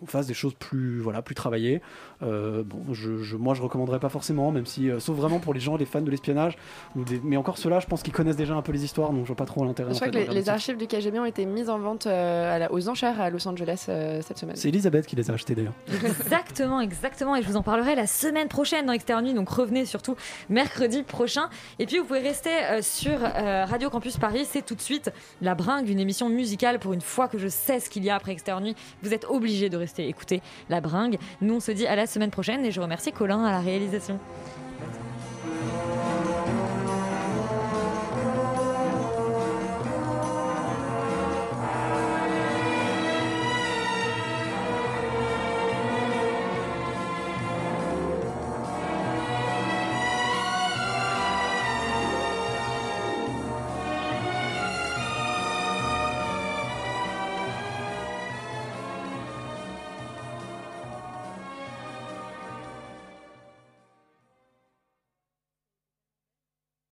fasse 0.07 0.27
des 0.27 0.35
choses 0.35 0.55
plus, 0.55 1.01
voilà, 1.01 1.23
plus 1.23 1.35
travaillées. 1.35 1.81
Euh, 2.23 2.63
bon, 2.65 2.93
je, 2.93 3.19
je- 3.19 3.37
moi 3.37 3.55
je 3.55 3.63
recommanderais 3.63 3.99
pas 4.01 4.09
forcément, 4.09 4.51
même 4.53 4.67
si, 4.67 4.91
euh, 4.91 5.01
sauf 5.01 5.17
vraiment 5.17 5.39
pour 5.39 5.55
les 5.55 5.61
gens, 5.61 5.77
les 5.77 5.85
fans 5.85 6.01
de 6.01 6.11
l'espionnage, 6.11 6.57
des- 6.97 7.21
mais 7.23 7.37
encore 7.37 7.59
ceux-là, 7.59 7.81
je 7.81 7.87
pense 7.87 8.03
qu'ils 8.03 8.13
connaissent 8.13 8.37
déjà 8.37 8.55
un 8.55 8.63
peu 8.63 8.73
les 8.73 8.85
histoires, 8.85 9.11
donc 9.11 9.23
je 9.23 9.27
vois 9.27 9.37
pas 9.37 9.47
trop 9.47 9.65
l'intérêt. 9.65 9.91
Je 9.91 9.97
en 9.97 9.99
crois 10.01 10.13
fait, 10.21 10.27
que 10.27 10.33
les, 10.33 10.49
archives 10.49 10.77
du 10.77 10.87
KGB 10.87 11.19
ont 11.19 11.25
été 11.25 11.45
mises 11.47 11.71
en 11.71 11.79
vente 11.79 12.07
euh, 12.07 12.57
à 12.57 12.59
la- 12.59 12.73
aux 12.73 12.89
enchères 12.89 13.21
à 13.21 13.31
Los 13.31 13.47
Angeles 13.49 13.87
euh, 13.89 14.21
cette 14.23 14.39
semaine. 14.39 14.57
C'est 14.57 14.69
Elisabeth 14.69 15.07
qui 15.07 15.17
les 15.17 15.31
a 15.31 15.35
achetés 15.35 15.55
d'ailleurs. 15.55 15.75
Exactement, 16.05 16.81
exactement. 16.81 17.37
Et 17.37 17.43
je 17.43 17.49
vous 17.49 17.57
en 17.57 17.63
parlerai 17.63 17.95
la 17.95 18.07
semaine 18.07 18.49
prochaine 18.49 18.87
dans 18.87 18.93
Externe 18.93 19.25
Nuit. 19.25 19.35
Donc 19.35 19.49
revenez 19.49 19.85
surtout 19.87 20.17
mercredi 20.49 21.03
prochain. 21.03 21.49
Et 21.79 21.87
puis 21.87 21.99
vous 21.99 22.05
pouvez 22.05 22.21
rester 22.21 22.51
euh, 22.71 22.83
sur 22.83 23.13
euh, 23.23 23.65
Radio 23.65 23.91
Campus 23.91 24.12
Paris, 24.19 24.47
c'est 24.49 24.65
tout 24.65 24.75
de 24.75 24.81
suite 24.81 25.11
la 25.41 25.55
bringue, 25.55 25.89
une 25.89 26.01
émission 26.01 26.29
musicale 26.29 26.79
pour 26.79 26.93
une 26.93 27.01
fois 27.01 27.29
que 27.29 27.39
je 27.39 27.49
sais 27.49 27.81
ce 27.81 27.91
qu'il 27.91 28.05
y 28.05 28.11
a 28.11 28.17
après 28.17 28.33
Externe 28.33 28.65
Nuit. 28.65 28.77
Vous 29.03 29.13
êtes 29.15 29.25
obligés 29.25 29.69
de 29.69 29.77
rester 29.77 30.09
écouter 30.09 30.43
la 30.69 30.81
bringue. 30.81 31.19
Nous, 31.41 31.55
on 31.55 31.61
se 31.61 31.73
dit 31.73 31.87
à 31.87 31.97
la 31.97 32.07
semaine 32.07 32.31
prochaine 32.31 32.65
et 32.65 32.71
je 32.71 32.81
remercie 32.81 33.13
Colin 33.13 33.45
à 33.45 33.51
la 33.51 33.61
réalisation. 33.61 34.19